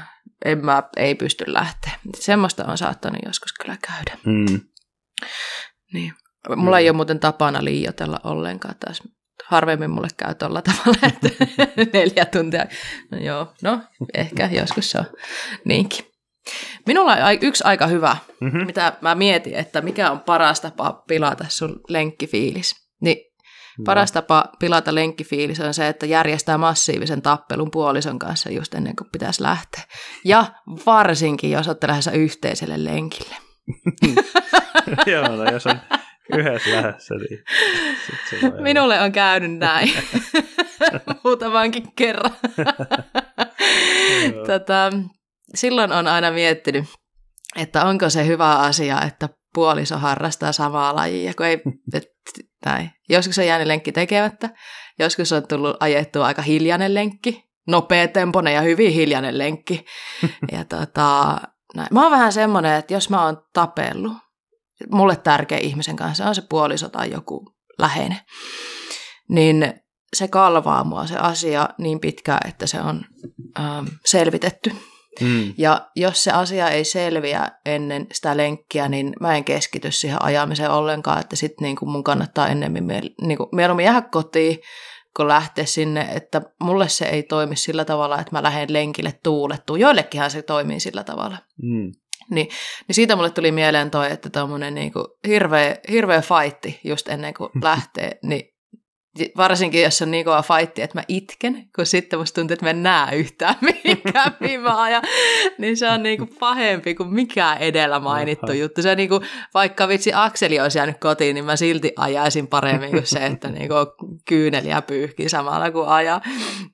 en 0.45 0.65
mä, 0.65 0.83
ei 0.97 1.15
pysty 1.15 1.43
lähteä. 1.47 1.91
Semmoista 2.15 2.65
on 2.65 2.77
saattanut 2.77 3.21
joskus 3.25 3.53
kyllä 3.53 3.77
käydä. 3.87 4.17
Mm. 4.25 4.59
Niin. 5.93 6.13
Mulla 6.55 6.75
mm. 6.75 6.79
ei 6.79 6.89
ole 6.89 6.95
muuten 6.95 7.19
tapana 7.19 7.63
liioitella 7.63 8.19
ollenkaan 8.23 8.75
taas. 8.79 9.03
Harvemmin 9.45 9.89
mulle 9.89 10.07
käy 10.17 10.35
tuolla 10.35 10.61
tavalla, 10.61 11.07
että 11.07 11.29
neljä 11.93 12.25
tuntia. 12.25 12.65
No 13.11 13.17
joo, 13.17 13.53
no 13.61 13.81
ehkä 14.13 14.49
joskus 14.51 14.91
se 14.91 14.97
on 14.97 15.05
niinkin. 15.65 16.05
Minulla 16.87 17.13
on 17.13 17.37
yksi 17.41 17.63
aika 17.63 17.87
hyvä, 17.87 18.17
mm-hmm. 18.41 18.65
mitä 18.65 18.93
mä 19.01 19.15
mietin, 19.15 19.55
että 19.55 19.81
mikä 19.81 20.11
on 20.11 20.19
paras 20.19 20.61
tapa 20.61 21.03
pilata 21.07 21.45
sun 21.49 21.81
lenkkifiilis. 21.89 22.75
Niin 23.01 23.17
paras 23.85 24.11
tapa 24.11 24.45
pilata 24.59 24.95
lenkkifiilis 24.95 25.59
on 25.59 25.73
se, 25.73 25.87
että 25.87 26.05
järjestää 26.05 26.57
massiivisen 26.57 27.21
tappelun 27.21 27.71
puolison 27.71 28.19
kanssa 28.19 28.51
just 28.51 28.73
ennen 28.73 28.95
kuin 28.95 29.09
pitäisi 29.11 29.43
lähteä. 29.43 29.83
Ja 30.25 30.45
varsinkin, 30.85 31.51
jos 31.51 31.67
olette 31.67 31.87
lähdössä 31.87 32.11
yhteiselle 32.11 32.83
lenkille. 32.83 33.35
Joo, 35.11 35.35
no 35.35 35.51
jos 35.51 35.67
on 35.67 35.79
yhdessä 36.37 36.71
lähdössä, 36.71 37.15
niin 37.15 37.43
Minulle 38.63 39.01
on 39.01 39.11
käynyt 39.11 39.57
näin 39.57 39.93
muutamankin 41.23 41.91
kerran. 41.95 42.31
Tätä, 44.47 44.91
silloin 45.55 45.91
on 45.91 46.07
aina 46.07 46.31
miettinyt, 46.31 46.85
että 47.55 47.85
onko 47.85 48.09
se 48.09 48.27
hyvä 48.27 48.55
asia, 48.55 49.01
että 49.01 49.29
puoliso 49.53 49.97
harrastaa 49.97 50.51
samaa 50.51 50.95
lajia, 50.95 51.33
kun 51.33 51.45
ei, 51.45 51.61
et, 51.93 52.07
näin. 52.65 52.91
Joskus 53.09 53.39
on 53.39 53.45
jäänyt 53.45 53.67
lenkki 53.67 53.91
tekemättä, 53.91 54.49
joskus 54.99 55.31
on 55.31 55.47
tullut 55.47 55.77
ajettua 55.79 56.25
aika 56.25 56.41
hiljainen 56.41 56.93
lenkki, 56.93 57.43
nopea 57.67 58.07
temponen 58.07 58.53
ja 58.53 58.61
hyvin 58.61 58.93
hiljainen 58.93 59.37
lenkki. 59.37 59.85
ja 60.51 60.65
tota, 60.65 61.37
näin. 61.75 61.87
Mä 61.91 62.01
oon 62.01 62.11
vähän 62.11 62.33
semmoinen, 62.33 62.73
että 62.75 62.93
jos 62.93 63.09
mä 63.09 63.25
oon 63.25 63.43
tapellut, 63.53 64.13
mulle 64.91 65.15
tärkeä 65.15 65.57
ihmisen 65.57 65.95
kanssa 65.95 66.25
on 66.25 66.35
se 66.35 66.41
puoliso 66.49 66.89
tai 66.89 67.11
joku 67.11 67.55
läheinen, 67.79 68.19
niin 69.29 69.73
se 70.15 70.27
kalvaa 70.27 70.83
mua 70.83 71.07
se 71.07 71.17
asia 71.17 71.69
niin 71.77 71.99
pitkään, 71.99 72.49
että 72.49 72.67
se 72.67 72.81
on 72.81 73.05
ähm, 73.59 73.85
selvitetty. 74.05 74.75
Mm. 75.19 75.53
Ja 75.57 75.89
jos 75.95 76.23
se 76.23 76.31
asia 76.31 76.69
ei 76.69 76.83
selviä 76.83 77.47
ennen 77.65 78.07
sitä 78.13 78.37
lenkkiä, 78.37 78.89
niin 78.89 79.13
mä 79.19 79.35
en 79.35 79.43
keskity 79.43 79.91
siihen 79.91 80.23
ajamiseen 80.23 80.71
ollenkaan, 80.71 81.19
että 81.19 81.35
sitten 81.35 81.65
niin 81.65 81.77
mun 81.81 82.03
kannattaa 82.03 82.47
ennemmin 82.47 82.87
niin 83.21 83.37
kuin, 83.37 83.49
mieluummin 83.51 83.85
jäädä 83.85 84.01
kotiin, 84.01 84.59
kun 85.17 85.27
lähteä 85.27 85.65
sinne, 85.65 86.07
että 86.15 86.41
mulle 86.59 86.89
se 86.89 87.05
ei 87.05 87.23
toimi 87.23 87.55
sillä 87.55 87.85
tavalla, 87.85 88.19
että 88.19 88.31
mä 88.31 88.43
lähden 88.43 88.73
lenkille 88.73 89.13
tuulettuun. 89.23 89.79
Joillekinhan 89.79 90.31
se 90.31 90.41
toimii 90.41 90.79
sillä 90.79 91.03
tavalla. 91.03 91.37
Mm. 91.61 91.91
Niin, 92.29 92.49
niin 92.87 92.95
siitä 92.95 93.15
mulle 93.15 93.29
tuli 93.29 93.51
mieleen 93.51 93.91
toi, 93.91 94.11
että 94.11 94.29
tuommoinen 94.29 94.75
niin 94.75 94.93
hirveä, 95.27 95.75
hirveä 95.91 96.21
fightti 96.21 96.79
just 96.83 97.07
ennen 97.07 97.33
kuin 97.33 97.49
lähtee, 97.63 98.19
niin 98.23 98.50
varsinkin 99.37 99.81
jos 99.81 100.01
on 100.01 100.11
niin 100.11 100.25
kova 100.25 100.41
fightti, 100.43 100.81
että 100.81 100.97
mä 100.97 101.03
itken, 101.07 101.67
kun 101.75 101.85
sitten 101.85 102.19
musta 102.19 102.41
tuntuu, 102.41 102.53
että 102.53 102.65
mä 102.65 102.69
en 102.69 102.83
näe 102.83 103.15
yhtään 103.15 103.55
mihinkään, 103.83 104.35
mihin 104.39 104.61
mä 104.61 104.81
ajan, 104.81 105.03
niin 105.57 105.77
se 105.77 105.89
on 105.89 106.03
niin 106.03 106.17
kuin 106.17 106.29
pahempi 106.39 106.95
kuin 106.95 107.13
mikään 107.13 107.57
edellä 107.57 107.99
mainittu 107.99 108.51
juttu. 108.51 108.81
Se 108.81 108.95
niin 108.95 109.09
kuin, 109.09 109.21
vaikka 109.53 109.87
vitsi 109.87 110.11
Akseli 110.13 110.59
olisi 110.59 110.77
jäänyt 110.77 110.97
kotiin, 110.99 111.33
niin 111.33 111.45
mä 111.45 111.55
silti 111.55 111.93
ajaisin 111.95 112.47
paremmin 112.47 112.91
kuin 112.91 113.05
se, 113.05 113.25
että 113.25 113.49
niin 113.59 113.67
kuin 113.67 114.17
kyyneliä 114.25 114.81
pyyhkii 114.81 115.29
samalla 115.29 115.71
kuin 115.71 115.87
ajaa. 115.87 116.21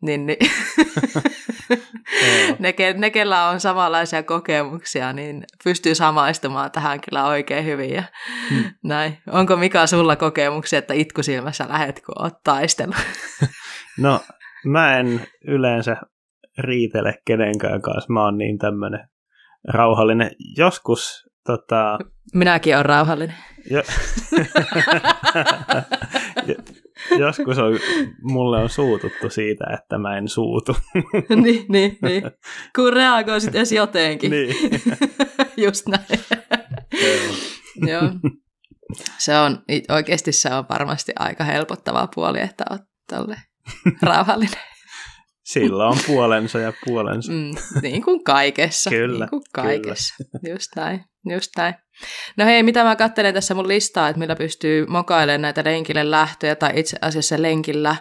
Niin, 0.02 0.26
niin. 0.26 0.38
ne, 2.60 2.74
ne, 2.98 3.10
kellä 3.10 3.50
on 3.50 3.60
samanlaisia 3.60 4.24
kokemuksia, 4.24 5.14
niin 5.14 5.44
pystyy 5.64 5.96
samaistumaan 5.96 6.72
tähän 6.72 7.02
kyllä 7.02 7.26
oikein 7.26 7.66
hyvin. 7.66 7.94
Ja 7.94 8.04
hmm. 8.50 8.64
näin. 8.84 9.18
Onko 9.30 9.56
Mika 9.56 9.88
sulla 9.88 10.16
kokemuksia, 10.16 10.80
että 10.80 10.94
itkusilmässä 10.94 11.66
lähet, 11.70 12.02
kun 12.06 12.24
oot 12.24 12.34
taistellut? 12.44 12.96
no, 14.00 14.20
mä 14.66 15.00
en 15.00 15.28
yleensä 15.48 15.98
riitele 16.58 17.14
kenenkään 17.26 17.82
kanssa. 17.82 18.14
Mä 18.14 18.24
oon 18.24 18.38
niin 18.38 18.58
tämmönen 18.58 19.08
rauhallinen. 19.68 20.32
Joskus 20.58 21.30
tota... 21.46 21.98
Minäkin 22.34 22.76
olen 22.76 22.86
rauhallinen. 22.86 23.36
Jo... 23.72 23.84
Joskus 27.20 27.58
on, 27.58 27.80
mulle 28.22 28.58
on 28.58 28.70
suututtu 28.70 29.30
siitä, 29.30 29.66
että 29.74 29.98
mä 29.98 30.18
en 30.18 30.28
suutu. 30.28 30.76
niin, 31.44 31.66
niin, 31.70 31.98
niin. 32.02 32.24
Kun 32.76 32.94
reagoisit 32.94 33.56
edes 33.56 33.72
jotenkin. 33.72 34.32
niin. 34.32 34.56
Just 35.66 35.88
näin. 35.88 36.20
Joo. 37.88 38.02
Se 39.18 39.38
on, 39.38 39.64
oikeasti 39.90 40.32
se 40.32 40.54
on 40.54 40.66
varmasti 40.70 41.12
aika 41.20 41.44
helpottava 41.44 42.08
puoli, 42.16 42.42
että 42.42 42.66
olet 42.70 42.82
tolle 43.10 43.38
rauhallinen. 44.02 44.60
Sillä 45.44 45.88
on 45.88 45.98
puolensa 46.08 46.60
ja 46.60 46.74
puolensa. 46.86 47.32
Mm, 47.32 47.56
niin 47.82 48.04
kuin 48.04 48.24
kaikessa. 48.24 48.90
Kyllä. 48.90 49.26
Niin 49.26 49.30
kuin 49.30 49.44
kaikessa. 49.54 50.16
Kyllä. 50.18 50.54
Just 50.54 50.68
näin. 50.76 51.04
Just 51.30 51.52
näin. 51.58 51.76
No 52.38 52.46
hei, 52.46 52.64
mitä 52.64 52.84
mä 52.84 52.96
katselen 52.96 53.34
tässä 53.34 53.54
mun 53.54 53.68
listaa, 53.68 54.10
että 54.10 54.20
millä 54.20 54.36
pystyy 54.36 54.86
mokailemaan 54.86 55.42
näitä 55.42 55.64
lenkille 55.64 56.12
lähtöjä 56.12 56.56
tai 56.56 56.72
itse 56.76 56.98
asiassa 57.02 57.42
lenkillä, 57.42 57.96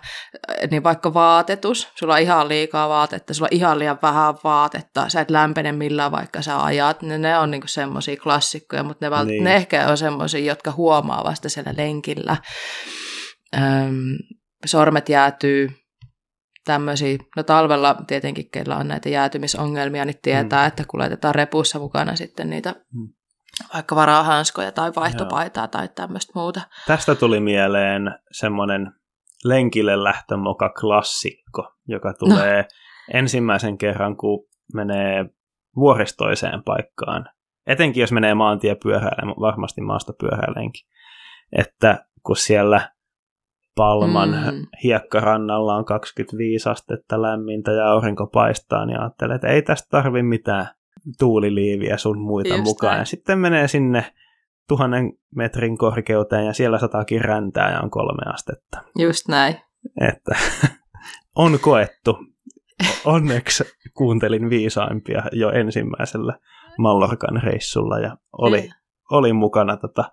niin 0.70 0.82
vaikka 0.82 1.14
vaatetus, 1.14 1.88
sulla 1.94 2.14
on 2.14 2.20
ihan 2.20 2.48
liikaa 2.48 2.88
vaatetta, 2.88 3.34
sulla 3.34 3.48
on 3.52 3.56
ihan 3.56 3.78
liian 3.78 3.98
vähän 4.02 4.34
vaatetta, 4.44 5.08
sä 5.08 5.20
et 5.20 5.30
lämpene 5.30 5.72
millään 5.72 6.12
vaikka 6.12 6.42
sä 6.42 6.62
ajat, 6.62 7.02
ne, 7.02 7.18
ne 7.18 7.38
on 7.38 7.50
niinku 7.50 7.66
semmoisia 7.66 8.16
klassikkoja, 8.16 8.82
mutta 8.82 9.10
ne, 9.10 9.24
niin. 9.24 9.44
ne 9.44 9.56
ehkä 9.56 9.88
on 9.88 9.98
semmoisia, 9.98 10.40
jotka 10.40 10.72
huomaa 10.72 11.24
vasta 11.24 11.48
siellä 11.48 11.74
lenkillä. 11.76 12.36
Öm, 13.56 14.16
sormet 14.66 15.08
jäätyy, 15.08 15.70
tämmöisiä, 16.66 17.18
no 17.36 17.42
talvella 17.42 17.96
tietenkin, 18.06 18.50
keillä 18.50 18.76
on 18.76 18.88
näitä 18.88 19.08
jäätymisongelmia, 19.08 20.04
niin 20.04 20.18
tietää, 20.22 20.62
mm. 20.62 20.68
että 20.68 20.84
kuljetetaan 20.88 21.34
repussa 21.34 21.78
mukana 21.78 22.16
sitten 22.16 22.50
niitä 22.50 22.74
mm. 22.94 23.08
Vaikka 23.74 23.96
varahanskoja 23.96 24.72
tai 24.72 24.92
vaihtopaitaa 24.96 25.64
Joo. 25.64 25.68
tai 25.68 25.88
tämmöistä 25.88 26.32
muuta. 26.34 26.60
Tästä 26.86 27.14
tuli 27.14 27.40
mieleen 27.40 28.18
semmoinen 28.32 28.92
lenkille 29.44 30.04
lähtömoka 30.04 30.68
klassikko, 30.80 31.72
joka 31.88 32.14
tulee 32.14 32.62
no. 32.62 32.68
ensimmäisen 33.12 33.78
kerran, 33.78 34.16
kun 34.16 34.46
menee 34.74 35.24
vuoristoiseen 35.76 36.62
paikkaan. 36.62 37.28
Etenkin 37.66 38.00
jos 38.00 38.12
menee 38.12 38.34
maantiepyöräilemään, 38.34 39.40
varmasti 39.40 39.80
maastopyöräileenkin. 39.80 40.88
Että 41.52 42.06
kun 42.22 42.36
siellä 42.36 42.90
Palman 43.76 44.30
mm. 44.30 44.66
hiekkarannalla 44.84 45.74
on 45.74 45.84
25 45.84 46.68
astetta 46.68 47.22
lämmintä 47.22 47.72
ja 47.72 47.90
aurinko 47.90 48.26
paistaa, 48.26 48.86
niin 48.86 49.00
ajattelee, 49.00 49.34
että 49.34 49.48
ei 49.48 49.62
tästä 49.62 49.88
tarvi 49.90 50.22
mitään 50.22 50.75
tuuliliiviä 51.18 51.96
sun 51.96 52.20
muita 52.20 52.54
Just 52.54 52.64
mukaan. 52.64 52.90
Näin. 52.90 53.00
Ja 53.00 53.04
sitten 53.04 53.38
menee 53.38 53.68
sinne 53.68 54.14
tuhannen 54.68 55.12
metrin 55.34 55.78
korkeuteen 55.78 56.46
ja 56.46 56.52
siellä 56.52 56.78
sataakin 56.78 57.20
räntää 57.20 57.72
ja 57.72 57.80
on 57.80 57.90
kolme 57.90 58.32
astetta. 58.34 58.82
Just 58.98 59.28
näin. 59.28 59.54
Että 60.00 60.38
on 61.36 61.58
koettu. 61.60 62.18
Onneksi 63.04 63.64
kuuntelin 63.96 64.50
viisaimpia 64.50 65.22
jo 65.32 65.50
ensimmäisellä 65.50 66.38
Mallorcan 66.78 67.42
reissulla 67.42 67.98
ja 67.98 68.16
oli, 68.32 68.70
oli 69.10 69.32
mukana 69.32 69.76
tota 69.76 70.10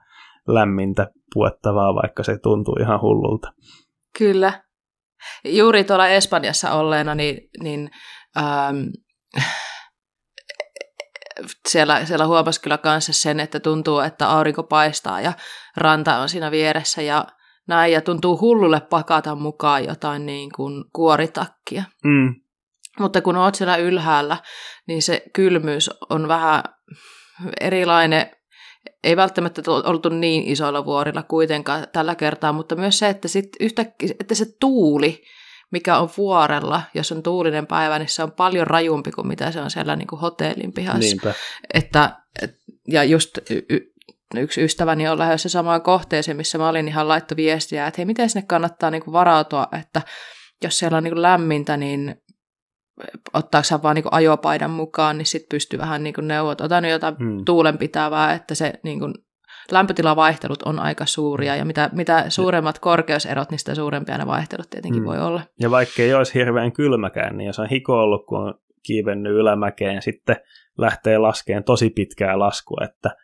lämmintä 0.48 1.12
puettavaa, 1.34 1.96
vaikka 1.96 2.24
se 2.24 2.38
tuntuu 2.38 2.76
ihan 2.82 3.02
hullulta. 3.02 3.54
Kyllä. 4.18 4.64
Juuri 5.46 5.84
tuolla 5.84 6.08
Espanjassa 6.08 6.72
olleena, 6.72 7.16
niin, 7.16 7.50
niin 7.64 7.92
ähm, 8.38 8.78
siellä, 11.70 12.06
siellä 12.06 12.28
huomasi 12.28 12.62
kyllä 12.62 12.78
kanssa 12.78 13.14
sen, 13.14 13.40
että 13.40 13.60
tuntuu, 13.60 14.00
että 14.00 14.30
aurinko 14.30 14.64
paistaa 14.64 15.22
ja 15.22 15.34
ranta 15.78 16.18
on 16.18 16.30
siinä 16.30 16.52
vieressä 16.52 17.02
ja 17.02 17.26
näin, 17.68 17.94
ja 17.94 18.02
tuntuu 18.02 18.40
hullulle 18.40 18.82
pakata 18.82 19.36
mukaan 19.36 19.86
jotain 19.86 20.26
niin 20.26 20.52
kuin 20.56 20.86
kuoritakkia. 20.94 21.84
Mm. 22.04 22.36
Mutta 23.00 23.22
kun 23.22 23.38
oot 23.38 23.56
siellä 23.56 23.78
ylhäällä, 23.78 24.38
niin 24.88 25.02
se 25.02 25.24
kylmyys 25.34 25.90
on 26.10 26.28
vähän 26.28 26.64
erilainen 27.62 28.32
ei 29.04 29.16
välttämättä 29.18 29.62
oltu 29.72 30.10
niin 30.10 30.44
isoilla 30.44 30.86
vuorilla 30.86 31.24
kuitenkaan 31.24 31.88
tällä 31.94 32.16
kertaa, 32.16 32.54
mutta 32.54 32.76
myös 32.76 33.00
se, 33.00 33.10
että, 33.10 33.28
sit 33.28 33.50
yhtäkkiä, 33.60 34.10
että 34.20 34.36
se 34.36 34.46
tuuli, 34.60 35.24
mikä 35.74 35.98
on 35.98 36.10
vuorella, 36.18 36.82
jos 36.94 37.12
on 37.12 37.24
tuulinen 37.24 37.68
päivä, 37.68 38.00
niin 38.00 38.10
se 38.10 38.24
on 38.24 38.32
paljon 38.32 38.68
rajumpi 38.68 39.12
kuin 39.12 39.28
mitä 39.28 39.52
se 39.52 39.62
on 39.62 39.72
siellä 39.72 39.96
niin 39.96 40.08
kuin 40.08 40.20
hotellin 40.20 40.74
pihassa. 40.74 41.00
Niinpä. 41.00 41.34
Että, 41.74 42.16
ja 42.88 43.04
just 43.04 43.38
y- 43.50 43.94
yksi 44.36 44.64
ystäväni 44.64 45.08
on 45.08 45.20
lähdössä 45.20 45.50
samaan 45.50 45.82
kohteeseen, 45.82 46.38
missä 46.38 46.58
mä 46.58 46.70
olin 46.70 46.88
ihan 46.88 47.08
laittu 47.08 47.36
viestiä, 47.36 47.88
että 47.88 48.00
hei, 48.00 48.06
miten 48.06 48.30
sinne 48.30 48.46
kannattaa 48.48 48.92
niin 48.92 49.04
kuin 49.04 49.14
varautua, 49.14 49.68
että 49.80 50.02
jos 50.64 50.80
siellä 50.80 50.98
on 50.98 51.04
niin 51.04 51.14
kuin 51.14 51.22
lämmintä, 51.22 51.78
niin 51.78 52.16
ottaako 53.34 53.64
sä 53.64 53.82
vaan 53.84 53.96
niin 53.96 54.06
ajopaidan 54.12 54.72
mukaan, 54.72 55.18
niin 55.18 55.26
sitten 55.26 55.50
pystyy 55.50 55.80
vähän 55.80 56.04
niin 56.04 56.14
neuvot, 56.22 56.62
otan 56.62 56.86
jotain 56.86 57.16
hmm. 57.18 57.46
tuulenpitävää, 57.46 58.34
että 58.34 58.56
se 58.56 58.74
niin 58.84 59.00
kuin, 59.00 59.14
lämpötilavaihtelut 59.72 60.64
on 60.64 60.80
aika 60.80 61.06
suuria, 61.06 61.56
ja 61.56 61.66
mitä, 61.66 61.90
mitä 61.94 62.26
suuremmat 62.30 62.80
korkeuserot, 62.80 63.50
niin 63.50 63.60
sitä 63.60 63.76
suurempia 63.76 64.18
ne 64.18 64.28
vaihtelut 64.28 64.70
tietenkin 64.70 65.02
hmm. 65.02 65.08
voi 65.08 65.20
olla. 65.20 65.42
Ja 65.60 65.72
vaikka 65.72 66.02
ei 66.02 66.14
olisi 66.14 66.34
hirveän 66.34 66.72
kylmäkään, 66.72 67.38
niin 67.38 67.48
jos 67.48 67.60
on 67.60 67.70
hikoillut, 67.70 68.26
kun 68.26 68.40
on 68.40 68.54
kiivennyt 68.84 69.34
ylämäkeen, 69.34 70.02
sitten 70.02 70.36
lähtee 70.78 71.18
laskeen 71.18 71.64
tosi 71.64 71.90
pitkää 71.90 72.40
laskua, 72.40 72.86
että 72.86 73.16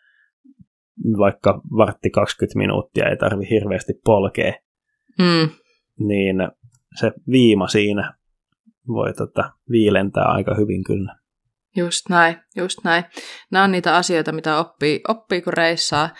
vaikka 1.18 1.60
vartti 1.76 2.10
20 2.10 2.58
minuuttia 2.58 3.08
ei 3.08 3.16
tarvi 3.16 3.50
hirveästi 3.50 3.92
polkea 4.04 4.52
mm. 5.18 5.50
niin 5.98 6.36
se 7.00 7.12
viima 7.30 7.68
siinä 7.68 8.14
voi 8.88 9.12
tota, 9.12 9.52
viilentää 9.70 10.24
aika 10.24 10.54
hyvin 10.54 10.84
kyllä. 10.84 11.19
Just 11.76 12.08
näin, 12.08 12.36
just 12.56 12.78
näin. 12.84 13.04
Nämä 13.50 13.64
on 13.64 13.72
niitä 13.72 13.96
asioita, 13.96 14.32
mitä 14.32 14.58
oppii, 14.58 15.00
oppii 15.08 15.42
kun 15.42 15.52
reissaa, 15.52 16.10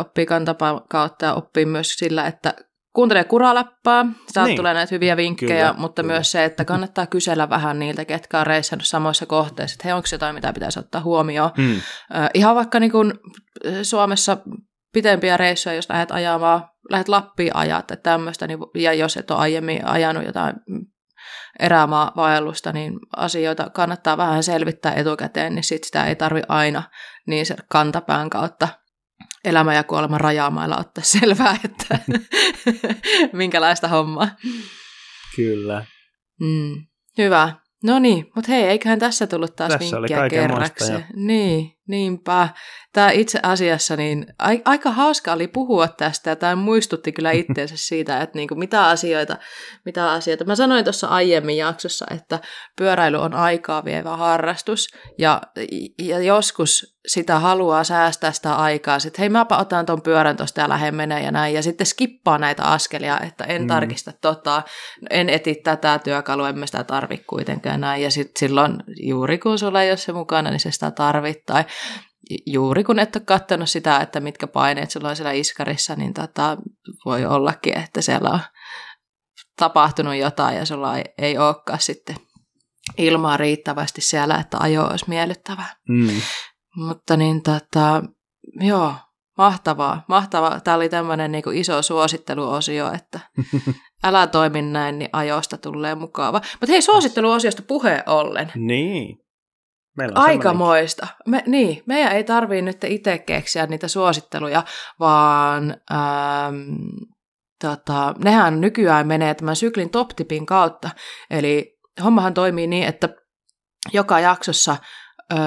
oppii 0.00 0.26
kantapaan 0.26 0.80
kautta 0.88 1.24
ja 1.24 1.34
oppii 1.34 1.66
myös 1.66 1.94
sillä, 1.94 2.26
että 2.26 2.54
kuuntelee 2.96 3.24
kuraläppää, 3.24 4.06
sieltä 4.28 4.46
niin. 4.46 4.56
tulee 4.56 4.74
näitä 4.74 4.94
hyviä 4.94 5.16
vinkkejä, 5.16 5.68
kyllä, 5.68 5.74
mutta 5.78 6.02
kyllä. 6.02 6.14
myös 6.14 6.32
se, 6.32 6.44
että 6.44 6.64
kannattaa 6.64 7.06
kysellä 7.06 7.50
vähän 7.50 7.78
niiltä, 7.78 8.04
ketkä 8.04 8.40
on 8.40 8.46
reissannut 8.46 8.86
samoissa 8.86 9.26
kohteissa, 9.26 9.74
että 9.74 9.88
hei, 9.88 9.92
onko 9.92 10.08
jotain, 10.12 10.34
mitä 10.34 10.52
pitäisi 10.52 10.78
ottaa 10.78 11.00
huomioon. 11.00 11.50
Mm. 11.56 11.80
ihan 12.34 12.56
vaikka 12.56 12.80
niin 12.80 12.92
kuin 12.92 13.14
Suomessa 13.82 14.36
pitempiä 14.92 15.36
reissuja, 15.36 15.74
jos 15.74 15.88
lähdet 15.88 16.10
ajamaan, 16.10 16.68
lähdet 16.90 17.08
Lappiin 17.08 17.56
ajat, 17.56 17.90
että 17.90 18.10
tämmöistä, 18.10 18.46
niin, 18.46 18.58
ja 18.74 18.92
jos 18.92 19.16
et 19.16 19.30
ole 19.30 19.38
aiemmin 19.38 19.86
ajanut 19.86 20.24
jotain 20.26 20.54
erämaavaellusta, 21.58 22.72
niin 22.72 22.98
asioita 23.16 23.70
kannattaa 23.70 24.16
vähän 24.16 24.42
selvittää 24.42 24.94
etukäteen, 24.94 25.54
niin 25.54 25.64
sit 25.64 25.84
sitä 25.84 26.06
ei 26.06 26.16
tarvi 26.16 26.42
aina 26.48 26.82
niin 27.26 27.46
se 27.46 27.56
kantapään 27.68 28.30
kautta 28.30 28.68
elämä 29.44 29.74
ja 29.74 29.84
kuolema 29.84 30.18
rajaamailla 30.18 30.76
ottaa 30.76 31.04
selvää, 31.18 31.56
että 31.64 31.98
minkälaista 33.32 33.88
hommaa. 33.88 34.28
Kyllä. 35.36 35.84
Mm, 36.40 36.86
hyvä. 37.18 37.52
No 37.84 37.98
niin, 37.98 38.30
mutta 38.34 38.52
hei, 38.52 38.64
eiköhän 38.64 38.98
tässä 38.98 39.26
tullut 39.26 39.56
taas 39.56 39.72
tässä 39.72 39.96
vinkkiä 39.96 40.28
kerraksi. 40.28 40.92
Ja... 40.92 41.00
Niin, 41.14 41.75
niinpä. 41.88 42.48
Tämä 42.92 43.10
itse 43.10 43.40
asiassa, 43.42 43.96
niin 43.96 44.26
aika 44.64 44.90
hauska 44.90 45.32
oli 45.32 45.48
puhua 45.48 45.88
tästä, 45.88 46.30
ja 46.30 46.36
tämä 46.36 46.56
muistutti 46.56 47.12
kyllä 47.12 47.30
itseensä 47.42 47.74
siitä, 47.76 48.20
että 48.20 48.38
niinku, 48.38 48.54
mitä, 48.54 48.86
asioita, 48.86 49.36
mitä 49.84 50.12
asioita. 50.12 50.44
Mä 50.44 50.54
sanoin 50.54 50.84
tuossa 50.84 51.06
aiemmin 51.06 51.56
jaksossa, 51.56 52.06
että 52.10 52.38
pyöräily 52.76 53.16
on 53.16 53.34
aikaa 53.34 53.84
vievä 53.84 54.16
harrastus, 54.16 54.88
ja, 55.18 55.42
ja 55.98 56.18
joskus 56.18 56.96
sitä 57.06 57.38
haluaa 57.38 57.84
säästää 57.84 58.32
sitä 58.32 58.54
aikaa, 58.54 58.98
sitten 58.98 59.22
hei 59.22 59.28
mäpä 59.28 59.56
otan 59.56 59.86
tuon 59.86 60.02
pyörän 60.02 60.36
tuosta 60.36 60.60
ja 60.60 60.68
lähden 60.68 60.94
menee 60.94 61.22
ja 61.22 61.30
näin, 61.30 61.54
ja 61.54 61.62
sitten 61.62 61.86
skippaa 61.86 62.38
näitä 62.38 62.62
askelia, 62.62 63.20
että 63.20 63.44
en 63.44 63.62
mm. 63.62 63.68
tarkista 63.68 64.12
tota, 64.20 64.62
en 65.10 65.30
eti 65.30 65.54
tätä 65.54 65.98
työkalua, 65.98 66.48
en 66.48 66.58
mä 66.58 66.66
sitä 66.66 66.84
tarvi 66.84 67.18
kuitenkaan 67.26 67.80
näin, 67.80 68.02
ja 68.02 68.10
sitten 68.10 68.38
silloin 68.38 68.76
juuri 69.02 69.38
kun 69.38 69.58
sulla 69.58 69.82
ei 69.82 69.90
ole 69.90 69.96
se 69.96 70.12
mukana, 70.12 70.50
niin 70.50 70.60
se 70.60 70.70
sitä 70.70 70.90
tarvittaa 70.90 71.64
juuri 72.46 72.84
kun 72.84 72.98
et 72.98 73.16
ole 73.16 73.22
katsonut 73.26 73.70
sitä, 73.70 73.98
että 74.00 74.20
mitkä 74.20 74.46
paineet 74.46 74.90
sulla 74.90 75.08
on 75.08 75.16
siellä 75.16 75.32
iskarissa, 75.32 75.94
niin 75.96 76.14
tota, 76.14 76.56
voi 77.04 77.24
ollakin, 77.24 77.78
että 77.78 78.02
siellä 78.02 78.30
on 78.30 78.40
tapahtunut 79.56 80.16
jotain 80.16 80.56
ja 80.56 80.64
sulla 80.64 80.96
ei, 80.96 81.04
ei 81.18 81.38
olekaan 81.38 81.80
sitten 81.80 82.16
ilmaa 82.98 83.36
riittävästi 83.36 84.00
siellä, 84.00 84.34
että 84.34 84.56
ajo 84.60 84.84
olisi 84.84 85.04
miellyttävää. 85.08 85.76
Mm. 85.88 86.20
Mutta 86.76 87.16
niin 87.16 87.42
tota, 87.42 88.02
joo, 88.60 88.94
mahtavaa, 89.38 90.04
mahtavaa. 90.08 90.60
Tämä 90.60 90.76
oli 90.76 90.88
tämmöinen 90.88 91.32
niin 91.32 91.54
iso 91.54 91.82
suositteluosio, 91.82 92.92
että 92.92 93.20
älä 94.04 94.26
toimi 94.26 94.62
näin, 94.62 94.98
niin 94.98 95.10
ajosta 95.12 95.58
tulee 95.58 95.94
mukava. 95.94 96.40
Mutta 96.60 96.72
hei, 96.72 96.82
suositteluosiosta 96.82 97.62
puheen 97.62 98.02
ollen. 98.06 98.52
Niin. 98.54 99.25
Meillä 99.96 100.20
on 100.20 100.26
Aikamoista. 100.26 101.06
Me, 101.26 101.42
niin, 101.46 101.82
meidän 101.86 102.12
ei 102.12 102.24
tarvii 102.24 102.62
nyt 102.62 102.84
itse 102.84 103.18
keksiä 103.18 103.66
niitä 103.66 103.88
suositteluja, 103.88 104.64
vaan 105.00 105.76
ähm, 105.92 106.56
tota, 107.60 108.14
nehän 108.24 108.60
nykyään 108.60 109.06
menee 109.06 109.34
tämän 109.34 109.56
syklin 109.56 109.90
top-tipin 109.90 110.46
kautta. 110.46 110.90
Eli 111.30 111.78
hommahan 112.04 112.34
toimii 112.34 112.66
niin, 112.66 112.86
että 112.86 113.08
joka 113.92 114.20
jaksossa 114.20 114.76
öö, 115.32 115.38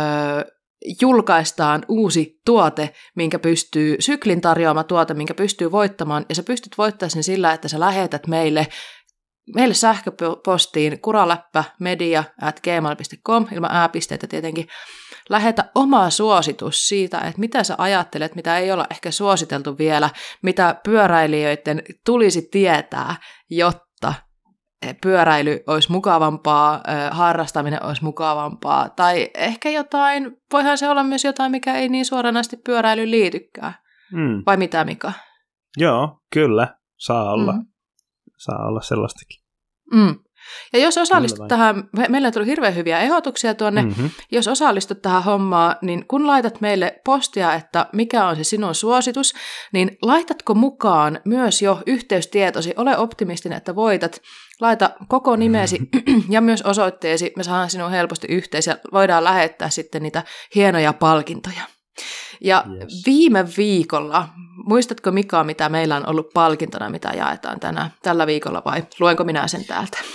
julkaistaan 1.02 1.86
uusi 1.88 2.42
tuote, 2.46 2.94
minkä 3.16 3.40
pystyy, 3.40 3.96
syklin 4.00 4.42
tarjoama 4.42 4.84
tuote, 4.84 5.14
minkä 5.14 5.34
pystyy 5.34 5.72
voittamaan, 5.72 6.26
ja 6.30 6.36
sä 6.36 6.44
pystyt 6.44 6.78
voittamaan 6.78 7.12
sen 7.12 7.24
sillä, 7.24 7.54
että 7.54 7.68
sä 7.68 7.80
lähetät 7.80 8.28
meille 8.28 8.68
meille 9.56 9.74
sähköpostiin 9.74 11.02
kuraläppä 11.02 11.64
media 11.80 12.24
at 12.42 12.60
gmail.com 12.60 13.48
ilman 13.52 13.72
ääpisteitä 13.74 14.28
tietenkin. 14.28 14.68
Lähetä 15.30 15.66
oma 15.76 16.10
suositus 16.10 16.88
siitä, 16.88 17.18
että 17.18 17.40
mitä 17.40 17.64
sä 17.64 17.76
ajattelet, 17.78 18.36
mitä 18.36 18.58
ei 18.58 18.72
olla 18.72 18.86
ehkä 18.92 19.12
suositeltu 19.12 19.78
vielä, 19.78 20.10
mitä 20.42 20.76
pyöräilijöiden 20.84 21.84
tulisi 22.06 22.48
tietää, 22.52 23.16
jotta 23.50 24.14
pyöräily 25.02 25.60
olisi 25.68 25.92
mukavampaa, 25.92 26.82
harrastaminen 27.12 27.84
olisi 27.86 28.04
mukavampaa, 28.04 28.90
tai 28.90 29.30
ehkä 29.34 29.70
jotain, 29.70 30.38
voihan 30.54 30.78
se 30.78 30.90
olla 30.90 31.04
myös 31.04 31.24
jotain, 31.24 31.52
mikä 31.52 31.76
ei 31.76 31.90
niin 31.90 32.06
suoranaisesti 32.06 32.58
pyöräily 32.58 33.12
liitykään. 33.12 33.74
Mm. 34.12 34.44
Vai 34.46 34.58
mitä, 34.58 34.84
Mika? 34.84 35.14
Joo, 35.78 36.20
kyllä, 36.34 36.68
saa 36.98 37.32
olla. 37.32 37.52
Mm 37.52 37.66
saa 38.40 38.68
olla 38.68 38.82
sellaistakin. 38.82 39.42
Mm. 39.94 40.16
Ja 40.74 40.80
jos 40.80 40.98
osallistut 40.98 41.48
tähän, 41.48 41.90
meillä 42.10 42.26
on 42.28 42.34
tullut 42.34 42.48
hirveän 42.48 42.76
hyviä 42.76 43.00
ehdotuksia 43.00 43.54
tuonne, 43.54 43.82
mm-hmm. 43.82 44.10
jos 44.32 44.48
osallistut 44.48 45.02
tähän 45.02 45.24
hommaan, 45.24 45.76
niin 45.82 46.08
kun 46.08 46.28
laitat 46.28 46.62
meille 46.62 47.02
postia, 47.06 47.54
että 47.54 47.86
mikä 47.94 48.28
on 48.28 48.36
se 48.36 48.44
sinun 48.44 48.76
suositus, 48.76 49.34
niin 49.74 49.98
laitatko 50.02 50.54
mukaan 50.54 51.20
myös 51.26 51.62
jo 51.62 51.82
yhteystietosi, 51.86 52.74
ole 52.78 52.98
optimistinen, 52.98 53.58
että 53.58 53.76
voitat, 53.76 54.22
laita 54.62 54.90
koko 55.08 55.36
nimesi 55.36 55.80
ja 56.30 56.42
myös 56.42 56.62
osoitteesi, 56.62 57.34
me 57.38 57.44
saadaan 57.44 57.70
sinun 57.70 57.92
helposti 57.92 58.28
yhteys 58.30 58.68
ja 58.68 58.78
voidaan 58.94 59.24
lähettää 59.24 59.70
sitten 59.70 60.04
niitä 60.04 60.24
hienoja 60.56 60.94
palkintoja. 60.94 61.64
Ja 62.42 62.64
yes. 62.76 63.04
viime 63.06 63.46
viikolla, 63.58 64.28
muistatko 64.66 65.12
Mika, 65.12 65.44
mitä 65.44 65.70
meillä 65.70 65.96
on 65.96 66.10
ollut 66.10 66.34
palkintona, 66.34 66.90
mitä 66.90 67.10
jaetaan 67.18 67.60
tänä, 67.60 67.92
tällä 68.04 68.28
viikolla 68.28 68.62
vai 68.66 68.84
luenko 69.00 69.24
minä 69.24 69.48
sen 69.48 69.66
täältä? 69.66 69.98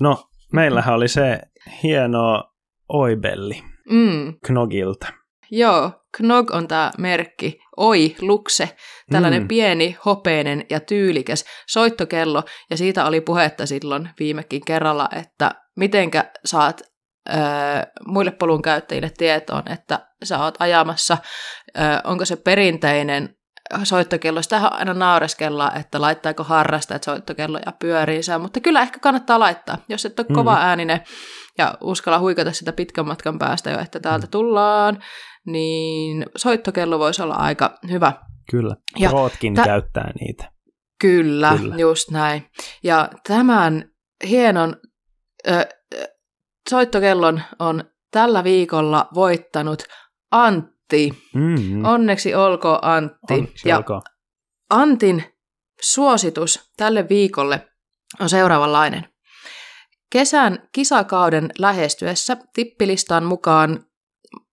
No, 0.00 0.28
meillähän 0.52 0.94
oli 0.94 1.08
se 1.08 1.40
hieno 1.82 2.44
oibelli 2.88 3.62
mm. 3.90 4.34
Knogilta. 4.46 5.06
Joo, 5.50 5.92
Knog 6.16 6.50
on 6.50 6.68
tämä 6.68 6.90
merkki, 6.98 7.58
Oi 7.76 8.16
Luxe, 8.20 8.76
tällainen 9.10 9.42
mm. 9.42 9.48
pieni, 9.48 9.96
hopeinen 10.04 10.66
ja 10.70 10.80
tyylikäs 10.80 11.44
soittokello, 11.68 12.42
ja 12.70 12.76
siitä 12.76 13.06
oli 13.06 13.20
puhetta 13.20 13.66
silloin 13.66 14.08
viimekin 14.18 14.64
kerralla, 14.66 15.08
että 15.12 15.54
mitenkä 15.76 16.30
saat 16.44 16.82
öö, 17.28 17.82
muille 18.06 18.30
polun 18.30 18.62
käyttäjille 18.62 19.10
tietoon, 19.18 19.62
että 19.72 20.06
sä 20.24 20.38
oot 20.38 20.54
ajamassa, 20.58 21.18
öö, 21.78 21.84
onko 22.04 22.24
se 22.24 22.36
perinteinen 22.36 23.36
soittokello. 23.84 24.42
Sitähän 24.42 24.72
aina 24.72 24.94
naureskellaan, 24.94 25.80
että 25.80 26.00
laittaako 26.00 26.44
harrastajat 26.44 27.02
soittokelloja 27.02 27.72
pyöriinsä, 27.80 28.38
mutta 28.38 28.60
kyllä 28.60 28.82
ehkä 28.82 28.98
kannattaa 28.98 29.38
laittaa, 29.38 29.78
jos 29.88 30.06
et 30.06 30.20
ole 30.20 30.26
mm. 30.28 30.34
kova 30.34 30.56
ääninen 30.56 31.00
ja 31.58 31.74
uskalla 31.80 32.18
huikata 32.18 32.52
sitä 32.52 32.72
pitkän 32.72 33.06
matkan 33.06 33.38
päästä 33.38 33.70
jo, 33.70 33.78
että 33.78 34.00
täältä 34.00 34.26
tullaan, 34.26 35.02
niin 35.46 36.26
soittokello 36.36 36.98
voisi 36.98 37.22
olla 37.22 37.34
aika 37.34 37.78
hyvä. 37.90 38.12
Kyllä, 38.50 38.76
ja 38.98 39.08
Prootkin 39.08 39.54
tä- 39.54 39.64
käyttää 39.64 40.12
niitä. 40.20 40.52
Kyllä, 41.00 41.54
kyllä, 41.58 41.76
just 41.76 42.10
näin. 42.10 42.46
Ja 42.82 43.08
tämän 43.28 43.84
hienon 44.28 44.76
ö, 45.48 45.68
soittokellon 46.70 47.42
on 47.58 47.84
tällä 48.10 48.44
viikolla 48.44 49.08
voittanut 49.14 49.82
Antti. 50.30 51.10
Mm-hmm. 51.34 51.84
Onneksi 51.84 52.34
olkoon 52.34 52.78
Antti. 52.82 53.34
Onneksi 53.34 53.68
ja 53.68 53.76
olkoon. 53.76 54.02
Antin 54.70 55.24
suositus 55.82 56.70
tälle 56.76 57.08
viikolle 57.08 57.68
on 58.20 58.28
seuraavanlainen. 58.28 59.08
Kesän 60.10 60.68
kisakauden 60.72 61.50
lähestyessä 61.58 62.36
tippilistan 62.52 63.24
mukaan 63.24 63.86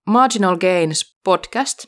Marginal 0.06 0.56
Gains 0.56 1.20
podcast, 1.24 1.84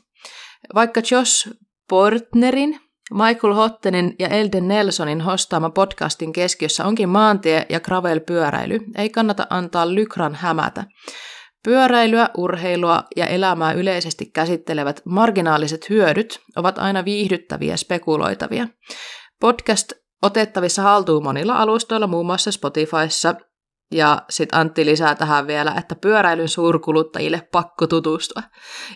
vaikka 0.74 1.00
Josh 1.10 1.50
Portnerin 1.88 2.80
Michael 3.14 3.54
Hottenin 3.54 4.14
ja 4.18 4.28
Elden 4.28 4.68
Nelsonin 4.68 5.20
hostaama 5.20 5.70
podcastin 5.70 6.32
keskiössä 6.32 6.84
onkin 6.84 7.08
maantie- 7.08 7.66
ja 7.68 7.80
gravel-pyöräily. 7.80 8.80
Ei 8.96 9.10
kannata 9.10 9.46
antaa 9.50 9.94
lykran 9.94 10.34
hämätä. 10.34 10.84
Pyöräilyä, 11.64 12.28
urheilua 12.36 13.02
ja 13.16 13.26
elämää 13.26 13.72
yleisesti 13.72 14.26
käsittelevät 14.26 15.02
marginaaliset 15.04 15.90
hyödyt 15.90 16.40
ovat 16.56 16.78
aina 16.78 17.04
viihdyttäviä 17.04 17.76
spekuloitavia. 17.76 18.68
Podcast 19.40 19.92
otettavissa 20.22 20.82
haltuun 20.82 21.22
monilla 21.22 21.54
alustoilla, 21.54 22.06
muun 22.06 22.26
muassa 22.26 22.52
Spotifyssa, 22.52 23.34
ja 23.92 24.22
sitten 24.30 24.60
Antti 24.60 24.86
lisää 24.86 25.14
tähän 25.14 25.46
vielä, 25.46 25.74
että 25.78 25.94
pyöräilyn 25.94 26.48
suurkuluttajille 26.48 27.48
pakko 27.52 27.86
tutustua. 27.86 28.42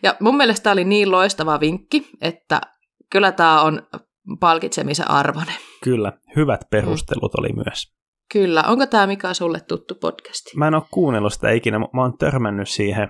Ja 0.02 0.16
mun 0.20 0.36
mielestä 0.36 0.64
tämä 0.64 0.72
oli 0.72 0.84
niin 0.84 1.10
loistava 1.10 1.60
vinkki, 1.60 2.08
että 2.20 2.60
kyllä 3.12 3.32
tämä 3.32 3.62
on 3.62 3.82
palkitsemisen 4.40 5.10
arvoinen. 5.10 5.54
Kyllä, 5.84 6.12
hyvät 6.36 6.60
perustelut 6.70 7.32
mm. 7.34 7.38
oli 7.38 7.52
myös. 7.52 7.92
Kyllä. 8.32 8.62
Onko 8.68 8.86
tämä 8.86 9.06
Mika 9.06 9.34
sulle 9.34 9.60
tuttu 9.60 9.94
podcasti? 9.94 10.50
Mä 10.56 10.68
en 10.68 10.74
ole 10.74 10.82
kuunnellut 10.90 11.32
sitä 11.32 11.50
ikinä. 11.50 11.78
Mä 11.78 12.02
oon 12.02 12.18
törmännyt 12.18 12.68
siihen 12.68 13.08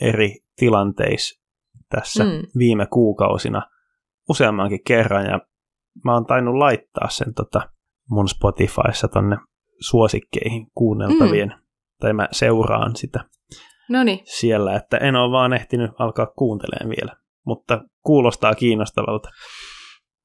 eri 0.00 0.36
tilanteissa 0.56 1.40
tässä 1.88 2.24
mm. 2.24 2.30
viime 2.58 2.86
kuukausina 2.86 3.62
useammankin 4.28 4.84
kerran 4.86 5.26
ja 5.26 5.40
mä 6.04 6.14
oon 6.14 6.26
tainnut 6.26 6.54
laittaa 6.54 7.08
sen 7.08 7.34
tota 7.34 7.70
mun 8.10 8.28
Spotifyssa 8.28 9.08
tonne 9.08 9.36
suosikkeihin 9.80 10.66
kuunneltavien, 10.74 11.48
mm. 11.48 11.62
tai 12.00 12.12
mä 12.12 12.28
seuraan 12.32 12.96
sitä 12.96 13.24
Noniin. 13.88 14.20
siellä, 14.24 14.76
että 14.76 14.96
en 14.96 15.16
ole 15.16 15.32
vaan 15.32 15.52
ehtinyt 15.52 15.90
alkaa 15.98 16.26
kuuntelemaan 16.26 16.90
vielä, 16.90 17.16
mutta 17.46 17.80
kuulostaa 18.02 18.54
kiinnostavalta. 18.54 19.28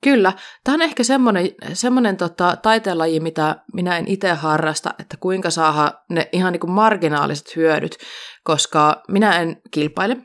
Kyllä. 0.04 0.34
Tämä 0.64 0.76
on 0.76 0.82
ehkä 0.82 1.04
semmoinen, 1.04 1.50
semmoinen 1.74 2.18
tota, 2.18 2.56
taiteenlaji, 2.56 3.20
mitä 3.20 3.56
minä 3.74 3.98
en 3.98 4.08
itse 4.08 4.34
harrasta, 4.34 4.94
että 5.00 5.18
kuinka 5.20 5.50
saada 5.50 5.92
ne 6.10 6.30
ihan 6.32 6.52
niin 6.52 6.60
kuin 6.60 6.72
marginaaliset 6.72 7.56
hyödyt, 7.56 7.98
koska 8.44 9.04
minä 9.12 9.40
en 9.40 9.62
kilpaile, 9.72 10.18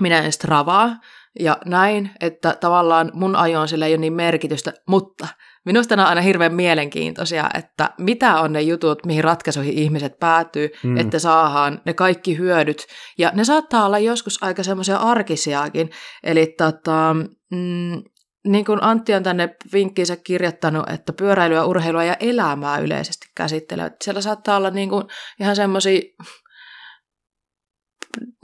minä 0.00 0.18
en 0.18 0.32
stravaa 0.32 0.96
ja 1.40 1.56
näin, 1.64 2.10
että 2.20 2.56
tavallaan 2.60 3.10
mun 3.14 3.36
ajoon 3.36 3.68
sillä 3.68 3.86
ei 3.86 3.92
ole 3.92 4.00
niin 4.00 4.12
merkitystä, 4.12 4.72
mutta 4.88 5.28
minusta 5.64 5.96
ne 5.96 6.02
on 6.02 6.08
aina 6.08 6.20
hirveän 6.20 6.54
mielenkiintoisia, 6.54 7.50
että 7.54 7.90
mitä 7.98 8.40
on 8.40 8.52
ne 8.52 8.60
jutut, 8.60 9.06
mihin 9.06 9.24
ratkaisuihin 9.24 9.78
ihmiset 9.78 10.18
päätyy, 10.18 10.70
mm. 10.82 10.96
että 10.96 11.18
saadaan 11.18 11.80
ne 11.84 11.94
kaikki 11.94 12.38
hyödyt. 12.38 12.86
Ja 13.18 13.30
ne 13.34 13.44
saattaa 13.44 13.86
olla 13.86 13.98
joskus 13.98 14.42
aika 14.42 14.62
semmoisia 14.62 14.96
arkisiakin, 14.96 15.90
eli 16.22 16.46
tota, 16.58 17.16
mm, 17.50 18.02
niin 18.46 18.64
kuin 18.64 18.82
Antti 18.82 19.14
on 19.14 19.22
tänne 19.22 19.56
vinkkiinsä 19.72 20.16
kirjoittanut, 20.16 20.88
että 20.88 21.12
pyöräilyä, 21.12 21.64
urheilua 21.64 22.04
ja 22.04 22.16
elämää 22.20 22.78
yleisesti 22.78 23.26
käsittelee. 23.36 23.90
Siellä 24.04 24.20
saattaa 24.20 24.56
olla 24.56 24.70
niin 24.70 24.88
kuin 24.88 25.04
ihan 25.40 25.56
semmoisia, 25.56 26.00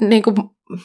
niin 0.00 0.22
kuin 0.22 0.36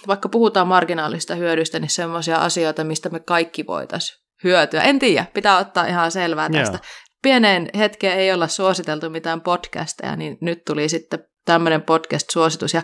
vaikka 0.08 0.30
puhutaan 0.30 0.68
marginaalista 0.68 1.36
hyödystä, 1.36 1.80
niin 1.80 1.90
semmoisia 1.90 2.38
asioita, 2.38 2.84
mistä 2.84 3.10
me 3.10 3.20
kaikki 3.20 3.68
voitaisiin 3.68 4.23
hyötyä. 4.44 4.82
En 4.82 5.00
tiedä, 5.00 5.26
pitää 5.34 5.58
ottaa 5.58 5.86
ihan 5.86 6.12
selvää 6.12 6.50
tästä. 6.50 6.78
Joo. 6.78 6.86
Pieneen 7.22 7.70
hetkeen 7.78 8.18
ei 8.18 8.34
olla 8.34 8.48
suositeltu 8.48 9.10
mitään 9.10 9.42
podcasteja, 9.42 10.16
niin 10.16 10.38
nyt 10.42 10.66
tuli 10.66 10.90
sitten 10.90 11.20
tämmöinen 11.46 11.82
podcast-suositus, 11.82 12.74
ja 12.74 12.82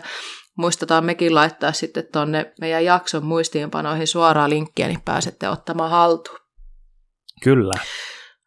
muistetaan 0.58 1.04
mekin 1.04 1.34
laittaa 1.34 1.72
sitten 1.72 2.04
tuonne 2.12 2.52
meidän 2.60 2.84
jakson 2.84 3.24
muistiinpanoihin 3.24 4.06
suoraan 4.06 4.50
linkkiä, 4.50 4.88
niin 4.88 5.02
pääsette 5.04 5.48
ottamaan 5.48 5.90
haltuun. 5.90 6.38
Kyllä. 7.42 7.74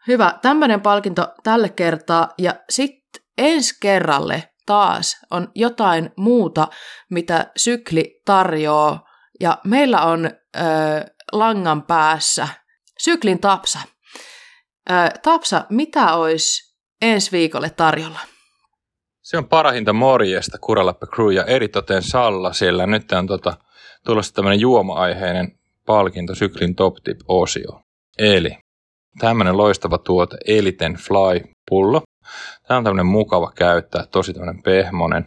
Hyvä, 0.08 0.40
tämmöinen 0.42 0.82
palkinto 0.82 1.28
tälle 1.44 1.70
kertaa, 1.70 2.30
ja 2.38 2.56
sitten 2.70 3.24
ensi 3.38 3.76
kerralle 3.82 4.44
taas 4.66 5.18
on 5.32 5.52
jotain 5.56 6.12
muuta, 6.18 6.68
mitä 7.10 7.52
sykli 7.58 8.22
tarjoaa, 8.26 9.08
ja 9.40 9.58
meillä 9.64 10.02
on 10.02 10.26
ö, 10.26 10.60
langan 11.32 11.84
päässä 11.84 12.48
syklin 13.00 13.40
Tapsa. 13.40 13.80
Ö, 14.90 14.94
tapsa, 15.24 15.66
mitä 15.70 16.16
olisi 16.16 16.76
ensi 17.02 17.32
viikolle 17.32 17.70
tarjolla? 17.70 18.20
Se 19.22 19.38
on 19.38 19.48
parahinta 19.48 19.94
morjesta 19.94 20.58
Kuralappe 20.58 21.06
Crew 21.06 21.34
ja 21.34 21.46
eritoten 21.46 22.02
Salla, 22.02 22.54
siellä 22.54 22.88
nyt 22.88 23.12
on 23.12 23.28
tota, 23.28 23.58
tulossa 24.06 24.34
tämmöinen 24.34 24.60
juoma-aiheinen 24.60 25.60
palkinto 25.86 26.36
syklin 26.36 26.76
Top 26.76 26.96
Tip-osio. 27.04 27.82
Eli 28.18 28.58
tämmöinen 29.20 29.58
loistava 29.58 29.98
tuote 29.98 30.38
Eliten 30.48 30.94
Fly-pullo. 30.94 32.02
Tämä 32.68 32.78
on 32.78 32.84
tämmöinen 32.84 33.06
mukava 33.06 33.52
käyttää, 33.56 34.06
tosi 34.06 34.34
tämmöinen 34.34 34.64
pehmonen. 34.64 35.26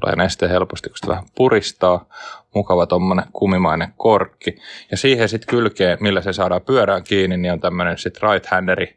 Tulee 0.00 0.16
neste 0.16 0.48
helposti, 0.48 0.88
kun 0.88 0.96
sitä 0.96 1.08
vähän 1.08 1.24
puristaa. 1.34 2.08
Mukava 2.54 2.86
tommonen 2.86 3.24
kumimainen 3.32 3.92
korkki. 3.96 4.56
Ja 4.90 4.96
siihen 4.96 5.28
sitten 5.28 5.48
kylkeen, 5.48 5.98
millä 6.00 6.20
se 6.20 6.32
saadaan 6.32 6.62
pyörään 6.62 7.04
kiinni, 7.04 7.36
niin 7.36 7.52
on 7.52 7.60
tämmöinen 7.60 7.98
sitten 7.98 8.22
right-handeri 8.22 8.96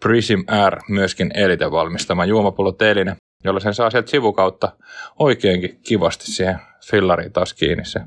Prism 0.00 0.40
R, 0.68 0.80
myöskin 0.88 1.30
Elite 1.34 1.70
valmistama 1.70 2.24
juomapullo 2.24 2.72
teline, 2.72 3.16
jolla 3.44 3.60
sen 3.60 3.74
saa 3.74 3.90
sieltä 3.90 4.10
sivukautta 4.10 4.72
oikeinkin 5.18 5.80
kivasti 5.88 6.26
siihen 6.26 6.58
fillariin 6.90 7.32
taas 7.32 7.54
kiinni 7.54 7.84
se 7.84 8.00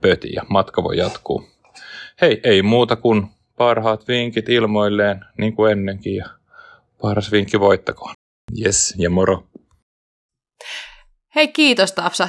pöti 0.00 0.32
ja 0.32 0.42
matka 0.48 0.82
voi 0.82 0.96
jatkuu. 0.96 1.48
Hei, 2.20 2.40
ei 2.44 2.62
muuta 2.62 2.96
kuin 2.96 3.26
parhaat 3.56 4.08
vinkit 4.08 4.48
ilmoilleen, 4.48 5.24
niin 5.38 5.56
kuin 5.56 5.72
ennenkin, 5.72 6.16
ja 6.16 6.26
paras 7.02 7.32
vinkki 7.32 7.60
voittakoon. 7.60 8.12
Yes, 8.64 8.94
ja 8.98 9.10
moro. 9.10 9.45
Hei, 11.36 11.48
kiitos 11.48 11.92
Tapsa. 11.92 12.28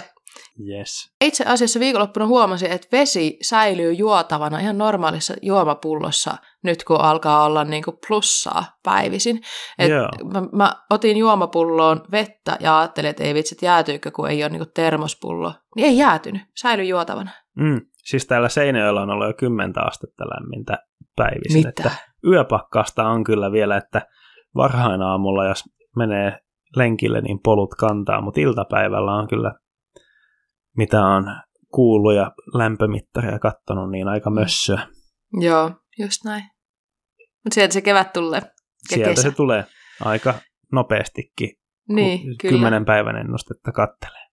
Yes. 0.70 1.14
Itse 1.26 1.44
asiassa 1.48 1.80
viikonloppuna 1.80 2.28
huomasin, 2.28 2.72
että 2.72 2.88
vesi 2.92 3.38
säilyy 3.42 3.94
juotavana 3.94 4.60
ihan 4.60 4.78
normaalissa 4.78 5.34
juomapullossa 5.42 6.38
nyt 6.64 6.84
kun 6.84 7.02
alkaa 7.02 7.46
olla 7.46 7.64
niin 7.64 7.84
kuin 7.84 7.98
plussaa 8.08 8.66
päivisin. 8.84 9.42
Et 9.80 9.90
yeah. 9.90 10.10
mä, 10.34 10.44
mä, 10.52 10.72
otin 10.90 11.18
juomapulloon 11.18 12.02
vettä 12.12 12.58
ja 12.60 12.80
ajattelin, 12.80 13.10
että 13.10 13.24
ei 13.24 13.34
vitsit 13.34 13.62
jäätyykö, 13.62 14.12
kun 14.12 14.30
ei 14.30 14.44
ole 14.44 14.50
niin 14.50 14.60
kuin 14.60 14.74
termospullo. 14.74 15.54
Niin 15.76 15.88
ei 15.88 15.98
jäätynyt, 15.98 16.42
säilyy 16.62 16.86
juotavana. 16.86 17.32
Mm. 17.56 17.82
Siis 18.06 18.28
täällä 18.28 18.50
Seinäjoella 18.50 19.02
on 19.02 19.10
ollut 19.10 19.28
jo 19.28 19.34
10 19.34 19.74
astetta 19.88 20.24
lämmintä 20.26 20.78
päivisin. 21.16 21.60
Mitä? 21.60 21.70
Että 21.70 21.92
yöpakkasta 22.26 23.08
on 23.08 23.24
kyllä 23.24 23.52
vielä, 23.52 23.78
että 23.78 24.02
varhain 24.56 25.02
aamulla, 25.02 25.46
jos 25.46 25.64
menee 25.96 26.40
lenkille, 26.78 27.22
niin 27.22 27.40
polut 27.44 27.76
kantaa, 27.76 28.22
mutta 28.22 28.40
iltapäivällä 28.40 29.16
on 29.16 29.28
kyllä, 29.28 29.54
mitä 30.78 31.06
on 31.06 31.36
kuullut 31.74 32.16
ja 32.16 32.32
lämpömittaria 32.54 33.40
katsonut, 33.40 33.92
niin 33.92 34.08
aika 34.08 34.30
mm. 34.30 34.34
mössöä. 34.34 34.88
Joo, 35.42 35.72
just 36.00 36.24
näin. 36.26 36.44
Mutta 37.18 37.54
sieltä 37.54 37.74
se 37.74 37.82
kevät 37.82 38.14
tulee. 38.14 38.42
Sieltä 38.90 39.10
kesä. 39.10 39.22
se 39.22 39.32
tulee 39.32 39.66
aika 40.02 40.34
nopeastikin, 40.72 41.50
niin, 41.90 42.20
kyllä. 42.20 42.52
kymmenen 42.52 42.86
päivän 42.86 43.16
ennustetta 43.16 43.72
kattelee. 43.72 44.28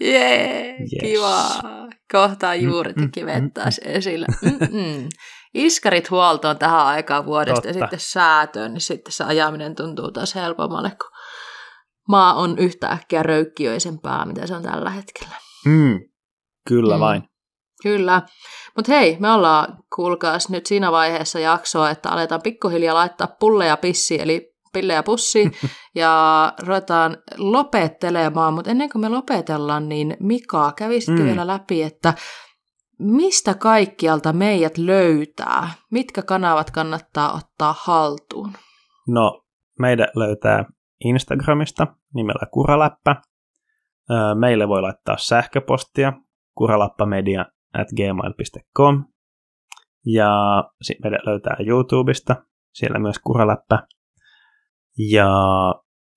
Jee, 0.00 0.76
yes. 0.80 0.90
kiva. 1.00 1.42
Kohtaa 2.12 2.54
juuret 2.54 2.96
ja 2.96 3.08
kivet 3.12 3.54
taas 3.54 3.80
esillä. 3.84 4.26
Mm-mm. 4.42 5.08
Iskarit 5.54 6.10
huoltoon 6.10 6.58
tähän 6.58 6.86
aikaan 6.86 7.26
vuodesta 7.26 7.54
Totta. 7.54 7.68
ja 7.68 7.72
sitten 7.74 8.00
säätöön, 8.00 8.72
niin 8.72 8.80
sitten 8.80 9.12
se 9.12 9.24
ajaminen 9.24 9.74
tuntuu 9.74 10.10
taas 10.10 10.34
helpommalle, 10.34 10.90
kun 10.90 11.10
maa 12.08 12.34
on 12.34 12.58
yhtäkkiä 12.58 13.22
röykkiöisempää, 13.22 14.24
mitä 14.24 14.46
se 14.46 14.54
on 14.54 14.62
tällä 14.62 14.90
hetkellä. 14.90 15.36
Mm, 15.66 16.00
kyllä 16.68 16.94
mm. 16.94 17.00
vain. 17.00 17.22
Kyllä. 17.82 18.22
Mutta 18.76 18.92
hei, 18.92 19.16
me 19.20 19.30
ollaan, 19.30 19.78
kuulkaas 19.96 20.48
nyt 20.48 20.66
siinä 20.66 20.92
vaiheessa 20.92 21.40
jaksoa, 21.40 21.90
että 21.90 22.10
aletaan 22.10 22.42
pikkuhiljaa 22.42 22.94
laittaa 22.94 23.36
pulleja 23.40 23.76
pissi, 23.76 24.20
eli 24.20 24.56
pillejä 24.72 25.02
pussi, 25.02 25.50
ja 25.94 26.52
ruvetaan 26.62 27.16
lopettelemaan. 27.36 28.54
Mutta 28.54 28.70
ennen 28.70 28.90
kuin 28.90 29.02
me 29.02 29.08
lopetellaan, 29.08 29.88
niin 29.88 30.16
Mika, 30.20 30.72
kävisitkö 30.76 31.20
mm. 31.20 31.26
vielä 31.26 31.46
läpi, 31.46 31.82
että 31.82 32.14
mistä 32.98 33.54
kaikkialta 33.54 34.32
meidät 34.32 34.78
löytää? 34.78 35.70
Mitkä 35.90 36.22
kanavat 36.22 36.70
kannattaa 36.70 37.32
ottaa 37.32 37.74
haltuun? 37.78 38.52
No, 39.08 39.42
meidät 39.78 40.10
löytää 40.16 40.64
Instagramista 41.04 41.86
nimellä 42.14 42.46
Kuraläppä. 42.52 43.16
Meille 44.34 44.68
voi 44.68 44.82
laittaa 44.82 45.16
sähköpostia 45.16 46.12
kuralappamedia 46.54 47.46
at 47.74 47.88
gmail.com. 47.96 49.04
Ja 50.06 50.30
sitten 50.82 51.10
meidät 51.10 51.26
löytää 51.26 51.56
YouTubesta, 51.66 52.36
siellä 52.74 52.98
myös 52.98 53.18
Kuraläppä. 53.18 53.82
Ja 55.10 55.28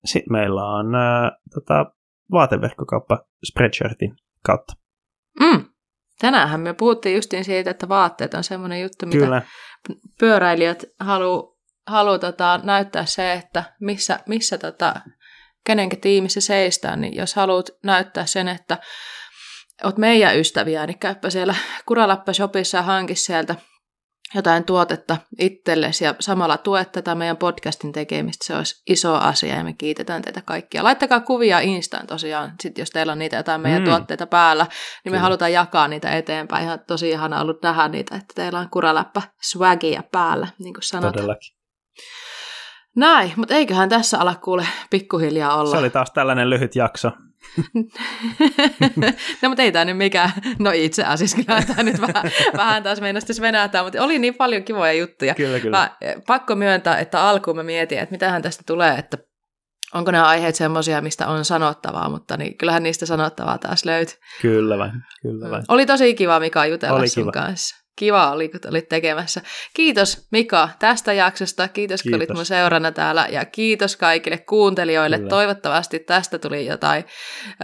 sitten 0.04 0.32
meillä 0.32 0.64
on 0.64 0.94
ää, 0.94 1.32
tota, 1.54 1.92
vaateverkkokauppa 2.32 3.18
Spreadshirtin 3.44 4.16
kautta. 4.44 4.72
Mm. 5.40 5.64
Tänäänhän 6.20 6.60
me 6.60 6.74
puhuttiin 6.74 7.14
justiin 7.14 7.44
siitä, 7.44 7.70
että 7.70 7.88
vaatteet 7.88 8.34
on 8.34 8.44
semmoinen 8.44 8.82
juttu, 8.82 9.06
mitä 9.06 9.18
Kyllä. 9.18 9.42
pyöräilijät 10.20 10.84
haluaa 11.00 11.49
halu, 11.90 12.18
tota, 12.18 12.60
näyttää 12.62 13.06
se, 13.06 13.32
että 13.32 13.64
missä, 13.80 14.20
missä 14.26 14.58
tota, 14.58 14.94
kenenkin 15.64 16.00
tiimissä 16.00 16.40
seistään, 16.40 17.00
niin 17.00 17.16
jos 17.16 17.34
haluat 17.34 17.70
näyttää 17.84 18.26
sen, 18.26 18.48
että 18.48 18.78
oot 19.84 19.98
meidän 19.98 20.38
ystäviä, 20.38 20.86
niin 20.86 20.98
käypä 20.98 21.30
siellä 21.30 21.54
Kuralappa 21.86 22.32
Shopissa 22.32 22.78
ja 22.78 22.82
hanki 22.82 23.14
sieltä 23.14 23.54
jotain 24.34 24.64
tuotetta 24.64 25.16
itsellesi 25.38 26.04
ja 26.04 26.14
samalla 26.20 26.58
tuet 26.58 26.92
tätä 26.92 27.14
meidän 27.14 27.36
podcastin 27.36 27.92
tekemistä, 27.92 28.46
se 28.46 28.56
olisi 28.56 28.82
iso 28.88 29.14
asia 29.14 29.54
ja 29.54 29.64
me 29.64 29.72
kiitetään 29.72 30.22
teitä 30.22 30.42
kaikkia. 30.44 30.84
Laittakaa 30.84 31.20
kuvia 31.20 31.60
Instaan 31.60 32.06
tosiaan, 32.06 32.52
sit 32.60 32.78
jos 32.78 32.90
teillä 32.90 33.12
on 33.12 33.18
niitä 33.18 33.36
jotain 33.36 33.60
meidän 33.60 33.82
mm. 33.82 33.88
tuotteita 33.88 34.26
päällä, 34.26 34.64
niin 34.64 34.72
Kyllä. 35.02 35.16
me 35.16 35.18
halutaan 35.18 35.52
jakaa 35.52 35.88
niitä 35.88 36.10
eteenpäin. 36.10 36.64
Ihan 36.64 36.80
tosi 36.86 37.10
ihana 37.10 37.40
ollut 37.40 37.62
nähdä 37.62 37.88
niitä, 37.88 38.16
että 38.16 38.34
teillä 38.34 38.58
on 38.58 38.70
kuraläppä 38.70 39.22
swagia 39.42 40.02
päällä, 40.12 40.48
niin 40.58 40.74
kuin 40.74 40.82
sanotaan. 40.82 41.14
Todellakin. 41.14 41.59
Näin, 42.96 43.32
mutta 43.36 43.54
eiköhän 43.54 43.88
tässä 43.88 44.18
ala 44.18 44.34
kuule 44.34 44.66
pikkuhiljaa 44.90 45.56
olla. 45.56 45.70
Se 45.70 45.76
oli 45.76 45.90
taas 45.90 46.10
tällainen 46.10 46.50
lyhyt 46.50 46.76
jakso. 46.76 47.10
no 49.42 49.48
mutta 49.48 49.62
ei 49.62 49.72
tämä 49.72 49.84
nyt 49.84 49.96
mikään, 49.96 50.30
no 50.58 50.70
itse 50.74 51.04
asiassa 51.04 51.36
kyllä 51.36 51.62
tämä 51.62 51.82
nyt 51.82 52.00
vähän, 52.00 52.30
vähän 52.56 52.82
taas 52.82 53.00
meinasi 53.00 53.40
venähtää, 53.40 53.82
mutta 53.82 54.02
oli 54.02 54.18
niin 54.18 54.34
paljon 54.34 54.64
kivoja 54.64 54.92
juttuja. 54.92 55.34
Kyllä, 55.34 55.60
kyllä. 55.60 55.78
Mä, 55.78 55.96
eh, 56.00 56.16
pakko 56.26 56.54
myöntää, 56.54 56.98
että 56.98 57.22
alkuun 57.22 57.56
mä 57.56 57.62
mietin, 57.62 57.98
että 57.98 58.12
mitähän 58.12 58.42
tästä 58.42 58.62
tulee, 58.66 58.98
että 58.98 59.18
onko 59.94 60.10
nämä 60.10 60.26
aiheet 60.26 60.54
semmoisia, 60.54 61.00
mistä 61.00 61.28
on 61.28 61.44
sanottavaa, 61.44 62.08
mutta 62.08 62.36
niin 62.36 62.58
kyllähän 62.58 62.82
niistä 62.82 63.06
sanottavaa 63.06 63.58
taas 63.58 63.84
löytyy. 63.84 64.16
Kyllä 64.42 64.78
vain, 64.78 64.92
kyllä 65.22 65.50
vain. 65.50 65.64
Oli 65.68 65.86
tosi 65.86 66.14
kiva 66.14 66.40
Mika 66.40 66.66
jutella 66.66 66.98
oli 66.98 67.08
sun 67.08 67.22
kiva. 67.22 67.32
kanssa. 67.32 67.76
Kiva 68.00 68.30
oli, 68.30 68.48
kun 68.48 68.60
olit 68.68 68.88
tekemässä. 68.88 69.40
Kiitos 69.74 70.26
Mika 70.30 70.68
tästä 70.78 71.12
jaksosta. 71.12 71.68
Kiitos, 71.68 72.02
kiitos. 72.02 72.16
kun 72.16 72.16
olit 72.16 72.36
mun 72.36 72.46
seurana 72.46 72.92
täällä. 72.92 73.26
Ja 73.30 73.44
kiitos 73.44 73.96
kaikille 73.96 74.38
kuuntelijoille. 74.38 75.16
Kyllä. 75.16 75.28
Toivottavasti 75.28 75.98
tästä 75.98 76.38
tuli 76.38 76.66
jotain 76.66 77.04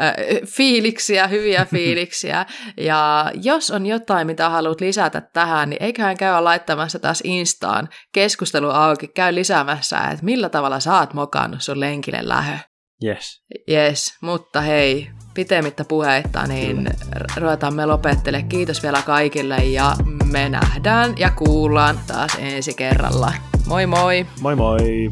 äh, 0.00 0.14
fiiliksiä, 0.46 1.26
hyviä 1.26 1.64
fiiliksiä. 1.74 2.46
ja 2.76 3.30
jos 3.42 3.70
on 3.70 3.86
jotain, 3.86 4.26
mitä 4.26 4.48
haluat 4.48 4.80
lisätä 4.80 5.20
tähän, 5.20 5.70
niin 5.70 5.82
eiköhän 5.82 6.16
käy 6.16 6.42
laittamassa 6.42 6.98
taas 6.98 7.20
Instaan 7.24 7.88
keskustelu 8.12 8.70
auki. 8.70 9.08
Käy 9.08 9.34
lisäämässä, 9.34 9.98
että 9.98 10.24
millä 10.24 10.48
tavalla 10.48 10.80
sä 10.80 10.98
oot 10.98 11.14
mokannut 11.14 11.62
sun 11.62 11.80
lenkille 11.80 12.20
lähö. 12.22 12.56
Yes. 13.04 13.42
Yes, 13.70 14.16
mutta 14.20 14.60
hei, 14.60 15.10
pitemmittä 15.36 15.84
puheitta, 15.84 16.46
niin 16.46 16.88
ruvetaan 17.36 17.74
me 17.74 17.86
lopettele. 17.86 18.42
Kiitos 18.42 18.82
vielä 18.82 19.02
kaikille 19.02 19.56
ja 19.56 19.96
me 20.24 20.48
nähdään 20.48 21.14
ja 21.18 21.30
kuullaan 21.30 22.00
taas 22.06 22.36
ensi 22.38 22.74
kerralla. 22.74 23.32
Moi 23.66 23.86
moi! 23.86 24.26
Moi 24.40 24.56
moi! 24.56 25.10